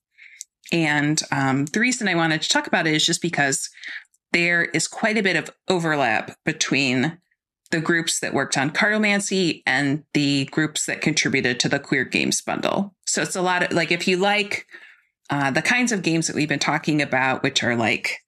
And 0.70 1.20
um, 1.32 1.66
the 1.66 1.80
reason 1.80 2.08
I 2.08 2.14
wanted 2.14 2.42
to 2.42 2.48
talk 2.48 2.66
about 2.66 2.86
it 2.86 2.94
is 2.94 3.06
just 3.06 3.22
because 3.22 3.68
there 4.32 4.64
is 4.64 4.86
quite 4.86 5.16
a 5.16 5.22
bit 5.22 5.36
of 5.36 5.50
overlap 5.68 6.36
between 6.44 7.18
the 7.70 7.80
groups 7.80 8.20
that 8.20 8.34
worked 8.34 8.56
on 8.56 8.70
cartomancy 8.70 9.62
and 9.66 10.04
the 10.14 10.46
groups 10.46 10.86
that 10.86 11.00
contributed 11.00 11.60
to 11.60 11.68
the 11.68 11.78
queer 11.78 12.04
games 12.04 12.40
bundle. 12.40 12.94
So 13.06 13.22
it's 13.22 13.36
a 13.36 13.42
lot 13.42 13.62
of 13.62 13.72
like 13.72 13.90
if 13.90 14.08
you 14.08 14.16
like 14.16 14.66
uh, 15.30 15.50
the 15.50 15.62
kinds 15.62 15.92
of 15.92 16.02
games 16.02 16.26
that 16.26 16.36
we've 16.36 16.48
been 16.48 16.58
talking 16.58 17.02
about, 17.02 17.42
which 17.42 17.62
are 17.62 17.76
like 17.76 18.18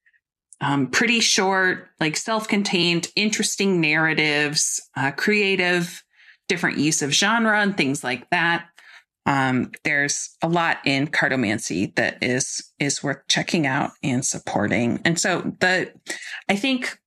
um, 0.61 0.89
pretty 0.89 1.21
short, 1.21 1.89
like 2.01 2.17
self-contained, 2.17 3.09
interesting 3.17 3.81
narratives, 3.81 4.81
uh, 4.97 5.11
creative, 5.13 6.03
different 6.51 6.79
use 6.79 7.01
of 7.01 7.15
genre 7.15 7.61
and 7.61 7.77
things 7.77 8.03
like 8.03 8.29
that. 8.31 8.67
Um, 9.25 9.71
there's 9.85 10.37
a 10.43 10.49
lot 10.49 10.79
in 10.85 11.07
cartomancy 11.07 11.95
that 11.95 12.19
is 12.21 12.73
is 12.81 13.05
worth 13.05 13.23
checking 13.29 13.69
out 13.69 13.93
and 14.03 14.25
supporting. 14.25 15.01
And 15.05 15.17
so 15.19 15.55
the 15.61 15.93
I 16.49 16.57
think 16.57 16.99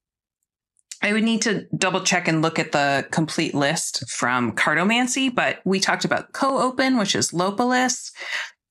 I 1.01 1.11
would 1.11 1.25
need 1.25 1.41
to 1.41 1.67
double 1.75 1.99
check 1.99 2.29
and 2.29 2.41
look 2.41 2.57
at 2.57 2.71
the 2.71 3.05
complete 3.11 3.53
list 3.53 4.09
from 4.09 4.53
cartomancy, 4.53 5.33
but 5.33 5.59
we 5.65 5.81
talked 5.81 6.05
about 6.05 6.31
Co-Open, 6.31 6.97
which 6.97 7.13
is 7.13 7.33
Lopolis, 7.33 8.13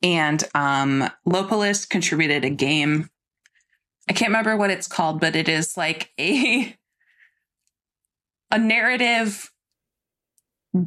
and 0.02 0.42
um, 0.54 1.10
Lopolis 1.26 1.86
contributed 1.86 2.46
a 2.46 2.50
game. 2.50 3.10
I 4.08 4.14
can't 4.14 4.30
remember 4.30 4.56
what 4.56 4.70
it's 4.70 4.88
called, 4.88 5.20
but 5.20 5.36
it 5.36 5.50
is 5.50 5.76
like 5.76 6.10
a 6.18 6.74
a 8.50 8.58
narrative 8.58 9.52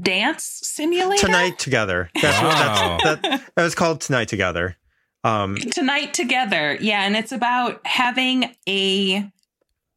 dance 0.01 0.59
simulator. 0.63 1.25
Tonight 1.25 1.59
together. 1.59 2.09
That's 2.21 2.41
what 2.41 2.53
Wow. 2.53 2.97
that's 3.03 3.21
that. 3.21 3.51
That 3.55 3.63
was 3.63 3.75
called 3.75 4.01
Tonight 4.01 4.27
Together. 4.27 4.77
Um, 5.23 5.55
tonight 5.55 6.13
together 6.13 6.77
yeah 6.79 7.01
and 7.01 7.15
it's 7.17 7.31
about 7.31 7.81
having 7.87 8.55
a 8.69 9.27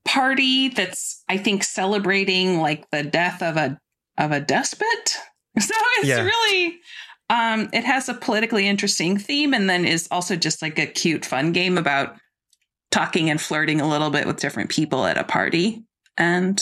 party 0.06 0.68
that's 0.70 1.22
i 1.28 1.36
think 1.36 1.62
celebrating 1.62 2.60
like 2.60 2.90
the 2.92 3.02
death 3.02 3.42
of 3.42 3.58
a 3.58 3.78
of 4.16 4.32
a 4.32 4.40
despot 4.40 4.86
so 5.58 5.74
it's 5.98 6.08
Yeah. 6.08 6.22
really 6.22 6.78
Um, 7.28 7.68
it 7.74 7.84
has 7.84 8.08
a 8.08 8.14
politically 8.14 8.66
interesting 8.66 9.18
theme 9.18 9.52
and 9.52 9.68
then 9.68 9.84
is 9.84 10.08
also 10.10 10.34
just 10.34 10.62
like 10.62 10.78
a 10.78 10.86
cute, 10.86 11.26
fun 11.26 11.52
game 11.52 11.76
about 11.76 12.16
talking 12.90 13.28
and 13.28 13.38
flirting 13.38 13.82
a 13.82 13.88
little 13.88 14.08
bit 14.08 14.26
with 14.26 14.38
different 14.40 14.70
people 14.70 15.04
at 15.04 15.18
a 15.18 15.24
party. 15.24 15.84
And 16.16 16.58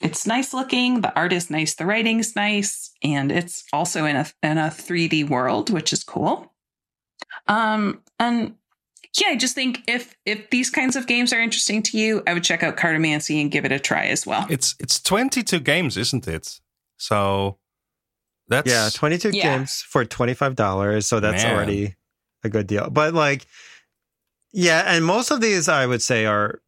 it's 0.00 0.26
nice 0.26 0.54
looking. 0.54 1.00
The 1.00 1.14
art 1.14 1.32
is 1.32 1.50
nice. 1.50 1.74
The 1.74 1.86
writing's 1.86 2.36
nice. 2.36 2.92
And 3.02 3.32
it's 3.32 3.64
also 3.72 4.04
in 4.04 4.16
a 4.16 4.26
in 4.42 4.58
a 4.58 4.68
3D 4.68 5.28
world, 5.28 5.70
which 5.70 5.92
is 5.92 6.04
cool. 6.04 6.52
Um, 7.46 8.02
and 8.18 8.54
yeah, 9.18 9.28
I 9.28 9.36
just 9.36 9.54
think 9.54 9.82
if 9.88 10.16
if 10.24 10.50
these 10.50 10.70
kinds 10.70 10.94
of 10.96 11.06
games 11.06 11.32
are 11.32 11.40
interesting 11.40 11.82
to 11.84 11.98
you, 11.98 12.22
I 12.26 12.34
would 12.34 12.44
check 12.44 12.62
out 12.62 12.76
Cartomancy 12.76 13.40
and 13.40 13.50
give 13.50 13.64
it 13.64 13.72
a 13.72 13.78
try 13.78 14.06
as 14.06 14.26
well. 14.26 14.46
It's 14.48 14.74
it's 14.78 15.00
22 15.00 15.60
games, 15.60 15.96
isn't 15.96 16.28
it? 16.28 16.60
So 16.98 17.58
that's 18.48 18.70
Yeah, 18.70 18.90
22 18.92 19.30
Yeah. 19.30 19.56
games 19.58 19.82
for 19.86 20.04
$25. 20.04 21.06
So 21.06 21.20
that's 21.20 21.44
Man. 21.44 21.54
already 21.54 21.96
a 22.44 22.48
good 22.48 22.66
deal. 22.66 22.88
But 22.90 23.14
like, 23.14 23.46
yeah, 24.52 24.84
and 24.86 25.04
most 25.04 25.30
of 25.30 25.40
these 25.40 25.68
I 25.68 25.86
would 25.86 26.02
say 26.02 26.26
are 26.26 26.60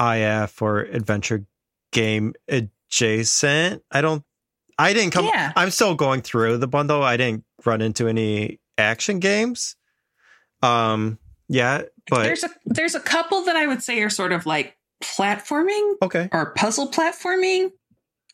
IF 0.00 0.60
or 0.62 0.80
adventure 0.80 1.44
game 1.92 2.34
adjacent. 2.48 3.82
I 3.90 4.00
don't, 4.00 4.22
I 4.78 4.92
didn't 4.92 5.12
come, 5.12 5.26
Yeah. 5.26 5.52
I'm 5.56 5.70
still 5.70 5.94
going 5.94 6.22
through 6.22 6.58
the 6.58 6.68
bundle. 6.68 7.02
I 7.02 7.16
didn't 7.16 7.44
run 7.64 7.80
into 7.80 8.08
any 8.08 8.60
action 8.76 9.18
games. 9.18 9.76
Um, 10.62 11.18
yeah, 11.48 11.82
but 12.08 12.24
there's 12.24 12.44
a 12.44 12.50
there's 12.66 12.94
a 12.94 13.00
couple 13.00 13.44
that 13.44 13.56
I 13.56 13.66
would 13.66 13.82
say 13.82 14.00
are 14.02 14.10
sort 14.10 14.32
of 14.32 14.44
like 14.44 14.76
platforming 15.02 15.94
okay. 16.02 16.28
or 16.32 16.52
puzzle 16.54 16.90
platforming. 16.90 17.70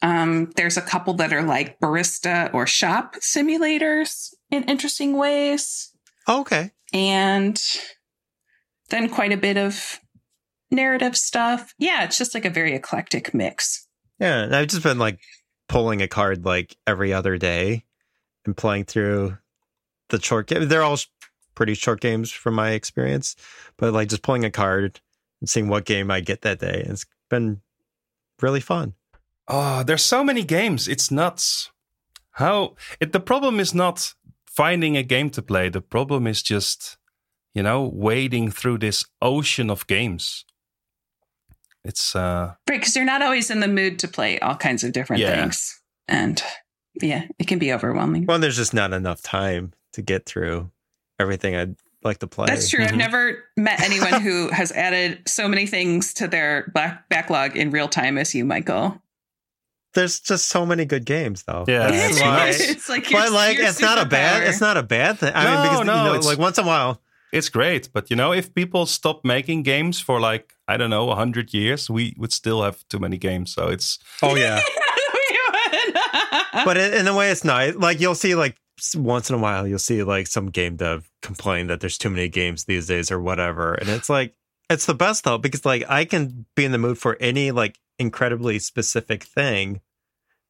Um, 0.03 0.51
there's 0.57 0.77
a 0.77 0.83
couple 0.83 1.15
that 1.15 1.33
are 1.33 1.43
like 1.43 1.79
barista 1.81 2.53
or 2.53 2.67
shop 2.67 3.17
simulators 3.21 4.35
in 4.51 4.65
interesting 4.65 5.17
ways. 5.17 5.93
Okay. 6.29 6.73
And 6.93 7.61
then 8.91 9.09
quite 9.09 9.33
a 9.33 9.37
bit 9.37 9.57
of 9.57 10.01
narrative 10.71 11.17
stuff. 11.17 11.75
Yeah, 11.79 12.05
it's 12.05 12.19
just 12.19 12.35
like 12.35 12.45
a 12.45 12.51
very 12.51 12.75
eclectic 12.75 13.35
mix. 13.35 13.87
Yeah, 14.19 14.43
and 14.43 14.55
I've 14.55 14.69
just 14.69 14.83
been 14.83 14.99
like 14.99 15.21
pulling 15.69 16.03
a 16.03 16.09
card 16.09 16.45
like 16.45 16.77
every 16.87 17.13
other 17.13 17.37
day 17.37 17.85
and 18.45 18.57
playing 18.57 18.85
through 18.85 19.39
the 20.11 20.21
short 20.21 20.47
game. 20.47 20.69
They're 20.69 20.83
all 20.83 20.99
pretty 21.55 21.75
short 21.75 22.01
games 22.01 22.31
from 22.31 22.55
my 22.55 22.71
experience, 22.71 23.37
but 23.77 23.93
like 23.93 24.09
just 24.09 24.23
pulling 24.23 24.45
a 24.45 24.51
card 24.51 25.01
and 25.41 25.49
seeing 25.49 25.69
what 25.69 25.85
game 25.85 26.11
I 26.11 26.21
get 26.21 26.43
that 26.43 26.59
day. 26.59 26.85
It's 26.87 27.07
been 27.31 27.61
really 28.41 28.61
fun. 28.61 28.95
Oh, 29.49 29.83
there's 29.83 30.03
so 30.03 30.25
many 30.25 30.43
games. 30.43 30.89
It's 30.89 31.11
nuts. 31.11 31.71
How 32.33 32.75
it 32.99 33.13
the 33.13 33.21
problem 33.21 33.61
is 33.61 33.75
not 33.75 34.15
finding 34.47 34.97
a 34.97 35.03
game 35.03 35.31
to 35.31 35.43
play. 35.43 35.69
The 35.69 35.81
problem 35.81 36.27
is 36.27 36.43
just, 36.43 36.97
you 37.55 37.63
know, 37.63 37.91
wading 37.93 38.51
through 38.51 38.79
this 38.79 39.05
ocean 39.21 39.71
of 39.71 39.87
games. 39.87 40.45
It's 41.85 42.17
uh 42.17 42.55
Right, 42.69 42.81
because 42.81 42.97
you're 42.97 43.05
not 43.05 43.23
always 43.23 43.51
in 43.51 43.61
the 43.61 43.69
mood 43.69 43.99
to 44.01 44.09
play 44.09 44.39
all 44.41 44.57
kinds 44.57 44.85
of 44.85 44.93
different 44.93 45.21
Yeah. 45.23 45.41
things. 45.43 45.81
And 46.09 46.43
yeah, 47.03 47.25
it 47.39 47.47
can 47.47 47.59
be 47.59 47.73
overwhelming. 47.73 48.27
Well, 48.27 48.39
there's 48.39 48.57
just 48.57 48.75
not 48.75 48.93
enough 48.93 49.21
time 49.23 49.73
to 49.93 50.03
get 50.03 50.27
through 50.27 50.71
everything 51.21 51.57
I'd 51.57 51.77
like 52.03 52.19
to 52.19 52.27
play. 52.27 52.47
That's 52.47 52.69
true. 52.71 52.85
I've 52.85 52.91
Mhm. 52.93 52.97
never 52.99 53.45
met 53.57 53.81
anyone 53.81 54.21
who 54.21 54.49
has 54.53 54.73
added 54.73 55.23
so 55.27 55.49
many 55.49 55.67
things 55.67 56.13
to 56.15 56.29
their 56.29 56.71
back- 56.75 57.09
backlog 57.09 57.57
in 57.57 57.71
real 57.71 57.89
time 57.89 58.19
as 58.19 58.35
you, 58.35 58.45
Michael. 58.45 59.01
There's 59.95 60.19
just 60.21 60.49
so 60.49 60.67
many 60.67 60.85
good 60.85 61.05
games, 61.05 61.45
though. 61.45 61.65
Yeah, 61.69 61.89
That's 61.91 62.11
it's 62.15 62.21
why. 62.21 62.49
it's 62.53 62.89
like 62.89 63.11
your, 63.11 63.21
But 63.23 63.33
like, 63.33 63.59
your 63.59 63.67
it's 63.69 63.81
not 63.81 63.99
a 63.99 64.05
bad. 64.05 64.43
It's 64.43 64.61
not 64.61 64.77
a 64.77 64.83
bad 64.83 65.19
thing. 65.21 65.33
I 65.35 65.45
No, 65.45 65.51
mean, 65.51 65.63
because 65.63 65.87
no, 65.87 65.93
you 65.97 66.03
know, 66.05 66.15
it's- 66.15 66.27
like 66.27 66.39
once 66.39 66.59
in 66.59 66.65
a 66.65 66.67
while, 66.67 67.01
it's 67.35 67.49
great, 67.51 67.89
but 67.93 68.11
you 68.11 68.17
know, 68.17 68.33
if 68.33 68.55
people 68.55 68.87
stop 68.87 69.25
making 69.25 69.63
games 69.65 70.01
for 70.01 70.21
like 70.21 70.53
I 70.69 70.77
don't 70.79 70.91
know, 70.91 71.15
hundred 71.15 71.53
years, 71.53 71.91
we 71.91 72.15
would 72.19 72.33
still 72.33 72.63
have 72.63 72.77
too 72.89 72.99
many 72.99 73.19
games. 73.19 73.53
So 73.55 73.69
it's 73.69 73.99
oh 74.23 74.37
yeah. 74.37 74.61
But 76.65 76.77
in, 76.77 76.95
in 76.95 77.09
a 77.09 77.15
way 77.15 77.31
it's 77.31 77.45
nice 77.45 77.75
like 77.75 78.01
you'll 78.01 78.15
see 78.15 78.35
like 78.35 78.57
once 78.97 79.29
in 79.29 79.35
a 79.37 79.39
while 79.39 79.67
you'll 79.67 79.79
see 79.79 80.03
like 80.03 80.27
some 80.27 80.47
game 80.51 80.77
dev 80.77 81.11
complain 81.23 81.67
that 81.67 81.81
there's 81.81 81.99
too 81.99 82.11
many 82.11 82.29
games 82.29 82.65
these 82.65 82.87
days 82.87 83.11
or 83.11 83.21
whatever 83.21 83.75
and 83.75 83.89
it's 83.89 84.09
like 84.09 84.35
it's 84.71 84.87
the 84.87 84.95
best 84.95 85.25
though 85.25 85.39
because 85.39 85.65
like 85.65 85.85
i 85.89 86.05
can 86.05 86.45
be 86.57 86.65
in 86.65 86.73
the 86.73 86.79
mood 86.79 86.99
for 86.99 87.17
any 87.21 87.51
like 87.51 87.79
incredibly 87.99 88.59
specific 88.59 89.25
thing 89.25 89.81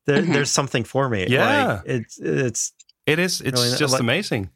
there, 0.07 0.23
Mhm. 0.23 0.33
there's 0.35 0.51
something 0.51 0.85
for 0.85 1.09
me 1.09 1.27
Yeah. 1.29 1.67
like 1.75 1.83
it's 1.87 2.19
it's 2.19 2.73
It 3.07 3.19
is. 3.19 3.41
It's 3.43 3.61
Really, 3.61 3.77
just 3.77 3.93
like- 3.93 4.01
amazing. 4.01 4.51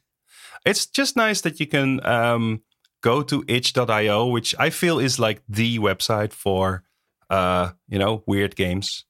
It's 0.65 0.87
just 0.87 1.17
nice 1.17 1.41
that 1.43 1.61
you 1.61 1.67
can 1.67 2.05
um, 2.07 2.63
go 3.03 3.23
to 3.23 3.45
itch.io, 3.49 4.27
which 4.27 4.55
I 4.59 4.71
feel 4.71 4.99
is 4.99 5.19
like 5.19 5.43
the 5.49 5.79
website 5.79 6.33
for 6.33 6.83
uh, 7.31 7.71
you 7.89 7.99
know 7.99 8.23
weird 8.27 8.57
games. 8.57 9.05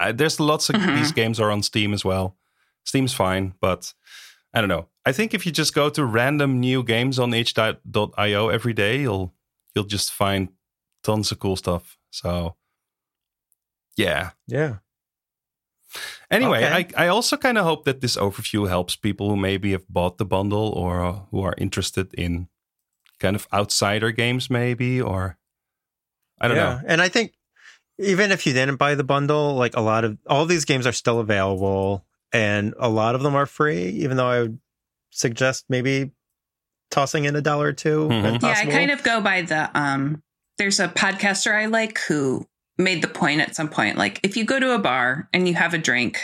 Uh, 0.00 0.12
there's 0.12 0.38
lots 0.40 0.68
of 0.70 0.76
Mhm. 0.76 0.96
these 0.96 1.12
games 1.12 1.40
are 1.40 1.50
on 1.50 1.62
Steam 1.62 1.94
as 1.94 2.04
well. 2.04 2.36
Steam's 2.84 3.14
fine, 3.14 3.54
but 3.60 3.94
I 4.54 4.60
don't 4.60 4.68
know. 4.68 4.88
I 5.06 5.12
think 5.12 5.34
if 5.34 5.46
you 5.46 5.52
just 5.52 5.74
go 5.74 5.88
to 5.90 6.04
random 6.04 6.60
new 6.60 6.82
games 6.82 7.18
on 7.18 7.32
itch.io 7.34 8.48
every 8.48 8.72
day, 8.72 9.00
you'll 9.00 9.32
you'll 9.74 9.84
just 9.84 10.12
find 10.12 10.48
tons 11.02 11.32
of 11.32 11.38
cool 11.38 11.56
stuff. 11.56 11.96
So 12.10 12.56
yeah, 13.96 14.30
yeah 14.46 14.76
Anyway, 16.30 16.58
Okay. 16.64 16.88
I, 16.96 17.04
I 17.04 17.08
also 17.08 17.36
kind 17.36 17.58
of 17.58 17.64
hope 17.64 17.84
that 17.84 18.00
this 18.00 18.16
overview 18.16 18.68
helps 18.68 18.96
people 18.96 19.30
who 19.30 19.36
maybe 19.36 19.72
have 19.72 19.86
bought 19.88 20.18
the 20.18 20.24
bundle 20.26 20.70
or 20.70 21.04
uh, 21.04 21.12
who 21.30 21.40
are 21.42 21.54
interested 21.58 22.12
in 22.14 22.48
kind 23.20 23.36
of 23.36 23.46
outsider 23.52 24.10
games, 24.10 24.50
maybe, 24.50 25.00
or 25.00 25.38
I 26.40 26.48
don't 26.48 26.56
know. 26.58 26.80
and 26.86 27.00
i 27.00 27.08
think 27.08 27.32
even 27.98 28.30
if 28.30 28.46
you 28.46 28.52
didn't 28.52 28.76
buy 28.76 28.94
the 28.94 29.04
bundle 29.04 29.54
like 29.54 29.74
a 29.74 29.80
lot 29.80 30.04
of 30.04 30.18
all 30.28 30.44
these 30.44 30.66
games 30.66 30.86
are 30.86 30.92
still 30.92 31.18
available 31.18 32.04
and 32.30 32.74
a 32.78 32.90
lot 32.90 33.14
of 33.14 33.22
them 33.22 33.34
are 33.34 33.46
free 33.46 33.84
even 34.04 34.18
though 34.18 34.26
i 34.26 34.40
would 34.42 34.58
suggest 35.10 35.64
maybe 35.70 36.10
tossing 36.90 37.24
in 37.24 37.34
a 37.36 37.40
dollar 37.40 37.68
or 37.68 37.72
2 37.72 38.08
Mhm. 38.08 38.42
Yeah, 38.42 38.54
I 38.58 38.66
kind 38.66 38.90
of 38.90 39.02
go 39.02 39.22
by 39.22 39.42
the 39.42 39.70
um 39.78 40.22
there's 40.58 40.78
a 40.78 40.88
podcaster 40.88 41.54
I 41.54 41.66
like 41.66 41.98
who 42.00 42.46
made 42.78 43.02
the 43.02 43.08
point 43.08 43.40
at 43.40 43.54
some 43.56 43.68
point 43.68 43.96
like 43.96 44.20
if 44.22 44.36
you 44.36 44.44
go 44.44 44.60
to 44.60 44.74
a 44.74 44.78
bar 44.78 45.28
and 45.32 45.48
you 45.48 45.54
have 45.54 45.72
a 45.74 45.78
drink 45.78 46.18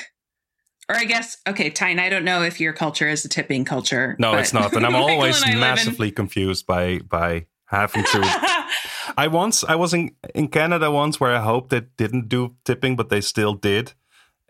or 0.89 0.97
I 0.97 1.05
guess 1.05 1.37
okay, 1.49 1.70
Tyne, 1.70 1.99
I 2.01 2.09
don't 2.09 2.24
know 2.24 2.43
if 2.43 2.61
your 2.61 2.73
culture 2.73 3.09
is 3.09 3.24
a 3.24 3.29
tipping 3.29 3.65
culture. 3.65 4.16
No, 4.19 4.37
it's 4.37 4.53
not, 4.53 4.73
and 4.74 4.85
I'm 4.85 4.97
always 5.09 5.37
and 5.37 5.47
live 5.47 5.55
in- 5.55 5.61
massively 5.61 6.11
confused 6.11 6.66
by 6.66 6.99
by 6.99 7.47
having 7.66 8.03
to. 8.05 8.20
I 9.16 9.29
once 9.29 9.62
I 9.65 9.77
was 9.77 9.95
in 9.95 10.11
in 10.35 10.49
Canada 10.49 10.91
once 10.91 11.20
where 11.20 11.35
I 11.35 11.41
hoped 11.41 11.70
they 11.70 11.83
didn't 11.97 12.29
do 12.29 12.57
tipping, 12.65 12.97
but 12.97 13.09
they 13.11 13.20
still 13.20 13.55
did, 13.55 13.93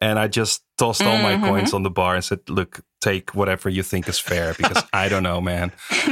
and 0.01 0.19
I 0.19 0.27
just 0.27 0.63
tossed 0.79 1.03
all 1.03 1.19
my 1.19 1.37
Mhm. 1.37 1.45
coins 1.45 1.75
on 1.75 1.83
the 1.83 1.91
bar 1.91 2.15
and 2.15 2.25
said, 2.25 2.41
"Look, 2.49 2.81
take 3.01 3.35
whatever 3.35 3.69
you 3.69 3.83
think 3.83 4.09
is 4.09 4.19
fair," 4.19 4.55
because 4.55 4.83
I 4.93 5.09
don't 5.11 5.23
know, 5.23 5.41
man. 5.43 5.71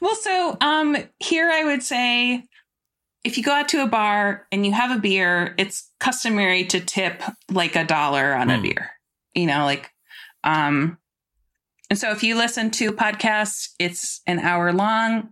well, 0.00 0.14
so 0.16 0.56
um 0.60 0.96
here 1.18 1.50
I 1.50 1.64
would 1.64 1.82
say 1.82 2.44
if 3.24 3.36
you 3.38 3.44
go 3.44 3.52
out 3.52 3.68
to 3.68 3.82
a 3.82 3.86
bar 3.86 4.46
and 4.50 4.66
you 4.66 4.72
have 4.72 4.90
a 4.96 5.00
beer, 5.00 5.54
it's 5.58 5.90
customary 6.00 6.64
to 6.64 6.80
tip 6.80 7.22
like 7.50 7.76
a 7.76 7.84
dollar 7.84 8.34
on 8.34 8.50
a 8.50 8.56
Hmm. 8.56 8.62
beer. 8.62 8.90
You 9.34 9.46
know, 9.46 9.64
like 9.64 9.90
um 10.44 10.98
and 11.90 11.98
so 11.98 12.10
if 12.10 12.22
you 12.22 12.36
listen 12.36 12.70
to 12.72 12.86
a 12.86 12.92
podcast, 12.92 13.68
it's 13.78 14.22
an 14.26 14.38
hour 14.38 14.72
long, 14.72 15.30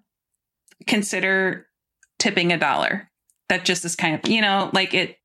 consider 0.87 1.67
tipping 2.19 2.53
a 2.53 2.59
dollar. 2.59 3.11
That 3.49 3.65
just 3.65 3.85
is 3.85 3.97
kind 3.97 4.15
of, 4.23 4.31
you 4.31 4.41
know, 4.41 4.71
like 4.73 4.95
it 4.95 5.17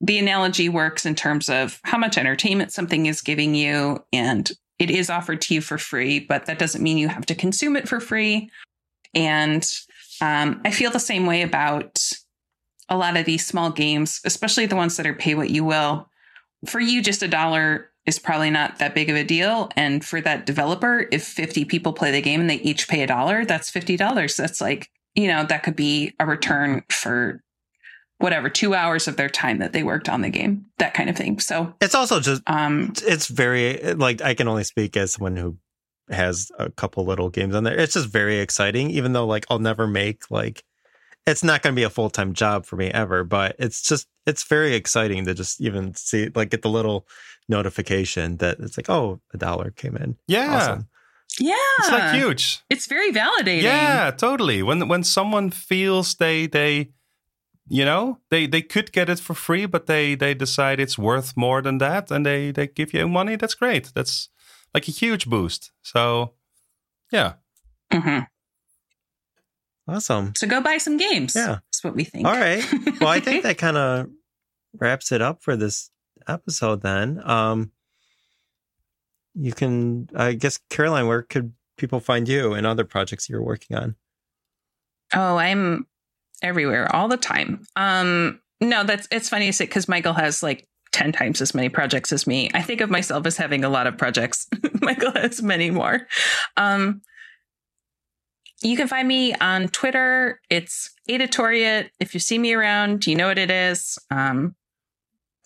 the 0.00 0.18
analogy 0.18 0.68
works 0.70 1.04
in 1.04 1.14
terms 1.14 1.50
of 1.50 1.78
how 1.84 1.98
much 1.98 2.16
entertainment 2.16 2.72
something 2.72 3.04
is 3.06 3.20
giving 3.20 3.54
you 3.54 4.02
and 4.14 4.50
it 4.78 4.90
is 4.90 5.10
offered 5.10 5.42
to 5.42 5.54
you 5.54 5.60
for 5.60 5.76
free, 5.76 6.18
but 6.18 6.46
that 6.46 6.58
doesn't 6.58 6.82
mean 6.82 6.96
you 6.96 7.08
have 7.08 7.26
to 7.26 7.34
consume 7.34 7.76
it 7.76 7.86
for 7.86 8.00
free. 8.00 8.48
And 9.14 9.62
um, 10.20 10.60
I 10.64 10.70
feel 10.70 10.90
the 10.90 11.00
same 11.00 11.26
way 11.26 11.42
about 11.42 11.98
a 12.88 12.96
lot 12.96 13.16
of 13.16 13.24
these 13.24 13.46
small 13.46 13.70
games, 13.70 14.20
especially 14.24 14.66
the 14.66 14.76
ones 14.76 14.96
that 14.96 15.06
are 15.06 15.14
pay 15.14 15.34
what 15.34 15.50
you 15.50 15.64
will. 15.64 16.08
For 16.66 16.80
you, 16.80 17.02
just 17.02 17.22
a 17.22 17.28
dollar 17.28 17.90
is 18.06 18.18
probably 18.18 18.50
not 18.50 18.78
that 18.78 18.94
big 18.94 19.08
of 19.08 19.16
a 19.16 19.24
deal. 19.24 19.70
And 19.76 20.04
for 20.04 20.20
that 20.20 20.46
developer, 20.46 21.06
if 21.12 21.24
50 21.24 21.64
people 21.66 21.92
play 21.92 22.10
the 22.10 22.20
game 22.20 22.40
and 22.40 22.50
they 22.50 22.56
each 22.56 22.88
pay 22.88 23.02
a 23.02 23.06
dollar, 23.06 23.44
that's 23.44 23.70
$50. 23.70 24.36
That's 24.36 24.60
like, 24.60 24.90
you 25.14 25.28
know, 25.28 25.44
that 25.44 25.62
could 25.62 25.76
be 25.76 26.14
a 26.18 26.26
return 26.26 26.82
for 26.90 27.42
whatever, 28.18 28.50
two 28.50 28.74
hours 28.74 29.08
of 29.08 29.16
their 29.16 29.28
time 29.28 29.58
that 29.58 29.72
they 29.72 29.82
worked 29.82 30.08
on 30.08 30.20
the 30.20 30.28
game, 30.28 30.66
that 30.78 30.92
kind 30.92 31.08
of 31.08 31.16
thing. 31.16 31.38
So, 31.40 31.74
it's 31.80 31.94
also 31.94 32.20
just 32.20 32.42
um, 32.46 32.92
it's 33.02 33.26
very 33.26 33.94
like 33.94 34.20
I 34.20 34.34
can 34.34 34.46
only 34.46 34.64
speak 34.64 34.96
as 34.96 35.12
someone 35.12 35.36
who 35.36 35.56
has 36.10 36.50
a 36.58 36.70
couple 36.70 37.04
little 37.04 37.30
games 37.30 37.54
on 37.54 37.64
there. 37.64 37.78
It's 37.78 37.94
just 37.94 38.08
very 38.08 38.38
exciting, 38.40 38.90
even 38.90 39.12
though 39.12 39.26
like 39.26 39.46
I'll 39.50 39.58
never 39.58 39.86
make 39.86 40.30
like 40.30 40.64
it's 41.26 41.44
not 41.44 41.62
going 41.62 41.74
to 41.74 41.78
be 41.78 41.84
a 41.84 41.90
full 41.90 42.10
time 42.10 42.32
job 42.32 42.66
for 42.66 42.76
me 42.76 42.88
ever. 42.88 43.24
But 43.24 43.56
it's 43.58 43.82
just 43.82 44.08
it's 44.26 44.44
very 44.44 44.74
exciting 44.74 45.24
to 45.26 45.34
just 45.34 45.60
even 45.60 45.94
see 45.94 46.30
like 46.34 46.50
get 46.50 46.62
the 46.62 46.70
little 46.70 47.06
notification 47.48 48.36
that 48.38 48.58
it's 48.60 48.76
like, 48.76 48.88
oh, 48.88 49.20
a 49.34 49.36
dollar 49.38 49.70
came 49.70 49.96
in. 49.96 50.16
Yeah, 50.26 50.56
Awesome. 50.56 50.88
Yeah. 51.38 51.54
it's 51.78 51.90
like 51.90 52.14
huge. 52.14 52.60
It's 52.70 52.86
very 52.86 53.12
validating. 53.12 53.62
Yeah, 53.62 54.10
totally. 54.10 54.62
When 54.62 54.88
when 54.88 55.04
someone 55.04 55.50
feels 55.50 56.14
they 56.16 56.46
they 56.46 56.90
you 57.68 57.84
know 57.84 58.18
they 58.30 58.46
they 58.46 58.62
could 58.62 58.90
get 58.92 59.08
it 59.08 59.20
for 59.20 59.34
free, 59.34 59.66
but 59.66 59.86
they 59.86 60.16
they 60.16 60.34
decide 60.34 60.80
it's 60.80 60.98
worth 60.98 61.36
more 61.36 61.62
than 61.62 61.78
that, 61.78 62.10
and 62.10 62.26
they 62.26 62.50
they 62.50 62.66
give 62.66 62.92
you 62.92 63.06
money. 63.08 63.36
That's 63.36 63.54
great. 63.54 63.92
That's 63.94 64.28
like 64.74 64.88
a 64.88 64.92
huge 64.92 65.26
boost. 65.26 65.72
So 65.82 66.32
yeah, 67.12 67.34
hmm 67.92 68.20
Awesome. 69.88 70.34
So 70.36 70.46
go 70.46 70.60
buy 70.60 70.78
some 70.78 70.96
games. 70.96 71.34
Yeah. 71.34 71.58
That's 71.66 71.82
what 71.82 71.96
we 71.96 72.04
think. 72.04 72.24
All 72.24 72.32
right. 72.38 72.64
Well, 73.00 73.08
I 73.08 73.18
think 73.18 73.42
that 73.42 73.58
kind 73.58 73.76
of 73.76 74.06
wraps 74.78 75.10
it 75.10 75.20
up 75.20 75.42
for 75.42 75.56
this 75.56 75.90
episode 76.28 76.82
then. 76.82 77.20
Um, 77.24 77.72
you 79.34 79.52
can, 79.52 80.08
I 80.14 80.34
guess, 80.34 80.60
Caroline, 80.70 81.08
where 81.08 81.22
could 81.22 81.54
people 81.76 81.98
find 81.98 82.28
you 82.28 82.52
and 82.52 82.66
other 82.68 82.84
projects 82.84 83.28
you're 83.28 83.42
working 83.42 83.76
on? 83.76 83.96
Oh, 85.12 85.36
I'm 85.36 85.86
everywhere 86.40 86.94
all 86.94 87.08
the 87.08 87.16
time. 87.16 87.64
Um, 87.74 88.40
no, 88.60 88.84
that's 88.84 89.08
it's 89.10 89.28
funny 89.28 89.46
to 89.46 89.52
say 89.52 89.64
because 89.64 89.88
Michael 89.88 90.12
has 90.12 90.40
like 90.40 90.68
10 90.92 91.12
times 91.12 91.40
as 91.40 91.54
many 91.54 91.68
projects 91.68 92.12
as 92.12 92.26
me. 92.26 92.50
I 92.54 92.62
think 92.62 92.80
of 92.80 92.90
myself 92.90 93.26
as 93.26 93.36
having 93.36 93.64
a 93.64 93.68
lot 93.68 93.86
of 93.86 93.96
projects. 93.96 94.46
Michael 94.80 95.12
has 95.12 95.42
many 95.42 95.70
more. 95.70 96.06
Um, 96.56 97.02
you 98.62 98.76
can 98.76 98.88
find 98.88 99.08
me 99.08 99.34
on 99.34 99.68
Twitter. 99.68 100.40
It's 100.50 100.90
Editoriate. 101.08 101.90
If 101.98 102.14
you 102.14 102.20
see 102.20 102.38
me 102.38 102.52
around, 102.52 103.06
you 103.06 103.16
know 103.16 103.28
what 103.28 103.38
it 103.38 103.50
is. 103.50 103.98
Um, 104.10 104.54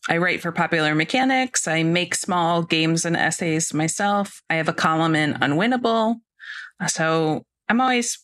I 0.09 0.19
write 0.19 0.43
for 0.43 0.53
Popular 0.53 0.95
Mechanics. 0.95 1.67
I 1.67 1.83
make 1.83 2.15
small 2.15 2.63
games 2.63 3.05
and 3.05 3.17
essays 3.17 3.73
myself. 3.73 4.43
I 4.51 4.57
have 4.57 4.69
a 4.69 4.75
column 4.75 5.15
in 5.15 5.35
Unwinnable. 5.35 6.17
So 6.89 7.45
I'm 7.69 7.81
always 7.81 8.19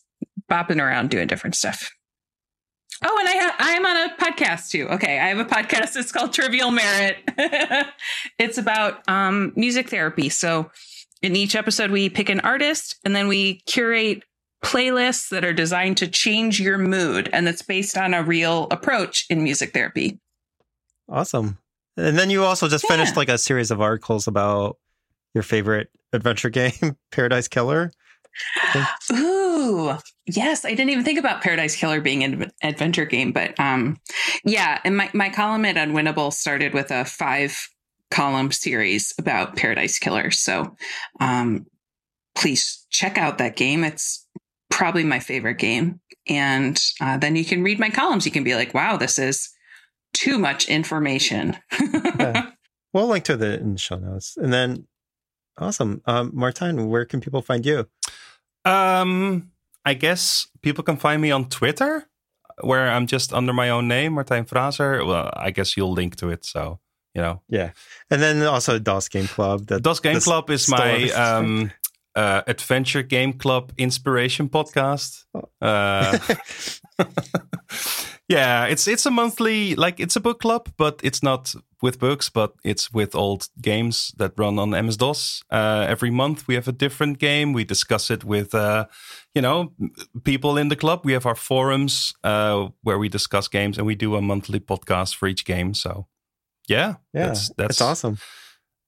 bopping 0.49 0.81
around 0.81 1.09
doing 1.09 1.27
different 1.27 1.55
stuff. 1.55 1.89
Oh, 3.03 3.17
and 3.19 3.27
I 3.27 3.31
ha- 3.33 3.55
I'm 3.59 3.85
on 3.85 3.97
a 3.97 4.15
podcast 4.15 4.69
too. 4.69 4.87
Okay, 4.89 5.19
I 5.19 5.27
have 5.29 5.39
a 5.39 5.45
podcast. 5.45 5.95
It's 5.95 6.11
called 6.11 6.33
Trivial 6.33 6.71
Merit. 6.71 7.17
it's 8.37 8.57
about 8.57 9.07
um, 9.09 9.53
music 9.55 9.89
therapy. 9.89 10.29
So 10.29 10.69
in 11.21 11.35
each 11.35 11.55
episode, 11.55 11.91
we 11.91 12.09
pick 12.09 12.29
an 12.29 12.39
artist 12.41 12.99
and 13.03 13.15
then 13.15 13.27
we 13.27 13.61
curate 13.65 14.23
playlists 14.63 15.29
that 15.29 15.43
are 15.43 15.53
designed 15.53 15.97
to 15.97 16.07
change 16.07 16.59
your 16.59 16.77
mood, 16.77 17.29
and 17.33 17.47
that's 17.47 17.63
based 17.63 17.97
on 17.97 18.13
a 18.13 18.23
real 18.23 18.67
approach 18.69 19.25
in 19.29 19.43
music 19.43 19.73
therapy. 19.73 20.19
Awesome. 21.09 21.57
And 21.97 22.17
then 22.17 22.29
you 22.29 22.43
also 22.43 22.67
just 22.67 22.87
finished 22.87 23.17
like 23.17 23.29
a 23.29 23.37
series 23.37 23.71
of 23.71 23.81
articles 23.81 24.27
about 24.27 24.77
your 25.33 25.43
favorite 25.43 25.89
adventure 26.13 26.49
game, 26.51 26.95
Paradise 27.11 27.47
Killer. 27.47 27.91
Ooh, 29.11 29.40
yes. 30.25 30.65
I 30.65 30.69
didn't 30.69 30.89
even 30.89 31.03
think 31.03 31.19
about 31.19 31.41
Paradise 31.41 31.75
Killer 31.75 32.01
being 32.01 32.23
an 32.23 32.51
adventure 32.63 33.05
game, 33.05 33.31
but 33.31 33.59
um, 33.59 33.97
yeah. 34.43 34.79
And 34.83 34.97
my, 34.97 35.09
my 35.13 35.29
column 35.29 35.65
at 35.65 35.75
Unwinnable 35.75 36.33
started 36.33 36.73
with 36.73 36.91
a 36.91 37.05
five 37.05 37.57
column 38.09 38.51
series 38.51 39.13
about 39.17 39.55
Paradise 39.55 39.97
Killer. 39.97 40.31
So 40.31 40.75
um, 41.19 41.65
please 42.35 42.85
check 42.89 43.17
out 43.17 43.37
that 43.37 43.55
game. 43.55 43.83
It's 43.83 44.27
probably 44.69 45.03
my 45.03 45.19
favorite 45.19 45.57
game. 45.57 45.99
And 46.27 46.79
uh, 46.99 47.17
then 47.17 47.35
you 47.35 47.45
can 47.45 47.63
read 47.63 47.79
my 47.79 47.89
columns. 47.89 48.25
You 48.25 48.31
can 48.31 48.43
be 48.43 48.55
like, 48.55 48.73
wow, 48.73 48.97
this 48.97 49.17
is 49.17 49.49
too 50.13 50.37
much 50.37 50.67
information. 50.67 51.57
Yeah. 52.19 52.51
We'll 52.93 53.07
link 53.07 53.23
to 53.23 53.37
the 53.37 53.57
in 53.57 53.71
the 53.71 53.79
show 53.79 53.95
notes. 53.95 54.35
And 54.35 54.51
then, 54.51 54.85
awesome. 55.57 56.01
Um, 56.05 56.33
Martijn, 56.33 56.89
where 56.89 57.05
can 57.05 57.21
people 57.21 57.41
find 57.41 57.65
you? 57.65 57.87
Um, 58.65 59.50
I 59.85 59.93
guess 59.93 60.47
people 60.61 60.83
can 60.83 60.97
find 60.97 61.21
me 61.21 61.31
on 61.31 61.49
Twitter, 61.49 62.07
where 62.61 62.89
I'm 62.89 63.07
just 63.07 63.33
under 63.33 63.53
my 63.53 63.69
own 63.69 63.87
name, 63.87 64.15
Martijn 64.15 64.47
Frazer. 64.47 65.03
Well, 65.05 65.31
I 65.35 65.51
guess 65.51 65.75
you'll 65.75 65.93
link 65.93 66.15
to 66.17 66.29
it, 66.29 66.45
so 66.45 66.79
you 67.13 67.21
know. 67.21 67.41
Yeah. 67.49 67.71
And 68.09 68.21
then 68.21 68.41
also 68.43 68.79
DOS 68.79 69.09
Game 69.09 69.27
Club. 69.27 69.67
That 69.67 69.83
DOS 69.83 69.99
Game 69.99 70.19
Club 70.19 70.49
is 70.49 70.69
my 70.69 71.09
um, 71.11 71.71
uh, 72.15 72.41
adventure 72.47 73.03
game 73.03 73.33
club 73.33 73.71
inspiration 73.77 74.49
podcast. 74.49 75.25
Oh. 75.33 75.49
Uh, 75.61 76.17
yeah, 78.27 78.65
it's 78.65 78.87
it's 78.87 79.05
a 79.05 79.11
monthly 79.11 79.75
like 79.75 79.99
it's 79.99 80.15
a 80.15 80.19
book 80.21 80.41
club, 80.41 80.69
but 80.77 80.99
it's 81.03 81.23
not 81.23 81.53
with 81.81 81.99
books, 81.99 82.29
but 82.29 82.53
it's 82.63 82.93
with 82.93 83.15
old 83.15 83.49
games 83.61 84.13
that 84.17 84.33
run 84.37 84.59
on 84.59 84.69
MS 84.69 84.97
DOS. 84.97 85.43
Uh, 85.49 85.85
every 85.87 86.11
month 86.11 86.47
we 86.47 86.55
have 86.55 86.67
a 86.67 86.71
different 86.71 87.19
game. 87.19 87.53
We 87.53 87.63
discuss 87.63 88.09
it 88.09 88.23
with 88.23 88.53
uh, 88.53 88.85
you 89.33 89.41
know 89.41 89.73
people 90.23 90.57
in 90.57 90.69
the 90.69 90.75
club. 90.75 91.01
We 91.03 91.13
have 91.13 91.25
our 91.25 91.35
forums 91.35 92.13
uh, 92.23 92.69
where 92.83 92.99
we 92.99 93.09
discuss 93.09 93.47
games, 93.47 93.77
and 93.77 93.87
we 93.87 93.95
do 93.95 94.15
a 94.15 94.21
monthly 94.21 94.59
podcast 94.59 95.15
for 95.15 95.27
each 95.27 95.45
game. 95.45 95.73
So 95.73 96.07
yeah, 96.67 96.95
yeah, 97.13 97.27
that's, 97.27 97.49
that's, 97.49 97.79
that's 97.79 97.81
awesome. 97.81 98.17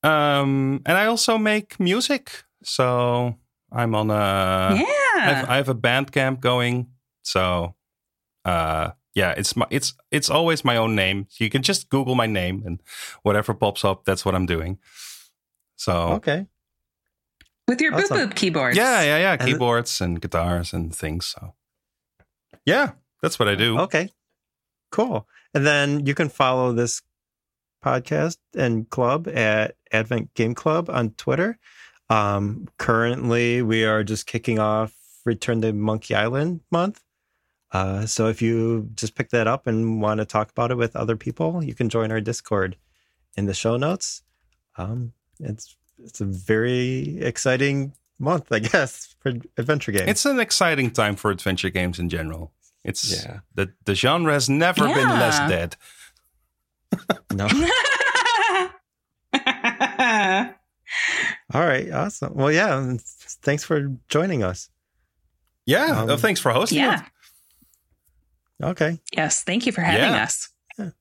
um, 0.03 0.81
and 0.85 0.97
I 0.97 1.05
also 1.07 1.37
make 1.37 1.79
music. 1.79 2.43
So 2.63 3.35
I'm 3.71 3.95
on 3.95 4.11
a. 4.11 4.13
I 4.13 4.73
yeah. 4.75 5.33
have, 5.33 5.49
I 5.49 5.55
have 5.57 5.69
a 5.69 5.75
Bandcamp 5.75 6.39
going. 6.39 6.87
So, 7.23 7.75
uh, 8.45 8.91
yeah, 9.15 9.31
it's 9.37 9.55
my 9.55 9.65
it's 9.69 9.93
it's 10.11 10.29
always 10.29 10.63
my 10.65 10.75
own 10.77 10.95
name. 10.95 11.27
You 11.39 11.49
can 11.49 11.61
just 11.61 11.89
Google 11.89 12.15
my 12.15 12.27
name 12.27 12.63
and 12.65 12.81
whatever 13.23 13.53
pops 13.53 13.83
up, 13.85 14.05
that's 14.05 14.25
what 14.25 14.35
I'm 14.35 14.45
doing. 14.45 14.79
So 15.75 16.13
Okay. 16.13 16.47
With 17.67 17.79
your 17.81 17.93
boop 17.93 18.03
Awesome. 18.11 18.17
boop 18.29 18.35
keyboards. 18.35 18.75
yeah, 18.77 19.01
yeah, 19.01 19.17
yeah, 19.17 19.37
keyboards 19.37 20.01
and 20.01 20.19
guitars 20.21 20.73
and 20.73 20.93
things. 20.95 21.25
So 21.27 21.53
yeah, 22.65 22.91
that's 23.21 23.39
what 23.39 23.47
I 23.47 23.55
do. 23.55 23.79
Okay. 23.79 24.09
Cool. 24.91 25.27
And 25.53 25.65
then 25.65 26.05
you 26.05 26.13
can 26.15 26.29
follow 26.29 26.73
this 26.73 27.01
podcast 27.83 28.37
and 28.55 28.89
club 28.89 29.27
at 29.27 29.75
Advent 29.91 30.33
Game 30.33 30.55
Club 30.55 30.89
on 30.89 31.11
Twitter. 31.11 31.57
Um, 32.09 32.67
currently, 32.77 33.61
we 33.61 33.85
are 33.85 34.03
just 34.03 34.25
kicking 34.27 34.59
off 34.59 34.93
Return 35.25 35.61
to 35.61 35.73
Monkey 35.73 36.15
Island 36.15 36.61
month. 36.71 37.01
Uh, 37.73 38.05
so 38.05 38.27
if 38.27 38.39
you 38.41 38.87
just 38.93 39.15
pick 39.15 39.31
that 39.31 39.47
up 39.47 39.65
and 39.67 39.99
want 40.01 40.19
to 40.19 40.25
talk 40.25 40.51
about 40.51 40.69
it 40.71 40.77
with 40.77 40.95
other 40.95 41.15
people, 41.17 41.63
you 41.63 41.73
can 41.73 41.89
join 41.89 42.11
our 42.11 42.21
Discord 42.21 42.77
in 43.35 43.45
the 43.45 43.53
show 43.53 43.77
notes. 43.77 44.21
Um, 44.77 45.13
it's 45.39 45.75
it's 45.97 46.21
a 46.21 46.25
very 46.25 47.17
exciting 47.19 47.93
month, 48.19 48.51
I 48.51 48.59
guess, 48.71 49.15
for 49.19 49.33
adventure 49.57 49.91
games. 49.91 50.07
It's 50.09 50.25
an 50.25 50.39
exciting 50.39 50.91
time 50.91 51.15
for 51.15 51.31
adventure 51.31 51.69
games 51.71 51.97
in 51.99 52.09
general. 52.09 52.51
It's 52.83 53.23
Yeah. 53.25 53.39
the 53.55 53.73
the 53.85 53.95
genre 53.95 54.33
has 54.33 54.49
never 54.49 54.85
been 54.85 55.09
less 55.09 55.39
dead. 55.49 55.75
no. 57.33 57.47
All 61.53 61.61
right, 61.61 61.91
awesome. 61.91 62.33
Well, 62.35 62.51
yeah, 62.51 62.93
thanks 63.41 63.63
for 63.63 63.95
joining 64.09 64.43
us. 64.43 64.69
Yeah, 65.65 66.01
Um, 66.03 66.17
thanks 66.17 66.39
for 66.39 66.51
hosting 66.51 66.79
yeah. 66.79 66.99
it. 67.01 67.05
Okay. 68.69 68.99
Yes. 69.15 69.43
Thank 69.43 69.65
you 69.65 69.71
for 69.71 69.81
having 69.81 70.13
Yeah. 70.13 70.23
us. 70.23 70.49
All 70.79 70.91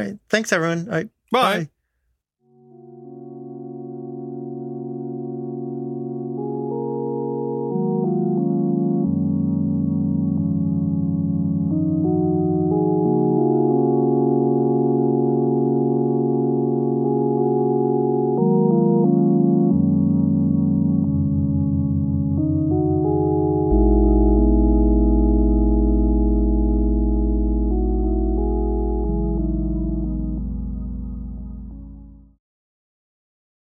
right. 0.00 0.18
Thanks, 0.28 0.52
everyone. 0.52 0.88
All 0.88 0.94
right. 0.94 1.08
Bye. 1.30 1.58
Bye. 1.58 1.68